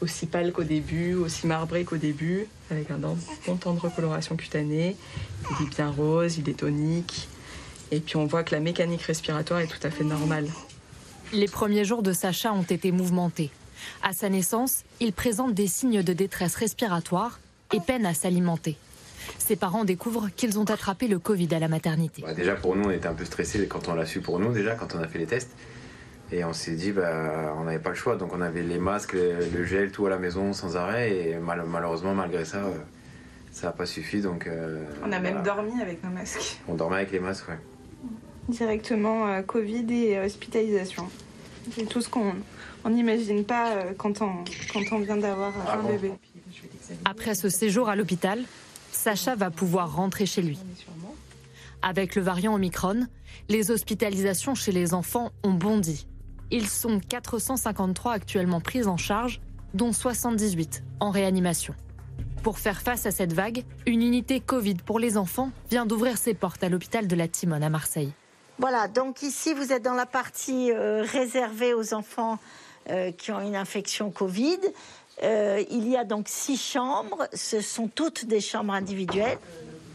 aussi 0.00 0.24
pâle 0.24 0.50
qu'au 0.50 0.64
début, 0.64 1.12
aussi 1.12 1.46
marbré 1.46 1.84
qu'au 1.84 1.98
début, 1.98 2.46
avec 2.70 2.90
un 2.90 2.96
bon 2.96 3.56
temps 3.56 3.74
de 3.74 3.80
recoloration 3.80 4.34
cutanée. 4.34 4.96
Il 5.50 5.66
est 5.66 5.68
bien 5.68 5.90
rose, 5.90 6.38
il 6.38 6.48
est 6.48 6.60
tonique. 6.60 7.28
Et 7.90 8.00
puis 8.00 8.16
on 8.16 8.24
voit 8.24 8.44
que 8.44 8.54
la 8.54 8.60
mécanique 8.60 9.02
respiratoire 9.02 9.60
est 9.60 9.66
tout 9.66 9.86
à 9.86 9.90
fait 9.90 10.04
normale. 10.04 10.48
Les 11.34 11.48
premiers 11.48 11.84
jours 11.84 12.02
de 12.02 12.14
Sacha 12.14 12.54
ont 12.54 12.62
été 12.62 12.92
mouvementés. 12.92 13.50
À 14.02 14.14
sa 14.14 14.30
naissance, 14.30 14.84
il 15.00 15.12
présente 15.12 15.52
des 15.52 15.66
signes 15.66 16.02
de 16.02 16.12
détresse 16.14 16.54
respiratoire 16.54 17.40
et 17.74 17.80
peine 17.80 18.06
à 18.06 18.14
s'alimenter. 18.14 18.76
Ses 19.38 19.56
parents 19.56 19.84
découvrent 19.84 20.28
qu'ils 20.34 20.58
ont 20.58 20.64
attrapé 20.64 21.08
le 21.08 21.18
Covid 21.18 21.48
à 21.54 21.58
la 21.58 21.68
maternité. 21.68 22.22
Bah, 22.22 22.34
déjà 22.34 22.54
pour 22.54 22.76
nous, 22.76 22.84
on 22.84 22.90
était 22.90 23.08
un 23.08 23.14
peu 23.14 23.24
stressés 23.24 23.66
quand 23.66 23.88
on 23.88 23.94
l'a 23.94 24.06
su 24.06 24.20
pour 24.20 24.38
nous, 24.38 24.52
déjà 24.52 24.74
quand 24.74 24.94
on 24.94 25.00
a 25.00 25.08
fait 25.08 25.18
les 25.18 25.26
tests. 25.26 25.56
Et 26.32 26.44
on 26.44 26.52
s'est 26.52 26.74
dit, 26.74 26.92
bah, 26.92 27.54
on 27.58 27.64
n'avait 27.64 27.78
pas 27.78 27.90
le 27.90 27.96
choix. 27.96 28.16
Donc 28.16 28.32
on 28.32 28.40
avait 28.40 28.62
les 28.62 28.78
masques, 28.78 29.14
le, 29.14 29.64
gel, 29.64 29.90
tout 29.90 30.06
à 30.06 30.10
la 30.10 30.18
maison 30.18 30.52
sans 30.52 30.76
arrêt. 30.76 31.16
Et 31.16 31.36
malheureusement, 31.36 32.14
malgré 32.14 32.44
ça, 32.44 32.58
euh, 32.58 32.72
ça 33.52 33.68
n'a 33.68 33.72
pas 33.72 33.86
suffi. 33.86 34.20
Donc, 34.20 34.46
euh, 34.46 34.84
on 35.04 35.12
a 35.12 35.18
même 35.18 35.42
dormi 35.42 35.80
avec 35.80 36.02
nos 36.04 36.10
masques. 36.10 36.60
On 36.68 36.74
dormait 36.74 36.96
avec 36.96 37.12
les 37.12 37.20
masques, 37.20 37.48
ouais. 37.48 37.58
Directement 38.48 39.26
euh, 39.26 39.42
Covid 39.42 39.86
et 39.90 40.18
hospitalisation. 40.20 41.08
C'est 41.72 41.88
tout 41.88 42.00
ce 42.00 42.10
qu'on 42.10 42.34
n'imagine 42.88 43.44
pas 43.44 43.70
quand, 43.96 44.20
on, 44.20 44.44
quand 44.72 44.82
on 44.92 44.98
vient 44.98 45.16
d'avoir 45.16 45.48
un 45.48 45.80
ah 45.80 45.88
bébé. 45.88 46.12
Après 47.04 47.34
ce 47.34 47.48
séjour 47.48 47.88
à 47.88 47.96
l'hôpital, 47.96 48.42
Sacha 48.92 49.34
va 49.34 49.50
pouvoir 49.50 49.94
rentrer 49.94 50.26
chez 50.26 50.42
lui. 50.42 50.58
Avec 51.82 52.14
le 52.14 52.22
variant 52.22 52.54
Omicron, 52.54 53.06
les 53.48 53.70
hospitalisations 53.70 54.54
chez 54.54 54.72
les 54.72 54.94
enfants 54.94 55.32
ont 55.42 55.52
bondi. 55.52 56.06
Ils 56.50 56.68
sont 56.68 57.00
453 57.00 58.12
actuellement 58.12 58.60
pris 58.60 58.86
en 58.86 58.96
charge, 58.96 59.40
dont 59.74 59.92
78 59.92 60.82
en 61.00 61.10
réanimation. 61.10 61.74
Pour 62.42 62.58
faire 62.58 62.80
face 62.80 63.06
à 63.06 63.10
cette 63.10 63.32
vague, 63.32 63.64
une 63.86 64.02
unité 64.02 64.40
Covid 64.40 64.74
pour 64.74 64.98
les 64.98 65.16
enfants 65.16 65.50
vient 65.70 65.86
d'ouvrir 65.86 66.18
ses 66.18 66.34
portes 66.34 66.62
à 66.62 66.68
l'hôpital 66.68 67.06
de 67.06 67.16
la 67.16 67.26
Timone 67.26 67.62
à 67.62 67.70
Marseille. 67.70 68.12
Voilà, 68.58 68.86
donc 68.86 69.22
ici 69.22 69.52
vous 69.52 69.72
êtes 69.72 69.82
dans 69.82 69.94
la 69.94 70.06
partie 70.06 70.70
euh, 70.70 71.02
réservée 71.02 71.74
aux 71.74 71.92
enfants 71.92 72.38
euh, 72.90 73.10
qui 73.12 73.32
ont 73.32 73.40
une 73.40 73.56
infection 73.56 74.10
Covid. 74.10 74.58
Euh, 75.22 75.62
il 75.70 75.88
y 75.88 75.96
a 75.96 76.04
donc 76.04 76.26
six 76.28 76.56
chambres, 76.56 77.28
ce 77.32 77.60
sont 77.60 77.88
toutes 77.88 78.24
des 78.24 78.40
chambres 78.40 78.72
individuelles. 78.72 79.38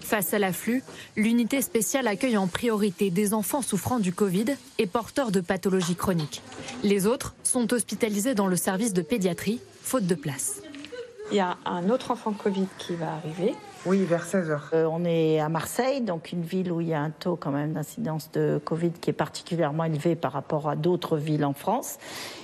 Face 0.01 0.33
à 0.33 0.39
l'afflux, 0.39 0.81
l'unité 1.17 1.61
spéciale 1.61 2.07
accueille 2.07 2.37
en 2.37 2.47
priorité 2.47 3.09
des 3.11 3.33
enfants 3.33 3.61
souffrant 3.61 3.99
du 3.99 4.13
Covid 4.13 4.45
et 4.77 4.87
porteurs 4.87 5.31
de 5.31 5.41
pathologies 5.41 5.95
chroniques. 5.95 6.41
Les 6.83 7.05
autres 7.05 7.35
sont 7.43 7.71
hospitalisés 7.73 8.33
dans 8.33 8.47
le 8.47 8.55
service 8.55 8.93
de 8.93 9.01
pédiatrie, 9.01 9.59
faute 9.83 10.07
de 10.07 10.15
place. 10.15 10.61
Il 11.31 11.37
y 11.37 11.41
a 11.41 11.57
un 11.65 11.89
autre 11.89 12.11
enfant 12.11 12.33
Covid 12.33 12.65
qui 12.79 12.95
va 12.95 13.13
arriver. 13.13 13.53
Oui, 13.85 14.03
vers 14.03 14.25
16h. 14.25 14.59
Euh, 14.73 14.85
on 14.91 15.05
est 15.05 15.39
à 15.39 15.47
Marseille, 15.47 16.01
donc 16.01 16.33
une 16.33 16.41
ville 16.41 16.71
où 16.71 16.81
il 16.81 16.89
y 16.89 16.93
a 16.93 17.01
un 17.01 17.11
taux 17.11 17.37
quand 17.37 17.51
même 17.51 17.73
d'incidence 17.73 18.29
de 18.31 18.59
Covid 18.63 18.91
qui 18.91 19.09
est 19.09 19.13
particulièrement 19.13 19.85
élevé 19.85 20.15
par 20.15 20.33
rapport 20.33 20.67
à 20.67 20.75
d'autres 20.75 21.15
villes 21.15 21.45
en 21.45 21.53
France. 21.53 21.97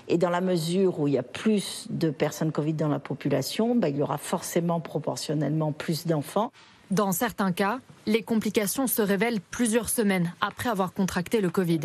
Et 0.08 0.18
dans 0.18 0.30
la 0.30 0.40
mesure 0.40 1.00
où 1.00 1.08
il 1.08 1.16
y 1.16 1.18
a 1.18 1.24
plus 1.24 1.88
de 1.90 2.10
personnes 2.10 2.54
Covid 2.54 2.74
dans 2.74 2.88
la 2.88 3.00
population, 3.00 3.76
ben, 3.76 3.90
il 3.90 3.98
y 3.98 4.02
aura 4.02 4.18
forcément 4.18 4.80
proportionnellement 4.80 5.74
plus 5.74 6.08
d'enfants. 6.08 6.52
Dans 6.92 7.12
certains 7.12 7.52
cas, 7.52 7.80
les 8.06 8.22
complications 8.22 8.88
se 8.88 9.02
révèlent 9.02 9.42
plusieurs 9.42 9.90
semaines 9.90 10.34
après 10.40 10.70
avoir 10.70 10.94
contracté 10.94 11.42
le 11.42 11.50
Covid. 11.50 11.82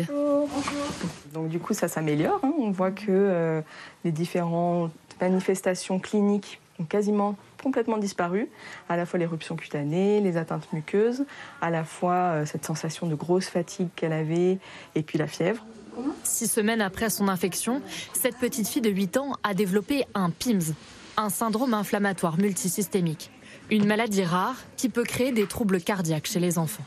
Donc 1.33 1.49
du 1.49 1.59
coup, 1.59 1.73
ça 1.73 1.87
s'améliore. 1.87 2.39
Hein. 2.43 2.53
On 2.59 2.71
voit 2.71 2.91
que 2.91 3.05
euh, 3.09 3.61
les 4.05 4.11
différentes 4.11 4.91
manifestations 5.19 5.99
cliniques 5.99 6.61
ont 6.79 6.85
quasiment 6.85 7.35
complètement 7.61 7.97
disparu, 7.97 8.49
à 8.89 8.97
la 8.97 9.05
fois 9.05 9.19
l'éruption 9.19 9.55
cutanée, 9.55 10.19
les 10.21 10.37
atteintes 10.37 10.71
muqueuses, 10.73 11.25
à 11.61 11.69
la 11.69 11.83
fois 11.83 12.13
euh, 12.13 12.45
cette 12.45 12.65
sensation 12.65 13.07
de 13.07 13.15
grosse 13.15 13.47
fatigue 13.47 13.89
qu'elle 13.95 14.13
avait 14.13 14.59
et 14.95 15.03
puis 15.03 15.17
la 15.17 15.27
fièvre. 15.27 15.65
Six 16.23 16.47
semaines 16.47 16.81
après 16.81 17.09
son 17.09 17.27
infection, 17.27 17.81
cette 18.13 18.37
petite 18.37 18.67
fille 18.67 18.81
de 18.81 18.89
8 18.89 19.17
ans 19.17 19.33
a 19.43 19.53
développé 19.53 20.05
un 20.13 20.29
PIMS, 20.29 20.73
un 21.17 21.29
syndrome 21.29 21.73
inflammatoire 21.73 22.37
multisystémique. 22.37 23.29
Une 23.69 23.85
maladie 23.85 24.23
rare 24.23 24.55
qui 24.77 24.89
peut 24.89 25.03
créer 25.03 25.31
des 25.31 25.45
troubles 25.45 25.81
cardiaques 25.81 26.27
chez 26.27 26.39
les 26.39 26.57
enfants. 26.57 26.83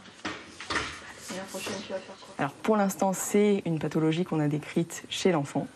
Alors 2.38 2.52
pour 2.52 2.76
l'instant, 2.76 3.12
c'est 3.12 3.62
une 3.64 3.78
pathologie 3.78 4.24
qu'on 4.24 4.40
a 4.40 4.48
décrite 4.48 5.04
chez 5.08 5.32
l'enfant. 5.32 5.66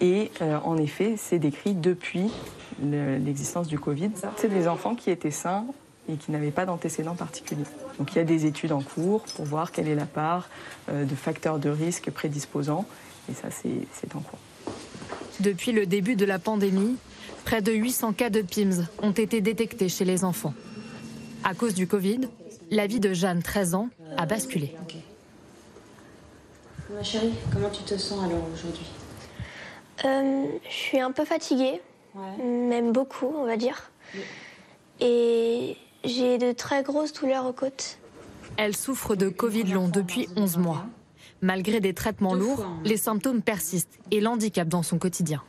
Et 0.00 0.30
euh, 0.42 0.58
en 0.64 0.76
effet, 0.76 1.14
c'est 1.16 1.38
décrit 1.38 1.74
depuis 1.74 2.30
l'existence 2.82 3.68
du 3.68 3.78
Covid. 3.78 4.10
C'est 4.36 4.48
des 4.48 4.68
enfants 4.68 4.94
qui 4.94 5.10
étaient 5.10 5.30
sains 5.30 5.64
et 6.08 6.14
qui 6.16 6.30
n'avaient 6.30 6.50
pas 6.50 6.66
d'antécédents 6.66 7.14
particuliers. 7.14 7.64
Donc 7.98 8.12
il 8.12 8.18
y 8.18 8.20
a 8.20 8.24
des 8.24 8.46
études 8.46 8.72
en 8.72 8.82
cours 8.82 9.22
pour 9.22 9.44
voir 9.44 9.72
quelle 9.72 9.88
est 9.88 9.94
la 9.94 10.06
part 10.06 10.48
euh, 10.88 11.04
de 11.04 11.14
facteurs 11.14 11.58
de 11.58 11.68
risque 11.68 12.10
prédisposants. 12.10 12.86
Et 13.30 13.34
ça, 13.34 13.48
c'est 13.50 14.14
en 14.14 14.20
cours. 14.20 14.38
Depuis 15.40 15.72
le 15.72 15.84
début 15.84 16.14
de 16.14 16.24
la 16.24 16.38
pandémie, 16.38 16.96
Près 17.46 17.62
de 17.62 17.70
800 17.70 18.12
cas 18.14 18.28
de 18.28 18.42
PIMS 18.42 18.88
ont 19.00 19.12
été 19.12 19.40
détectés 19.40 19.88
chez 19.88 20.04
les 20.04 20.24
enfants. 20.24 20.52
À 21.44 21.54
cause 21.54 21.74
du 21.74 21.86
Covid, 21.86 22.22
la 22.72 22.88
vie 22.88 22.98
de 22.98 23.12
Jeanne, 23.12 23.40
13 23.40 23.76
ans, 23.76 23.88
a 24.16 24.26
basculé. 24.26 24.74
Ma 26.92 27.04
chérie, 27.04 27.34
comment 27.52 27.70
tu 27.70 27.84
te 27.84 27.96
sens 27.96 28.24
alors 28.24 28.42
aujourd'hui? 28.52 28.86
Euh, 30.04 30.46
Je 30.68 30.74
suis 30.74 30.98
un 30.98 31.12
peu 31.12 31.24
fatiguée, 31.24 31.80
même 32.42 32.92
beaucoup, 32.92 33.32
on 33.36 33.44
va 33.44 33.56
dire. 33.56 33.90
Et 35.00 35.76
j'ai 36.04 36.38
de 36.38 36.52
très 36.52 36.82
grosses 36.82 37.12
douleurs 37.12 37.46
aux 37.46 37.52
côtes. 37.52 37.98
Elle 38.56 38.76
souffre 38.76 39.16
de 39.16 39.28
Covid 39.28 39.64
long 39.64 39.88
depuis 39.88 40.28
11 40.36 40.58
mois. 40.58 40.86
Malgré 41.42 41.80
des 41.80 41.92
traitements 41.92 42.34
lourds, 42.34 42.66
les 42.84 42.96
symptômes 42.96 43.42
persistent 43.42 43.98
et 44.10 44.20
l'handicap 44.20 44.66
dans 44.68 44.82
son 44.82 44.98
quotidien. 44.98 45.42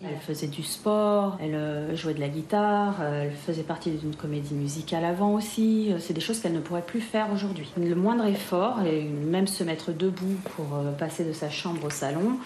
Elle 0.00 0.20
faisait 0.20 0.46
du 0.46 0.62
sport, 0.62 1.36
elle 1.40 1.56
euh, 1.56 1.96
jouait 1.96 2.14
de 2.14 2.20
la 2.20 2.28
guitare, 2.28 2.98
euh, 3.00 3.24
elle 3.24 3.32
faisait 3.32 3.64
partie 3.64 3.90
d'une 3.90 4.14
comédie 4.14 4.54
musicale 4.54 5.04
avant 5.04 5.34
aussi. 5.34 5.92
Euh, 5.92 5.98
c'est 5.98 6.12
des 6.12 6.20
choses 6.20 6.38
qu'elle 6.38 6.52
ne 6.52 6.60
pourrait 6.60 6.86
plus 6.86 7.00
faire 7.00 7.32
aujourd'hui. 7.32 7.68
Le 7.76 7.96
moindre 7.96 8.24
effort, 8.26 8.80
et 8.86 9.02
même 9.02 9.48
se 9.48 9.64
mettre 9.64 9.90
debout 9.90 10.36
pour 10.54 10.66
passer 11.00 11.24
de 11.24 11.32
sa 11.32 11.50
chambre 11.50 11.86
au 11.86 11.90
salon, 11.90 12.38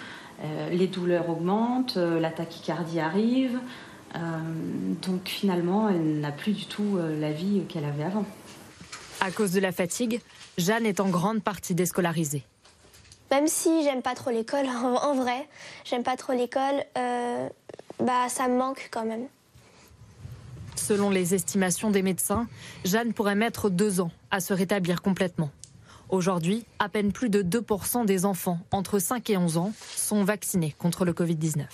les 0.71 0.87
douleurs 0.87 1.29
augmentent, 1.29 1.97
la 1.97 2.31
tachycardie 2.31 3.01
arrive. 3.01 3.59
donc 4.15 5.29
finalement, 5.29 5.89
elle 5.89 6.21
n'a 6.21 6.33
plus 6.33 6.53
du 6.53 6.67
tout 6.67 6.99
la 7.21 7.33
vie 7.33 7.63
qu'elle 7.69 7.85
avait 7.85 8.05
avant. 8.05 8.25
À 9.21 9.31
cause 9.31 9.53
de 9.53 9.61
la 9.61 9.71
fatigue, 9.71 10.21
Jeanne 10.59 10.85
est 10.85 10.99
en 10.99 11.09
grande 11.09 11.43
partie 11.43 11.75
déscolarisée. 11.75 12.43
Même 13.31 13.47
si 13.47 13.83
j'aime 13.83 14.03
pas 14.03 14.15
trop 14.15 14.31
l'école, 14.31 14.67
en 15.03 15.15
vrai, 15.15 15.49
j'aime 15.85 16.03
pas 16.03 16.17
trop 16.17 16.33
l'école, 16.35 16.85
euh, 16.99 17.49
bah 17.99 18.29
ça 18.29 18.47
me 18.47 18.59
manque 18.59 18.89
quand 18.91 19.07
même. 19.07 19.27
Selon 20.77 21.09
les 21.09 21.35
estimations 21.35 21.91
des 21.91 22.03
médecins, 22.03 22.47
Jeanne 22.85 23.15
pourrait 23.15 23.35
mettre 23.35 23.71
deux 23.71 24.01
ans 24.01 24.11
à 24.31 24.41
se 24.41 24.53
rétablir 24.53 25.01
complètement. 25.01 25.51
Aujourd'hui, 26.13 26.67
à 26.79 26.91
peine 26.91 27.11
plus 27.11 27.31
de 27.31 27.43
2% 27.43 28.05
des 28.05 28.27
enfants 28.27 28.59
entre 28.71 28.99
5 28.99 29.31
et 29.31 29.39
11 29.39 29.57
ans 29.57 29.73
sont 29.97 30.25
vaccinés 30.25 30.75
contre 30.79 31.07
le 31.07 31.15
Covid-19. 31.15 31.65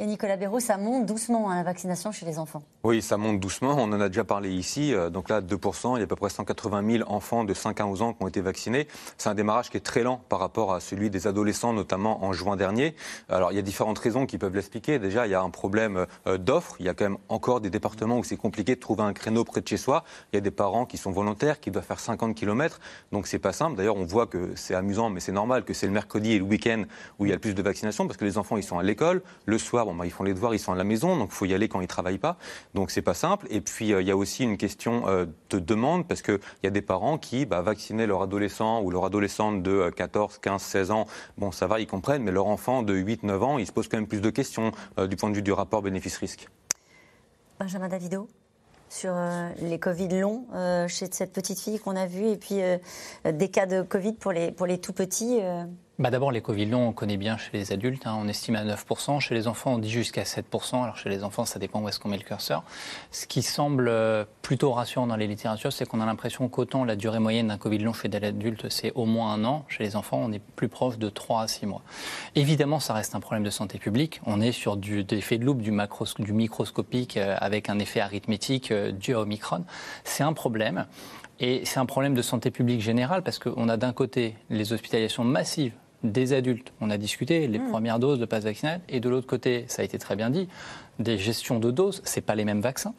Et 0.00 0.06
Nicolas 0.06 0.36
Béraud, 0.36 0.60
ça 0.60 0.76
monte 0.76 1.06
doucement, 1.06 1.50
hein, 1.50 1.56
la 1.56 1.64
vaccination 1.64 2.12
chez 2.12 2.24
les 2.24 2.38
enfants. 2.38 2.62
Oui, 2.84 3.02
ça 3.02 3.16
monte 3.16 3.40
doucement. 3.40 3.74
On 3.76 3.92
en 3.92 4.00
a 4.00 4.06
déjà 4.06 4.22
parlé 4.22 4.48
ici. 4.48 4.94
Euh, 4.94 5.10
donc 5.10 5.28
là, 5.28 5.40
2%, 5.40 5.96
il 5.96 5.98
y 5.98 6.00
a 6.02 6.04
à 6.04 6.06
peu 6.06 6.14
près 6.14 6.28
180 6.28 6.98
000 6.98 7.10
enfants 7.10 7.42
de 7.42 7.52
5 7.52 7.80
à 7.80 7.86
11 7.86 8.02
ans 8.02 8.12
qui 8.12 8.22
ont 8.22 8.28
été 8.28 8.40
vaccinés. 8.40 8.86
C'est 9.16 9.28
un 9.28 9.34
démarrage 9.34 9.70
qui 9.70 9.76
est 9.76 9.80
très 9.80 10.04
lent 10.04 10.20
par 10.28 10.38
rapport 10.38 10.72
à 10.72 10.78
celui 10.78 11.10
des 11.10 11.26
adolescents, 11.26 11.72
notamment 11.72 12.22
en 12.24 12.32
juin 12.32 12.54
dernier. 12.54 12.94
Alors, 13.28 13.50
il 13.50 13.56
y 13.56 13.58
a 13.58 13.62
différentes 13.62 13.98
raisons 13.98 14.24
qui 14.24 14.38
peuvent 14.38 14.54
l'expliquer. 14.54 15.00
Déjà, 15.00 15.26
il 15.26 15.30
y 15.30 15.34
a 15.34 15.42
un 15.42 15.50
problème 15.50 16.06
euh, 16.28 16.38
d'offre. 16.38 16.76
Il 16.78 16.86
y 16.86 16.88
a 16.88 16.94
quand 16.94 17.06
même 17.06 17.18
encore 17.28 17.60
des 17.60 17.70
départements 17.70 18.18
où 18.18 18.24
c'est 18.24 18.36
compliqué 18.36 18.76
de 18.76 18.80
trouver 18.80 19.02
un 19.02 19.12
créneau 19.12 19.42
près 19.42 19.62
de 19.62 19.66
chez 19.66 19.78
soi. 19.78 20.04
Il 20.32 20.36
y 20.36 20.38
a 20.38 20.42
des 20.42 20.52
parents 20.52 20.86
qui 20.86 20.96
sont 20.96 21.10
volontaires, 21.10 21.58
qui 21.58 21.72
doivent 21.72 21.84
faire 21.84 21.98
50 21.98 22.36
km. 22.36 22.78
Donc, 23.10 23.26
c'est 23.26 23.40
pas 23.40 23.52
simple. 23.52 23.76
D'ailleurs, 23.76 23.96
on 23.96 24.04
voit 24.04 24.28
que 24.28 24.52
c'est 24.54 24.76
amusant, 24.76 25.10
mais 25.10 25.18
c'est 25.18 25.32
normal 25.32 25.64
que 25.64 25.74
c'est 25.74 25.86
le 25.86 25.92
mercredi 25.92 26.34
et 26.34 26.38
le 26.38 26.44
week-end 26.44 26.84
où 27.18 27.26
il 27.26 27.30
y 27.30 27.32
a 27.32 27.34
le 27.34 27.40
plus 27.40 27.54
de 27.54 27.62
vaccination 27.62 28.06
parce 28.06 28.16
que 28.16 28.24
les 28.24 28.38
enfants, 28.38 28.56
ils 28.56 28.62
sont 28.62 28.78
à 28.78 28.84
l'école. 28.84 29.22
Le 29.44 29.58
soir, 29.58 29.87
bah, 29.94 30.06
ils 30.06 30.10
font 30.10 30.24
les 30.24 30.34
devoirs, 30.34 30.54
ils 30.54 30.58
sont 30.58 30.72
à 30.72 30.76
la 30.76 30.84
maison. 30.84 31.16
Donc, 31.16 31.30
il 31.32 31.34
faut 31.34 31.44
y 31.44 31.54
aller 31.54 31.68
quand 31.68 31.80
ils 31.80 31.86
travaillent 31.86 32.18
pas. 32.18 32.36
Donc, 32.74 32.90
c'est 32.90 33.02
pas 33.02 33.14
simple. 33.14 33.46
Et 33.50 33.60
puis, 33.60 33.92
euh, 33.92 34.00
il 34.00 34.08
y 34.08 34.10
a 34.10 34.16
aussi 34.16 34.44
une 34.44 34.56
question 34.56 35.08
euh, 35.08 35.26
de 35.50 35.58
demande, 35.58 36.06
parce 36.06 36.22
qu'il 36.22 36.38
y 36.62 36.66
a 36.66 36.70
des 36.70 36.82
parents 36.82 37.18
qui 37.18 37.46
bah, 37.46 37.62
vacciner 37.62 38.06
leur 38.06 38.22
adolescent 38.22 38.82
ou 38.82 38.90
leur 38.90 39.04
adolescente 39.04 39.62
de 39.62 39.90
14, 39.90 40.38
15, 40.38 40.62
16 40.62 40.90
ans. 40.90 41.06
Bon, 41.36 41.52
ça 41.52 41.66
va, 41.66 41.80
ils 41.80 41.86
comprennent, 41.86 42.22
mais 42.22 42.32
leur 42.32 42.46
enfant 42.46 42.82
de 42.82 42.94
8, 42.94 43.22
9 43.22 43.42
ans, 43.42 43.58
il 43.58 43.66
se 43.66 43.72
pose 43.72 43.88
quand 43.88 43.96
même 43.96 44.06
plus 44.06 44.20
de 44.20 44.30
questions 44.30 44.72
euh, 44.98 45.06
du 45.06 45.16
point 45.16 45.30
de 45.30 45.34
vue 45.34 45.42
du 45.42 45.52
rapport 45.52 45.82
bénéfice-risque. 45.82 46.48
Benjamin 47.58 47.88
Davido 47.88 48.28
sur 48.90 49.14
les 49.60 49.78
Covid 49.78 50.08
longs 50.20 50.46
chez 50.88 51.08
cette 51.12 51.34
petite 51.34 51.60
fille 51.60 51.78
qu'on 51.78 51.94
a 51.94 52.06
vue 52.06 52.28
et 52.28 52.36
puis 52.38 52.60
des 53.30 53.48
cas 53.48 53.66
de 53.66 53.82
Covid 53.82 54.14
pour 54.14 54.32
les, 54.32 54.50
pour 54.50 54.64
les 54.66 54.78
tout 54.78 54.94
petits 54.94 55.40
bah 55.98 56.10
D'abord, 56.10 56.30
les 56.30 56.40
Covid 56.40 56.66
longs, 56.66 56.86
on 56.86 56.92
connaît 56.92 57.16
bien 57.16 57.36
chez 57.36 57.50
les 57.52 57.72
adultes. 57.72 58.06
Hein, 58.06 58.16
on 58.20 58.28
estime 58.28 58.54
à 58.54 58.64
9%. 58.64 59.18
Chez 59.18 59.34
les 59.34 59.48
enfants, 59.48 59.74
on 59.74 59.78
dit 59.78 59.90
jusqu'à 59.90 60.22
7%. 60.22 60.80
Alors, 60.80 60.96
chez 60.96 61.08
les 61.08 61.24
enfants, 61.24 61.44
ça 61.44 61.58
dépend 61.58 61.80
où 61.80 61.88
est-ce 61.88 61.98
qu'on 61.98 62.08
met 62.08 62.16
le 62.16 62.22
curseur. 62.22 62.62
Ce 63.10 63.26
qui 63.26 63.42
semble 63.42 63.88
euh, 63.88 64.24
plutôt 64.42 64.70
rassurant 64.70 65.08
dans 65.08 65.16
les 65.16 65.26
littératures, 65.26 65.72
c'est 65.72 65.86
qu'on 65.86 66.00
a 66.00 66.06
l'impression 66.06 66.48
qu'autant 66.48 66.84
la 66.84 66.94
durée 66.94 67.18
moyenne 67.18 67.48
d'un 67.48 67.58
Covid 67.58 67.78
long 67.78 67.92
chez 67.92 68.06
l'adulte, 68.06 68.68
c'est 68.70 68.92
au 68.94 69.06
moins 69.06 69.32
un 69.32 69.44
an. 69.44 69.64
Chez 69.66 69.82
les 69.82 69.96
enfants, 69.96 70.20
on 70.22 70.30
est 70.30 70.38
plus 70.38 70.68
proche 70.68 70.98
de 70.98 71.08
3 71.08 71.42
à 71.42 71.48
6 71.48 71.66
mois. 71.66 71.82
Évidemment, 72.36 72.78
ça 72.78 72.94
reste 72.94 73.16
un 73.16 73.20
problème 73.20 73.42
de 73.42 73.50
santé 73.50 73.78
publique. 73.80 74.20
On 74.24 74.40
est 74.40 74.52
sur 74.52 74.76
du, 74.76 75.04
effets 75.10 75.38
de 75.38 75.44
loupe, 75.44 75.62
du, 75.62 75.72
du 76.20 76.32
microscopique, 76.32 77.16
euh, 77.16 77.34
avec 77.40 77.68
un 77.68 77.80
effet 77.80 77.98
arithmétique 77.98 78.70
euh, 78.70 78.92
dû 78.92 79.14
à 79.14 79.20
Omicron. 79.22 79.64
C'est 80.04 80.22
un 80.22 80.32
problème. 80.32 80.86
Et 81.40 81.64
c'est 81.64 81.80
un 81.80 81.86
problème 81.86 82.14
de 82.14 82.22
santé 82.22 82.52
publique 82.52 82.82
générale 82.82 83.24
parce 83.24 83.40
qu'on 83.40 83.68
a 83.68 83.76
d'un 83.76 83.92
côté 83.92 84.36
les 84.48 84.72
hospitalisations 84.72 85.24
massives 85.24 85.72
des 86.02 86.32
adultes. 86.32 86.72
On 86.80 86.90
a 86.90 86.98
discuté 86.98 87.46
les 87.48 87.58
mm. 87.58 87.70
premières 87.70 87.98
doses 87.98 88.18
de 88.18 88.24
passe 88.24 88.44
vaccinal. 88.44 88.80
Et 88.88 89.00
de 89.00 89.08
l'autre 89.08 89.26
côté, 89.26 89.64
ça 89.68 89.82
a 89.82 89.84
été 89.84 89.98
très 89.98 90.16
bien 90.16 90.30
dit, 90.30 90.48
des 90.98 91.18
gestions 91.18 91.58
de 91.58 91.70
doses, 91.70 92.02
ce 92.04 92.20
pas 92.20 92.34
les 92.34 92.44
mêmes 92.44 92.60
vaccins. 92.60 92.94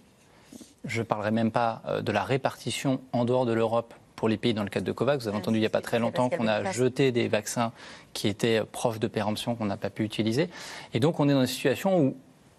Je 0.86 1.00
ne 1.00 1.06
parlerai 1.06 1.32
même 1.32 1.52
pas 1.52 1.82
euh, 1.88 2.02
de 2.02 2.12
la 2.12 2.24
répartition 2.24 3.02
en 3.12 3.26
dehors 3.26 3.45
de 3.45 3.54
l'Europe 3.54 3.93
pour 4.16 4.28
les 4.28 4.38
pays 4.38 4.54
dans 4.54 4.64
le 4.64 4.70
cadre 4.70 4.86
de 4.86 4.91
COVAX. 4.91 5.24
Vous 5.24 5.30
avez 5.30 5.38
entendu 5.38 5.58
il 5.58 5.62
n'y 5.62 5.66
a 5.66 5.70
pas 5.70 5.82
très 5.82 6.00
longtemps 6.00 6.30
qu'on 6.30 6.47
a 6.47 6.72
jeté 6.72 7.14
des 7.14 7.30
vaccins 7.30 7.72
qui 8.12 8.28
étaient 8.28 8.62
proches 8.70 9.00
de 9.00 9.08
péremption 9.08 9.56
qu'on 9.56 9.66
n'a 9.66 9.78
pas 9.78 9.89
pu 9.89 10.04
utiliser. 10.04 10.50
Et 10.93 11.00
donc 11.00 11.22
on 11.22 11.30
est 11.30 11.34
dans 11.34 11.41
une 11.41 11.47
situation 11.47 12.02
où, 12.02 12.18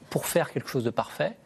pour 0.09 0.27
faire 0.27 0.53
quelque 0.53 0.71
chose 0.71 0.85
de 0.85 0.91
parfait, 0.91 1.37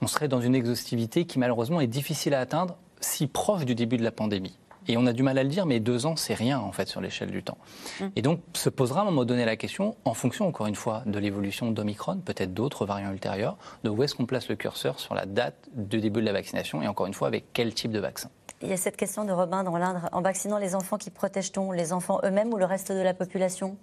on 0.00 0.06
serait 0.06 0.28
dans 0.28 0.40
une 0.40 0.54
exhaustivité 0.54 1.24
qui 1.24 1.40
malheureusement 1.40 1.80
est 1.80 1.88
difficile 1.88 2.34
à 2.34 2.40
atteindre 2.40 2.76
si 3.00 3.26
proche 3.26 3.64
du 3.64 3.74
début 3.74 3.96
de 3.96 4.04
la 4.04 4.12
pandémie. 4.12 4.56
Et 4.88 4.96
on 4.96 5.06
a 5.06 5.12
du 5.12 5.22
mal 5.22 5.38
à 5.38 5.42
le 5.42 5.48
dire, 5.48 5.66
mais 5.66 5.80
deux 5.80 6.06
ans, 6.06 6.16
c'est 6.16 6.34
rien 6.34 6.58
en 6.58 6.72
fait 6.72 6.88
sur 6.88 7.00
l'échelle 7.00 7.30
du 7.30 7.42
temps. 7.42 7.58
Mmh. 8.00 8.04
Et 8.16 8.22
donc 8.22 8.40
se 8.54 8.68
posera 8.68 9.00
à 9.00 9.02
un 9.02 9.06
moment 9.06 9.24
donné 9.24 9.44
la 9.44 9.56
question, 9.56 9.96
en 10.04 10.14
fonction 10.14 10.46
encore 10.46 10.66
une 10.66 10.74
fois 10.74 11.02
de 11.06 11.18
l'évolution 11.18 11.70
d'Omicron, 11.70 12.18
peut-être 12.24 12.54
d'autres 12.54 12.86
variants 12.86 13.12
ultérieurs, 13.12 13.56
de 13.84 13.90
où 13.90 14.02
est-ce 14.02 14.14
qu'on 14.14 14.26
place 14.26 14.48
le 14.48 14.56
curseur 14.56 14.98
sur 14.98 15.14
la 15.14 15.26
date 15.26 15.68
de 15.74 15.98
début 15.98 16.20
de 16.20 16.26
la 16.26 16.32
vaccination 16.32 16.82
et 16.82 16.88
encore 16.88 17.06
une 17.06 17.14
fois 17.14 17.28
avec 17.28 17.52
quel 17.52 17.74
type 17.74 17.92
de 17.92 18.00
vaccin? 18.00 18.30
Il 18.60 18.68
y 18.68 18.72
a 18.72 18.76
cette 18.76 18.96
question 18.96 19.24
de 19.24 19.30
Robin 19.30 19.62
dans 19.62 19.76
l'Indre. 19.76 20.08
En 20.10 20.20
vaccinant 20.20 20.58
les 20.58 20.74
enfants, 20.74 20.98
qui 20.98 21.10
protège-t-on 21.10 21.70
Les 21.70 21.92
enfants 21.92 22.20
eux-mêmes 22.24 22.52
ou 22.52 22.56
le 22.56 22.64
reste 22.64 22.90
de 22.90 23.00
la 23.00 23.14
population? 23.14 23.76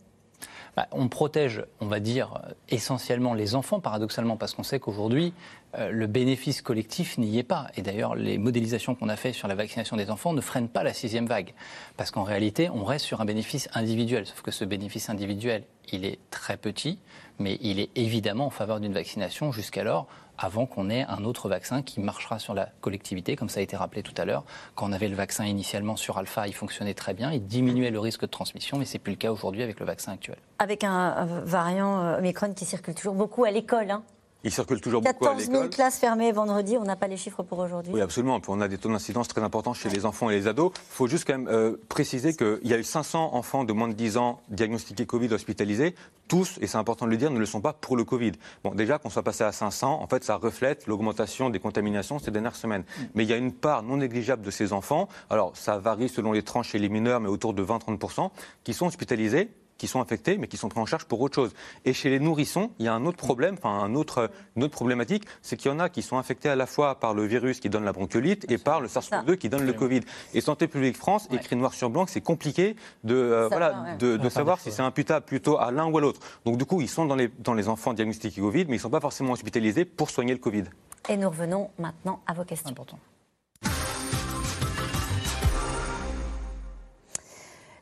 Bah, 0.76 0.88
on 0.91 1.07
protège, 1.07 1.63
on 1.80 1.88
va 1.88 1.99
dire, 1.99 2.41
essentiellement 2.69 3.34
les 3.34 3.55
enfants, 3.55 3.80
paradoxalement, 3.80 4.36
parce 4.36 4.53
qu'on 4.53 4.63
sait 4.63 4.80
qu'aujourd'hui, 4.80 5.34
euh, 5.78 5.89
le 5.89 6.07
bénéfice 6.07 6.61
collectif 6.61 7.17
n'y 7.17 7.38
est 7.38 7.43
pas. 7.43 7.67
Et 7.78 7.82
d'ailleurs, 7.82 8.15
les 8.15 8.38
modélisations 8.38 8.93
qu'on 8.93 9.07
a 9.07 9.15
faites 9.15 9.36
sur 9.36 9.47
la 9.47 9.55
vaccination 9.55 9.95
des 9.95 10.09
enfants 10.09 10.34
ne 10.34 10.41
freinent 10.41 10.67
pas 10.67 10.84
la 10.84 10.93
sixième 10.93 11.28
vague. 11.28 11.53
Parce 11.95 12.11
qu'en 12.11 12.23
réalité, 12.23 12.69
on 12.69 12.84
reste 12.84 13.05
sur 13.05 13.21
un 13.21 13.26
bénéfice 13.26 13.69
individuel. 13.73 14.26
Sauf 14.26 14.41
que 14.41 14.51
ce 14.51 14.65
bénéfice 14.65 15.09
individuel, 15.09 15.63
il 15.91 16.05
est 16.05 16.19
très 16.30 16.57
petit, 16.57 16.99
mais 17.39 17.57
il 17.61 17.80
est 17.80 17.89
évidemment 17.95 18.47
en 18.47 18.51
faveur 18.51 18.80
d'une 18.80 18.93
vaccination 18.93 19.51
jusqu'alors 19.51 20.07
avant 20.38 20.65
qu'on 20.65 20.89
ait 20.89 21.05
un 21.07 21.23
autre 21.23 21.49
vaccin 21.49 21.81
qui 21.81 21.99
marchera 21.99 22.39
sur 22.39 22.53
la 22.53 22.69
collectivité, 22.81 23.36
comme 23.36 23.49
ça 23.49 23.59
a 23.59 23.63
été 23.63 23.75
rappelé 23.75 24.03
tout 24.03 24.13
à 24.17 24.25
l'heure. 24.25 24.43
Quand 24.75 24.89
on 24.89 24.91
avait 24.91 25.07
le 25.07 25.15
vaccin 25.15 25.45
initialement 25.45 25.95
sur 25.95 26.17
Alpha, 26.17 26.47
il 26.47 26.53
fonctionnait 26.53 26.93
très 26.93 27.13
bien, 27.13 27.31
il 27.31 27.45
diminuait 27.45 27.91
le 27.91 27.99
risque 27.99 28.21
de 28.21 28.27
transmission, 28.27 28.77
mais 28.77 28.86
ce 28.86 28.93
n'est 28.93 28.99
plus 28.99 29.11
le 29.13 29.17
cas 29.17 29.31
aujourd'hui 29.31 29.63
avec 29.63 29.79
le 29.79 29.86
vaccin 29.86 30.13
actuel. 30.13 30.38
Avec 30.59 30.83
un 30.83 31.25
variant 31.43 32.01
euh, 32.01 32.17
Omicron 32.19 32.53
qui 32.53 32.65
circule 32.65 32.95
toujours 32.95 33.15
beaucoup 33.15 33.43
à 33.43 33.51
l'école, 33.51 33.91
hein. 33.91 34.03
Il 34.45 34.51
circule 34.51 34.79
toujours 34.79 35.01
beaucoup 35.01 35.25
à 35.25 35.33
l'école. 35.33 35.45
14 35.45 35.59
000 35.59 35.69
classes 35.69 35.97
fermées 35.97 36.31
vendredi, 36.31 36.77
on 36.77 36.83
n'a 36.83 36.95
pas 36.95 37.07
les 37.07 37.17
chiffres 37.17 37.41
pour 37.41 37.57
aujourd'hui. 37.57 37.91
Oui, 37.91 38.01
absolument. 38.01 38.39
on 38.47 38.61
a 38.61 38.67
des 38.67 38.77
taux 38.77 38.89
d'incidence 38.89 39.27
très 39.27 39.41
importants 39.41 39.73
chez 39.73 39.89
les 39.89 40.05
enfants 40.05 40.29
et 40.29 40.35
les 40.35 40.47
ados. 40.47 40.71
Il 40.75 40.81
faut 40.95 41.07
juste 41.07 41.25
quand 41.25 41.33
même 41.33 41.47
euh, 41.47 41.77
préciser 41.89 42.35
qu'il 42.35 42.59
y 42.63 42.71
a 42.71 42.77
eu 42.77 42.83
500 42.83 43.31
enfants 43.33 43.63
de 43.63 43.73
moins 43.73 43.87
de 43.87 43.93
10 43.93 44.17
ans 44.17 44.41
diagnostiqués 44.49 45.07
Covid 45.07 45.33
hospitalisés. 45.33 45.95
Tous, 46.27 46.59
et 46.61 46.67
c'est 46.67 46.77
important 46.77 47.07
de 47.07 47.11
le 47.11 47.17
dire, 47.17 47.31
ne 47.31 47.39
le 47.39 47.45
sont 47.47 47.59
pas 47.59 47.73
pour 47.73 47.97
le 47.97 48.03
Covid. 48.03 48.33
Bon, 48.63 48.75
déjà 48.75 48.99
qu'on 48.99 49.09
soit 49.09 49.23
passé 49.23 49.43
à 49.43 49.51
500, 49.51 49.99
en 49.99 50.07
fait, 50.07 50.23
ça 50.23 50.35
reflète 50.35 50.85
l'augmentation 50.85 51.49
des 51.49 51.59
contaminations 51.59 52.19
ces 52.19 52.29
dernières 52.29 52.55
semaines. 52.55 52.83
Mais 53.15 53.23
il 53.23 53.29
y 53.29 53.33
a 53.33 53.37
une 53.37 53.51
part 53.51 53.81
non 53.81 53.97
négligeable 53.97 54.43
de 54.43 54.51
ces 54.51 54.73
enfants, 54.73 55.09
alors 55.31 55.57
ça 55.57 55.79
varie 55.79 56.07
selon 56.07 56.33
les 56.33 56.43
tranches 56.43 56.75
et 56.75 56.79
les 56.79 56.89
mineurs, 56.89 57.19
mais 57.19 57.29
autour 57.29 57.55
de 57.55 57.63
20-30%, 57.63 58.29
qui 58.63 58.75
sont 58.75 58.85
hospitalisés 58.85 59.49
qui 59.78 59.88
sont 59.88 59.99
infectés, 59.99 60.38
mais 60.38 60.47
qui 60.47 60.57
sont 60.57 60.69
pris 60.69 60.80
en 60.80 60.86
charge 60.86 61.05
pour 61.05 61.21
autre 61.21 61.36
chose. 61.36 61.53
Et 61.84 61.93
chez 61.93 62.09
les 62.09 62.19
nourrissons, 62.19 62.71
il 62.80 62.86
y 62.86 62.88
a 62.88 62.93
un 62.93 63.05
autre 63.05 63.17
problème, 63.17 63.55
enfin 63.57 63.69
un 63.69 63.95
autre, 63.95 64.30
une 64.55 64.63
autre 64.63 64.73
problématique, 64.73 65.26
c'est 65.41 65.57
qu'il 65.57 65.71
y 65.71 65.73
en 65.73 65.80
a 65.80 65.89
qui 65.89 66.01
sont 66.01 66.17
infectés 66.17 66.49
à 66.49 66.55
la 66.55 66.65
fois 66.65 66.99
par 66.99 67.13
le 67.13 67.26
virus 67.26 67.59
qui 67.59 67.69
donne 67.69 67.86
la 67.86 67.93
bronchiolite 67.93 68.49
et 68.51 68.57
par 68.57 68.82
le 68.82 68.88
SARS-CoV-2 68.88 69.38
qui 69.38 69.49
donne 69.49 69.65
le 69.65 69.73
Covid. 69.73 70.01
Et 70.34 70.41
Santé 70.41 70.67
publique 70.67 70.97
France 70.97 71.28
écrit 71.32 71.55
noir 71.55 71.73
sur 71.73 71.89
blanc 71.89 72.05
que 72.05 72.11
c'est 72.11 72.21
compliqué 72.21 72.76
de, 73.03 73.15
euh, 73.15 73.47
voilà, 73.49 73.95
de, 73.97 74.30
savoir 74.30 74.59
si 74.59 74.71
c'est 74.71 74.82
imputable 74.82 75.26
plutôt 75.26 75.57
à 75.57 75.71
l'un 75.71 75.86
ou 75.86 75.97
à 75.97 76.01
l'autre. 76.01 76.19
Donc 76.45 76.57
du 76.57 76.65
coup, 76.65 76.82
ils 76.82 76.89
sont 76.89 77.05
dans 77.05 77.15
les, 77.15 77.30
dans 77.39 77.53
les 77.53 77.67
enfants 77.67 77.93
diagnostiqués 77.93 78.41
Covid, 78.41 78.65
mais 78.65 78.71
ils 78.71 78.78
ne 78.78 78.82
sont 78.82 78.89
pas 78.89 78.99
forcément 78.99 79.34
hospitalisés 79.34 79.86
pour 79.86 80.09
soigner 80.09 80.34
le 80.34 80.39
Covid. 80.39 80.63
Et 81.09 81.17
nous 81.17 81.30
revenons 81.30 81.69
maintenant 81.78 82.21
à 82.26 82.34
vos 82.34 82.43
questions. 82.43 82.69
Important. 82.69 82.99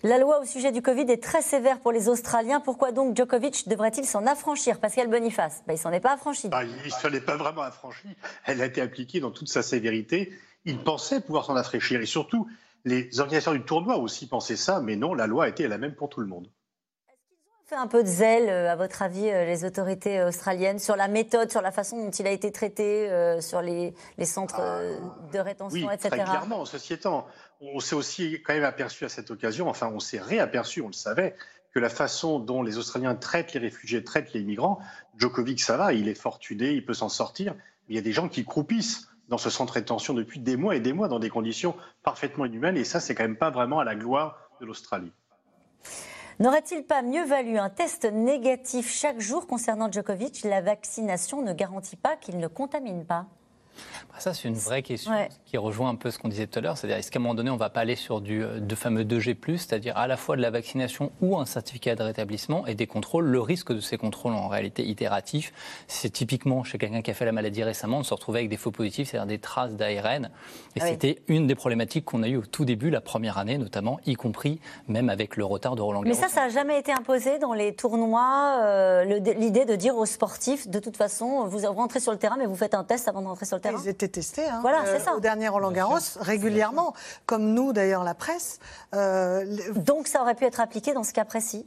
La 0.06 0.18
loi 0.18 0.42
au 0.42 0.44
sujet 0.44 0.74
du 0.74 0.82
Covid 0.82 1.10
est 1.10 1.24
très 1.24 1.42
sévère 1.42 1.80
pour 1.80 1.94
les 1.94 2.10
Australiens. 2.10 2.60
Pourquoi 2.60 2.92
donc 2.92 3.16
Djokovic 3.16 3.70
devrait-il 3.70 4.04
s'en 4.04 4.26
affranchir? 4.26 4.82
Pascal 4.82 5.08
Boniface, 5.08 5.64
ben, 5.66 5.76
il 5.76 5.78
s'en 5.78 5.94
est 5.94 6.02
pas 6.02 6.12
affranchi. 6.12 6.50
Bah, 6.50 6.66
il 6.66 6.76
ne 6.76 6.90
s'en 6.90 7.08
est 7.08 7.22
pas 7.22 7.38
vraiment 7.38 7.62
affranchi. 7.62 8.10
Elle 8.44 8.62
a 8.62 8.66
été 8.66 8.82
appliquée 8.82 9.22
dans 9.22 9.32
toute 9.32 9.48
sa 9.48 9.64
sévérité. 9.64 10.34
Il 10.66 10.84
pensait 10.84 11.22
pouvoir 11.22 11.46
s'en 11.46 11.56
affranchir. 11.56 12.02
Et 12.02 12.06
surtout, 12.06 12.50
les 12.84 13.18
organisateurs 13.22 13.54
du 13.54 13.64
tournoi 13.64 13.98
aussi 13.98 14.28
pensaient 14.28 14.58
ça, 14.58 14.82
mais 14.82 14.98
non, 14.98 15.14
la 15.14 15.26
loi 15.26 15.46
a 15.46 15.48
été 15.48 15.70
la 15.70 15.78
même 15.78 15.96
pour 15.96 16.10
tout 16.10 16.20
le 16.20 16.28
monde 16.28 16.50
fait 17.74 17.76
un 17.80 17.88
peu 17.88 18.04
de 18.04 18.08
zèle, 18.08 18.50
euh, 18.50 18.72
à 18.72 18.76
votre 18.76 19.02
avis, 19.02 19.30
euh, 19.30 19.46
les 19.46 19.66
autorités 19.66 20.20
euh, 20.20 20.28
australiennes, 20.28 20.80
sur 20.80 20.96
la 20.96 21.08
méthode, 21.08 21.50
sur 21.50 21.62
la 21.62 21.72
façon 21.72 21.98
dont 21.98 22.12
il 22.12 22.28
a 22.28 22.32
été 22.32 22.52
traité, 22.52 23.10
sur 23.42 23.62
les, 23.62 23.94
centres 24.26 24.60
ah, 24.60 24.80
de 25.32 25.40
rétention, 25.40 25.88
oui, 25.88 25.94
etc. 25.94 26.10
Très 26.10 26.24
clairement, 26.24 26.66
ceci 26.66 26.94
étant, 26.94 27.26
on 27.74 27.80
s'est 27.80 27.96
aussi 27.96 28.42
quand 28.44 28.54
même 28.54 28.64
aperçu 28.64 29.06
à 29.06 29.10
cette 29.10 29.32
occasion, 29.32 29.70
enfin 29.70 29.90
on 29.94 30.00
s'est 30.00 30.20
réaperçu, 30.20 30.82
on 30.82 30.88
le 30.88 30.94
savait, 30.94 31.36
que 31.74 31.80
la 31.80 31.90
façon 31.90 32.40
dont 32.40 32.62
les 32.62 32.78
Australiens 32.78 33.16
traitent 33.16 33.54
les 33.54 33.60
réfugiés, 33.60 34.04
traitent 34.04 34.34
les 34.34 34.44
migrants, 34.44 34.80
Djokovic, 35.18 35.60
ça 35.60 35.78
va, 35.78 35.94
il 35.94 36.08
est 36.08 36.20
fortuné, 36.20 36.72
il 36.72 36.86
peut 36.86 36.94
s'en 36.94 37.10
sortir, 37.10 37.54
mais 37.56 37.94
il 37.94 37.96
y 37.96 38.00
a 38.00 38.04
des 38.04 38.12
gens 38.12 38.30
qui 38.30 38.46
croupissent 38.46 39.10
dans 39.30 39.38
ce 39.38 39.50
centre 39.50 39.74
de 39.74 39.80
rétention 39.80 40.14
depuis 40.14 40.40
des 40.40 40.58
mois 40.58 40.76
et 40.76 40.80
des 40.80 40.94
mois 40.94 41.08
dans 41.08 41.20
des 41.20 41.30
conditions 41.30 41.76
parfaitement 42.04 42.46
inhumaines, 42.46 42.78
et 42.78 42.84
ça, 42.84 43.00
c'est 43.00 43.16
quand 43.16 43.24
même 43.24 43.38
pas 43.38 43.50
vraiment 43.50 43.80
à 43.80 43.84
la 43.84 43.96
gloire 43.96 44.38
de 44.60 44.66
l'Australie. 44.66 45.12
N'aurait-il 46.40 46.84
pas 46.84 47.02
mieux 47.02 47.26
valu 47.26 47.58
un 47.58 47.70
test 47.70 48.06
négatif 48.06 48.92
chaque 48.92 49.20
jour 49.20 49.48
concernant 49.48 49.92
Djokovic? 49.92 50.44
La 50.44 50.62
vaccination 50.62 51.42
ne 51.42 51.54
garantit 51.54 51.96
pas 51.96 52.16
qu'il 52.18 52.38
ne 52.38 52.48
contamine 52.48 53.06
pas. 53.06 53.28
Bah, 54.12 54.20
ça, 54.20 54.34
c'est 54.34 54.48
une 54.48 54.56
vraie 54.56 54.82
question 54.82 55.12
qui 55.46 55.58
rejoint 55.58 55.90
un 55.90 55.96
peu 55.96 56.12
ce 56.12 56.20
qu'on 56.20 56.28
disait 56.28 56.48
tout 56.48 56.60
à 56.60 56.62
l'heure. 56.62 56.78
C'est-à-dire, 56.78 56.98
est-ce 56.98 57.12
qu'à 57.12 57.20
un 57.20 57.22
moment 57.22 57.36
donné, 57.36 57.50
on 57.50 57.56
ne 57.56 57.60
va 57.60 57.70
pas 57.70 57.82
aller 57.82 57.96
sur 57.96 58.22
du 58.22 58.44
euh, 58.44 58.60
de 58.60 58.76
fameux 58.76 59.04
2G, 59.04 59.36
c'est-à-dire 59.58 59.98
à 59.98 60.08
la 60.08 60.18
fois 60.18 60.36
de 60.36 60.42
la 60.42 60.52
vaccination 60.52 61.12
ou 61.22 61.38
un 61.38 61.46
certificat 61.46 61.96
de 61.96 62.04
rétablissement 62.04 62.66
et 62.68 62.76
des 62.76 62.88
contrôles 62.88 63.26
Le 63.26 63.42
risque 63.42 63.74
de 63.74 63.80
ces 63.80 63.98
contrôles, 63.98 64.34
en 64.34 64.48
réalité 64.48 64.84
itératifs, 64.88 65.54
c'est 65.88 66.10
typiquement 66.10 66.64
chez 66.64 66.78
quelqu'un 66.78 67.02
qui 67.02 67.12
a 67.12 67.14
fait 67.14 67.26
la 67.26 67.32
maladie 67.32 67.64
récemment, 67.64 68.02
de 68.02 68.06
se 68.06 68.14
retrouver 68.14 68.40
avec 68.40 68.50
des 68.50 68.58
faux 68.58 68.72
positifs, 68.72 69.10
c'est-à-dire 69.10 69.28
des 69.28 69.40
traces 69.40 69.76
d'ARN. 69.76 70.30
Et 70.76 70.82
ah 70.82 70.88
c'était 70.88 71.24
une 71.28 71.48
des 71.48 71.56
problématiques 71.56 72.06
qu'on 72.06 72.24
a 72.24 72.28
eues 72.28 72.38
au 72.38 72.46
tout 72.46 72.66
début, 72.66 72.90
la 72.90 73.02
première 73.02 73.38
année 73.38 73.58
notamment, 73.58 74.00
y 74.06 74.14
compris 74.14 74.60
même 74.88 75.10
avec 75.10 75.38
le 75.38 75.46
retard 75.46 75.76
de 75.76 75.82
Roland 75.82 76.02
Garros. 76.02 76.16
Mais 76.16 76.22
ça, 76.22 76.30
ça 76.30 76.42
n'a 76.42 76.50
jamais 76.50 76.80
été 76.80 76.92
imposé 76.92 77.40
dans 77.40 77.54
les 77.54 77.74
tournois, 77.74 78.60
euh, 78.64 79.04
l'idée 79.04 79.66
de 79.66 79.76
dire 79.76 79.98
aux 79.98 80.06
sportifs, 80.06 80.68
de 80.68 80.80
toute 80.80 80.98
façon, 80.98 81.46
vous 81.48 81.60
rentrez 81.72 82.00
sur 82.00 82.12
le 82.12 82.18
terrain, 82.18 82.36
mais 82.38 82.46
vous 82.46 82.56
faites 82.56 82.76
un 82.76 82.84
test 82.84 83.08
avant 83.08 83.22
de 83.22 83.28
rentrer 83.28 83.46
sur 83.46 83.58
le 83.58 83.62
terrain 83.62 83.63
testé 83.94 84.46
hein, 84.46 84.60
voilà, 84.62 84.84
euh, 84.86 85.00
ça. 85.00 85.16
au 85.16 85.20
dernier 85.20 85.48
Roland 85.48 85.72
Garros 85.72 85.98
régulièrement, 86.20 86.94
comme 87.26 87.54
nous 87.54 87.74
d'ailleurs 87.74 88.04
la 88.04 88.14
presse. 88.14 88.60
Euh, 88.94 89.46
Donc 89.76 90.08
ça 90.08 90.22
aurait 90.22 90.36
pu 90.36 90.46
être 90.46 90.60
appliqué 90.60 90.94
dans 90.94 91.04
ce 91.04 91.14
cas 91.14 91.26
précis 91.26 91.66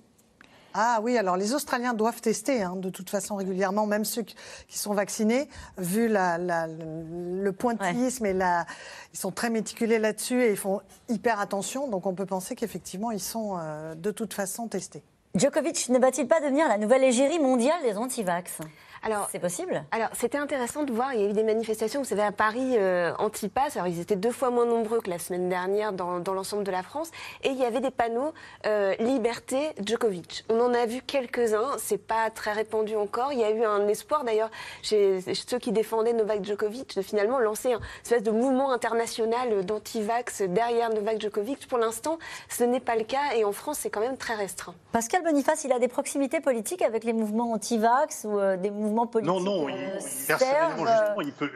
ah 0.78 0.98
oui, 1.02 1.16
alors 1.16 1.38
les 1.38 1.54
Australiens 1.54 1.94
doivent 1.94 2.20
tester 2.20 2.62
hein, 2.62 2.74
de 2.76 2.90
toute 2.90 3.08
façon 3.08 3.36
régulièrement, 3.36 3.86
même 3.86 4.04
ceux 4.04 4.20
qui 4.20 4.78
sont 4.78 4.92
vaccinés, 4.92 5.48
vu 5.78 6.06
le 6.10 7.50
pointillisme 7.50 8.26
et 8.26 8.34
la, 8.34 8.66
ils 9.14 9.18
sont 9.18 9.30
très 9.30 9.48
méticulés 9.48 9.98
là-dessus 9.98 10.42
et 10.42 10.50
ils 10.50 10.56
font 10.58 10.82
hyper 11.08 11.40
attention. 11.40 11.88
Donc 11.88 12.04
on 12.04 12.14
peut 12.14 12.26
penser 12.26 12.54
qu'effectivement 12.56 13.10
ils 13.10 13.20
sont 13.20 13.56
euh, 13.58 13.94
de 13.94 14.10
toute 14.10 14.34
façon 14.34 14.68
testés. 14.68 15.02
Djokovic 15.34 15.88
ne 15.88 15.98
va-t-il 15.98 16.28
pas 16.28 16.40
devenir 16.40 16.68
la 16.68 16.76
nouvelle 16.76 17.04
égérie 17.04 17.38
mondiale 17.38 17.82
des 17.82 17.96
antivax? 17.96 18.58
Alors, 19.06 19.28
c'est 19.30 19.38
possible 19.38 19.84
Alors, 19.92 20.08
c'était 20.14 20.38
intéressant 20.38 20.82
de 20.82 20.92
voir, 20.92 21.14
il 21.14 21.20
y 21.20 21.24
a 21.24 21.28
eu 21.28 21.32
des 21.32 21.44
manifestations, 21.44 22.00
vous 22.00 22.08
savez, 22.08 22.22
à 22.22 22.32
Paris, 22.32 22.74
euh, 22.76 23.12
anti-pass. 23.18 23.76
Alors, 23.76 23.86
ils 23.86 24.00
étaient 24.00 24.16
deux 24.16 24.32
fois 24.32 24.50
moins 24.50 24.66
nombreux 24.66 25.00
que 25.00 25.08
la 25.08 25.20
semaine 25.20 25.48
dernière 25.48 25.92
dans, 25.92 26.18
l'ensemble 26.18 26.64
de 26.64 26.72
la 26.72 26.82
France. 26.82 27.10
Et 27.44 27.50
il 27.50 27.56
y 27.56 27.64
avait 27.64 27.80
des 27.80 27.92
panneaux 27.92 28.32
euh, 28.66 28.96
Liberté 28.98 29.70
Djokovic. 29.84 30.44
On 30.48 30.58
en 30.60 30.74
a 30.74 30.86
vu 30.86 31.02
quelques-uns, 31.02 31.76
c'est 31.78 32.04
pas 32.04 32.30
très 32.30 32.52
répandu 32.52 32.96
encore. 32.96 33.32
Il 33.32 33.38
y 33.38 33.44
a 33.44 33.50
eu 33.52 33.64
un 33.64 33.86
espoir, 33.86 34.24
d'ailleurs, 34.24 34.50
chez, 34.82 35.20
ceux 35.20 35.58
qui 35.58 35.70
défendaient 35.70 36.12
Novak 36.12 36.44
Djokovic, 36.44 36.96
de 36.96 37.02
finalement 37.02 37.38
lancer 37.38 37.74
un 37.74 37.80
espèce 38.02 38.24
de 38.24 38.32
mouvement 38.32 38.72
international 38.72 39.64
d'anti-vax 39.64 40.42
derrière 40.42 40.90
Novak 40.90 41.20
Djokovic. 41.20 41.68
Pour 41.68 41.78
l'instant, 41.78 42.18
ce 42.48 42.64
n'est 42.64 42.80
pas 42.80 42.96
le 42.96 43.04
cas. 43.04 43.34
Et 43.36 43.44
en 43.44 43.52
France, 43.52 43.78
c'est 43.80 43.90
quand 43.90 44.00
même 44.00 44.16
très 44.16 44.34
restreint. 44.34 44.74
Pascal 44.90 45.22
Boniface, 45.22 45.62
il 45.62 45.72
a 45.72 45.78
des 45.78 45.88
proximités 45.88 46.40
politiques 46.40 46.82
avec 46.82 47.04
les 47.04 47.12
mouvements 47.12 47.52
anti-vax 47.52 48.26
ou 48.28 48.38
euh, 48.38 48.56
des 48.56 48.70
mouvements 48.70 48.95
non, 49.22 49.40
non, 49.40 49.68
euh, 49.68 49.72
personnellement, 50.26 50.86
justement, 50.86 51.20
il, 51.20 51.32
peut, 51.32 51.50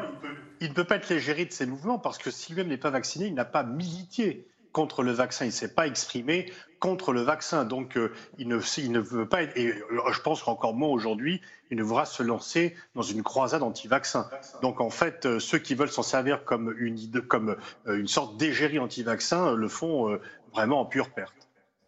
il, 0.61 0.69
ne 0.69 0.75
peut 0.75 0.85
pas 0.85 0.97
être 0.97 1.09
l'égérie 1.09 1.47
de 1.47 1.53
ces 1.53 1.67
mouvements 1.67 1.99
parce 1.99 2.19
que 2.19 2.31
si 2.31 2.53
lui-même 2.53 2.69
n'est 2.69 2.77
pas 2.77 2.91
vacciné, 2.91 3.27
il 3.27 3.35
n'a 3.35 3.45
pas 3.45 3.63
milité 3.63 4.47
contre 4.73 5.03
le 5.03 5.13
vaccin. 5.13 5.45
Il 5.45 5.49
ne 5.49 5.53
s'est 5.53 5.75
pas 5.75 5.87
exprimé 5.87 6.53
contre 6.79 7.13
le 7.13 7.23
vaccin. 7.23 7.65
Donc, 7.65 7.97
euh, 7.97 8.13
il, 8.39 8.49
ne, 8.49 8.59
il, 8.79 8.93
ne, 8.93 9.01
veut 9.01 9.29
pas 9.29 9.43
être, 9.43 9.57
et 9.57 9.69
euh, 9.69 10.13
je 10.13 10.21
pense 10.21 10.43
qu'encore 10.43 10.75
moins 10.75 10.89
aujourd'hui, 10.89 11.41
il 11.71 11.77
ne 11.77 11.83
voudra 11.83 12.07
se 12.07 12.23
lancer 12.23 12.77
dans 12.95 13.03
une 13.03 13.23
croisade 13.23 13.63
anti-vaccin. 13.63 14.29
Donc, 14.63 14.81
en 14.81 14.91
fait, 14.91 15.27
euh, 15.27 15.39
ceux 15.39 15.59
qui 15.59 15.75
veulent 15.75 15.91
s'en 15.91 16.03
servir 16.03 16.45
comme 16.45 16.75
une, 16.79 17.21
comme, 17.23 17.57
une 17.87 18.09
sorte 18.09 18.37
d'égérie 18.37 18.79
anti-vaccin 18.79 19.55
le 19.55 19.69
font 19.69 20.19
vraiment 20.53 20.81
en 20.81 20.85
pure 20.85 21.11
perte 21.11 21.40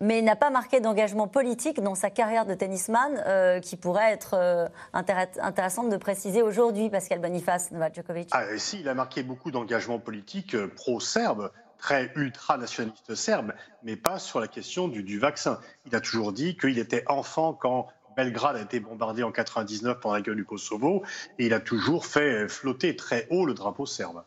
mais 0.03 0.18
il 0.18 0.24
n'a 0.24 0.36
pas 0.36 0.50
marqué 0.50 0.80
d'engagement 0.80 1.28
politique 1.28 1.80
dans 1.80 1.94
sa 1.94 2.11
carrière 2.11 2.44
de 2.44 2.55
tennisman 2.55 3.22
euh, 3.24 3.61
qui 3.61 3.76
pourrait 3.76 4.12
être 4.12 4.34
euh, 4.34 4.66
intéressante 4.92 5.90
de 5.90 5.96
préciser 5.96 6.42
aujourd'hui, 6.42 6.90
Pascal 6.90 7.20
Boniface, 7.20 7.70
Novak 7.70 7.94
Djokovic. 7.94 8.28
Ah, 8.32 8.44
si, 8.59 8.80
il 8.80 8.88
a 8.88 8.94
marqué 8.94 9.22
beaucoup 9.22 9.53
d'engagement 9.53 10.00
politique 10.00 10.57
euh, 10.57 10.66
pro-serbe, 10.66 11.53
très 11.78 12.11
ultra-nationaliste 12.16 13.14
serbe, 13.14 13.53
mais 13.84 13.94
pas 13.94 14.18
sur 14.18 14.40
la 14.40 14.48
question 14.48 14.88
du, 14.88 15.05
du 15.05 15.20
vaccin. 15.20 15.61
Il 15.86 15.94
a 15.94 16.00
toujours 16.00 16.32
dit 16.32 16.57
qu'il 16.57 16.80
était 16.80 17.05
enfant 17.07 17.53
quand 17.53 17.86
Belgrade 18.16 18.57
a 18.57 18.61
été 18.61 18.80
bombardé 18.80 19.22
en 19.22 19.30
99 19.30 20.00
pendant 20.00 20.16
la 20.16 20.20
guerre 20.20 20.34
du 20.34 20.44
Kosovo, 20.44 21.05
et 21.38 21.46
il 21.46 21.55
a 21.55 21.61
toujours 21.61 22.07
fait 22.07 22.48
flotter 22.48 22.96
très 22.96 23.28
haut 23.30 23.46
le 23.46 23.55
drapeau 23.55 23.86
serbe. 23.86 24.24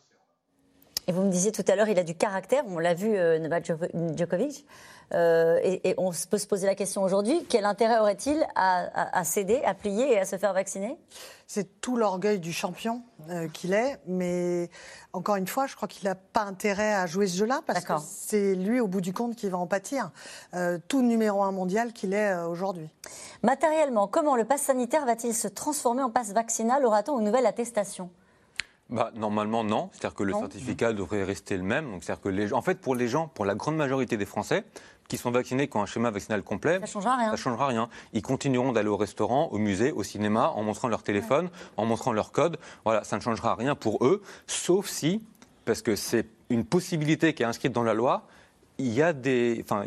Et 1.08 1.12
vous 1.12 1.22
me 1.22 1.30
disiez 1.30 1.52
tout 1.52 1.64
à 1.68 1.76
l'heure, 1.76 1.90
il 1.90 2.00
a 2.00 2.04
du 2.04 2.16
caractère, 2.16 2.64
on 2.66 2.80
l'a 2.80 2.94
vu, 2.94 3.10
Novak 3.40 3.72
Djokovic. 4.18 4.66
Euh, 5.14 5.60
et, 5.64 5.94
on 5.98 6.12
peut 6.30 6.38
se 6.38 6.48
poser 6.48 6.66
la 6.66 6.76
question 6.76 7.04
aujourd'hui, 7.04 7.46
quel 7.50 7.66
intérêt 7.66 8.00
aurait-il 8.00 8.46
à, 8.56 9.24
céder, 9.24 9.62
à 9.64 9.74
plier 9.74 10.14
et 10.14 10.20
à 10.20 10.26
se 10.26 10.38
faire 10.38 10.54
vacciner? 10.54 10.98
C'est 11.48 11.80
tout 11.80 11.96
l'orgueil 11.96 12.40
du 12.40 12.52
champion 12.52 13.04
euh, 13.30 13.48
qu'il 13.48 13.74
est, 13.74 14.00
mais 14.08 14.70
encore 15.14 15.36
une 15.36 15.46
fois, 15.46 15.68
je 15.68 15.76
crois 15.76 15.88
qu'il 15.88 16.08
n'a 16.10 16.16
pas 16.16 16.42
intérêt 16.42 16.94
à 16.94 17.06
jouer 17.06 17.28
ce 17.28 17.38
jeu-là, 17.38 17.62
parce 17.68 17.86
que 17.86 17.94
c'est 18.04 18.56
lui, 18.56 18.80
au 18.80 18.88
bout 18.88 19.02
du 19.02 19.14
compte, 19.14 19.36
qui 19.36 19.48
va 19.48 19.60
en 19.60 19.68
pâtir. 19.68 20.10
Euh, 20.56 20.80
tout 20.88 21.04
numéro 21.04 21.44
un 21.44 21.52
mondial 21.52 21.94
qu'il 21.94 22.14
est 22.14 22.36
aujourd'hui. 22.36 22.90
Matériellement, 23.44 24.08
comment 24.08 24.36
le 24.36 24.46
pass 24.46 24.62
sanitaire 24.62 25.06
va-t-il 25.06 25.36
se 25.36 25.48
transformer 25.48 26.02
en 26.02 26.10
passe 26.10 26.34
vaccinal? 26.34 26.84
Aura-t-on 26.84 27.20
une 27.20 27.26
nouvelle 27.26 27.46
attestation? 27.46 28.10
Bah, 28.90 29.12
normalement, 29.16 29.64
non. 29.64 29.90
C'est-à-dire 29.94 30.16
que 30.16 30.24
le 30.24 30.34
certificat 30.34 30.94
devrait 30.94 31.24
rester 31.24 31.58
le 31.58 31.64
même. 31.64 31.92
Donc, 31.92 32.04
c'est-à-dire 32.04 32.22
que 32.22 32.30
les 32.30 32.54
en 32.54 32.62
fait, 32.62 32.80
pour 32.80 32.96
les 32.96 33.08
gens, 33.08 33.28
pour 33.28 33.46
la 33.46 33.56
grande 33.56 33.76
majorité 33.76 34.16
des 34.16 34.26
Français, 34.26 34.64
qui 35.08 35.18
sont 35.18 35.32
vaccinés, 35.32 35.68
qui 35.68 35.78
ont 35.78 35.82
un 35.82 35.86
schéma 35.86 36.12
vaccinal 36.12 36.44
complet, 36.44 36.76
ça 36.76 36.80
ne 36.82 36.86
changera 36.88 37.18
rien. 37.18 37.30
Ça 37.32 37.36
changera 37.36 37.68
rien. 37.68 37.90
Ils 38.14 38.22
continueront 38.22 38.72
d'aller 38.72 38.90
au 38.90 38.98
restaurant, 38.98 39.50
au 39.52 39.58
musée, 39.58 39.92
au 39.92 40.04
cinéma, 40.04 40.52
en 40.56 40.64
montrant 40.64 40.88
leur 40.88 41.04
téléphone, 41.04 41.50
en 41.78 41.86
montrant 41.86 42.14
leur 42.14 42.32
code. 42.32 42.58
Voilà, 42.84 43.04
ça 43.04 43.16
ne 43.16 43.22
changera 43.22 43.56
rien 43.56 43.76
pour 43.76 44.04
eux, 44.06 44.22
sauf 44.48 44.88
si, 44.88 45.22
parce 45.66 45.82
que 45.82 45.96
c'est 45.96 46.28
une 46.50 46.66
possibilité 46.66 47.34
qui 47.34 47.44
est 47.44 47.46
inscrite 47.46 47.72
dans 47.72 47.84
la 47.84 47.94
loi, 47.94 48.28
il 48.78 48.94
y 48.94 49.02
a 49.02 49.14
des, 49.14 49.64
enfin, 49.64 49.86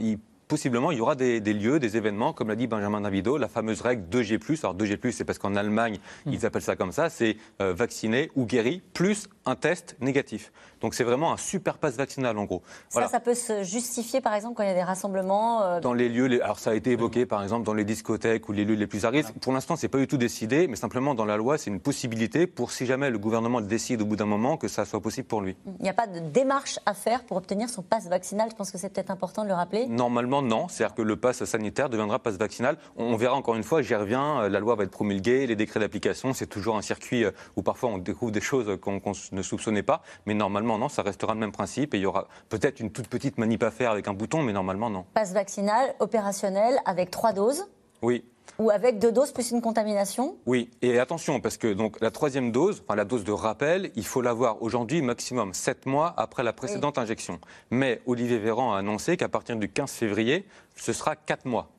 possiblement, 0.49 0.91
il 0.91 0.99
y 0.99 1.01
aura 1.01 1.14
des, 1.14 1.41
lieux, 1.41 1.79
des 1.79 1.97
événements, 1.97 2.33
comme 2.33 2.49
l'a 2.49 2.57
dit 2.57 2.66
Benjamin 2.66 3.03
Davido, 3.03 3.37
la 3.37 3.49
fameuse 3.49 3.83
règle 3.83 4.05
2G+. 4.11 4.59
Alors 4.62 4.75
2G+, 4.75 5.12
c'est 5.12 5.25
parce 5.25 5.39
qu'en 5.39 5.55
Allemagne, 5.55 5.99
hmm. 6.27 6.33
ils 6.33 6.47
appellent 6.47 6.62
ça 6.62 6.75
comme 6.75 6.93
ça, 6.93 7.11
c'est 7.11 7.37
euh, 7.61 7.75
vacciné 7.75 8.31
ou 8.35 8.47
guéri, 8.47 8.83
plus 8.95 9.29
un 9.45 9.55
test 9.55 9.97
négatif. 10.01 10.51
Donc 10.81 10.95
c'est 10.95 11.05
vraiment 11.05 11.33
un 11.33 11.37
super 11.37 11.79
passe 11.79 11.97
vaccinal 11.97 12.39
en 12.39 12.45
gros. 12.45 12.62
Ça, 12.89 13.09
ça 13.09 13.20
peut 13.20 13.35
se 13.35 13.62
justifier 13.62 14.20
par 14.20 14.35
exemple 14.35 14.55
quand 14.57 14.62
il 14.62 14.68
y 14.68 14.72
a 14.72 14.74
des 14.74 14.83
rassemblements 14.83 15.62
euh, 15.62 15.81
Dans 15.81 15.95
les 15.95 16.09
lieux, 16.09 16.43
alors 16.43 16.59
ça 16.59 16.70
a 16.70 16.74
été 16.74 16.93
évoqué 16.93 17.26
par 17.26 17.43
exemple 17.43 17.64
dans 17.64 17.74
les 17.74 17.85
discothèques 17.85 18.49
ou 18.49 18.53
les 18.53 18.64
lieux 18.64 18.74
les 18.74 18.87
plus 18.87 19.05
à 19.05 19.11
risque. 19.11 19.33
Pour 19.41 19.53
l'instant, 19.53 19.76
c'est 19.76 19.89
pas 19.89 19.99
du 19.99 20.07
tout 20.07 20.16
décidé, 20.16 20.68
mais 20.68 20.76
simplement 20.76 21.14
dans 21.14 21.24
la 21.24 21.37
loi, 21.37 21.59
c'est 21.59 21.70
une 21.70 21.81
possibilité 21.81 22.47
pour 22.47 22.72
si 22.72 22.87
jamais 22.87 23.11
le 23.11 23.18
gouvernement 23.18 23.61
décide 23.61 24.03
au 24.03 24.07
bout 24.07 24.16
d'un 24.16 24.26
moment 24.26 24.57
que 24.57 24.68
ça 24.68 24.85
soit 24.85 25.01
possible 25.01 25.26
pour 25.26 25.41
lui. 25.41 25.57
Il 25.66 25.83
n'y 25.83 25.89
a 25.89 25.95
pas 25.95 26.07
de 26.07 26.20
démarche 26.20 26.79
à 26.87 26.95
faire 26.95 27.24
pour 27.24 27.37
obtenir 27.37 27.68
son 27.68 27.83
passe 27.83 28.09
vaccinal. 28.09 28.49
Je 28.51 28.57
pense 28.57 28.70
que 28.70 28.79
c'est 28.79 28.93
peut-être 28.93 29.11
important 29.11 29.43
de 29.43 29.49
le 29.49 29.55
rappeler. 29.55 29.87
Normalement, 29.87 30.43
non. 30.43 30.68
C'est-à-dire 30.68 30.95
que 30.95 31.03
le 31.03 31.16
passe 31.16 31.45
sanitaire 31.45 31.89
deviendra 31.89 32.18
passe 32.18 32.37
vaccinal. 32.37 32.76
On 32.97 33.16
verra 33.16 33.35
encore 33.35 33.55
une 33.55 33.62
fois. 33.62 33.83
J'y 33.83 33.95
reviens. 33.95 34.43
Euh, 34.43 34.49
la 34.49 34.61
loi 34.61 34.74
va 34.74 34.85
être 34.85 34.91
promulguée, 34.91 35.47
les 35.47 35.57
décrets 35.57 35.81
d'application, 35.81 36.33
c'est 36.33 36.47
toujours 36.47 36.76
un 36.76 36.83
circuit 36.83 37.24
euh, 37.24 37.31
où 37.57 37.62
parfois 37.62 37.91
on 37.91 37.99
découvre 37.99 38.33
des 38.33 38.41
choses 38.41 38.79
qu'on 38.81 39.01
ne 39.33 39.43
soupçonnait 39.43 39.83
pas. 39.83 40.03
Mais 40.26 40.35
normalement, 40.35 40.68
non, 40.77 40.91
ça 40.91 41.03
restera 41.03 41.33
le 41.33 41.41
même 41.41 41.53
principe 41.53 41.95
et 41.95 41.99
il 41.99 42.03
y 42.03 42.07
aura 42.07 42.27
peut-être 42.51 42.81
une 42.81 42.91
toute 42.91 43.09
petite 43.09 43.39
manip 43.39 43.62
à 43.62 43.71
faire 43.71 43.93
avec 43.93 44.09
un 44.09 44.12
bouton, 44.12 44.43
mais 44.43 44.53
normalement, 44.53 44.91
non. 44.91 45.07
Passe 45.14 45.33
vaccinal 45.33 45.95
opérationnel 46.01 46.79
avec 46.85 47.11
trois 47.11 47.33
doses 47.33 47.66
Oui. 48.03 48.25
Ou 48.59 48.71
avec 48.71 48.99
deux 48.99 49.12
doses 49.12 49.31
plus 49.31 49.53
une 49.53 49.61
contamination 49.61 50.37
Oui, 50.47 50.69
et 50.83 50.99
attention, 50.99 51.41
parce 51.41 51.57
que 51.57 51.73
donc, 51.73 52.01
la 52.01 52.11
troisième 52.11 52.51
dose, 52.51 52.83
enfin, 52.85 52.97
la 52.97 53.05
dose 53.05 53.23
de 53.23 53.31
rappel, 53.31 53.93
il 53.95 54.05
faut 54.05 54.21
l'avoir 54.21 54.62
aujourd'hui 54.62 55.01
maximum 55.01 55.55
7 55.55 55.87
mois 55.87 56.12
après 56.16 56.43
la 56.43 56.53
précédente 56.53 56.99
injection. 56.99 57.39
Mais 57.71 58.03
Olivier 58.07 58.39
Véran 58.39 58.75
a 58.75 58.79
annoncé 58.79 59.16
qu'à 59.16 59.29
partir 59.29 59.57
du 59.57 59.69
15 59.69 59.93
février, 59.93 60.45
ce 60.75 60.93
sera 60.93 61.14
4 61.14 61.47
mois 61.47 61.71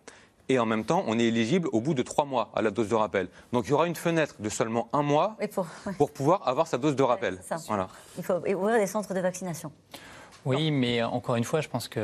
et 0.50 0.60
en 0.60 0.66
même 0.66 0.84
temps, 0.84 1.04
on 1.08 1.18
est 1.18 1.26
éligible 1.26 1.70
au 1.72 1.80
bout 1.80 1.94
de 1.94 2.02
trois 2.02 2.26
mois 2.26 2.50
à 2.56 2.62
la 2.62 2.72
dose 2.72 2.90
de 2.90 2.96
rappel. 2.96 3.30
Donc 3.54 3.68
il 3.68 3.70
y 3.70 3.74
aura 3.74 3.88
une 3.88 3.96
fenêtre 3.96 4.36
de 4.40 4.50
seulement 4.50 4.90
un 4.94 5.04
mois 5.04 5.38
pour, 5.98 6.12
pouvoir 6.12 6.48
avoir 6.48 6.68
sa 6.68 6.78
dose 6.78 6.96
de 6.96 7.04
rappel. 7.04 7.40
voilà. 7.68 7.88
Il 8.18 8.24
faut 8.24 8.34
ouvrir 8.34 8.78
des 8.78 8.88
centres 8.88 9.14
de 9.14 9.20
vaccination. 9.20 9.72
Oui, 10.46 10.72
mais 10.72 11.04
encore 11.04 11.36
une 11.36 11.44
fois, 11.44 11.60
je 11.60 11.68
pense 11.68 11.90
qu'il 11.90 12.02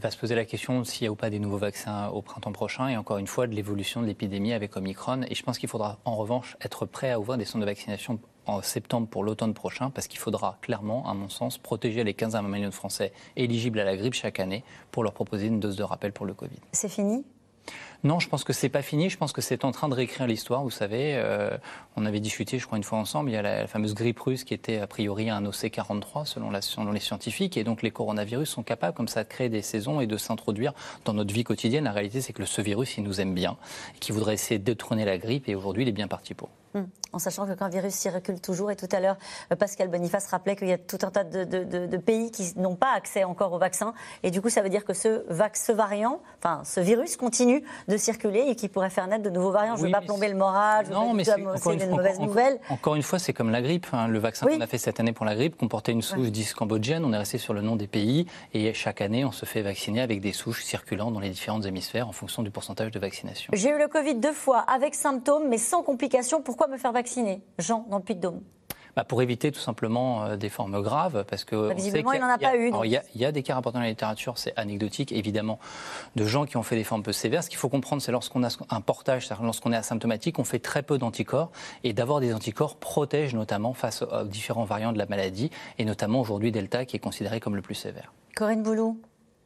va 0.00 0.10
se 0.10 0.16
poser 0.16 0.34
la 0.34 0.44
question 0.44 0.84
s'il 0.84 1.04
y 1.04 1.08
a 1.08 1.10
ou 1.10 1.16
pas 1.16 1.30
des 1.30 1.40
nouveaux 1.40 1.58
vaccins 1.58 2.08
au 2.08 2.22
printemps 2.22 2.52
prochain, 2.52 2.88
et 2.88 2.96
encore 2.96 3.18
une 3.18 3.26
fois 3.26 3.48
de 3.48 3.54
l'évolution 3.54 4.00
de 4.00 4.06
l'épidémie 4.06 4.52
avec 4.52 4.76
Omicron. 4.76 5.22
Et 5.28 5.34
je 5.34 5.42
pense 5.42 5.58
qu'il 5.58 5.68
faudra 5.68 5.98
en 6.04 6.16
revanche 6.16 6.56
être 6.62 6.86
prêt 6.86 7.10
à 7.10 7.18
ouvrir 7.18 7.38
des 7.38 7.44
centres 7.44 7.60
de 7.60 7.70
vaccination 7.70 8.20
en 8.46 8.62
septembre 8.62 9.08
pour 9.08 9.24
l'automne 9.24 9.52
prochain, 9.52 9.90
parce 9.90 10.06
qu'il 10.06 10.20
faudra 10.20 10.58
clairement, 10.62 11.08
à 11.08 11.14
mon 11.14 11.28
sens, 11.28 11.58
protéger 11.58 12.04
les 12.04 12.14
15 12.14 12.36
à 12.36 12.42
20 12.42 12.48
millions 12.48 12.68
de 12.68 12.74
Français 12.74 13.12
éligibles 13.36 13.80
à 13.80 13.84
la 13.84 13.96
grippe 13.96 14.14
chaque 14.14 14.38
année 14.38 14.64
pour 14.92 15.02
leur 15.02 15.12
proposer 15.12 15.46
une 15.48 15.58
dose 15.58 15.76
de 15.76 15.82
rappel 15.82 16.12
pour 16.12 16.24
le 16.24 16.34
Covid. 16.34 16.58
C'est 16.72 16.88
fini? 16.88 17.24
Non, 18.04 18.18
je 18.18 18.28
pense 18.28 18.42
que 18.42 18.52
c'est 18.52 18.68
pas 18.68 18.82
fini. 18.82 19.10
Je 19.10 19.16
pense 19.16 19.32
que 19.32 19.40
c'est 19.40 19.64
en 19.64 19.70
train 19.70 19.88
de 19.88 19.94
réécrire 19.94 20.26
l'histoire. 20.26 20.62
Vous 20.64 20.70
savez, 20.70 21.14
euh, 21.14 21.56
on 21.96 22.04
avait 22.04 22.18
discuté, 22.18 22.58
je 22.58 22.66
crois, 22.66 22.76
une 22.76 22.84
fois 22.84 22.98
ensemble. 22.98 23.30
Il 23.30 23.34
y 23.34 23.36
a 23.36 23.42
la, 23.42 23.66
fameuse 23.68 23.94
grippe 23.94 24.18
russe 24.18 24.42
qui 24.42 24.54
était 24.54 24.78
a 24.78 24.88
priori 24.88 25.30
un 25.30 25.44
OC43 25.44 26.26
selon, 26.26 26.50
selon 26.60 26.90
les 26.90 27.00
scientifiques. 27.00 27.56
Et 27.56 27.62
donc 27.62 27.82
les 27.82 27.92
coronavirus 27.92 28.48
sont 28.48 28.64
capables 28.64 28.96
comme 28.96 29.08
ça 29.08 29.22
de 29.22 29.28
créer 29.28 29.48
des 29.48 29.62
saisons 29.62 30.00
et 30.00 30.08
de 30.08 30.16
s'introduire 30.16 30.72
dans 31.04 31.14
notre 31.14 31.32
vie 31.32 31.44
quotidienne. 31.44 31.84
La 31.84 31.92
réalité, 31.92 32.20
c'est 32.20 32.32
que 32.32 32.44
ce 32.44 32.60
virus, 32.60 32.96
il 32.98 33.04
nous 33.04 33.20
aime 33.20 33.34
bien, 33.34 33.56
et 33.94 33.98
qui 34.00 34.10
voudrait 34.10 34.34
essayer 34.34 34.58
de 34.58 34.64
détrôner 34.64 35.04
la 35.04 35.18
grippe. 35.18 35.48
Et 35.48 35.54
aujourd'hui, 35.54 35.84
il 35.84 35.88
est 35.88 35.92
bien 35.92 36.08
parti 36.08 36.34
pour. 36.34 36.50
Hmm. 36.74 36.84
En 37.12 37.18
sachant 37.18 37.46
que 37.46 37.52
quand 37.52 37.68
virus 37.68 37.94
circule 37.94 38.40
toujours, 38.40 38.70
et 38.70 38.76
tout 38.76 38.88
à 38.90 39.00
l'heure, 39.00 39.16
euh, 39.52 39.56
Pascal 39.56 39.88
Boniface 39.88 40.26
rappelait 40.28 40.56
qu'il 40.56 40.68
y 40.68 40.72
a 40.72 40.78
tout 40.78 40.98
un 41.02 41.10
tas 41.10 41.24
de, 41.24 41.96
pays 41.98 42.30
qui 42.30 42.54
n'ont 42.56 42.76
pas 42.76 42.92
accès 42.96 43.24
encore 43.24 43.52
au 43.52 43.58
vaccin. 43.58 43.92
Et 44.22 44.30
du 44.30 44.40
coup, 44.40 44.48
ça 44.48 44.62
veut 44.62 44.70
dire 44.70 44.84
que 44.84 44.94
ce, 44.94 45.22
ce 45.52 45.72
variant, 45.72 46.20
enfin, 46.38 46.62
ce 46.64 46.80
virus 46.80 47.16
continue 47.16 47.62
de 47.88 47.96
circuler 47.98 48.44
et 48.48 48.56
qui 48.56 48.68
pourrait 48.68 48.88
faire 48.88 49.06
naître 49.06 49.22
de 49.22 49.30
nouveaux 49.30 49.50
variants. 49.50 49.76
je 49.76 49.82
ne 49.82 49.86
veux 49.86 49.92
pas 49.92 50.00
plomber 50.00 50.28
le 50.28 50.36
moral, 50.36 50.86
je 50.86 50.90
ne 50.90 50.94
veux 50.94 51.24
pas 51.24 51.32
annoncer 51.34 51.84
une 51.84 51.90
mauvaises 51.90 52.20
nouvelles. 52.20 52.58
Encore 52.70 52.94
une 52.94 53.02
fois, 53.02 53.18
c'est 53.18 53.34
comme 53.34 53.50
la 53.50 53.60
grippe. 53.60 53.86
Hein. 53.92 54.08
Le 54.08 54.18
vaccin 54.18 54.46
qu'on 54.46 54.60
a 54.60 54.66
fait 54.66 54.78
cette 54.78 54.98
année 54.98 55.12
pour 55.12 55.26
la 55.26 55.34
grippe 55.34 55.58
comportait 55.58 55.92
une 55.92 56.02
souche 56.02 56.30
10 56.30 56.54
cambodgienne. 56.54 57.04
On 57.04 57.12
est 57.12 57.18
resté 57.18 57.36
sur 57.36 57.52
le 57.52 57.60
nom 57.60 57.76
des 57.76 57.86
pays. 57.86 58.26
Et 58.54 58.72
chaque 58.72 59.02
année, 59.02 59.26
on 59.26 59.32
se 59.32 59.44
fait 59.44 59.60
vacciner 59.60 60.00
avec 60.00 60.22
des 60.22 60.32
souches 60.32 60.64
circulant 60.64 61.10
dans 61.10 61.20
les 61.20 61.30
différents 61.30 61.60
hémisphères 61.60 62.08
en 62.08 62.12
fonction 62.12 62.42
du 62.42 62.50
pourcentage 62.50 62.90
de 62.90 62.98
vaccination. 62.98 63.52
J'ai 63.54 63.68
eu 63.68 63.78
le 63.78 63.88
Covid 63.88 64.14
deux 64.14 64.32
fois 64.32 64.60
avec 64.60 64.94
symptômes, 64.94 65.48
mais 65.48 65.58
sans 65.58 65.82
complications. 65.82 66.40
Pourquoi 66.40 66.61
me 66.68 66.78
faire 66.78 66.92
vacciner 66.92 67.42
Jean, 67.58 67.86
dans 67.90 67.98
le 67.98 68.02
Puy-de-Dôme? 68.02 68.40
Bah 68.94 69.04
pour 69.04 69.22
éviter 69.22 69.50
tout 69.50 69.60
simplement 69.60 70.24
euh, 70.24 70.36
des 70.36 70.50
formes 70.50 70.82
graves, 70.82 71.24
parce 71.26 71.44
que 71.44 71.68
bah, 71.68 71.74
visiblement 71.74 72.12
il 72.12 72.20
n'en 72.20 72.28
a, 72.28 72.36
pas 72.36 72.56
eu. 72.56 72.70
Il 72.84 73.20
y, 73.20 73.24
a 73.24 73.32
des 73.32 73.42
cas 73.42 73.54
rapportés 73.54 73.78
dans 73.78 73.82
la 73.82 73.88
littérature, 73.88 74.36
c'est 74.36 74.52
anecdotique 74.56 75.12
évidemment, 75.12 75.58
de 76.14 76.26
gens 76.26 76.44
qui 76.44 76.58
ont 76.58 76.62
fait 76.62 76.76
des 76.76 76.84
formes 76.84 77.02
peu 77.02 77.12
sévères. 77.12 77.42
Ce 77.42 77.48
qu'il 77.48 77.58
faut 77.58 77.70
comprendre, 77.70 78.02
c'est 78.02 78.12
lorsqu'on 78.12 78.44
a 78.44 78.48
un 78.68 78.80
portage, 78.82 79.30
lorsqu'on 79.40 79.72
est 79.72 79.76
asymptomatique, 79.76 80.38
on 80.38 80.44
fait 80.44 80.58
très 80.58 80.82
peu 80.82 80.98
d'anticorps, 80.98 81.52
et 81.84 81.94
d'avoir 81.94 82.20
des 82.20 82.34
anticorps 82.34 82.76
protège 82.76 83.34
notamment 83.34 83.72
face 83.72 84.02
aux 84.02 84.24
différents 84.24 84.64
variants 84.64 84.92
de 84.92 84.98
la 84.98 85.06
maladie, 85.06 85.50
et 85.78 85.86
notamment 85.86 86.20
aujourd'hui 86.20 86.52
Delta 86.52 86.84
qui 86.84 86.96
est 86.96 87.00
considéré 87.00 87.40
comme 87.40 87.56
le 87.56 87.62
plus 87.62 87.74
sévère. 87.74 88.12
Corinne 88.36 88.62
Boulou, 88.62 89.00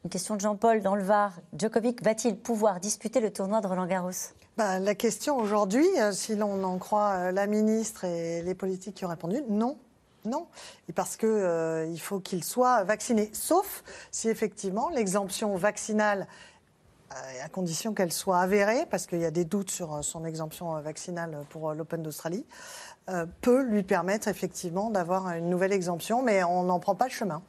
une 0.07 0.11
question 0.11 0.37
de 0.37 0.41
Jean-Paul 0.41 0.83
dans 0.83 0.95
le 0.95 1.03
Var. 1.03 1.33
Djokovic 1.59 2.01
va-t-il 2.01 2.37
pouvoir 2.37 2.79
disputer 2.79 3.19
le 3.19 3.33
tournoi 3.33 3.61
de 3.61 3.67
Roland 3.67 3.87
Garros? 3.87 4.13
Bah, 4.57 4.79
la 4.79 4.95
question 4.95 5.37
aujourd'hui, 5.37 5.85
euh, 5.99 6.13
si 6.13 6.37
l'on 6.37 6.63
en 6.63 6.79
croit 6.79 7.15
euh, 7.15 7.33
la 7.33 7.49
ministre 7.49 8.05
et 8.05 8.41
les 8.43 8.55
politiques 8.55 8.95
qui 8.95 9.05
ont 9.05 9.09
répondu, 9.09 9.43
non. 9.49 9.77
Non, 10.25 10.47
parce 10.95 11.17
qu'il 11.17 11.29
euh, 11.29 11.97
faut 11.97 12.21
qu'il 12.21 12.45
soit 12.45 12.85
vacciné, 12.85 13.31
sauf 13.33 13.83
si 14.13 14.29
effectivement 14.29 14.91
l'exemption 14.91 15.57
vaccinale, 15.57 16.29
à 17.43 17.49
condition 17.49 17.93
qu'elle 17.93 18.13
soit 18.13 18.39
avérée, 18.39 18.87
parce 18.89 19.07
qu'il 19.07 19.21
y 19.21 19.25
a 19.25 19.31
des 19.33 19.45
doutes 19.45 19.71
sur 19.71 20.05
son 20.05 20.25
exemption 20.25 20.81
vaccinale 20.81 21.39
pour 21.51 21.73
l'Open 21.73 22.03
d'Australie, 22.03 22.45
peut 23.41 23.63
lui 23.63 23.85
permettre 23.85 24.27
effectivement 24.27 24.91
d'avoir 24.91 25.29
une 25.31 25.49
nouvelle 25.49 25.73
exemption, 25.73 26.23
mais 26.23 26.43
on 26.43 26.65
n'en 26.65 26.81
prend 26.81 26.97
pas 26.97 27.07
le 27.07 27.13
chemin. 27.13 27.43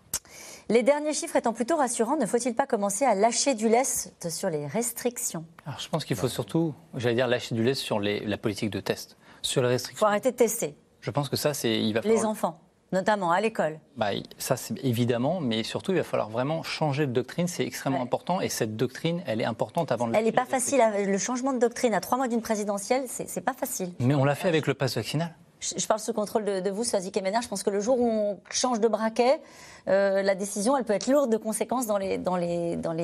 Les 0.69 0.83
derniers 0.83 1.13
chiffres 1.13 1.37
étant 1.37 1.53
plutôt 1.53 1.77
rassurants, 1.77 2.17
ne 2.17 2.25
faut-il 2.25 2.53
pas 2.53 2.67
commencer 2.67 3.05
à 3.05 3.15
lâcher 3.15 3.55
du 3.55 3.69
lest 3.69 4.29
sur 4.29 4.49
les 4.49 4.67
restrictions? 4.67 5.45
Alors, 5.65 5.79
Je 5.79 5.87
pense 5.87 6.03
qu'il 6.03 6.17
faut 6.17 6.27
surtout, 6.27 6.73
j'allais 6.95 7.15
dire, 7.15 7.27
lâcher 7.27 7.55
du 7.55 7.63
lest 7.63 7.81
sur 7.81 8.01
les, 8.01 8.19
la 8.19 8.37
politique 8.37 8.69
de 8.69 8.81
test. 8.81 9.15
Sur 9.41 9.61
les 9.61 9.69
restrictions. 9.69 9.97
Il 9.97 9.99
faut 9.99 10.05
arrêter 10.07 10.31
de 10.31 10.35
tester. 10.35 10.75
Je 10.99 11.09
pense 11.11 11.29
que 11.29 11.37
ça, 11.37 11.53
c'est. 11.53 11.79
Il 11.79 11.93
va 11.93 12.01
Les 12.01 12.25
enfants 12.25 12.59
notamment 12.91 13.31
à 13.31 13.41
l'école. 13.41 13.79
Bah, 13.97 14.11
ça, 14.37 14.55
c'est 14.55 14.81
évidemment, 14.83 15.41
mais 15.41 15.63
surtout, 15.63 15.91
il 15.91 15.97
va 15.97 16.03
falloir 16.03 16.29
vraiment 16.29 16.63
changer 16.63 17.05
de 17.05 17.11
doctrine. 17.11 17.47
C'est 17.47 17.65
extrêmement 17.65 18.01
important. 18.01 18.39
Et 18.39 18.49
cette 18.49 18.77
doctrine, 18.77 19.21
elle 19.25 19.41
est 19.41 19.45
importante 19.45 19.91
avant 19.91 20.07
de 20.07 20.15
Elle 20.15 20.25
n'est 20.25 20.31
pas 20.31 20.45
facile. 20.45 20.81
Le 21.05 21.17
changement 21.17 21.53
de 21.53 21.59
doctrine 21.59 21.93
à 21.93 21.99
trois 21.99 22.17
mois 22.17 22.27
d'une 22.27 22.41
présidentielle, 22.41 23.03
c'est 23.07 23.41
pas 23.41 23.53
facile. 23.53 23.91
Mais 23.99 24.15
on 24.15 24.23
l'a 24.23 24.35
fait 24.35 24.47
avec 24.47 24.67
le 24.67 24.73
pass 24.73 24.95
vaccinal. 24.95 25.33
Je, 25.59 25.87
parle 25.87 25.99
sous 25.99 26.13
contrôle 26.13 26.45
de, 26.45 26.59
de 26.59 26.69
vous, 26.69 26.83
Soazic 26.83 27.13
Kemener. 27.13 27.39
Je 27.41 27.47
pense 27.47 27.63
que 27.63 27.69
le 27.69 27.79
jour 27.79 27.99
où 27.99 28.07
on 28.07 28.39
change 28.51 28.79
de 28.79 28.87
braquet, 28.87 29.41
euh, 29.87 30.21
la 30.21 30.35
décision, 30.35 30.77
elle 30.77 30.83
peut 30.83 30.93
être 30.93 31.07
lourde 31.07 31.31
de 31.31 31.37
conséquences 31.37 31.87
dans 31.87 31.97
les, 31.97 32.17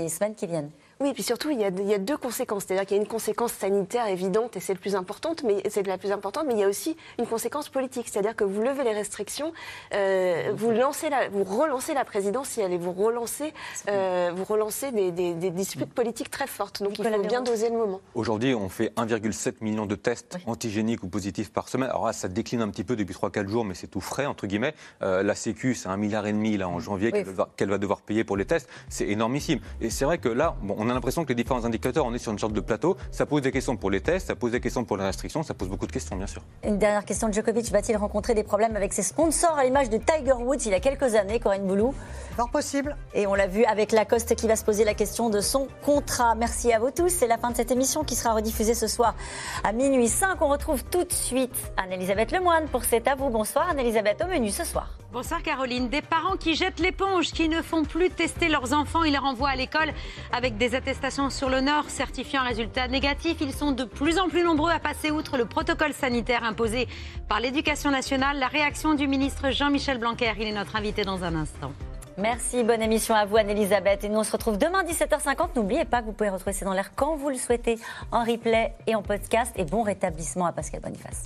semaines 0.09 0.35
qui 0.35 0.47
viennent. 0.47 0.69
Oui, 1.03 1.09
et 1.09 1.13
puis 1.13 1.23
surtout, 1.23 1.49
il 1.49 1.59
y, 1.59 1.65
a, 1.65 1.67
il 1.67 1.85
y 1.85 1.93
a 1.93 1.97
deux 1.97 2.15
conséquences. 2.15 2.63
C'est-à-dire 2.65 2.85
qu'il 2.85 2.95
y 2.95 2.99
a 3.01 3.03
une 3.03 3.09
conséquence 3.09 3.51
sanitaire 3.51 4.07
évidente, 4.07 4.55
et 4.55 4.61
c'est 4.61 4.73
le 4.73 4.79
plus 4.79 4.95
importante, 4.95 5.43
mais 5.43 5.61
c'est 5.69 5.85
la 5.85 5.97
plus 5.97 6.13
importante, 6.13 6.45
mais 6.47 6.53
il 6.53 6.61
y 6.61 6.63
a 6.63 6.69
aussi 6.69 6.95
une 7.19 7.27
conséquence 7.27 7.67
politique. 7.67 8.07
C'est-à-dire 8.09 8.37
que 8.37 8.45
vous 8.45 8.61
levez 8.61 8.85
les 8.85 8.93
restrictions, 8.93 9.51
euh, 9.93 10.53
vous, 10.55 10.71
lancez 10.71 11.09
la, 11.09 11.27
vous 11.27 11.43
relancez 11.43 11.93
la 11.93 12.05
présidentielle 12.05 12.71
et 12.71 12.77
vous 12.77 12.93
relancez, 12.93 13.53
euh, 13.89 14.31
vous 14.33 14.45
relancez 14.45 14.93
des, 14.93 15.11
des, 15.11 15.33
des, 15.33 15.49
disputes 15.49 15.93
politiques 15.93 16.31
très 16.31 16.47
fortes. 16.47 16.81
Donc 16.81 16.97
il 16.97 17.03
faut 17.03 17.21
bien 17.27 17.41
doser 17.41 17.69
le 17.69 17.75
moment. 17.75 17.99
Aujourd'hui, 18.15 18.55
on 18.55 18.69
fait 18.69 18.93
1,7 18.95 19.55
million 19.59 19.85
de 19.85 19.95
tests 19.95 20.37
antigéniques 20.45 21.03
ou 21.03 21.09
positifs 21.09 21.51
par 21.51 21.67
semaine. 21.67 21.89
Alors 21.89 22.05
là, 22.05 22.13
ça 22.13 22.29
décline 22.29 22.61
un 22.61 22.69
petit 22.69 22.85
peu 22.85 22.95
depuis 22.95 23.13
3-4 23.13 23.49
jours, 23.49 23.65
mais 23.65 23.73
c'est 23.73 23.87
tout 23.87 23.99
frais, 23.99 24.25
entre 24.25 24.47
guillemets. 24.47 24.73
Euh, 25.01 25.21
la 25.21 25.35
Sécu, 25.35 25.75
c'est 25.75 25.89
un 25.89 25.97
milliard 25.97 26.25
et 26.27 26.31
demi 26.31 26.55
là, 26.55 26.69
en 26.69 26.79
janvier 26.79 27.11
qu'elle 27.11 27.69
va, 27.69 27.77
devoir 27.77 27.99
payer 27.99 28.23
pour 28.23 28.37
les 28.37 28.45
tests. 28.45 28.69
C'est 28.87 29.09
énormissime. 29.09 29.59
Et 29.81 29.89
c'est 29.89 30.05
vrai 30.05 30.17
que 30.17 30.29
là, 30.29 30.55
bon, 30.61 30.77
on 30.79 30.89
a 30.89 30.92
l'impression 30.93 31.23
que 31.23 31.29
les 31.29 31.35
différents 31.35 31.65
indicateurs, 31.65 32.05
on 32.05 32.13
est 32.13 32.19
sur 32.19 32.31
une 32.31 32.39
sorte 32.39 32.53
de 32.53 32.59
plateau. 32.59 32.97
Ça 33.11 33.25
pose 33.25 33.41
des 33.41 33.51
questions 33.51 33.75
pour 33.77 33.91
les 33.91 34.01
tests, 34.01 34.27
ça 34.27 34.35
pose 34.35 34.51
des 34.51 34.59
questions 34.59 34.85
pour 34.85 34.97
les 34.97 35.03
restrictions, 35.03 35.43
ça 35.43 35.53
pose 35.53 35.69
beaucoup 35.69 35.87
de 35.87 35.91
questions, 35.91 36.15
bien 36.15 36.27
sûr. 36.27 36.41
Une 36.63 36.77
dernière 36.77 37.05
question 37.05 37.31
Djokovic 37.31 37.71
va-t-il 37.71 37.97
rencontrer 37.97 38.33
des 38.33 38.43
problèmes 38.43 38.75
avec 38.75 38.93
ses 38.93 39.03
sponsors 39.03 39.57
à 39.57 39.63
l'image 39.63 39.89
de 39.89 39.97
Tiger 39.97 40.33
Woods 40.33 40.65
il 40.65 40.71
y 40.71 40.75
a 40.75 40.79
quelques 40.79 41.15
années, 41.15 41.39
Corinne 41.39 41.65
Boulou? 41.65 41.93
Fort 42.35 42.49
possible. 42.49 42.95
Et 43.13 43.27
on 43.27 43.35
l'a 43.35 43.47
vu 43.47 43.63
avec 43.65 43.91
Lacoste 43.91 44.35
qui 44.35 44.47
va 44.47 44.55
se 44.55 44.63
poser 44.63 44.83
la 44.83 44.93
question 44.93 45.29
de 45.29 45.39
son 45.39 45.67
contrat. 45.83 46.35
Merci 46.35 46.73
à 46.73 46.79
vous 46.79 46.91
tous. 46.91 47.09
C'est 47.09 47.27
la 47.27 47.37
fin 47.37 47.51
de 47.51 47.55
cette 47.55 47.71
émission 47.71 48.03
qui 48.03 48.15
sera 48.15 48.33
rediffusée 48.33 48.73
ce 48.73 48.87
soir 48.87 49.15
à 49.63 49.71
minuit 49.71 50.07
5. 50.07 50.41
On 50.41 50.47
retrouve 50.47 50.83
tout 50.85 51.03
de 51.03 51.13
suite 51.13 51.55
Anne-Elisabeth 51.77 52.31
Lemoine 52.31 52.67
pour 52.67 52.83
C'est 52.83 53.07
à 53.07 53.15
vous. 53.15 53.29
Bonsoir 53.29 53.69
Anne-Elisabeth, 53.69 54.23
au 54.23 54.27
menu 54.27 54.49
ce 54.49 54.63
soir. 54.63 55.02
Bonsoir 55.13 55.43
Caroline. 55.43 55.89
Des 55.89 56.01
parents 56.01 56.37
qui 56.37 56.55
jettent 56.55 56.79
l'éponge, 56.79 57.33
qui 57.33 57.47
ne 57.47 57.61
font 57.61 57.83
plus 57.83 58.09
tester 58.09 58.49
leurs 58.49 58.73
enfants, 58.73 59.03
ils 59.03 59.11
les 59.11 59.19
renvoient 59.19 59.49
à 59.49 59.55
l'école 59.55 59.93
avec 60.31 60.57
des 60.57 60.73
attestations 60.73 61.29
sur 61.29 61.49
l'honneur 61.49 61.87
certifiant 61.87 62.41
un 62.41 62.45
résultat 62.45 62.87
négatif. 62.87 63.37
Ils 63.39 63.53
sont 63.53 63.73
de 63.73 63.83
plus 63.83 64.17
en 64.17 64.27
plus 64.27 64.43
nombreux 64.43 64.71
à 64.71 64.79
passer 64.79 65.11
outre 65.11 65.37
le 65.37 65.45
protocole 65.45 65.93
sanitaire 65.93 66.43
imposé 66.43 66.87
par 67.29 67.39
l'éducation 67.39 67.91
nationale. 67.91 68.39
La 68.39 68.47
réaction 68.47 68.95
du 68.95 69.07
ministre 69.07 69.51
Jean-Michel 69.51 69.99
Blanquer, 69.99 70.33
il 70.39 70.47
est 70.47 70.51
notre 70.51 70.75
invité 70.75 71.03
dans 71.03 71.23
un 71.23 71.35
instant. 71.35 71.71
Merci, 72.17 72.63
bonne 72.63 72.81
émission 72.81 73.13
à 73.13 73.25
vous 73.25 73.37
Anne-Elisabeth. 73.37 74.03
Et 74.05 74.09
nous 74.09 74.21
on 74.21 74.23
se 74.23 74.31
retrouve 74.31 74.57
demain 74.57 74.83
17h50. 74.83 75.49
N'oubliez 75.55 75.85
pas 75.85 76.01
que 76.01 76.07
vous 76.07 76.13
pouvez 76.13 76.31
retrouver 76.31 76.53
C'est 76.53 76.65
dans 76.65 76.73
l'air 76.73 76.95
quand 76.95 77.17
vous 77.17 77.29
le 77.29 77.37
souhaitez 77.37 77.77
en 78.11 78.23
replay 78.23 78.73
et 78.87 78.95
en 78.95 79.03
podcast. 79.03 79.53
Et 79.57 79.63
bon 79.63 79.83
rétablissement 79.83 80.47
à 80.47 80.51
Pascal 80.51 80.81
Boniface. 80.81 81.25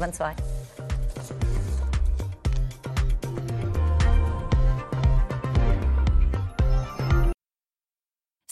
Bonne 0.00 0.14
soirée. 0.14 0.36